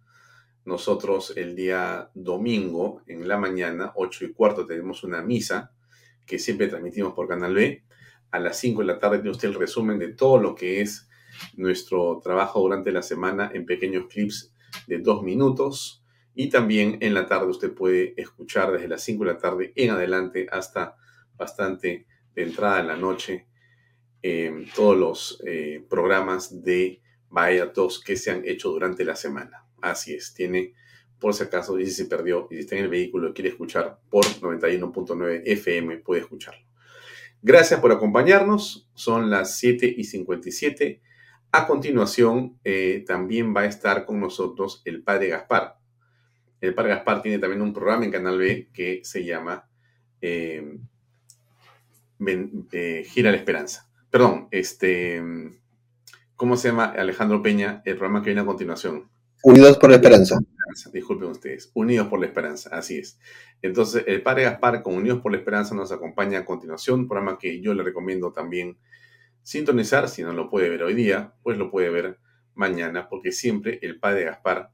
Nosotros 0.69 1.32
el 1.35 1.57
día 1.57 2.11
domingo, 2.12 3.01
en 3.07 3.27
la 3.27 3.39
mañana, 3.39 3.93
8 3.95 4.27
y 4.27 4.32
cuarto, 4.35 4.66
tenemos 4.66 5.03
una 5.03 5.23
misa 5.23 5.73
que 6.27 6.39
siempre 6.39 6.69
transmitimos 6.69 7.15
por 7.15 7.27
Canal 7.27 7.55
B. 7.55 7.85
A 8.32 8.39
las 8.39 8.59
5 8.59 8.82
de 8.82 8.86
la 8.86 8.99
tarde 8.99 9.16
tiene 9.16 9.31
usted 9.31 9.49
el 9.49 9.55
resumen 9.55 9.99
de 9.99 10.12
todo 10.12 10.36
lo 10.36 10.55
que 10.55 10.82
es 10.82 11.09
nuestro 11.55 12.20
trabajo 12.23 12.61
durante 12.61 12.93
la 12.93 13.01
semana 13.01 13.51
en 13.55 13.65
pequeños 13.65 14.09
clips 14.09 14.53
de 14.86 14.99
dos 14.99 15.23
minutos. 15.23 16.05
Y 16.35 16.51
también 16.51 16.99
en 17.01 17.15
la 17.15 17.24
tarde 17.24 17.47
usted 17.47 17.73
puede 17.73 18.12
escuchar 18.20 18.70
desde 18.70 18.89
las 18.89 19.03
5 19.03 19.24
de 19.24 19.32
la 19.32 19.39
tarde 19.39 19.73
en 19.74 19.89
adelante 19.89 20.49
hasta 20.53 20.97
bastante 21.35 22.07
de 22.35 22.43
entrada 22.43 22.81
en 22.81 22.89
la 22.89 22.97
noche 22.99 23.47
eh, 24.20 24.66
todos 24.77 24.99
los 24.99 25.43
eh, 25.47 25.82
programas 25.89 26.62
de 26.62 27.01
Vaya 27.31 27.73
2 27.74 28.05
que 28.05 28.16
se 28.16 28.31
han 28.31 28.47
hecho 28.47 28.69
durante 28.69 29.03
la 29.07 29.16
semana. 29.16 29.65
Así 29.81 30.15
es, 30.15 30.35
tiene, 30.35 30.75
por 31.19 31.35
si 31.35 31.45
acaso, 31.45 31.79
y 31.79 31.87
si 31.87 32.05
perdió 32.05 32.49
y 32.51 32.55
si 32.55 32.61
está 32.61 32.77
en 32.77 32.85
el 32.85 32.91
vehículo 32.91 33.31
y 33.31 33.33
quiere 33.33 33.51
escuchar 33.51 33.99
por 34.11 34.25
91.9 34.25 35.43
FM, 35.45 35.99
puede 35.99 36.23
escucharlo. 36.23 36.69
Gracias 37.41 37.79
por 37.79 37.93
acompañarnos, 37.93 38.89
son 38.95 39.31
las 39.31 39.57
7 39.59 39.95
y 39.97 40.05
57. 40.05 41.01
A 41.53 41.67
continuación, 41.67 42.59
eh, 42.65 43.05
también 43.07 43.55
va 43.55 43.61
a 43.61 43.67
estar 43.67 44.05
con 44.05 44.19
nosotros 44.21 44.83
el 44.85 45.03
padre 45.03 45.29
Gaspar. 45.29 45.79
El 46.61 46.75
padre 46.75 46.91
Gaspar 46.91 47.23
tiene 47.23 47.39
también 47.39 47.63
un 47.63 47.73
programa 47.73 48.05
en 48.05 48.11
Canal 48.11 48.39
B 48.39 48.69
que 48.73 49.01
se 49.05 49.25
llama 49.25 49.69
eh, 50.21 50.79
eh, 52.73 53.05
Gira 53.07 53.31
la 53.31 53.37
Esperanza. 53.37 53.89
Perdón, 54.11 54.49
este, 54.51 55.23
¿cómo 56.35 56.57
se 56.57 56.69
llama 56.69 56.87
Alejandro 56.87 57.41
Peña? 57.41 57.83
El 57.85 57.97
programa 57.97 58.21
que 58.21 58.31
viene 58.31 58.41
a 58.41 58.47
continuación. 58.47 59.09
Unidos 59.43 59.78
por 59.78 59.90
la 59.90 59.97
Esperanza. 59.97 60.39
Disculpen 60.93 61.31
ustedes. 61.31 61.70
Unidos 61.74 62.09
por 62.09 62.20
la 62.20 62.27
Esperanza, 62.27 62.70
así 62.73 62.98
es. 62.98 63.19
Entonces, 63.62 64.05
el 64.06 64.23
padre 64.23 64.44
Gaspar 64.44 64.82
con 64.82 64.94
Unidos 64.94 65.20
por 65.20 65.32
la 65.32 65.39
Esperanza 65.39 65.74
nos 65.74 65.93
acompaña 65.93 66.40
a 66.40 66.44
continuación, 66.44 67.09
programa 67.09 67.39
que 67.39 67.60
yo 67.60 67.74
le 67.74 67.82
recomiendo 67.82 68.32
también 68.32 68.78
sintonizar. 69.43 70.09
Si 70.09 70.23
no 70.23 70.32
lo 70.32 70.51
puede 70.51 70.69
ver 70.69 70.82
hoy 70.82 70.94
día, 70.94 71.35
pues 71.43 71.56
lo 71.56 71.70
puede 71.70 71.90
ver 71.90 72.19
mañana, 72.55 73.09
porque 73.09 73.32
siempre 73.32 73.78
el 73.82 73.98
padre 73.98 74.24
Gaspar 74.24 74.70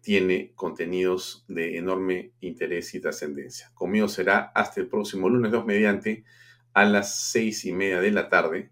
tiene 0.00 0.52
contenidos 0.54 1.46
de 1.48 1.78
enorme 1.78 2.32
interés 2.40 2.94
y 2.94 3.00
trascendencia. 3.00 3.70
Conmigo 3.74 4.08
será 4.08 4.52
hasta 4.54 4.80
el 4.80 4.88
próximo 4.88 5.28
lunes 5.30 5.50
2 5.50 5.64
mediante 5.64 6.24
a 6.74 6.84
las 6.84 7.30
seis 7.30 7.64
y 7.64 7.72
media 7.72 8.00
de 8.00 8.10
la 8.10 8.28
tarde 8.28 8.70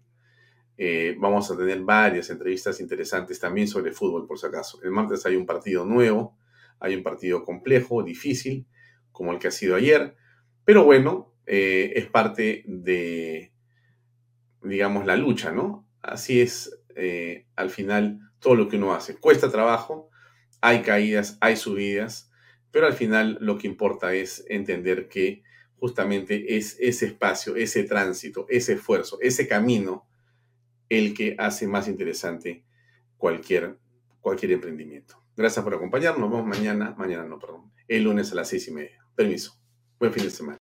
eh, 0.77 1.15
vamos 1.19 1.49
a 1.51 1.57
tener 1.57 1.81
varias 1.81 2.29
entrevistas 2.29 2.79
interesantes 2.79 3.39
también 3.39 3.67
sobre 3.67 3.91
fútbol, 3.91 4.25
por 4.27 4.39
si 4.39 4.47
acaso. 4.47 4.81
El 4.83 4.91
martes 4.91 5.25
hay 5.25 5.35
un 5.35 5.45
partido 5.45 5.85
nuevo, 5.85 6.37
hay 6.79 6.95
un 6.95 7.03
partido 7.03 7.43
complejo, 7.43 8.03
difícil, 8.03 8.65
como 9.11 9.31
el 9.31 9.39
que 9.39 9.47
ha 9.47 9.51
sido 9.51 9.75
ayer, 9.75 10.15
pero 10.65 10.83
bueno, 10.83 11.33
eh, 11.45 11.93
es 11.95 12.07
parte 12.07 12.63
de, 12.67 13.53
digamos, 14.63 15.05
la 15.05 15.15
lucha, 15.15 15.51
¿no? 15.51 15.87
Así 16.01 16.41
es, 16.41 16.79
eh, 16.95 17.45
al 17.55 17.69
final, 17.69 18.19
todo 18.39 18.55
lo 18.55 18.67
que 18.67 18.77
uno 18.77 18.93
hace. 18.93 19.17
Cuesta 19.17 19.51
trabajo, 19.51 20.09
hay 20.61 20.81
caídas, 20.81 21.37
hay 21.41 21.55
subidas, 21.55 22.31
pero 22.71 22.87
al 22.87 22.93
final 22.93 23.37
lo 23.39 23.57
que 23.57 23.67
importa 23.67 24.13
es 24.13 24.45
entender 24.49 25.07
que 25.07 25.43
justamente 25.75 26.55
es 26.57 26.77
ese 26.79 27.07
espacio, 27.07 27.55
ese 27.55 27.83
tránsito, 27.83 28.45
ese 28.49 28.73
esfuerzo, 28.73 29.17
ese 29.21 29.47
camino, 29.47 30.07
el 30.97 31.13
que 31.13 31.35
hace 31.39 31.67
más 31.67 31.87
interesante 31.87 32.63
cualquier, 33.17 33.79
cualquier 34.21 34.51
emprendimiento. 34.51 35.23
Gracias 35.35 35.63
por 35.63 35.73
acompañarnos. 35.73 36.21
Nos 36.21 36.29
vemos 36.29 36.45
mañana, 36.45 36.93
mañana 36.97 37.23
no, 37.25 37.39
perdón, 37.39 37.71
el 37.87 38.03
lunes 38.03 38.31
a 38.31 38.35
las 38.35 38.49
seis 38.49 38.67
y 38.67 38.71
media. 38.71 39.03
Permiso. 39.15 39.59
Buen 39.99 40.13
fin 40.13 40.23
de 40.23 40.29
semana. 40.29 40.51